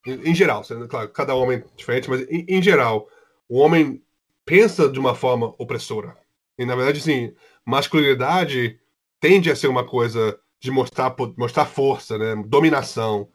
em, 0.07 0.31
em 0.31 0.35
geral, 0.37 0.63
claro, 0.89 1.09
cada 1.09 1.35
homem 1.35 1.59
é 1.59 1.65
diferente, 1.77 2.09
mas 2.09 2.21
em, 2.31 2.47
em, 2.49 2.63
geral, 2.63 3.09
o 3.49 3.59
homem 3.59 4.01
pensa 4.45 4.89
de 4.89 5.01
uma 5.01 5.17
forma 5.17 5.53
opressora. 5.59 6.17
E, 6.57 6.65
na 6.65 6.77
verdade, 6.77 7.01
assim, 7.01 7.35
masculinidade 7.67 8.79
tende 9.19 9.51
a 9.51 9.57
ser 9.57 9.67
uma 9.67 9.85
coisa 9.85 10.39
de 10.61 10.71
mostrar, 10.71 11.13
mostrar 11.37 11.65
força, 11.65 12.17
né? 12.17 12.41
dominação. 12.47 13.29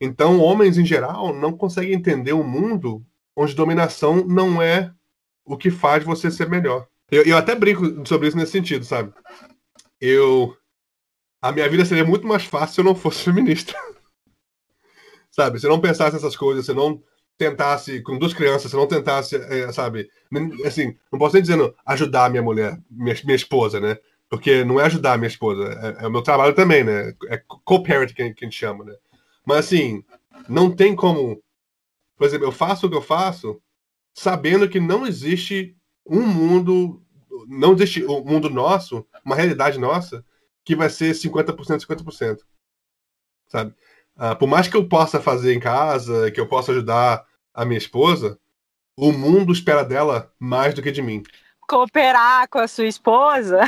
Então, 0.00 0.40
homens, 0.40 0.76
em 0.76 0.84
geral, 0.84 1.32
não 1.32 1.56
conseguem 1.56 1.94
entender 1.94 2.32
um 2.32 2.42
mundo 2.42 3.06
onde 3.36 3.54
dominação 3.54 4.24
não 4.26 4.60
é 4.60 4.92
o 5.44 5.56
que 5.56 5.70
faz 5.70 6.02
você 6.02 6.32
ser 6.32 6.48
melhor. 6.48 6.88
Eu, 7.12 7.22
eu 7.22 7.36
até 7.36 7.54
brinco 7.54 8.04
sobre 8.08 8.26
isso 8.26 8.36
nesse 8.36 8.52
sentido, 8.52 8.84
sabe? 8.84 9.12
Eu. 10.00 10.56
A 11.40 11.52
minha 11.52 11.68
vida 11.68 11.84
seria 11.84 12.04
muito 12.04 12.26
mais 12.26 12.44
fácil 12.44 12.74
se 12.74 12.80
eu 12.80 12.84
não 12.84 12.94
fosse 12.94 13.22
feminista. 13.24 13.74
sabe? 15.30 15.58
Se 15.58 15.66
eu 15.66 15.70
não 15.70 15.80
pensasse 15.80 16.14
nessas 16.14 16.36
coisas, 16.36 16.64
se 16.64 16.70
eu 16.70 16.74
não 16.74 17.02
tentasse, 17.38 18.02
com 18.02 18.18
duas 18.18 18.34
crianças, 18.34 18.70
se 18.70 18.76
eu 18.76 18.80
não 18.80 18.86
tentasse, 18.86 19.36
é, 19.36 19.72
sabe? 19.72 20.10
Assim, 20.64 20.96
não 21.10 21.18
posso 21.18 21.34
nem 21.34 21.42
dizendo 21.42 21.74
ajudar 21.86 22.26
a 22.26 22.30
minha 22.30 22.42
mulher, 22.42 22.78
minha, 22.90 23.16
minha 23.24 23.36
esposa, 23.36 23.80
né? 23.80 23.96
Porque 24.28 24.62
não 24.64 24.78
é 24.78 24.84
ajudar 24.84 25.16
minha 25.16 25.28
esposa, 25.28 25.96
é, 25.98 26.04
é 26.04 26.06
o 26.06 26.10
meu 26.10 26.22
trabalho 26.22 26.54
também, 26.54 26.84
né? 26.84 27.14
É 27.28 27.42
co-parent 27.64 28.12
que, 28.12 28.34
que 28.34 28.44
a 28.44 28.46
gente 28.46 28.58
chama, 28.58 28.84
né? 28.84 28.94
Mas 29.46 29.58
assim, 29.58 30.04
não 30.48 30.70
tem 30.70 30.94
como 30.94 31.42
por 32.20 32.26
exemplo, 32.26 32.46
eu 32.46 32.52
faço 32.52 32.86
o 32.86 32.90
que 32.90 32.96
eu 32.96 33.00
faço 33.00 33.58
sabendo 34.12 34.68
que 34.68 34.78
não 34.78 35.06
existe 35.06 35.74
um 36.06 36.20
mundo, 36.20 37.02
não 37.48 37.72
existe 37.72 38.04
um 38.04 38.22
mundo 38.22 38.50
nosso, 38.50 39.06
uma 39.24 39.34
realidade 39.34 39.78
nossa, 39.78 40.22
que 40.64 40.76
vai 40.76 40.90
ser 40.90 41.12
50%, 41.12 41.54
50%. 41.86 42.38
Sabe? 43.48 43.74
Ah, 44.16 44.34
por 44.34 44.46
mais 44.46 44.68
que 44.68 44.76
eu 44.76 44.88
possa 44.88 45.20
fazer 45.20 45.54
em 45.54 45.60
casa, 45.60 46.30
que 46.30 46.40
eu 46.40 46.46
possa 46.46 46.72
ajudar 46.72 47.24
a 47.54 47.64
minha 47.64 47.78
esposa, 47.78 48.38
o 48.96 49.12
mundo 49.12 49.52
espera 49.52 49.84
dela 49.84 50.32
mais 50.38 50.74
do 50.74 50.82
que 50.82 50.90
de 50.90 51.02
mim. 51.02 51.22
Cooperar 51.66 52.48
com 52.48 52.58
a 52.58 52.68
sua 52.68 52.86
esposa? 52.86 53.60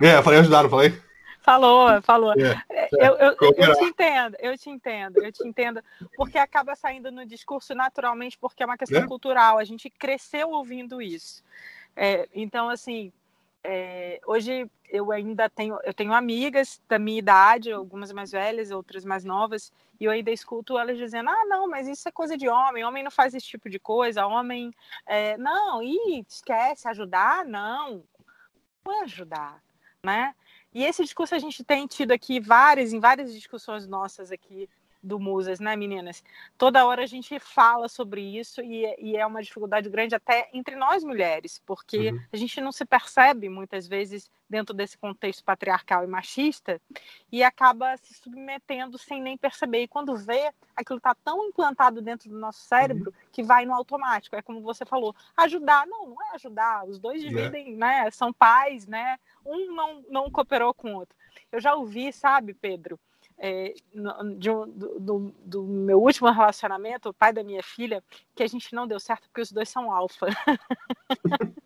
é, 0.00 0.16
eu 0.16 0.22
falei 0.22 0.40
ajudar, 0.40 0.62
não 0.62 0.70
falei? 0.70 1.00
Falou, 1.46 2.02
falou. 2.02 2.32
É, 2.32 2.60
é, 2.68 2.88
eu, 2.92 3.14
eu, 3.18 3.36
eu, 3.40 3.76
te 3.76 3.84
entendo, 3.84 4.36
eu 4.40 4.58
te 4.58 4.68
entendo, 4.68 5.22
eu 5.22 5.30
te 5.30 5.46
entendo, 5.46 5.80
porque 6.16 6.36
acaba 6.36 6.74
saindo 6.74 7.12
no 7.12 7.24
discurso 7.24 7.72
naturalmente, 7.72 8.36
porque 8.36 8.64
é 8.64 8.66
uma 8.66 8.76
questão 8.76 9.02
é? 9.02 9.06
cultural. 9.06 9.58
A 9.58 9.64
gente 9.64 9.88
cresceu 9.88 10.50
ouvindo 10.50 11.00
isso. 11.00 11.44
É, 11.94 12.28
então, 12.34 12.68
assim, 12.68 13.12
é, 13.64 14.20
hoje 14.26 14.70
eu 14.88 15.10
ainda 15.10 15.48
tenho, 15.50 15.78
eu 15.84 15.92
tenho 15.92 16.12
amigas 16.12 16.80
da 16.88 16.98
minha 16.98 17.18
idade, 17.18 17.72
algumas 17.72 18.12
mais 18.12 18.30
velhas, 18.30 18.70
outras 18.70 19.04
mais 19.04 19.24
novas, 19.24 19.72
e 19.98 20.04
eu 20.04 20.10
ainda 20.10 20.30
escuto 20.30 20.78
elas 20.78 20.96
dizendo: 20.96 21.30
ah, 21.30 21.44
não, 21.46 21.68
mas 21.68 21.88
isso 21.88 22.08
é 22.08 22.12
coisa 22.12 22.36
de 22.36 22.48
homem, 22.48 22.84
homem 22.84 23.02
não 23.02 23.10
faz 23.10 23.34
esse 23.34 23.46
tipo 23.46 23.68
de 23.68 23.78
coisa, 23.78 24.26
homem, 24.26 24.72
é, 25.04 25.36
não, 25.36 25.82
e 25.82 26.24
esquece, 26.28 26.88
ajudar, 26.88 27.44
não, 27.44 28.04
não 28.84 29.00
é 29.00 29.02
ajudar, 29.02 29.62
né? 30.02 30.34
E 30.72 30.84
esse 30.84 31.02
discurso 31.02 31.34
a 31.34 31.38
gente 31.38 31.64
tem 31.64 31.86
tido 31.86 32.12
aqui 32.12 32.38
várias, 32.38 32.92
em 32.92 33.00
várias 33.00 33.32
discussões 33.32 33.86
nossas 33.86 34.30
aqui 34.30 34.68
do 35.06 35.20
Musas, 35.20 35.60
né, 35.60 35.76
meninas? 35.76 36.22
Toda 36.58 36.84
hora 36.84 37.04
a 37.04 37.06
gente 37.06 37.38
fala 37.38 37.88
sobre 37.88 38.20
isso 38.20 38.60
e, 38.60 38.84
e, 38.98 39.16
é 39.16 39.24
uma 39.24 39.42
dificuldade 39.42 39.88
grande 39.88 40.14
até 40.14 40.48
entre 40.52 40.74
nós 40.74 41.04
mulheres, 41.04 41.62
porque 41.64 42.10
uhum. 42.10 42.20
a 42.32 42.36
gente 42.36 42.60
não 42.60 42.72
se 42.72 42.84
percebe 42.84 43.48
muitas 43.48 43.86
vezes 43.86 44.30
dentro 44.48 44.74
desse 44.74 44.96
contexto 44.96 45.44
patriarcal 45.44 46.04
e 46.04 46.06
machista 46.06 46.80
e 47.30 47.42
acaba 47.42 47.96
se 47.96 48.14
submetendo 48.14 48.98
sem 48.98 49.20
nem 49.20 49.36
perceber. 49.36 49.82
E 49.82 49.88
quando 49.88 50.16
vê, 50.16 50.52
aquilo 50.74 50.98
está 50.98 51.14
tão 51.14 51.44
implantado 51.46 52.00
dentro 52.00 52.28
do 52.28 52.38
nosso 52.38 52.60
cérebro 52.60 53.10
uhum. 53.10 53.28
que 53.32 53.42
vai 53.42 53.64
no 53.64 53.74
automático. 53.74 54.36
É 54.36 54.42
como 54.42 54.60
você 54.60 54.84
falou, 54.84 55.14
ajudar. 55.36 55.86
Não, 55.86 56.06
não 56.06 56.22
é 56.22 56.34
ajudar. 56.34 56.84
Os 56.84 56.98
dois 56.98 57.22
é. 57.22 57.28
dividem, 57.28 57.74
é. 57.74 57.76
né? 57.76 58.10
São 58.10 58.32
pais, 58.32 58.86
né? 58.86 59.18
Um 59.44 59.74
não, 59.74 60.04
não 60.08 60.30
cooperou 60.30 60.74
com 60.74 60.92
o 60.92 60.96
outro. 60.96 61.16
Eu 61.52 61.60
já 61.60 61.74
ouvi, 61.74 62.12
sabe, 62.12 62.54
Pedro? 62.54 62.98
É, 63.38 63.74
de 64.38 64.50
um, 64.50 64.68
do, 64.68 65.34
do, 65.38 65.62
meu 65.62 66.00
último 66.00 66.30
relacionamento, 66.30 67.10
o 67.10 67.14
pai 67.14 67.32
da 67.32 67.44
minha 67.44 67.62
filha, 67.62 68.02
que 68.34 68.42
a 68.42 68.46
gente 68.46 68.74
não 68.74 68.86
deu 68.86 68.98
certo 68.98 69.28
porque 69.28 69.42
os 69.42 69.52
dois 69.52 69.68
são 69.68 69.92
alfa. 69.92 70.26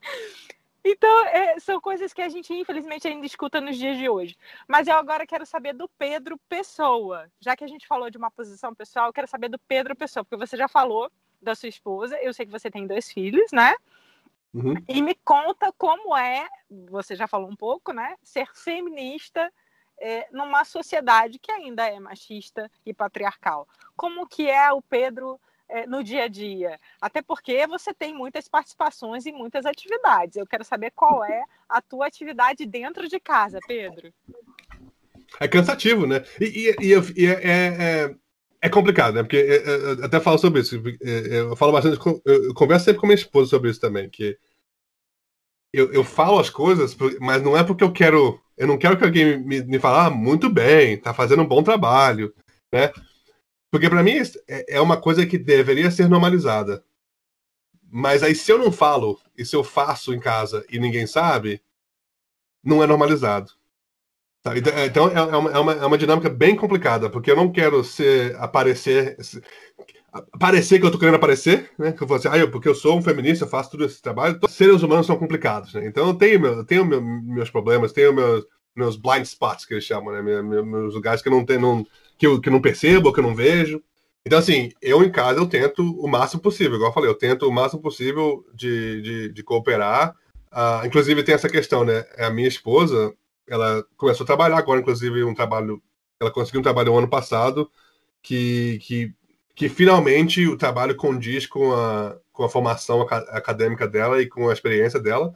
então, 0.85 1.27
é, 1.27 1.59
são 1.61 1.81
coisas 1.81 2.13
que 2.13 2.23
a 2.23 2.29
gente, 2.29 2.53
infelizmente, 2.53 3.07
ainda 3.07 3.25
escuta 3.25 3.61
nos 3.61 3.77
dias 3.77 3.97
de 3.97 4.09
hoje. 4.09 4.37
Mas 4.67 4.89
eu 4.89 4.95
agora 4.95 5.27
quero 5.27 5.47
saber 5.47 5.73
do 5.73 5.89
Pedro 5.97 6.39
Pessoa. 6.49 7.31
Já 7.41 7.57
que 7.57 7.65
a 7.65 7.69
gente 7.69 7.87
falou 7.87 8.11
de 8.11 8.19
uma 8.19 8.31
posição 8.31 8.75
pessoal, 8.75 9.07
eu 9.07 9.13
quero 9.13 9.29
saber 9.29 9.49
do 9.49 9.59
Pedro 9.59 9.95
Pessoa, 9.95 10.25
porque 10.25 10.45
você 10.45 10.57
já 10.57 10.67
falou 10.67 11.11
da 11.41 11.55
sua 11.55 11.69
esposa, 11.69 12.19
eu 12.21 12.35
sei 12.35 12.45
que 12.45 12.53
você 12.53 12.71
tem 12.71 12.87
dois 12.87 13.11
filhos, 13.11 13.51
né? 13.53 13.75
Uhum. 14.53 14.75
E 14.89 15.01
me 15.01 15.15
conta 15.25 15.73
como 15.79 16.17
é, 16.17 16.47
você 16.91 17.15
já 17.15 17.29
falou 17.29 17.49
um 17.49 17.57
pouco, 17.57 17.93
né? 17.93 18.17
Ser 18.23 18.49
feminista 18.53 19.51
é, 20.01 20.27
numa 20.33 20.65
sociedade 20.65 21.39
que 21.39 21.53
ainda 21.53 21.87
é 21.87 22.01
machista 22.01 22.71
e 22.85 22.95
patriarcal. 22.95 23.69
Como 23.97 24.27
que 24.27 24.49
é 24.49 24.73
o 24.73 24.81
Pedro 24.81 25.39
é, 25.69 25.87
no 25.87 26.03
dia 26.03 26.25
a 26.25 26.29
dia? 26.29 26.81
Até 27.01 27.21
porque 27.21 27.67
você 27.67 27.93
tem 27.93 28.15
muitas 28.15 28.49
participações 28.49 29.27
e 29.27 29.33
muitas 29.33 29.67
atividades. 29.67 30.37
Eu 30.37 30.47
quero 30.47 30.65
saber 30.65 30.91
qual 30.93 31.25
é 31.25 31.45
a 31.69 31.83
tua 31.83 32.07
atividade 32.07 32.65
dentro 32.67 33.07
de 33.09 33.21
casa, 33.21 33.59
Pedro. 33.69 34.13
É 35.39 35.47
cansativo, 35.47 36.07
né? 36.07 36.25
E, 36.41 36.75
e, 36.81 36.95
e 37.17 37.27
é, 37.27 37.33
é, 37.45 38.15
é, 38.63 38.69
complicado, 38.69 39.15
né? 39.15 39.23
Porque 39.23 39.37
é, 39.37 39.57
é, 39.57 39.77
eu 40.01 40.05
até 40.05 40.19
falo 40.19 40.39
sobre 40.39 40.63
isso. 40.63 40.83
Eu 41.01 41.55
falo 41.55 41.73
bastante, 41.73 41.99
eu 42.25 42.55
converso 42.55 42.87
sempre 42.87 43.01
com 43.01 43.07
minha 43.07 43.15
esposa 43.15 43.51
sobre 43.51 43.71
isso 43.71 43.81
também, 43.81 44.09
que 44.09 44.37
eu, 45.73 45.93
eu 45.93 46.03
falo 46.03 46.39
as 46.39 46.51
coisas, 46.51 46.97
mas 47.21 47.43
não 47.43 47.57
é 47.57 47.63
porque 47.63 47.85
eu 47.85 47.93
quero. 47.93 48.41
Eu 48.61 48.67
não 48.67 48.77
quero 48.77 48.99
que 48.99 49.05
alguém 49.05 49.39
me, 49.39 49.63
me 49.63 49.79
fale, 49.79 50.07
ah, 50.07 50.11
muito 50.11 50.51
bem, 50.51 50.99
tá 50.99 51.15
fazendo 51.15 51.43
um 51.43 51.49
bom 51.49 51.63
trabalho, 51.63 52.31
né? 52.71 52.93
Porque 53.71 53.89
para 53.89 54.03
mim 54.03 54.19
é, 54.47 54.77
é 54.77 54.81
uma 54.83 55.01
coisa 55.01 55.25
que 55.25 55.39
deveria 55.39 55.91
ser 55.91 56.11
normalizada. 56.11 56.85
Mas 57.91 58.23
aí 58.23 58.35
se 58.35 58.53
eu 58.53 58.59
não 58.59 58.71
falo, 58.71 59.19
e 59.35 59.47
se 59.47 59.57
eu 59.57 59.65
faço 59.65 60.13
em 60.13 60.21
casa 60.21 60.63
e 60.69 60.79
ninguém 60.79 61.07
sabe, 61.07 61.63
não 62.63 62.83
é 62.83 62.87
normalizado. 62.87 63.51
Tá? 64.43 64.55
Então, 64.59 64.73
é, 64.75 64.85
então 64.85 65.09
é 65.09 65.37
uma, 65.37 65.51
é, 65.53 65.59
uma, 65.59 65.73
é 65.73 65.87
uma 65.87 65.99
dinâmica 65.99 66.29
bem 66.29 66.55
complicada, 66.55 67.09
porque 67.09 67.31
eu 67.31 67.37
não 67.37 67.51
quero 67.51 67.83
ser 67.83 68.37
aparecer 68.37 69.17
parecer 70.39 70.79
que 70.79 70.87
eu 70.87 70.91
tô 70.91 70.99
querendo 70.99 71.15
aparecer, 71.15 71.71
né? 71.79 71.93
Que 71.93 72.03
eu 72.03 72.07
vou 72.07 72.17
assim, 72.17 72.29
ah, 72.29 72.39
eu, 72.39 72.51
porque 72.51 72.69
eu 72.69 72.75
sou 72.75 72.99
um 72.99 73.03
feminista, 73.03 73.45
eu 73.45 73.49
faço 73.49 73.71
tudo 73.71 73.85
esse 73.85 74.03
trabalho. 74.03 74.39
Todos 74.39 74.57
seres 74.57 74.83
humanos 74.83 75.07
são 75.07 75.17
complicados, 75.17 75.75
né? 75.75 75.87
Então 75.87 76.09
eu 76.09 76.15
tenho, 76.15 76.41
meu, 76.41 76.53
eu 76.55 76.65
tenho 76.65 76.85
meu, 76.85 77.01
meus 77.01 77.51
problemas, 77.51 77.93
tenho 77.93 78.13
meus, 78.13 78.45
meus 78.75 78.97
blind 78.97 79.25
spots, 79.25 79.65
que 79.65 79.75
eles 79.75 79.85
chamam, 79.85 80.13
né? 80.13 80.23
Meus, 80.23 80.67
meus 80.67 80.95
lugares 80.95 81.23
que 81.23 81.29
eu 81.29 81.33
não 81.33 81.45
tenho, 81.45 81.61
não, 81.61 81.87
que, 82.19 82.27
eu, 82.27 82.41
que 82.41 82.49
eu 82.49 82.53
não 82.53 82.61
percebo, 82.61 83.13
que 83.13 83.21
eu 83.21 83.25
não 83.25 83.35
vejo. 83.35 83.83
Então, 84.27 84.39
assim, 84.39 84.71
eu 84.83 85.03
em 85.03 85.11
casa 85.11 85.39
eu 85.39 85.47
tento 85.47 85.83
o 85.83 86.07
máximo 86.07 86.43
possível, 86.43 86.75
igual 86.75 86.91
eu 86.91 86.95
falei, 86.95 87.09
eu 87.09 87.15
tento 87.15 87.49
o 87.49 87.53
máximo 87.53 87.81
possível 87.81 88.45
de, 88.55 89.01
de, 89.03 89.33
de 89.33 89.43
cooperar. 89.43 90.15
Uh, 90.53 90.87
inclusive, 90.87 91.23
tem 91.23 91.35
essa 91.35 91.49
questão, 91.49 91.85
né? 91.85 92.05
A 92.19 92.31
minha 92.31 92.49
esposa, 92.49 93.15
ela 93.49 93.85
começou 93.97 94.25
a 94.25 94.27
trabalhar 94.27 94.59
agora, 94.59 94.81
inclusive, 94.81 95.25
um 95.25 95.35
trabalho. 95.35 95.83
Ela 96.21 96.31
conseguiu 96.31 96.61
um 96.61 96.63
trabalho 96.63 96.93
no 96.93 96.99
ano 96.99 97.09
passado 97.09 97.71
que, 98.23 98.79
que, 98.83 99.15
que 99.55 99.69
finalmente 99.69 100.47
o 100.47 100.57
trabalho 100.57 100.97
condiz 100.97 101.47
com 101.47 101.73
a, 101.73 102.17
com 102.33 102.45
a 102.45 102.49
formação 102.49 103.03
acadêmica 103.03 103.87
dela 103.87 104.21
e 104.21 104.27
com 104.27 104.49
a 104.49 104.53
experiência 104.53 105.01
dela, 105.01 105.33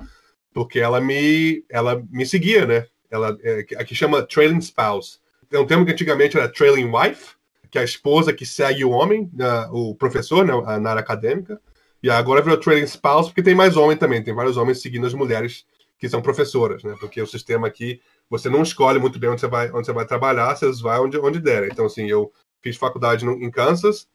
porque 0.52 0.78
ela 0.78 1.00
me, 1.00 1.64
ela 1.68 2.02
me 2.10 2.24
seguia, 2.24 2.64
né? 2.64 2.86
Ela, 3.10 3.36
é, 3.42 3.66
aqui 3.76 3.94
chama 3.94 4.22
trailing 4.22 4.58
spouse. 4.58 5.18
É 5.52 5.58
um 5.58 5.66
termo 5.66 5.84
que 5.84 5.92
antigamente 5.92 6.36
era 6.36 6.48
trailing 6.48 6.90
wife, 6.90 7.34
que 7.70 7.78
é 7.78 7.80
a 7.80 7.84
esposa 7.84 8.32
que 8.32 8.46
segue 8.46 8.84
o 8.84 8.90
homem, 8.90 9.28
né, 9.32 9.68
o 9.72 9.94
professor, 9.94 10.44
né, 10.44 10.52
na 10.78 10.90
área 10.90 11.00
acadêmica. 11.00 11.60
E 12.02 12.10
agora 12.10 12.42
virou 12.42 12.58
trailing 12.58 12.86
spouse, 12.86 13.28
porque 13.28 13.42
tem 13.42 13.54
mais 13.54 13.76
homem 13.76 13.96
também, 13.96 14.22
tem 14.22 14.34
vários 14.34 14.56
homens 14.56 14.80
seguindo 14.80 15.06
as 15.06 15.14
mulheres 15.14 15.64
que 15.98 16.08
são 16.08 16.20
professoras, 16.20 16.82
né? 16.82 16.94
Porque 17.00 17.20
o 17.20 17.26
sistema 17.26 17.66
aqui, 17.66 18.00
você 18.28 18.50
não 18.50 18.62
escolhe 18.62 18.98
muito 18.98 19.18
bem 19.18 19.30
onde 19.30 19.40
você 19.40 19.48
vai, 19.48 19.70
onde 19.70 19.86
você 19.86 19.92
vai 19.92 20.04
trabalhar, 20.04 20.54
você 20.54 20.70
vai 20.82 20.98
onde, 21.00 21.16
onde 21.18 21.40
der. 21.40 21.64
Então, 21.64 21.86
assim, 21.86 22.06
eu 22.06 22.30
fiz 22.64 22.78
faculdade 22.78 23.26
no, 23.26 23.32
em 23.32 23.50
Kansas, 23.50 24.08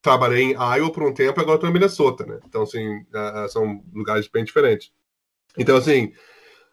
trabalhei 0.00 0.44
em 0.44 0.52
Iowa 0.52 0.90
por 0.90 1.02
um 1.02 1.12
tempo 1.12 1.38
agora 1.38 1.56
estou 1.56 1.68
em 1.68 1.72
Minnesota, 1.72 2.24
né? 2.24 2.40
Então, 2.46 2.62
assim, 2.62 3.00
uh, 3.00 3.48
são 3.50 3.84
lugares 3.92 4.26
bem 4.28 4.42
diferentes. 4.42 4.90
Então, 5.58 5.76
assim, 5.76 6.12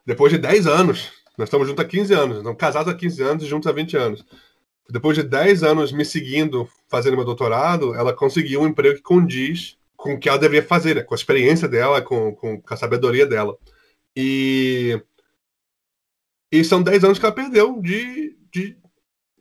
depois 0.05 0.31
de 0.31 0.38
10 0.38 0.65
anos, 0.65 1.11
nós 1.38 1.47
estamos 1.47 1.68
juntos 1.68 1.84
há 1.84 1.88
15 1.88 2.14
anos, 2.14 2.38
estamos 2.38 2.57
casados 2.57 2.91
há 2.91 2.95
15 2.95 3.22
anos 3.22 3.43
e 3.43 3.47
juntos 3.47 3.68
há 3.69 3.73
20 3.73 3.97
anos. 3.97 4.26
Depois 4.89 5.18
de 5.18 5.23
10 5.23 5.64
anos 5.64 5.91
me 5.91 6.05
seguindo, 6.05 6.69
fazendo 6.88 7.18
meu 7.18 7.26
doutorado, 7.26 7.93
ela 7.93 8.14
conseguiu 8.14 8.61
um 8.61 8.68
emprego 8.68 8.95
que 8.95 9.01
condiz 9.01 9.77
com 9.97 10.14
o 10.14 10.19
que 10.19 10.30
ela 10.30 10.38
deveria 10.38 10.65
fazer, 10.65 10.95
né? 10.95 11.03
com 11.03 11.14
a 11.14 11.18
experiência 11.18 11.68
dela, 11.68 12.01
com, 12.01 12.34
com, 12.34 12.61
com 12.61 12.73
a 12.73 12.77
sabedoria 12.77 13.26
dela. 13.26 13.57
E, 14.15 15.01
e 16.49 16.64
são 16.64 16.81
10 16.81 17.03
anos 17.03 17.19
que 17.19 17.26
ela 17.26 17.35
perdeu 17.35 17.81
de, 17.81 18.38
de, 18.49 18.77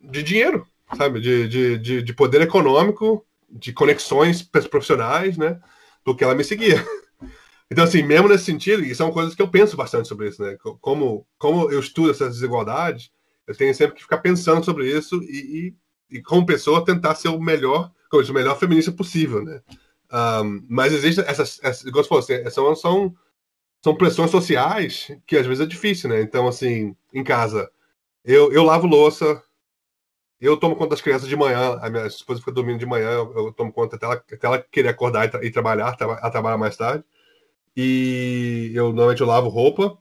de 0.02 0.22
dinheiro, 0.24 0.66
sabe? 0.94 1.20
De, 1.20 1.48
de, 1.48 1.78
de, 1.78 2.02
de 2.02 2.14
poder 2.14 2.40
econômico, 2.40 3.24
de 3.50 3.72
conexões 3.72 4.42
profissionais, 4.42 5.36
né? 5.36 5.58
Do 6.04 6.14
que 6.14 6.24
ela 6.24 6.34
me 6.34 6.44
seguia. 6.44 6.84
Então, 7.68 7.82
assim, 7.82 8.00
mesmo 8.00 8.28
nesse 8.28 8.44
sentido, 8.44 8.84
e 8.84 8.94
são 8.94 9.10
coisas 9.10 9.34
que 9.34 9.42
eu 9.42 9.50
penso 9.50 9.76
bastante 9.76 10.06
sobre 10.06 10.28
isso, 10.28 10.40
né? 10.40 10.56
Como, 10.80 11.26
como 11.36 11.68
eu 11.68 11.80
estudo 11.80 12.12
essas 12.12 12.34
desigualdades, 12.34 13.10
eu 13.44 13.56
tenho 13.56 13.74
sempre 13.74 13.96
que 13.96 14.02
ficar 14.02 14.18
pensando 14.18 14.64
sobre 14.64 14.88
isso 14.88 15.20
e, 15.24 15.74
e, 16.10 16.16
e 16.18 16.22
como 16.22 16.46
pessoa, 16.46 16.84
tentar 16.84 17.16
ser 17.16 17.28
o 17.28 17.40
melhor, 17.40 17.90
o 18.12 18.32
melhor 18.32 18.56
feminista 18.56 18.92
possível, 18.92 19.42
né? 19.42 19.60
Um, 20.12 20.64
mas 20.68 20.92
existem 20.92 21.24
essas, 21.26 21.58
essas 21.62 21.84
igual 21.84 22.04
você 22.04 22.08
falou, 22.08 22.22
assim, 22.22 22.50
são, 22.50 22.76
são, 22.76 23.14
são 23.82 23.96
pressões 23.96 24.30
sociais 24.30 25.10
que 25.26 25.36
às 25.36 25.46
vezes 25.46 25.64
é 25.64 25.66
difícil, 25.66 26.08
né? 26.08 26.22
Então, 26.22 26.46
assim, 26.46 26.94
em 27.12 27.24
casa, 27.24 27.68
eu, 28.24 28.52
eu 28.52 28.62
lavo 28.62 28.86
louça, 28.86 29.42
eu 30.40 30.56
tomo 30.56 30.76
conta 30.76 30.90
das 30.90 31.00
crianças 31.00 31.28
de 31.28 31.36
manhã, 31.36 31.78
a 31.80 31.88
minha 31.88 32.06
esposa 32.06 32.40
fica 32.40 32.52
dormindo 32.52 32.78
de 32.78 32.86
manhã, 32.86 33.10
eu, 33.10 33.32
eu 33.36 33.52
tomo 33.52 33.72
conta 33.72 33.96
até 33.96 34.06
ela, 34.06 34.14
até 34.14 34.46
ela 34.46 34.58
querer 34.60 34.88
acordar 34.88 35.26
e, 35.26 35.28
tra 35.30 35.44
e 35.44 35.50
trabalhar, 35.50 35.96
tra 35.96 36.06
ela 36.06 36.30
trabalha 36.30 36.58
mais 36.58 36.76
tarde. 36.76 37.04
E 37.76 38.72
eu 38.74 38.86
normalmente 38.88 39.20
eu 39.20 39.26
lavo 39.26 39.48
roupa. 39.48 39.98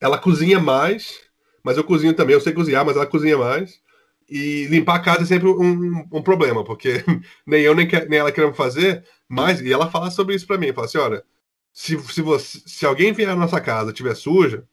Ela 0.00 0.18
cozinha 0.18 0.58
mais, 0.60 1.20
mas 1.62 1.76
eu 1.76 1.84
cozinho 1.84 2.14
também. 2.14 2.34
Eu 2.34 2.40
sei 2.40 2.52
cozinhar, 2.52 2.84
mas 2.84 2.96
ela 2.96 3.06
cozinha 3.06 3.38
mais. 3.38 3.80
E 4.28 4.66
limpar 4.66 4.96
a 4.96 5.00
casa 5.00 5.22
é 5.22 5.26
sempre 5.26 5.48
um, 5.48 6.08
um 6.12 6.22
problema, 6.22 6.64
porque 6.64 7.04
nem 7.46 7.62
eu 7.62 7.74
nem, 7.74 7.86
nem 8.08 8.18
ela 8.18 8.32
queremos 8.32 8.56
fazer, 8.56 9.04
mas. 9.28 9.60
E 9.60 9.72
ela 9.72 9.90
fala 9.90 10.10
sobre 10.10 10.34
isso 10.34 10.46
para 10.46 10.58
mim: 10.58 10.72
fala 10.72 10.86
assim, 10.86 10.98
olha, 10.98 11.24
se, 11.72 11.98
se, 12.12 12.22
você, 12.22 12.62
se 12.66 12.86
alguém 12.86 13.12
vier 13.12 13.28
na 13.28 13.36
nossa 13.36 13.60
casa 13.60 13.90
estiver 13.90 14.14
suja, 14.14 14.66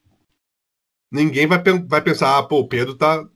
ninguém 1.12 1.48
vai, 1.48 1.62
vai 1.88 2.02
pensar, 2.02 2.38
ah, 2.38 2.44
pô, 2.44 2.60
o 2.60 2.68
Pedro 2.68 2.96
tá, 2.96 3.28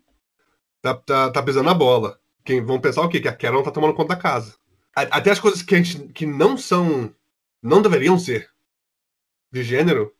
tá, 0.85 0.93
tá, 0.93 1.31
tá 1.31 1.41
pisando 1.41 1.65
na 1.65 1.73
bola. 1.73 2.19
Quem, 2.43 2.63
vão 2.63 2.79
pensar 2.79 3.01
o 3.01 3.09
quê? 3.09 3.19
Que 3.19 3.27
a 3.27 3.35
Carol 3.35 3.63
tá 3.63 3.71
tomando 3.71 3.95
conta 3.95 4.15
da 4.15 4.21
casa. 4.21 4.55
Até 4.93 5.31
as 5.31 5.39
coisas 5.39 5.61
que, 5.61 5.73
a 5.73 5.77
gente, 5.81 6.13
que 6.13 6.25
não 6.25 6.57
são 6.57 7.13
não 7.61 7.81
deveriam 7.81 8.19
ser 8.19 8.49
de 9.51 9.63
gênero, 9.63 10.13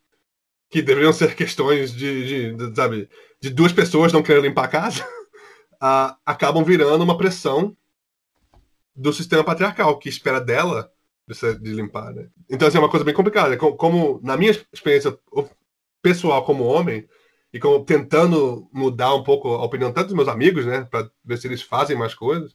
que 0.70 0.82
deveriam 0.82 1.14
ser 1.14 1.36
questões 1.36 1.94
de, 1.94 2.54
de, 2.54 2.54
de 2.56 2.76
sabe, 2.76 3.08
de 3.40 3.50
duas 3.52 3.72
pessoas 3.72 4.12
não 4.12 4.24
querendo 4.24 4.46
limpar 4.46 4.66
a 4.66 4.70
casa, 4.70 5.08
uh, 5.76 6.16
acabam 6.26 6.64
virando 6.64 7.04
uma 7.04 7.18
pressão 7.18 7.78
do 8.96 9.14
sistema 9.14 9.44
patriarcal, 9.44 10.00
que 10.00 10.10
espera 10.10 10.42
dela 10.42 10.92
de, 11.62 11.72
limpar, 11.72 12.14
né? 12.14 12.28
Então, 12.50 12.68
assim, 12.68 12.78
é 12.78 12.80
uma 12.80 12.90
coisa 12.90 13.06
bem 13.06 13.14
complicada. 13.14 13.56
Como, 13.58 14.20
na 14.24 14.38
minha 14.38 14.52
experiência 14.52 15.18
pessoal 16.02 16.44
como 16.44 16.64
homem, 16.64 17.08
e 17.56 17.60
como 17.60 17.86
tentando 17.86 18.68
mudar 18.74 19.16
um 19.16 19.24
pouco 19.24 19.48
a 19.48 19.64
opinião 19.64 19.94
tanto 19.94 20.08
dos 20.08 20.16
meus 20.16 20.28
amigos, 20.28 20.66
né, 20.66 20.84
para 20.84 21.10
ver 21.24 21.38
se 21.38 21.48
eles 21.48 21.62
fazem 21.62 21.98
mais 21.98 22.14
coisas, 22.14 22.52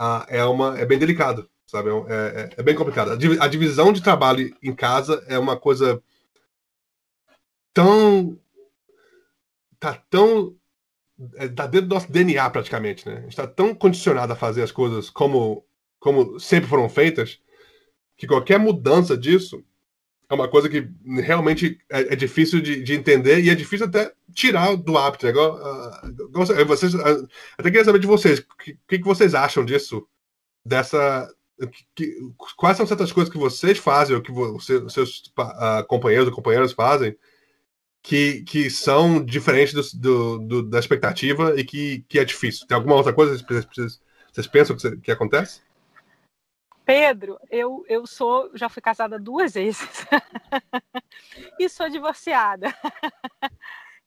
uh, 0.00 0.24
é, 0.28 0.44
uma, 0.44 0.78
é 0.78 0.86
bem 0.86 0.98
delicado 0.98 1.50
sabe? 1.66 1.90
É, 1.90 1.92
é, 2.14 2.50
é, 2.56 2.62
bem 2.62 2.74
complicado. 2.74 3.12
A 3.12 3.48
divisão 3.48 3.92
de 3.92 4.02
trabalho 4.02 4.56
em 4.62 4.74
casa 4.74 5.22
é 5.28 5.38
uma 5.38 5.56
coisa 5.56 6.02
tão. 7.74 8.38
tá 9.78 9.94
tão. 10.10 10.56
É, 11.34 11.48
tá 11.48 11.66
dentro 11.66 11.88
do 11.88 11.94
nosso 11.94 12.10
DNA 12.10 12.48
praticamente, 12.50 13.06
né? 13.06 13.18
A 13.18 13.20
gente 13.22 13.36
tá 13.36 13.46
tão 13.46 13.74
condicionado 13.74 14.32
a 14.32 14.36
fazer 14.36 14.62
as 14.62 14.72
coisas 14.72 15.10
como, 15.10 15.66
como 15.98 16.38
sempre 16.40 16.70
foram 16.70 16.88
feitas, 16.88 17.40
que 18.16 18.26
qualquer 18.26 18.58
mudança 18.58 19.16
disso 19.18 19.62
é 20.28 20.34
uma 20.34 20.48
coisa 20.48 20.68
que 20.68 20.86
realmente 21.22 21.78
é, 21.90 22.12
é 22.12 22.16
difícil 22.16 22.60
de, 22.60 22.82
de, 22.82 22.94
entender 22.94 23.40
e 23.40 23.48
é 23.48 23.54
difícil 23.54 23.86
até 23.86 24.12
tirar 24.34 24.76
do 24.76 24.98
hábito. 24.98 25.24
Né? 25.24 25.32
Igual, 25.32 25.56
uh, 25.56 26.66
vocês, 26.66 26.94
uh, 26.94 27.28
até 27.56 27.70
queria 27.70 27.84
saber 27.84 27.98
de 27.98 28.06
vocês, 28.06 28.40
o 28.40 28.56
que, 28.56 28.98
que, 28.98 29.04
vocês 29.04 29.34
acham 29.34 29.64
disso, 29.64 30.06
dessa, 30.64 31.32
que, 31.94 32.14
quais 32.56 32.76
são 32.76 32.86
certas 32.86 33.10
coisas 33.10 33.32
que 33.32 33.38
vocês 33.38 33.78
fazem, 33.78 34.14
ou 34.16 34.22
que 34.22 34.30
você, 34.30 34.86
seus 34.90 35.32
uh, 35.38 35.84
companheiros 35.86 36.28
ou 36.28 36.34
companheiras 36.34 36.72
fazem, 36.72 37.16
que, 38.02 38.42
que 38.42 38.68
são 38.68 39.24
diferentes 39.24 39.94
do, 39.94 39.98
do, 39.98 40.38
do, 40.38 40.62
da 40.62 40.78
expectativa 40.78 41.58
e 41.58 41.64
que, 41.64 42.04
que 42.06 42.18
é 42.18 42.24
difícil? 42.24 42.66
Tem 42.66 42.76
alguma 42.76 42.96
outra 42.96 43.14
coisa 43.14 43.42
que 43.42 43.54
vocês, 43.54 44.00
vocês 44.30 44.46
pensam 44.46 44.76
que, 44.76 44.96
que 44.98 45.10
acontece? 45.10 45.62
Pedro, 46.88 47.38
eu, 47.50 47.84
eu 47.86 48.06
sou, 48.06 48.50
já 48.54 48.66
fui 48.66 48.80
casada 48.80 49.18
duas 49.18 49.52
vezes 49.52 50.06
e 51.60 51.68
sou 51.68 51.90
divorciada. 51.90 52.74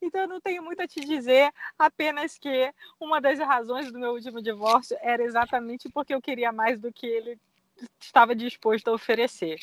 Então, 0.03 0.21
eu 0.21 0.27
não 0.27 0.41
tenho 0.41 0.63
muito 0.63 0.81
a 0.81 0.87
te 0.87 0.99
dizer, 0.99 1.53
apenas 1.77 2.35
que 2.35 2.73
uma 2.99 3.21
das 3.21 3.37
razões 3.37 3.91
do 3.91 3.99
meu 3.99 4.13
último 4.13 4.41
divórcio 4.41 4.97
era 4.99 5.21
exatamente 5.21 5.87
porque 5.89 6.11
eu 6.11 6.19
queria 6.19 6.51
mais 6.51 6.79
do 6.79 6.91
que 6.91 7.05
ele 7.05 7.39
estava 7.99 8.33
disposto 8.33 8.87
a 8.87 8.93
oferecer. 8.93 9.59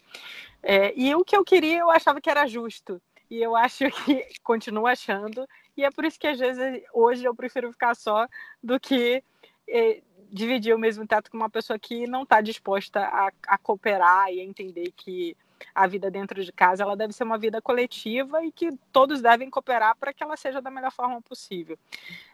É, 0.63 0.93
e 0.95 1.13
o 1.13 1.25
que 1.25 1.37
eu 1.37 1.45
queria, 1.45 1.81
eu 1.81 1.91
achava 1.91 2.21
que 2.21 2.31
era 2.31 2.47
justo. 2.47 3.03
E 3.29 3.43
eu 3.43 3.57
acho 3.57 3.91
que 4.07 4.29
continuo 4.45 4.87
achando. 4.87 5.45
E 5.77 5.85
é 5.85 5.91
por 5.91 6.05
isso 6.05 6.21
que, 6.21 6.29
às 6.29 6.39
vezes, 6.39 6.85
hoje 6.95 7.25
eu 7.25 7.35
prefiro 7.35 7.73
ficar 7.73 7.97
só 7.97 8.29
do 8.63 8.79
que 8.79 9.25
é, 9.69 10.03
dividir 10.31 10.75
o 10.75 10.79
mesmo 10.79 11.07
teto 11.07 11.31
com 11.31 11.37
uma 11.37 11.51
pessoa 11.51 11.79
que 11.79 12.07
não 12.07 12.23
está 12.23 12.41
disposta 12.41 13.01
a, 13.01 13.33
a 13.47 13.59
cooperar 13.59 14.33
e 14.33 14.41
a 14.41 14.45
entender 14.45 14.93
que 14.97 15.37
a 15.75 15.87
vida 15.87 16.11
dentro 16.11 16.43
de 16.45 16.53
casa 16.53 16.83
ela 16.83 16.97
deve 16.97 17.13
ser 17.13 17.25
uma 17.25 17.39
vida 17.39 17.61
coletiva 17.61 18.45
e 18.45 18.53
que 18.53 18.71
todos 18.93 19.21
devem 19.21 19.51
cooperar 19.51 19.97
para 19.97 20.13
que 20.13 20.23
ela 20.23 20.37
seja 20.37 20.61
da 20.61 20.71
melhor 20.71 20.93
forma 20.93 21.21
possível. 21.21 21.79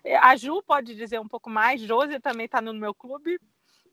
É, 0.03 0.17
a 0.17 0.37
Ju 0.37 0.63
pode 0.63 0.95
dizer 0.95 1.21
um 1.21 1.29
pouco 1.29 1.49
mais, 1.49 1.81
Josi 1.81 2.21
também 2.21 2.47
está 2.47 2.61
no 2.61 2.75
meu 2.75 2.95
clube, 2.95 3.41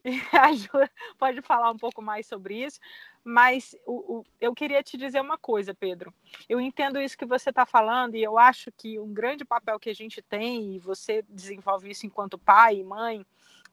a 0.34 0.52
Ju 0.54 0.70
pode 1.18 1.42
falar 1.42 1.72
um 1.72 1.78
pouco 1.78 2.02
mais 2.02 2.26
sobre 2.26 2.64
isso, 2.64 2.80
mas 3.24 3.76
o, 3.86 4.18
o, 4.18 4.24
eu 4.40 4.54
queria 4.54 4.82
te 4.82 4.98
dizer 4.98 5.22
uma 5.22 5.38
coisa, 5.38 5.74
Pedro. 5.74 6.14
Eu 6.50 6.60
entendo 6.60 7.00
isso 7.00 7.18
que 7.18 7.26
você 7.26 7.50
está 7.52 7.66
falando 7.66 8.16
e 8.16 8.24
eu 8.24 8.38
acho 8.38 8.72
que 8.72 9.00
um 9.00 9.14
grande 9.14 9.46
papel 9.46 9.80
que 9.80 9.90
a 9.90 9.96
gente 9.96 10.22
tem, 10.22 10.76
e 10.76 10.80
você 10.80 11.24
desenvolve 11.30 11.90
isso 11.90 12.06
enquanto 12.06 12.38
pai 12.38 12.78
e 12.78 12.84
mãe, 12.84 13.26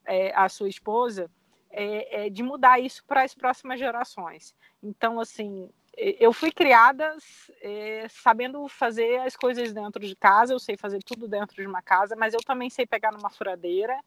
é, 0.09 0.33
a 0.35 0.49
sua 0.49 0.67
esposa, 0.67 1.29
é, 1.69 2.25
é 2.25 2.29
de 2.29 2.41
mudar 2.41 2.79
isso 2.79 3.03
para 3.05 3.23
as 3.23 3.33
próximas 3.33 3.79
gerações. 3.79 4.55
Então, 4.81 5.19
assim, 5.19 5.69
eu 5.95 6.31
fui 6.31 6.51
criada 6.51 7.15
é, 7.61 8.07
sabendo 8.09 8.67
fazer 8.67 9.19
as 9.19 9.35
coisas 9.35 9.73
dentro 9.73 10.05
de 10.05 10.15
casa, 10.15 10.53
eu 10.53 10.59
sei 10.59 10.77
fazer 10.77 11.03
tudo 11.03 11.27
dentro 11.27 11.55
de 11.55 11.67
uma 11.67 11.81
casa, 11.81 12.15
mas 12.15 12.33
eu 12.33 12.39
também 12.39 12.69
sei 12.69 12.85
pegar 12.85 13.11
numa 13.11 13.29
furadeira. 13.29 13.97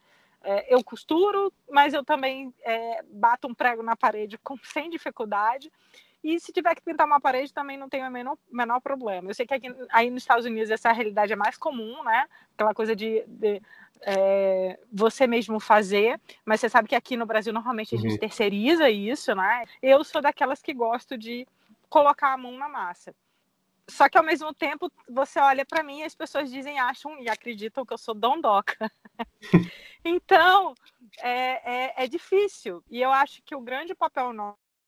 É, 0.44 0.74
eu 0.74 0.82
costuro, 0.82 1.52
mas 1.70 1.94
eu 1.94 2.04
também 2.04 2.52
é, 2.62 3.02
bato 3.04 3.46
um 3.46 3.54
prego 3.54 3.82
na 3.82 3.94
parede 3.94 4.38
com, 4.38 4.56
sem 4.64 4.90
dificuldade. 4.90 5.70
E 6.24 6.38
se 6.38 6.52
tiver 6.52 6.74
que 6.74 6.82
pintar 6.82 7.06
uma 7.06 7.20
parede, 7.20 7.52
também 7.52 7.76
não 7.76 7.88
tem 7.88 8.06
o 8.06 8.10
menor, 8.10 8.38
menor 8.50 8.80
problema. 8.80 9.30
Eu 9.30 9.34
sei 9.34 9.44
que 9.44 9.54
aqui, 9.54 9.74
aí 9.90 10.08
nos 10.08 10.22
Estados 10.22 10.46
Unidos 10.46 10.70
essa 10.70 10.92
realidade 10.92 11.32
é 11.32 11.36
mais 11.36 11.56
comum, 11.56 12.02
né? 12.04 12.26
Aquela 12.54 12.72
coisa 12.72 12.94
de, 12.94 13.24
de 13.26 13.60
é, 14.04 14.78
você 14.92 15.26
mesmo 15.26 15.60
fazer, 15.60 16.20
mas 16.44 16.60
você 16.60 16.68
sabe 16.68 16.88
que 16.88 16.94
aqui 16.94 17.16
no 17.16 17.26
Brasil 17.26 17.52
normalmente 17.52 17.94
a 17.94 17.98
gente 17.98 18.12
uhum. 18.12 18.18
terceiriza 18.18 18.90
isso, 18.90 19.34
né? 19.34 19.64
Eu 19.80 20.02
sou 20.04 20.20
daquelas 20.20 20.60
que 20.60 20.74
gosto 20.74 21.16
de 21.16 21.46
colocar 21.88 22.32
a 22.32 22.36
mão 22.36 22.56
na 22.56 22.68
massa. 22.68 23.14
Só 23.88 24.08
que 24.08 24.16
ao 24.16 24.24
mesmo 24.24 24.54
tempo 24.54 24.90
você 25.08 25.38
olha 25.40 25.64
para 25.66 25.82
mim 25.82 26.00
e 26.00 26.04
as 26.04 26.14
pessoas 26.14 26.50
dizem, 26.50 26.78
acham 26.78 27.18
e 27.20 27.28
acreditam 27.28 27.84
que 27.84 27.92
eu 27.92 27.98
sou 27.98 28.14
dondoca. 28.14 28.90
então 30.04 30.74
é, 31.20 31.92
é, 31.92 32.04
é, 32.04 32.08
difícil. 32.08 32.82
E 32.90 33.00
eu 33.00 33.10
acho 33.10 33.42
que 33.42 33.54
o 33.54 33.60
grande 33.60 33.94
papel 33.94 34.32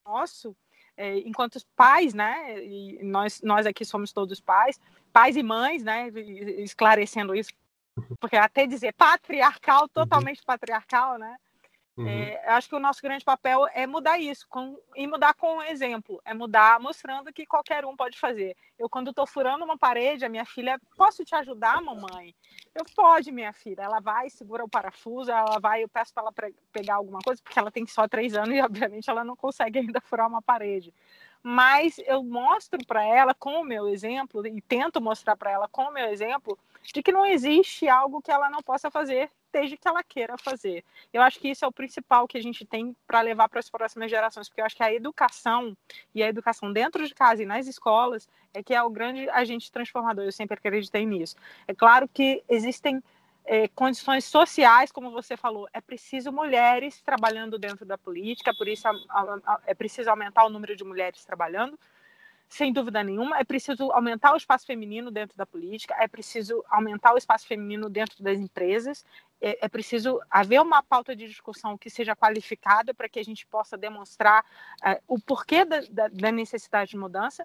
nosso, 0.07 0.57
é, 0.97 1.19
enquanto 1.19 1.61
pais, 1.77 2.15
né? 2.15 2.65
E 2.65 3.03
nós, 3.03 3.41
nós 3.43 3.67
aqui 3.67 3.85
somos 3.85 4.13
todos 4.13 4.41
pais, 4.41 4.81
pais 5.13 5.37
e 5.37 5.43
mães, 5.43 5.83
né? 5.83 6.09
Esclarecendo 6.59 7.35
isso, 7.35 7.51
porque 8.19 8.37
até 8.37 8.67
dizer 8.67 8.93
patriarcal, 8.95 9.83
uhum. 9.83 9.89
totalmente 9.89 10.39
uhum. 10.39 10.47
patriarcal, 10.47 11.19
né? 11.19 11.37
Uhum. 11.97 12.09
É, 12.09 12.43
acho 12.49 12.69
que 12.69 12.75
o 12.75 12.81
nosso 12.81 13.01
grande 13.01 13.25
papel 13.25 13.69
é 13.73 13.87
mudar 13.87 14.19
isso, 14.19 14.47
com, 14.49 14.77
e 14.97 15.07
mudar 15.07 15.33
com 15.35 15.59
o 15.59 15.63
exemplo, 15.63 16.21
é 16.25 16.35
mudar 16.35 16.81
mostrando 16.81 17.33
que 17.33 17.47
qualquer 17.47 17.85
um 17.85 17.97
pode 17.97 18.19
fazer. 18.19 18.57
Eu, 18.77 18.89
quando 18.89 19.11
estou 19.11 19.25
furando 19.27 19.65
uma 19.65 19.79
parede, 19.79 20.25
a 20.25 20.29
minha 20.29 20.45
filha, 20.45 20.81
posso 20.97 21.25
te 21.25 21.37
ajudar, 21.37 21.81
mamãe? 21.81 22.35
Eu, 22.75 22.85
pode, 22.97 23.31
minha 23.31 23.53
filha. 23.53 23.83
Ela 23.83 24.01
vai, 24.01 24.29
segura 24.29 24.65
o 24.65 24.69
parafuso, 24.69 25.31
ela 25.31 25.61
vai, 25.61 25.85
eu 25.85 25.89
peço 25.89 26.13
para 26.13 26.25
ela 26.25 26.33
pegar 26.73 26.97
alguma 26.97 27.21
coisa, 27.21 27.41
porque 27.41 27.59
ela 27.59 27.71
tem 27.71 27.87
só 27.87 28.09
três 28.09 28.35
anos 28.35 28.57
e, 28.57 28.61
obviamente, 28.61 29.09
ela 29.09 29.23
não 29.23 29.37
consegue 29.37 29.79
ainda 29.79 30.01
furar 30.01 30.29
uma 30.29 30.43
parede. 30.43 30.93
Mas 31.41 31.99
eu 32.07 32.25
mostro 32.25 32.85
para 32.85 33.05
ela, 33.05 33.35
com 33.35 33.61
o 33.61 33.65
meu 33.65 33.87
exemplo, 33.87 34.45
e 34.45 34.61
tento 34.61 35.01
mostrar 35.01 35.37
para 35.37 35.53
ela, 35.53 35.69
com 35.69 35.85
o 35.85 35.93
meu 35.93 36.07
exemplo, 36.07 36.59
de 36.93 37.03
que 37.03 37.13
não 37.13 37.25
existe 37.25 37.89
algo 37.89 38.21
que 38.21 38.31
ela 38.31 38.51
não 38.51 38.63
possa 38.63 38.91
fazer 38.91 39.31
desde 39.53 39.77
que 39.77 39.87
ela 39.87 40.03
queira 40.03 40.37
fazer. 40.37 40.85
Eu 41.13 41.23
acho 41.23 41.39
que 41.39 41.49
isso 41.49 41.65
é 41.65 41.69
o 41.69 41.73
principal 41.73 42.27
que 42.27 42.37
a 42.37 42.43
gente 42.43 42.65
tem 42.65 42.95
para 43.07 43.21
levar 43.21 43.49
para 43.49 43.61
as 43.61 43.71
próximas 43.71 44.11
gerações, 44.11 44.49
porque 44.49 44.61
eu 44.61 44.65
acho 44.65 44.75
que 44.77 44.83
a 44.83 44.93
educação 44.93 45.77
e 46.13 46.23
a 46.23 46.29
educação 46.29 46.73
dentro 46.73 47.07
de 47.07 47.15
casa 47.15 47.43
e 47.43 47.47
nas 47.47 47.69
escolas 47.69 48.29
é 48.53 48.63
que 48.63 48.75
é 48.75 48.83
o 48.83 48.91
grande 48.91 49.29
agente 49.31 49.71
transformador. 49.71 50.25
Eu 50.25 50.33
sempre 50.33 50.59
acreditei 50.59 51.07
nisso. 51.07 51.37
É 51.69 51.75
claro 51.75 52.09
que 52.09 52.43
existem 52.49 53.01
é, 53.45 53.69
condições 53.69 54.25
sociais, 54.25 54.91
como 54.91 55.11
você 55.11 55.37
falou, 55.37 55.69
é 55.73 55.81
preciso 55.81 56.33
mulheres 56.33 57.01
trabalhando 57.03 57.59
dentro 57.59 57.85
da 57.85 57.99
política, 57.99 58.55
por 58.57 58.67
isso 58.67 58.89
a, 58.89 58.93
a, 59.11 59.39
a, 59.47 59.61
é 59.67 59.75
preciso 59.75 60.11
aumentar 60.11 60.45
o 60.45 60.49
número 60.49 60.75
de 60.75 60.83
mulheres 60.83 61.25
trabalhando, 61.25 61.79
sem 62.55 62.73
dúvida 62.73 63.03
nenhuma, 63.03 63.37
é 63.37 63.43
preciso 63.43 63.91
aumentar 63.91 64.33
o 64.33 64.37
espaço 64.37 64.65
feminino 64.65 65.11
dentro 65.11 65.37
da 65.37 65.45
política, 65.45 65.97
é 65.99 66.07
preciso 66.07 66.65
aumentar 66.69 67.13
o 67.13 67.19
espaço 67.19 67.49
feminino 67.49 67.91
dentro 67.91 68.23
das 68.23 68.39
empresas, 68.39 69.05
é, 69.41 69.65
é 69.65 69.69
preciso 69.69 70.21
haver 70.31 70.61
uma 70.63 70.81
pauta 70.81 71.17
de 71.17 71.27
discussão 71.27 71.77
que 71.77 71.91
seja 71.91 72.15
qualificada 72.15 72.95
para 72.95 73.09
que 73.09 73.19
a 73.19 73.25
gente 73.25 73.45
possa 73.45 73.77
demonstrar 73.77 74.47
é, 74.85 75.03
o 75.09 75.19
porquê 75.19 75.65
da, 75.65 75.81
da, 75.91 76.07
da 76.07 76.31
necessidade 76.31 76.93
de 76.93 76.97
mudança, 76.97 77.45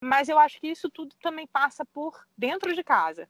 mas 0.00 0.30
eu 0.30 0.38
acho 0.38 0.58
que 0.58 0.68
isso 0.68 0.88
tudo 0.88 1.14
também 1.20 1.46
passa 1.46 1.84
por 1.84 2.26
dentro 2.34 2.74
de 2.74 2.82
casa. 2.82 3.28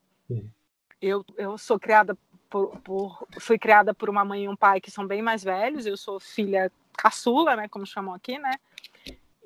Eu, 1.02 1.24
eu 1.36 1.58
sou 1.58 1.80
criada 1.80 2.16
por, 2.48 2.78
por, 2.82 3.26
fui 3.40 3.58
criada 3.58 3.92
por 3.92 4.08
uma 4.08 4.24
mãe 4.24 4.44
e 4.44 4.48
um 4.48 4.54
pai 4.54 4.80
que 4.80 4.90
são 4.90 5.04
bem 5.04 5.20
mais 5.20 5.42
velhos, 5.42 5.84
eu 5.84 5.96
sou 5.96 6.20
filha 6.20 6.70
caçula, 6.96 7.56
né, 7.56 7.66
como 7.68 7.84
chamam 7.84 8.14
aqui, 8.14 8.38
né, 8.38 8.52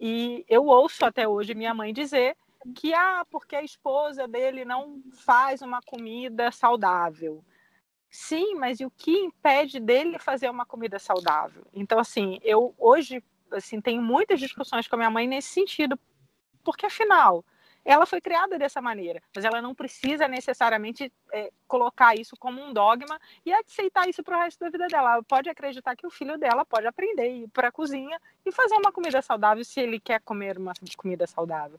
e 0.05 0.45
eu 0.49 0.66
ouço 0.66 1.05
até 1.05 1.29
hoje 1.29 1.55
minha 1.55 1.73
mãe 1.73 1.93
dizer 1.93 2.37
que, 2.74 2.93
ah, 2.93 3.24
porque 3.31 3.55
a 3.55 3.62
esposa 3.62 4.27
dele 4.27 4.65
não 4.65 5.01
faz 5.12 5.62
uma 5.62 5.81
comida 5.81 6.51
saudável. 6.51 7.45
Sim, 8.11 8.57
mas 8.57 8.81
e 8.81 8.85
o 8.85 8.91
que 8.91 9.12
impede 9.12 9.79
dele 9.79 10.19
fazer 10.19 10.51
uma 10.51 10.66
comida 10.66 10.99
saudável? 10.99 11.65
Então, 11.73 12.01
assim, 12.01 12.41
eu 12.43 12.74
hoje 12.79 13.23
assim, 13.53 13.81
tenho 13.81 14.03
muitas 14.03 14.41
discussões 14.41 14.89
com 14.89 14.97
a 14.97 14.99
minha 14.99 15.11
mãe 15.11 15.29
nesse 15.29 15.51
sentido, 15.51 15.97
porque 16.65 16.87
afinal, 16.87 17.45
ela 17.85 18.07
foi 18.07 18.21
criada 18.21 18.59
dessa 18.59 18.81
maneira, 18.81 19.21
mas 19.35 19.45
ela 19.45 19.61
não 19.61 19.75
precisa 19.75 20.29
necessariamente 20.29 21.13
é, 21.33 21.51
colocar 21.67 22.15
isso 22.15 22.37
como 22.39 22.63
um 22.63 22.73
dogma 22.73 23.21
e 23.45 23.53
aceitar 23.53 24.09
isso 24.09 24.23
para 24.23 24.37
o 24.37 24.41
resto 24.41 24.61
da 24.61 24.71
vida 24.71 24.87
dela. 24.87 25.15
Ela 25.15 25.23
pode 25.23 25.49
acreditar 25.49 25.97
que 25.97 26.07
o 26.07 26.11
filho 26.11 26.39
dela 26.39 26.65
pode 26.65 26.87
aprender 26.87 27.33
ir 27.33 27.49
para 27.49 27.69
a 27.69 27.73
cozinha 27.73 28.21
e 28.45 28.53
fazer 28.53 28.77
uma 28.77 28.93
comida 28.93 29.21
saudável 29.23 29.65
se 29.65 29.81
ele 29.81 29.99
quer 29.99 30.21
comer 30.21 30.59
uma 30.59 30.73
comida 30.97 31.27
saudável. 31.27 31.79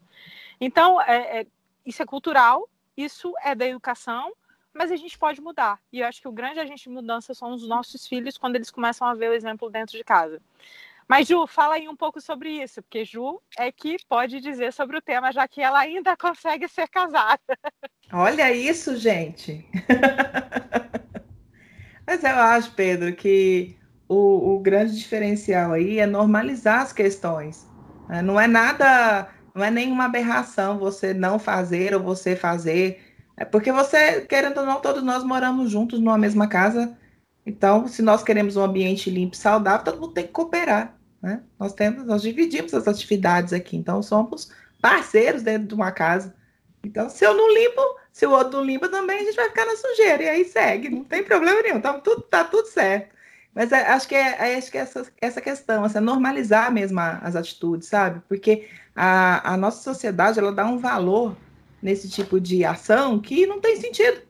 Então, 0.59 1.01
é, 1.01 1.41
é, 1.41 1.47
isso 1.85 2.01
é 2.01 2.05
cultural, 2.05 2.69
isso 2.97 3.33
é 3.41 3.55
da 3.55 3.65
educação, 3.65 4.33
mas 4.73 4.91
a 4.91 4.95
gente 4.95 5.17
pode 5.17 5.39
mudar. 5.39 5.79
E 5.91 5.99
eu 5.99 6.07
acho 6.07 6.21
que 6.21 6.27
o 6.27 6.31
grande 6.31 6.59
agente 6.59 6.83
de 6.83 6.89
mudança 6.89 7.33
são 7.33 7.53
os 7.53 7.67
nossos 7.67 8.07
filhos 8.07 8.37
quando 8.37 8.55
eles 8.55 8.71
começam 8.71 9.07
a 9.07 9.13
ver 9.13 9.29
o 9.29 9.33
exemplo 9.33 9.69
dentro 9.69 9.97
de 9.97 10.03
casa. 10.03 10.41
Mas, 11.07 11.27
Ju, 11.27 11.45
fala 11.47 11.75
aí 11.75 11.87
um 11.87 11.95
pouco 11.95 12.21
sobre 12.21 12.63
isso, 12.63 12.81
porque 12.81 13.05
Ju 13.05 13.41
é 13.57 13.71
que 13.71 13.97
pode 14.07 14.39
dizer 14.39 14.73
sobre 14.73 14.97
o 14.97 15.01
tema, 15.01 15.31
já 15.31 15.47
que 15.47 15.61
ela 15.61 15.79
ainda 15.79 16.15
consegue 16.17 16.67
ser 16.67 16.87
casada. 16.87 17.39
Olha 18.11 18.51
isso, 18.51 18.97
gente! 18.97 19.65
Mas 22.05 22.23
eu 22.23 22.35
acho, 22.35 22.71
Pedro, 22.71 23.15
que 23.15 23.77
o, 24.07 24.55
o, 24.55 24.59
grande 24.59 24.97
diferencial 24.97 25.71
aí 25.71 25.99
é 25.99 26.05
normalizar 26.05 26.81
as 26.81 26.93
questões. 26.93 27.67
Né? 28.09 28.21
Não 28.21 28.39
é 28.39 28.47
nada, 28.47 29.29
não 29.55 29.63
é 29.63 29.71
nenhuma 29.71 30.05
aberração 30.05 30.77
você 30.77 31.13
não 31.13 31.39
fazer 31.39 31.95
ou 31.95 32.01
você 32.01 32.35
fazer. 32.35 33.01
É 33.37 33.45
porque 33.45 33.71
você, 33.71 34.21
querendo 34.21 34.59
ou 34.59 34.65
não, 34.65 34.81
todos 34.81 35.01
nós 35.01 35.23
moramos 35.23 35.71
juntos 35.71 35.99
numa 35.99 36.17
mesma 36.17 36.47
casa 36.47 36.95
então, 37.45 37.87
se 37.87 38.01
nós 38.01 38.23
queremos 38.23 38.55
um 38.55 38.63
ambiente 38.63 39.09
limpo 39.09 39.35
e 39.35 39.37
saudável, 39.37 39.83
todo 39.83 39.99
mundo 39.99 40.13
tem 40.13 40.25
que 40.25 40.31
cooperar. 40.31 40.95
Né? 41.21 41.41
Nós 41.59 41.73
temos, 41.73 42.05
nós 42.05 42.21
dividimos 42.21 42.73
as 42.73 42.87
atividades 42.87 43.53
aqui, 43.53 43.75
então 43.75 44.01
somos 44.01 44.51
parceiros 44.81 45.43
dentro 45.43 45.67
de 45.67 45.73
uma 45.73 45.91
casa. 45.91 46.33
Então, 46.83 47.09
se 47.09 47.25
eu 47.25 47.33
não 47.33 47.53
limpo, 47.53 47.81
se 48.11 48.25
o 48.25 48.31
outro 48.31 48.57
não 48.57 48.65
limpa 48.65 48.89
também, 48.89 49.19
a 49.19 49.23
gente 49.23 49.35
vai 49.35 49.49
ficar 49.49 49.65
na 49.65 49.75
sujeira, 49.75 50.23
e 50.23 50.29
aí 50.29 50.45
segue, 50.45 50.89
não 50.89 51.03
tem 51.03 51.23
problema 51.23 51.61
nenhum, 51.61 51.79
tá 51.79 51.93
tudo, 51.99 52.21
tá 52.21 52.43
tudo 52.43 52.67
certo. 52.67 53.13
Mas 53.55 53.71
é, 53.71 53.87
acho 53.87 54.07
que 54.07 54.15
é, 54.15 54.51
é, 54.51 54.57
acho 54.57 54.71
que 54.71 54.77
é 54.77 54.81
essa, 54.81 55.05
essa 55.21 55.41
questão, 55.41 55.83
assim, 55.83 55.97
é 55.97 56.01
normalizar 56.01 56.71
mesmo 56.71 56.99
as 56.99 57.35
atitudes, 57.35 57.87
sabe? 57.87 58.21
Porque 58.27 58.67
a, 58.95 59.53
a 59.53 59.57
nossa 59.57 59.81
sociedade, 59.83 60.39
ela 60.39 60.51
dá 60.51 60.65
um 60.65 60.77
valor 60.77 61.37
nesse 61.81 62.09
tipo 62.09 62.39
de 62.39 62.65
ação 62.65 63.19
que 63.19 63.45
não 63.45 63.61
tem 63.61 63.75
sentido. 63.77 64.21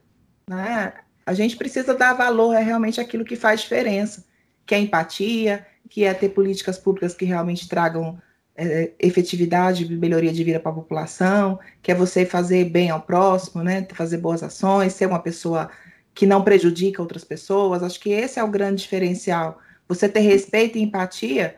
Né? 0.50 0.94
A 1.26 1.34
gente 1.34 1.56
precisa 1.56 1.94
dar 1.94 2.14
valor 2.14 2.54
é 2.54 2.62
realmente 2.62 3.00
aquilo 3.00 3.26
que 3.26 3.36
faz 3.36 3.62
diferença, 3.62 4.26
que 4.66 4.76
é 4.76 4.80
empatia, 4.80 5.66
que 5.90 6.04
é 6.04 6.14
ter 6.14 6.30
políticas 6.30 6.78
públicas 6.78 7.14
que 7.14 7.26
realmente 7.26 7.68
tragam 7.68 8.20
é, 8.56 8.92
efetividade 9.00 9.88
melhoria 9.96 10.32
de 10.32 10.44
vida 10.44 10.60
para 10.60 10.72
a 10.72 10.76
população, 10.76 11.60
que 11.82 11.92
é 11.92 11.96
você 11.96 12.26
fazer 12.26 12.66
bem 12.66 12.90
ao 12.90 13.02
próximo, 13.02 13.64
né? 13.64 13.88
Fazer 13.94 14.18
boas 14.18 14.44
ações, 14.44 14.94
ser 14.94 15.08
uma 15.08 15.20
pessoa 15.20 15.70
que 16.14 16.26
não 16.26 16.44
prejudica 16.44 17.02
outras 17.02 17.24
pessoas. 17.24 17.82
Acho 17.84 18.00
que 18.00 18.12
esse 18.12 18.40
é 18.40 18.44
o 18.44 18.48
grande 18.50 18.84
diferencial. 18.84 19.60
Você 19.88 20.08
ter 20.08 20.22
respeito 20.22 20.78
e 20.78 20.84
empatia 20.84 21.56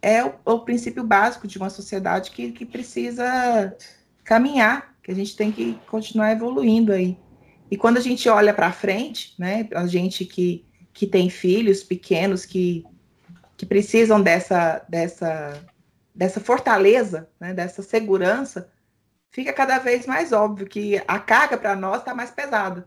é 0.00 0.24
o, 0.24 0.34
o 0.44 0.60
princípio 0.60 1.04
básico 1.04 1.46
de 1.46 1.58
uma 1.58 1.70
sociedade 1.70 2.30
que, 2.30 2.52
que 2.52 2.64
precisa 2.64 3.74
caminhar, 4.22 4.94
que 5.02 5.10
a 5.10 5.14
gente 5.14 5.36
tem 5.36 5.52
que 5.52 5.78
continuar 5.86 6.32
evoluindo 6.32 6.92
aí. 6.92 7.16
E 7.70 7.76
quando 7.76 7.96
a 7.96 8.00
gente 8.00 8.28
olha 8.28 8.52
para 8.52 8.72
frente, 8.72 9.34
né, 9.38 9.68
a 9.74 9.86
gente 9.86 10.24
que, 10.24 10.64
que 10.92 11.06
tem 11.06 11.30
filhos 11.30 11.82
pequenos 11.82 12.44
que, 12.44 12.84
que 13.56 13.66
precisam 13.66 14.20
dessa, 14.20 14.84
dessa, 14.88 15.60
dessa 16.14 16.40
fortaleza, 16.40 17.28
né, 17.40 17.54
dessa 17.54 17.82
segurança, 17.82 18.70
fica 19.30 19.52
cada 19.52 19.78
vez 19.78 20.06
mais 20.06 20.32
óbvio 20.32 20.66
que 20.66 21.02
a 21.08 21.18
carga 21.18 21.56
para 21.56 21.74
nós 21.74 21.98
está 21.98 22.14
mais 22.14 22.30
pesada, 22.30 22.86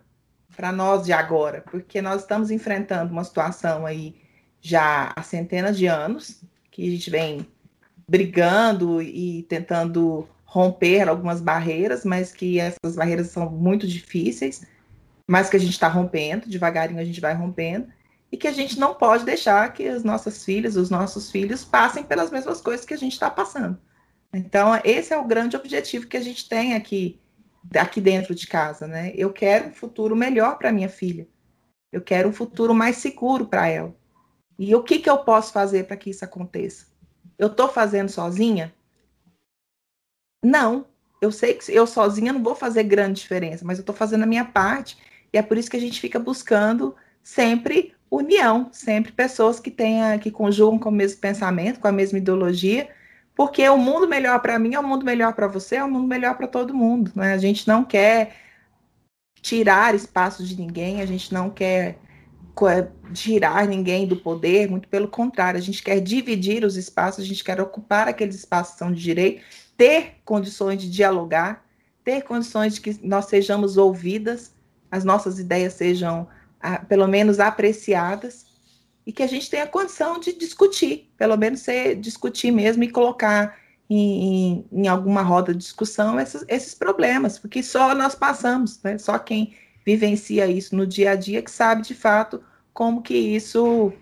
para 0.55 0.71
nós 0.71 1.05
de 1.05 1.11
agora, 1.11 1.63
porque 1.69 2.01
nós 2.01 2.21
estamos 2.21 2.51
enfrentando 2.51 3.11
uma 3.11 3.23
situação 3.23 3.85
aí 3.85 4.15
já 4.61 5.11
há 5.15 5.21
centenas 5.23 5.77
de 5.77 5.87
anos, 5.87 6.41
que 6.71 6.87
a 6.87 6.91
gente 6.91 7.09
vem 7.09 7.47
brigando 8.09 9.01
e 9.01 9.43
tentando 9.43 10.27
romper 10.47 11.09
algumas 11.09 11.41
barreiras, 11.41 12.05
mas 12.05 12.31
que 12.31 12.57
essas 12.57 12.95
barreiras 12.95 13.27
são 13.27 13.51
muito 13.51 13.85
difíceis, 13.85 14.65
mas 15.29 15.49
que 15.49 15.57
a 15.57 15.59
gente 15.59 15.73
está 15.73 15.89
rompendo, 15.89 16.49
devagarinho 16.49 17.01
a 17.01 17.03
gente 17.03 17.19
vai 17.19 17.33
rompendo, 17.33 17.89
e 18.31 18.37
que 18.37 18.47
a 18.47 18.51
gente 18.51 18.79
não 18.79 18.95
pode 18.95 19.25
deixar 19.25 19.71
que 19.73 19.85
as 19.85 20.03
nossas 20.05 20.43
filhas, 20.43 20.77
os 20.77 20.89
nossos 20.89 21.29
filhos 21.29 21.65
passem 21.65 22.03
pelas 22.03 22.31
mesmas 22.31 22.61
coisas 22.61 22.85
que 22.85 22.93
a 22.93 22.97
gente 22.97 23.11
está 23.11 23.29
passando. 23.29 23.77
Então, 24.33 24.79
esse 24.83 25.13
é 25.13 25.17
o 25.17 25.27
grande 25.27 25.57
objetivo 25.57 26.07
que 26.07 26.17
a 26.17 26.21
gente 26.21 26.47
tem 26.47 26.75
aqui, 26.75 27.19
aqui 27.75 27.99
dentro 27.99 28.33
de 28.33 28.47
casa, 28.47 28.87
né? 28.87 29.11
Eu 29.15 29.31
quero 29.33 29.67
um 29.67 29.73
futuro 29.73 30.15
melhor 30.15 30.57
para 30.57 30.71
minha 30.71 30.89
filha. 30.89 31.27
Eu 31.91 32.01
quero 32.01 32.29
um 32.29 32.33
futuro 32.33 32.73
mais 32.73 32.97
seguro 32.97 33.47
para 33.47 33.67
ela. 33.67 33.93
E 34.57 34.73
o 34.73 34.83
que, 34.83 34.99
que 34.99 35.09
eu 35.09 35.19
posso 35.19 35.51
fazer 35.51 35.85
para 35.85 35.97
que 35.97 36.09
isso 36.09 36.23
aconteça? 36.23 36.87
Eu 37.37 37.47
estou 37.47 37.67
fazendo 37.67 38.09
sozinha? 38.09 38.73
Não, 40.47 40.85
eu 41.21 41.29
sei 41.29 41.55
que 41.55 41.69
eu 41.73 41.85
sozinha 41.85 42.31
não 42.31 42.41
vou 42.41 42.55
fazer 42.55 42.83
grande 42.83 43.19
diferença, 43.19 43.65
mas 43.65 43.77
eu 43.77 43.81
estou 43.81 43.93
fazendo 43.93 44.23
a 44.23 44.27
minha 44.27 44.45
parte 44.45 44.97
E 45.33 45.37
é 45.37 45.41
por 45.41 45.57
isso 45.57 45.69
que 45.69 45.75
a 45.75 45.79
gente 45.79 45.99
fica 45.99 46.17
buscando 46.17 46.95
sempre 47.21 47.93
união, 48.09 48.69
sempre 48.71 49.11
pessoas 49.11 49.59
que 49.59 49.69
tenham, 49.69 50.17
que 50.17 50.31
conjugam 50.31 50.79
com 50.79 50.87
o 50.87 50.91
mesmo 50.91 51.19
pensamento, 51.19 51.81
com 51.81 51.87
a 51.89 51.91
mesma 51.91 52.17
ideologia, 52.17 52.87
porque 53.35 53.67
o 53.67 53.77
mundo 53.77 54.07
melhor 54.07 54.39
para 54.39 54.57
mim 54.57 54.73
é 54.73 54.79
o 54.79 54.87
mundo 54.87 55.05
melhor 55.05 55.33
para 55.33 55.47
você, 55.47 55.75
é 55.75 55.83
o 55.83 55.91
mundo 55.91 56.07
melhor 56.07 56.37
para 56.37 56.47
todo 56.47 56.73
mundo. 56.73 57.11
Né? 57.13 57.33
A 57.33 57.37
gente 57.37 57.67
não 57.67 57.83
quer 57.83 58.33
tirar 59.41 59.93
espaço 59.93 60.45
de 60.45 60.55
ninguém, 60.57 61.01
a 61.01 61.05
gente 61.05 61.33
não 61.33 61.49
quer 61.49 61.99
tirar 63.13 63.67
ninguém 63.67 64.07
do 64.07 64.15
poder, 64.15 64.69
muito 64.69 64.87
pelo 64.87 65.09
contrário, 65.09 65.59
a 65.59 65.61
gente 65.61 65.83
quer 65.83 65.99
dividir 65.99 66.63
os 66.63 66.77
espaços, 66.77 67.25
a 67.25 67.27
gente 67.27 67.43
quer 67.43 67.59
ocupar 67.59 68.07
aqueles 68.07 68.35
espaços 68.35 68.73
que 68.73 68.79
são 68.79 68.93
de 68.93 69.01
direito, 69.01 69.43
ter 69.77 70.15
condições 70.25 70.81
de 70.81 70.89
dialogar, 70.89 71.63
ter 72.03 72.23
condições 72.23 72.73
de 72.73 72.81
que 72.81 72.99
nós 73.05 73.25
sejamos 73.25 73.77
ouvidas, 73.77 74.53
as 74.89 75.03
nossas 75.03 75.39
ideias 75.39 75.73
sejam 75.73 76.27
ah, 76.59 76.79
pelo 76.79 77.07
menos 77.07 77.39
apreciadas 77.39 78.47
e 79.05 79.13
que 79.13 79.23
a 79.23 79.27
gente 79.27 79.49
tenha 79.49 79.67
condição 79.67 80.19
de 80.19 80.33
discutir, 80.33 81.09
pelo 81.17 81.37
menos 81.37 81.61
ser, 81.61 81.95
discutir 81.95 82.51
mesmo 82.51 82.83
e 82.83 82.91
colocar 82.91 83.57
em, 83.89 83.99
em, 83.99 84.65
em 84.71 84.87
alguma 84.87 85.21
roda 85.21 85.53
de 85.53 85.59
discussão 85.59 86.19
esses, 86.19 86.43
esses, 86.47 86.73
problemas, 86.73 87.39
porque 87.39 87.63
só 87.63 87.95
nós 87.95 88.15
passamos, 88.15 88.81
né? 88.83 88.97
só 88.97 89.17
quem 89.17 89.55
vivencia 89.85 90.47
isso 90.47 90.75
no 90.75 90.85
dia 90.85 91.11
a 91.11 91.15
dia 91.15 91.41
que 91.41 91.49
sabe 91.49 91.83
de 91.83 91.93
fato 91.93 92.43
como 92.73 93.01
que 93.01 93.15
isso 93.15 93.93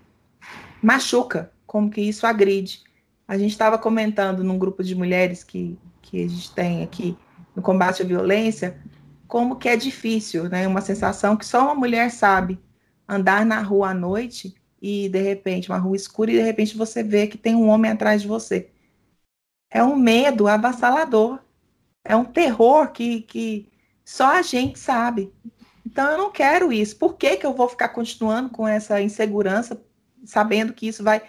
machuca, 0.82 1.52
como 1.66 1.90
que 1.90 2.00
isso 2.00 2.26
agride. 2.26 2.82
A 3.26 3.36
gente 3.36 3.50
estava 3.50 3.78
comentando 3.78 4.44
num 4.44 4.58
grupo 4.58 4.82
de 4.82 4.94
mulheres 4.94 5.42
que, 5.42 5.78
que 6.02 6.24
a 6.24 6.28
gente 6.28 6.54
tem 6.54 6.82
aqui 6.82 7.16
no 7.54 7.62
combate 7.62 8.02
à 8.02 8.04
violência, 8.04 8.78
como 9.26 9.56
que 9.56 9.68
é 9.68 9.76
difícil, 9.76 10.48
né? 10.48 10.68
Uma 10.68 10.80
sensação 10.80 11.36
que 11.36 11.44
só 11.44 11.64
uma 11.64 11.74
mulher 11.74 12.10
sabe 12.10 12.60
andar 13.08 13.44
na 13.44 13.60
rua 13.60 13.90
à 13.90 13.94
noite 13.94 14.54
e 14.80 15.08
de 15.08 15.20
repente, 15.20 15.70
uma 15.70 15.78
rua 15.78 15.96
escura, 15.96 16.30
e 16.30 16.36
de 16.36 16.42
repente 16.42 16.76
você 16.76 17.02
vê 17.02 17.26
que 17.26 17.38
tem 17.38 17.54
um 17.54 17.68
homem 17.68 17.90
atrás 17.90 18.22
de 18.22 18.28
você. 18.28 18.70
É 19.70 19.82
um 19.82 19.96
medo 19.96 20.46
avassalador. 20.46 21.40
É 22.04 22.14
um 22.14 22.24
terror 22.24 22.92
que, 22.92 23.22
que 23.22 23.68
só 24.04 24.36
a 24.36 24.42
gente 24.42 24.78
sabe. 24.78 25.32
Então 25.84 26.10
eu 26.10 26.18
não 26.18 26.30
quero 26.30 26.72
isso. 26.72 26.96
Por 26.96 27.16
que, 27.16 27.36
que 27.36 27.46
eu 27.46 27.54
vou 27.54 27.68
ficar 27.68 27.88
continuando 27.88 28.50
com 28.50 28.66
essa 28.68 29.00
insegurança, 29.00 29.82
sabendo 30.24 30.72
que 30.72 30.86
isso 30.86 31.02
vai 31.02 31.22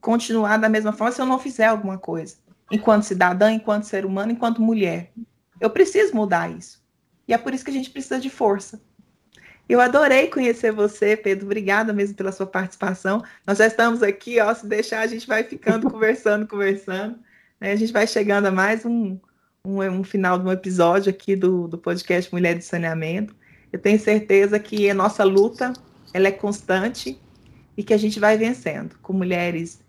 continuar 0.00 0.56
da 0.56 0.68
mesma 0.68 0.92
forma 0.92 1.12
se 1.12 1.20
eu 1.20 1.26
não 1.26 1.38
fizer 1.38 1.66
alguma 1.66 1.98
coisa? 1.98 2.36
Enquanto 2.70 3.04
cidadã, 3.04 3.50
enquanto 3.50 3.84
ser 3.84 4.04
humano, 4.04 4.32
enquanto 4.32 4.62
mulher. 4.62 5.12
Eu 5.60 5.70
preciso 5.70 6.14
mudar 6.14 6.50
isso. 6.50 6.82
E 7.26 7.32
é 7.32 7.38
por 7.38 7.54
isso 7.54 7.64
que 7.64 7.70
a 7.70 7.74
gente 7.74 7.90
precisa 7.90 8.18
de 8.18 8.30
força. 8.30 8.80
Eu 9.68 9.80
adorei 9.80 10.28
conhecer 10.28 10.72
você, 10.72 11.16
Pedro. 11.16 11.46
Obrigada 11.46 11.92
mesmo 11.92 12.16
pela 12.16 12.32
sua 12.32 12.46
participação. 12.46 13.22
Nós 13.46 13.58
já 13.58 13.66
estamos 13.66 14.02
aqui, 14.02 14.40
ó. 14.40 14.52
Se 14.52 14.66
deixar, 14.66 15.00
a 15.00 15.06
gente 15.06 15.26
vai 15.26 15.44
ficando 15.44 15.88
conversando, 15.90 16.46
conversando. 16.46 17.18
A 17.60 17.76
gente 17.76 17.92
vai 17.92 18.06
chegando 18.06 18.46
a 18.46 18.50
mais 18.50 18.84
um, 18.84 19.18
um, 19.64 19.80
um 19.80 20.02
final 20.02 20.38
de 20.38 20.44
um 20.44 20.52
episódio 20.52 21.10
aqui 21.10 21.36
do, 21.36 21.68
do 21.68 21.78
podcast 21.78 22.32
Mulher 22.32 22.58
de 22.58 22.64
Saneamento. 22.64 23.36
Eu 23.72 23.78
tenho 23.78 23.98
certeza 24.00 24.58
que 24.58 24.90
a 24.90 24.94
nossa 24.94 25.22
luta 25.22 25.72
ela 26.12 26.26
é 26.26 26.32
constante 26.32 27.21
e 27.76 27.82
que 27.82 27.94
a 27.94 27.98
gente 27.98 28.20
vai 28.20 28.36
vencendo 28.36 28.96
com 29.00 29.12
mulheres 29.12 29.80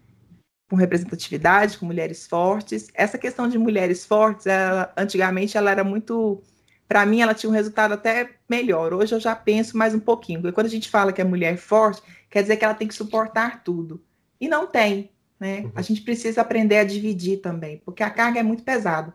com 0.70 0.76
representatividade, 0.76 1.78
com 1.78 1.86
mulheres 1.86 2.26
fortes. 2.26 2.90
Essa 2.96 3.18
questão 3.18 3.48
de 3.48 3.60
mulheres 3.60 4.06
fortes, 4.06 4.48
ela, 4.48 4.92
antigamente 4.98 5.56
ela 5.58 5.70
era 5.70 5.84
muito 5.84 6.42
para 6.88 7.06
mim 7.06 7.22
ela 7.22 7.34
tinha 7.34 7.50
um 7.50 7.54
resultado 7.54 7.94
até 7.94 8.30
melhor. 8.50 8.94
Hoje 8.94 9.16
eu 9.16 9.20
já 9.20 9.36
penso 9.36 9.78
mais 9.78 9.94
um 9.94 10.00
pouquinho. 10.00 10.42
Porque 10.42 10.54
quando 10.54 10.68
a 10.68 10.70
gente 10.70 10.90
fala 10.90 11.12
que 11.12 11.22
é 11.22 11.24
mulher 11.24 11.58
forte, 11.58 12.02
quer 12.30 12.42
dizer 12.42 12.58
que 12.58 12.66
ela 12.66 12.74
tem 12.74 12.88
que 12.88 12.96
suportar 12.96 13.64
tudo. 13.64 14.04
E 14.40 14.48
não 14.48 14.68
tem, 14.68 15.10
né? 15.40 15.62
Uhum. 15.62 15.72
A 15.76 15.82
gente 15.82 16.02
precisa 16.02 16.42
aprender 16.42 16.78
a 16.78 16.84
dividir 16.84 17.38
também, 17.38 17.82
porque 17.86 18.04
a 18.04 18.10
carga 18.10 18.40
é 18.40 18.44
muito 18.44 18.64
pesada. 18.64 19.14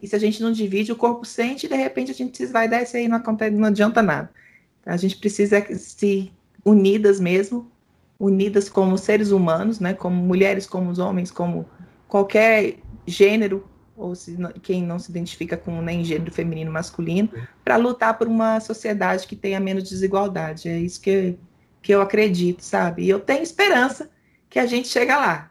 E 0.00 0.08
se 0.08 0.16
a 0.16 0.18
gente 0.18 0.42
não 0.42 0.52
divide, 0.52 0.90
o 0.90 0.96
corpo 0.96 1.24
sente 1.24 1.66
e 1.66 1.68
de 1.68 1.76
repente 1.76 2.10
a 2.10 2.14
gente 2.14 2.44
vai 2.46 2.68
dar 2.68 2.82
isso 2.82 2.96
aí 2.96 3.06
não 3.06 3.18
acontece, 3.18 3.54
não 3.54 3.68
adianta 3.68 4.02
nada. 4.02 4.30
Então, 4.80 4.92
a 4.92 4.96
gente 4.96 5.16
precisa 5.16 5.64
se 5.76 6.32
unidas 6.64 7.20
mesmo, 7.20 7.70
unidas 8.22 8.68
como 8.68 8.96
seres 8.96 9.32
humanos, 9.32 9.80
né? 9.80 9.94
Como 9.94 10.14
mulheres, 10.14 10.64
como 10.64 10.88
os 10.88 11.00
homens, 11.00 11.28
como 11.28 11.66
qualquer 12.06 12.76
gênero 13.04 13.68
ou 13.96 14.14
se, 14.14 14.36
quem 14.62 14.80
não 14.80 14.96
se 14.96 15.10
identifica 15.10 15.56
com 15.56 15.82
nem 15.82 16.04
gênero 16.04 16.30
feminino 16.30 16.70
masculino, 16.70 17.28
para 17.64 17.76
lutar 17.76 18.16
por 18.16 18.28
uma 18.28 18.60
sociedade 18.60 19.26
que 19.26 19.34
tenha 19.34 19.58
menos 19.58 19.88
desigualdade. 19.88 20.68
É 20.68 20.78
isso 20.78 21.00
que, 21.00 21.36
que 21.82 21.92
eu 21.92 22.00
acredito, 22.00 22.62
sabe? 22.62 23.02
E 23.02 23.10
eu 23.10 23.18
tenho 23.18 23.42
esperança 23.42 24.08
que 24.48 24.60
a 24.60 24.66
gente 24.66 24.86
chega 24.86 25.16
lá, 25.16 25.50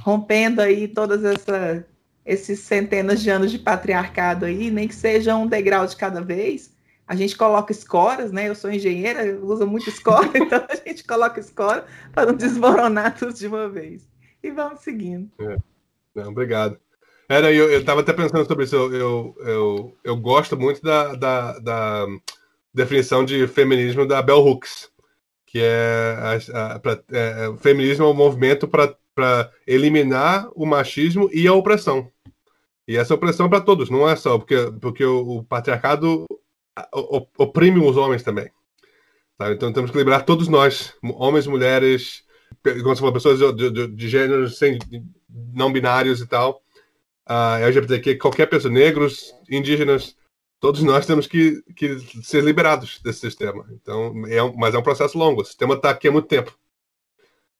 rompendo 0.00 0.62
aí 0.62 0.88
todas 0.88 1.22
essa, 1.22 1.86
esses 2.24 2.60
centenas 2.60 3.20
de 3.20 3.28
anos 3.28 3.50
de 3.50 3.58
patriarcado 3.58 4.46
aí, 4.46 4.70
nem 4.70 4.88
que 4.88 4.94
seja 4.94 5.36
um 5.36 5.46
degrau 5.46 5.86
de 5.86 5.94
cada 5.94 6.22
vez. 6.22 6.72
A 7.08 7.16
gente 7.16 7.38
coloca 7.38 7.72
escoras, 7.72 8.30
né? 8.30 8.50
Eu 8.50 8.54
sou 8.54 8.70
engenheira, 8.70 9.40
uso 9.42 9.66
muito 9.66 9.88
escora, 9.88 10.28
então 10.36 10.62
a 10.68 10.76
gente 10.76 11.02
coloca 11.04 11.40
escora 11.40 11.86
para 12.12 12.26
não 12.26 12.34
desmoronar 12.34 13.18
tudo 13.18 13.32
de 13.32 13.46
uma 13.46 13.66
vez. 13.66 14.06
E 14.42 14.50
vamos 14.50 14.80
seguindo. 14.80 15.30
É. 15.40 15.56
Não, 16.14 16.28
obrigado. 16.28 16.78
Era, 17.26 17.50
eu, 17.50 17.70
eu 17.70 17.82
tava 17.82 18.02
até 18.02 18.12
pensando 18.12 18.46
sobre 18.46 18.64
isso. 18.64 18.76
Eu, 18.76 18.94
eu, 18.94 19.36
eu, 19.40 19.96
eu 20.04 20.16
gosto 20.16 20.54
muito 20.56 20.82
da, 20.82 21.14
da, 21.14 21.58
da, 21.58 22.06
definição 22.74 23.24
de 23.24 23.46
feminismo 23.46 24.06
da 24.06 24.20
Bell 24.20 24.44
Hooks, 24.46 24.90
que 25.46 25.60
é, 25.60 26.16
a, 26.52 26.74
a, 26.74 26.78
pra, 26.78 27.02
é 27.10 27.48
o 27.48 27.56
feminismo 27.56 28.04
é 28.04 28.08
um 28.08 28.14
movimento 28.14 28.68
para 28.68 29.50
eliminar 29.66 30.48
o 30.54 30.66
machismo 30.66 31.30
e 31.32 31.48
a 31.48 31.54
opressão. 31.54 32.10
E 32.86 32.96
essa 32.96 33.14
opressão 33.14 33.46
é 33.46 33.48
para 33.48 33.60
todos, 33.60 33.90
não 33.90 34.08
é 34.08 34.14
só 34.16 34.38
porque, 34.38 34.56
porque 34.80 35.04
o, 35.04 35.38
o 35.38 35.44
patriarcado 35.44 36.26
oprime 36.92 37.80
os 37.80 37.96
homens 37.96 38.22
também. 38.22 38.50
Sabe? 39.36 39.54
Então 39.54 39.72
temos 39.72 39.90
que 39.90 39.96
lembrar 39.96 40.22
todos 40.22 40.48
nós, 40.48 40.94
homens, 41.02 41.46
mulheres, 41.46 42.24
como 42.62 42.94
você 42.94 43.00
falou, 43.00 43.12
pessoas 43.12 43.38
de, 43.38 43.70
de, 43.70 43.86
de 43.88 44.08
gêneros 44.08 44.58
sem, 44.58 44.78
não 45.54 45.72
binários 45.72 46.20
e 46.20 46.26
tal, 46.26 46.62
uh, 47.28 47.62
LGBTQ, 47.62 48.16
qualquer 48.16 48.46
pessoa, 48.46 48.72
negros, 48.72 49.32
indígenas, 49.48 50.16
todos 50.60 50.82
nós 50.82 51.06
temos 51.06 51.26
que, 51.26 51.62
que 51.76 51.98
ser 52.22 52.42
liberados 52.42 53.00
desse 53.00 53.20
sistema. 53.20 53.64
Então, 53.70 54.26
é 54.26 54.42
um, 54.42 54.54
mas 54.56 54.74
é 54.74 54.78
um 54.78 54.82
processo 54.82 55.16
longo. 55.16 55.42
O 55.42 55.44
sistema 55.44 55.74
está 55.74 55.90
aqui 55.90 56.08
há 56.08 56.12
muito 56.12 56.28
tempo. 56.28 56.58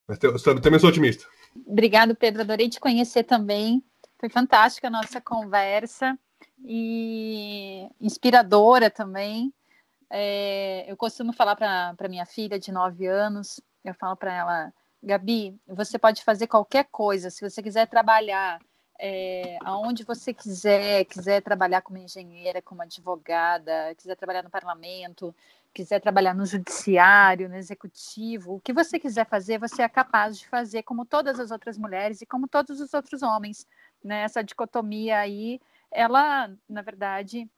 Mas 0.07 0.19
eu, 0.23 0.33
eu 0.33 0.61
também 0.61 0.81
sou 0.81 0.89
otimista. 0.89 1.27
Obrigado, 1.67 2.15
Pedro. 2.17 2.43
Adorei 2.43 2.69
te 2.69 2.81
conhecer 2.81 3.25
também. 3.25 3.83
Foi 4.19 4.29
fantástica 4.29 4.89
a 4.89 4.91
nossa 4.91 5.21
conversa 5.21 6.19
e 6.65 7.89
inspiradora 8.01 8.91
também. 8.91 9.53
É, 10.11 10.91
eu 10.91 10.97
costumo 10.97 11.33
falar 11.33 11.57
para 11.57 12.09
minha 12.09 12.25
filha 12.27 12.59
de 12.59 12.73
9 12.73 13.07
anos, 13.07 13.61
eu 13.85 13.95
falo 13.95 14.17
para 14.17 14.35
ela, 14.35 14.73
Gabi, 15.03 15.59
você 15.67 15.99
pode 15.99 16.25
fazer 16.25 16.47
qualquer 16.47 16.85
coisa. 16.91 17.31
Se 17.31 17.49
você 17.49 17.63
quiser 17.63 17.87
trabalhar 17.87 18.59
é, 18.99 19.59
aonde 19.61 20.03
você 20.03 20.35
quiser, 20.35 21.05
quiser 21.05 21.41
trabalhar 21.41 21.83
como 21.83 21.99
engenheira, 21.99 22.61
como 22.61 22.83
advogada, 22.83 23.95
quiser 23.97 24.17
trabalhar 24.17 24.43
no 24.43 24.51
parlamento, 24.51 25.35
quiser 25.73 26.01
trabalhar 26.01 26.35
no 26.35 26.45
judiciário, 26.45 27.49
no 27.49 27.55
executivo, 27.57 28.55
o 28.55 28.61
que 28.61 28.73
você 28.73 28.99
quiser 28.99 29.25
fazer, 29.27 29.59
você 29.59 29.83
é 29.83 29.89
capaz 29.89 30.39
de 30.39 30.49
fazer 30.49 30.83
como 30.83 31.05
todas 31.05 31.39
as 31.39 31.53
outras 31.53 31.79
mulheres 31.79 32.21
e 32.21 32.27
como 32.27 32.49
todos 32.49 32.81
os 32.81 32.93
outros 32.93 33.23
homens. 33.23 33.67
Né? 34.03 34.23
Essa 34.23 34.43
dicotomia 34.43 35.19
aí, 35.19 35.61
ela, 35.91 36.51
na 36.69 36.83
verdade, 36.83 37.49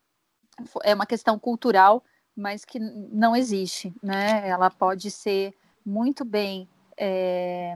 é 0.82 0.94
uma 0.94 1.07
questão 1.07 1.39
cultural, 1.39 2.05
mas 2.36 2.65
que 2.65 2.78
não 2.78 3.35
existe. 3.35 3.93
Né? 4.02 4.48
Ela 4.48 4.70
pode 4.70 5.11
ser 5.11 5.55
muito 5.85 6.24
bem. 6.24 6.69
É 6.97 7.74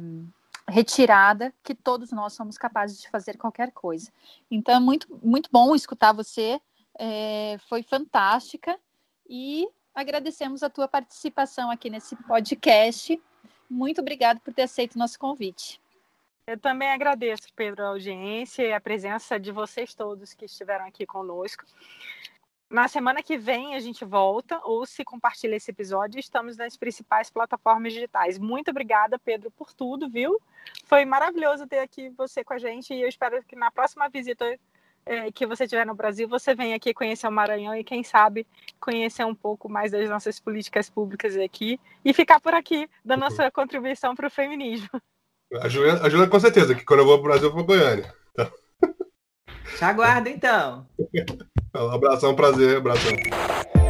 retirada 0.68 1.52
que 1.62 1.74
todos 1.74 2.10
nós 2.10 2.32
somos 2.32 2.56
capazes 2.56 3.00
de 3.00 3.08
fazer 3.08 3.36
qualquer 3.36 3.70
coisa. 3.72 4.10
Então 4.50 4.74
é 4.74 4.80
muito, 4.80 5.06
muito 5.22 5.48
bom 5.52 5.74
escutar 5.74 6.12
você, 6.12 6.60
é, 6.98 7.56
foi 7.68 7.82
fantástica 7.82 8.78
e 9.28 9.68
agradecemos 9.94 10.62
a 10.62 10.70
tua 10.70 10.88
participação 10.88 11.70
aqui 11.70 11.90
nesse 11.90 12.16
podcast. 12.16 13.20
Muito 13.68 14.00
obrigado 14.00 14.40
por 14.40 14.52
ter 14.52 14.62
aceito 14.62 14.94
o 14.94 14.98
nosso 14.98 15.18
convite. 15.18 15.80
Eu 16.46 16.58
também 16.58 16.90
agradeço, 16.90 17.48
Pedro, 17.56 17.82
a 17.82 17.88
audiência 17.88 18.62
e 18.62 18.72
a 18.72 18.80
presença 18.80 19.40
de 19.40 19.50
vocês 19.50 19.94
todos 19.94 20.34
que 20.34 20.44
estiveram 20.44 20.84
aqui 20.84 21.06
conosco. 21.06 21.64
Na 22.68 22.86
semana 22.86 23.22
que 23.22 23.38
vem 23.38 23.74
a 23.74 23.80
gente 23.80 24.04
volta, 24.04 24.60
ou 24.62 24.84
se 24.84 25.04
compartilha 25.04 25.56
esse 25.56 25.70
episódio, 25.70 26.20
estamos 26.20 26.56
nas 26.56 26.76
principais 26.76 27.30
plataformas 27.30 27.94
digitais. 27.94 28.38
Muito 28.38 28.70
obrigada, 28.70 29.18
Pedro, 29.18 29.50
por 29.50 29.72
tudo, 29.72 30.10
viu? 30.10 30.38
Foi 30.84 31.06
maravilhoso 31.06 31.66
ter 31.66 31.78
aqui 31.78 32.10
você 32.10 32.44
com 32.44 32.52
a 32.52 32.58
gente 32.58 32.92
e 32.92 33.00
eu 33.00 33.08
espero 33.08 33.42
que 33.44 33.56
na 33.56 33.70
próxima 33.70 34.08
visita 34.10 34.58
é, 35.06 35.32
que 35.32 35.46
você 35.46 35.66
tiver 35.66 35.86
no 35.86 35.94
Brasil, 35.94 36.28
você 36.28 36.54
vem 36.54 36.74
aqui 36.74 36.92
conhecer 36.92 37.26
o 37.26 37.32
Maranhão 37.32 37.74
e, 37.74 37.84
quem 37.84 38.02
sabe, 38.02 38.46
conhecer 38.78 39.24
um 39.24 39.34
pouco 39.34 39.68
mais 39.68 39.92
das 39.92 40.10
nossas 40.10 40.38
políticas 40.38 40.90
públicas 40.90 41.36
aqui 41.38 41.80
e 42.04 42.12
ficar 42.12 42.38
por 42.40 42.52
aqui, 42.52 42.88
dando 43.02 43.24
a 43.24 43.28
uhum. 43.28 43.50
contribuição 43.50 44.14
para 44.14 44.26
o 44.26 44.30
feminismo. 44.30 44.90
A 45.60 45.68
Juliana, 45.68 46.00
a 46.02 46.08
Juliana, 46.08 46.30
com 46.30 46.40
certeza, 46.40 46.74
que 46.74 46.84
quando 46.84 47.00
eu 47.00 47.06
vou 47.06 47.18
para 47.18 47.26
o 47.26 47.28
Brasil, 47.30 47.48
eu 47.48 47.54
vou 47.54 47.64
para 47.64 47.76
Goiânia. 47.76 48.14
Então... 48.32 48.48
Te 49.76 49.84
aguardo, 49.84 50.28
então. 50.28 50.86
Um 51.76 51.90
abração, 51.90 52.32
um 52.32 52.36
prazer, 52.36 52.76
abração. 52.76 53.12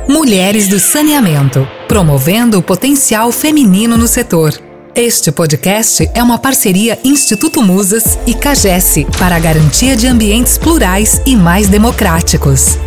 Mulheres 0.09 0.69
do 0.69 0.79
Saneamento, 0.79 1.67
promovendo 1.89 2.59
o 2.59 2.63
potencial 2.63 3.33
feminino 3.33 3.97
no 3.97 4.07
setor. 4.07 4.53
Este 4.95 5.33
podcast 5.33 6.09
é 6.15 6.23
uma 6.23 6.39
parceria 6.39 6.99
Instituto 7.05 7.63
Musas 7.63 8.19
e 8.27 8.35
CAGES 8.35 9.05
para 9.19 9.37
a 9.37 9.41
garantia 9.41 9.97
de 9.97 10.07
ambientes 10.07 10.57
plurais 10.57 11.21
e 11.27 11.35
mais 11.35 11.69
democráticos. 11.69 12.79